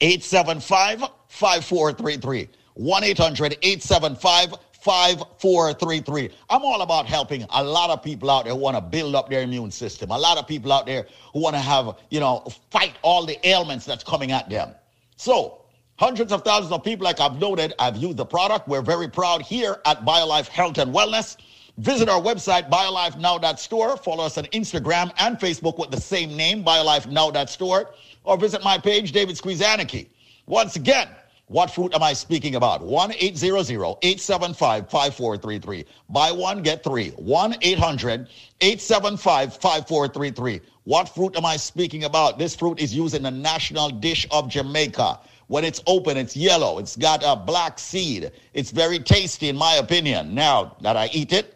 875 0.00 1.04
5433. 1.28 2.48
1 2.74 3.04
800 3.04 3.58
875 3.62 4.54
5433. 4.86 6.30
I'm 6.48 6.62
all 6.62 6.82
about 6.82 7.06
helping 7.06 7.44
a 7.50 7.64
lot 7.64 7.90
of 7.90 8.02
people 8.02 8.30
out 8.30 8.44
there 8.44 8.54
who 8.54 8.60
want 8.60 8.76
to 8.76 8.80
build 8.80 9.16
up 9.16 9.28
their 9.28 9.42
immune 9.42 9.72
system. 9.72 10.10
A 10.10 10.18
lot 10.18 10.38
of 10.38 10.46
people 10.46 10.72
out 10.72 10.86
there 10.86 11.06
who 11.32 11.40
want 11.40 11.56
to 11.56 11.60
have, 11.60 11.96
you 12.10 12.20
know, 12.20 12.46
fight 12.70 12.94
all 13.02 13.26
the 13.26 13.36
ailments 13.46 13.84
that's 13.84 14.04
coming 14.04 14.30
at 14.30 14.48
them. 14.48 14.74
So, 15.16 15.62
hundreds 15.98 16.30
of 16.30 16.44
thousands 16.44 16.72
of 16.72 16.84
people, 16.84 17.04
like 17.04 17.20
I've 17.20 17.40
noted, 17.40 17.74
have 17.80 17.96
used 17.96 18.16
the 18.16 18.26
product. 18.26 18.68
We're 18.68 18.82
very 18.82 19.08
proud 19.08 19.42
here 19.42 19.80
at 19.86 20.04
BioLife 20.04 20.46
Health 20.46 20.78
and 20.78 20.94
Wellness. 20.94 21.36
Visit 21.78 22.08
our 22.08 22.20
website, 22.20 22.70
biolifenow.store. 22.70 23.98
Follow 23.98 24.24
us 24.24 24.38
on 24.38 24.44
Instagram 24.46 25.12
and 25.18 25.38
Facebook 25.38 25.78
with 25.78 25.90
the 25.90 26.00
same 26.00 26.34
name, 26.34 26.64
biolifenow.store. 26.64 27.90
Or 28.24 28.36
visit 28.38 28.64
my 28.64 28.78
page, 28.78 29.12
David 29.12 29.36
Squeezaniki. 29.36 30.08
Once 30.46 30.76
again, 30.76 31.08
what 31.48 31.70
fruit 31.70 31.94
am 31.94 32.02
I 32.02 32.14
speaking 32.14 32.54
about? 32.54 32.82
1 32.82 33.12
800 33.12 33.96
875 34.02 34.90
5433. 34.90 35.84
Buy 36.08 36.32
one, 36.32 36.62
get 36.62 36.82
three. 36.82 37.10
1 37.10 37.56
800 37.60 38.28
875 38.60 39.52
5433. 39.54 40.60
What 40.84 41.08
fruit 41.08 41.36
am 41.36 41.44
I 41.44 41.56
speaking 41.56 42.04
about? 42.04 42.38
This 42.38 42.56
fruit 42.56 42.80
is 42.80 42.94
used 42.94 43.14
in 43.14 43.22
the 43.22 43.30
national 43.30 43.90
dish 43.90 44.26
of 44.30 44.48
Jamaica. 44.48 45.20
When 45.48 45.64
it's 45.64 45.82
open, 45.86 46.16
it's 46.16 46.36
yellow. 46.36 46.78
It's 46.78 46.96
got 46.96 47.22
a 47.24 47.36
black 47.36 47.78
seed. 47.78 48.32
It's 48.54 48.70
very 48.70 48.98
tasty, 48.98 49.48
in 49.48 49.56
my 49.56 49.74
opinion. 49.74 50.34
Now 50.34 50.76
that 50.80 50.96
I 50.96 51.10
eat 51.12 51.32
it, 51.32 51.55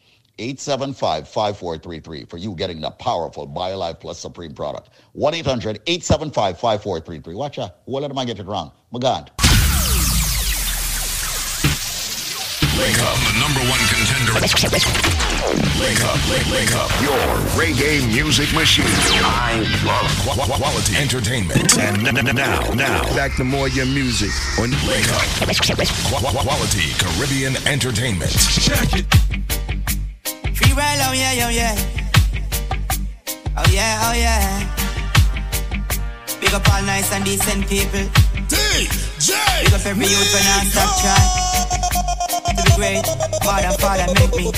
875 0.39 1.27
5433 1.27 2.25
for 2.25 2.37
you 2.37 2.55
getting 2.55 2.81
the 2.81 2.91
powerful 2.91 3.47
BioLife 3.47 3.99
Plus 3.99 4.19
Supreme 4.19 4.53
product. 4.53 4.89
1 5.13 5.33
800 5.35 5.81
875 5.87 6.57
5433. 6.59 7.35
Watch 7.35 7.59
out. 7.59 7.77
What 7.85 8.01
let 8.01 8.15
I 8.17 8.25
get 8.25 8.39
it 8.39 8.45
wrong? 8.45 8.71
My 8.91 8.99
God. 8.99 9.31
Wake 12.79 12.97
up, 13.03 13.15
the 13.29 13.37
number 13.39 13.59
one 13.69 13.79
contender. 13.93 14.33
Wake 15.77 16.01
up, 16.01 16.17
wake, 16.31 16.47
wake 16.49 16.73
up. 16.75 16.89
Your 17.01 17.19
reggae 17.53 18.07
music 18.11 18.51
machine. 18.55 18.85
I 18.87 19.59
love 19.85 20.09
qu- 20.25 20.41
qu- 20.41 20.57
quality 20.57 20.95
entertainment. 20.95 21.77
And 21.77 22.07
n- 22.07 22.17
n- 22.27 22.35
now, 22.35 22.61
now, 22.73 23.03
Back 23.15 23.35
to 23.35 23.43
more 23.43 23.67
your 23.67 23.85
music 23.85 24.31
on 24.59 24.71
wake 24.87 25.07
up. 25.11 25.21
Qu- 25.21 26.37
quality 26.41 26.93
Caribbean 26.97 27.55
entertainment. 27.67 28.31
Check 28.31 28.93
it. 28.93 29.70
Free 30.61 30.73
well, 30.73 30.99
oh 31.09 31.13
yeah, 31.13 31.45
oh 31.45 31.49
yeah. 31.49 31.75
Oh 33.57 33.65
yeah, 33.71 34.05
oh 34.05 34.13
yeah. 34.13 34.41
Big 36.39 36.53
up 36.53 36.67
all 36.73 36.81
nice 36.83 37.11
and 37.11 37.25
decent 37.25 37.67
people. 37.67 38.05
DJ! 38.47 39.65
Big 39.65 39.73
up 39.73 39.85
every 39.85 40.05
youth 40.05 40.33
when 40.33 40.45
I 40.45 40.63
stop 40.69 40.91
try. 41.01 41.21
To 42.47 42.63
be 42.63 42.75
great, 42.75 43.05
father, 43.43 43.73
father, 43.77 44.07
make 44.13 44.33
me. 44.35 44.51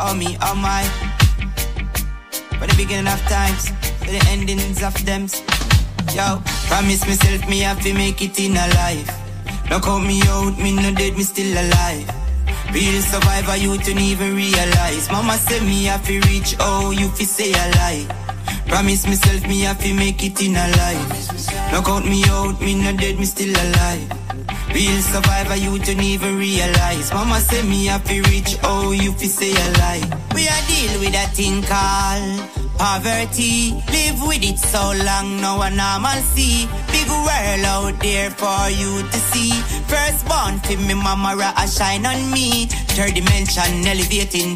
Oh 0.00 0.14
me, 0.14 0.36
oh 0.42 0.54
my. 0.54 0.82
For 2.58 2.66
the 2.66 2.74
beginning 2.76 3.12
of 3.12 3.20
times, 3.22 3.66
to 4.00 4.10
the 4.10 4.24
endings 4.30 4.82
of 4.82 4.94
them. 5.04 5.28
Yo, 6.14 6.40
promise 6.68 7.04
myself 7.06 7.48
me 7.48 7.60
have 7.60 7.80
to 7.82 7.92
make 7.92 8.22
it 8.22 8.38
in 8.40 8.52
a 8.52 8.66
life. 8.74 9.10
Don't 9.68 9.82
count 9.82 10.06
me 10.06 10.22
out, 10.26 10.56
me 10.58 10.74
no 10.74 10.94
dead, 10.94 11.16
me 11.16 11.22
still 11.22 11.52
alive. 11.52 12.23
Real 12.72 13.02
survivor, 13.02 13.56
you 13.56 13.76
don't 13.78 13.98
even 13.98 14.34
realize. 14.34 15.10
Mama 15.10 15.34
say 15.34 15.60
me 15.60 15.84
have 15.84 16.04
to 16.06 16.20
reach, 16.28 16.56
oh, 16.60 16.90
you 16.90 17.08
fi 17.10 17.24
say 17.24 17.52
a 17.52 17.66
lie. 17.78 18.06
Promise 18.66 19.06
myself 19.06 19.46
me 19.46 19.60
have 19.60 19.80
to 19.82 19.94
make 19.94 20.24
it 20.24 20.40
in 20.42 20.56
a 20.56 20.68
life. 20.76 21.70
Don't 21.70 21.84
count 21.84 22.06
me 22.06 22.24
out, 22.26 22.60
me 22.60 22.74
no 22.74 22.96
dead, 22.96 23.18
me 23.18 23.24
still 23.24 23.50
alive. 23.50 24.08
Real 24.74 25.00
survivor, 25.02 25.54
you 25.54 25.78
don't 25.78 26.02
even 26.02 26.36
realize. 26.36 27.12
Mama 27.14 27.38
say 27.38 27.62
me 27.62 27.86
to 27.86 28.22
reach, 28.28 28.58
oh, 28.64 28.90
you 28.90 29.12
fi 29.12 29.26
say 29.26 29.52
a 29.52 29.66
lie. 29.78 30.02
We 30.34 30.48
are 30.48 30.62
deal 30.66 30.98
with 30.98 31.14
a 31.14 31.26
thing 31.30 31.62
called 31.62 32.50
poverty. 32.76 33.70
Live 33.94 34.18
with 34.26 34.42
it 34.42 34.58
so 34.58 34.82
long, 35.06 35.40
no 35.40 35.56
one 35.58 35.76
normal 35.76 36.18
see. 36.34 36.66
Big 36.90 37.08
world 37.08 37.64
out 37.70 37.94
there 38.00 38.30
for 38.30 38.68
you 38.68 39.02
to 39.12 39.18
see. 39.30 39.52
First 39.86 40.26
born 40.26 40.58
fi 40.66 40.74
me 40.74 40.94
mama, 40.94 41.38
a 41.56 41.68
shine 41.68 42.04
on 42.04 42.30
me. 42.32 42.66
Third 42.98 43.14
dimension 43.14 43.86
elevating 43.86 44.52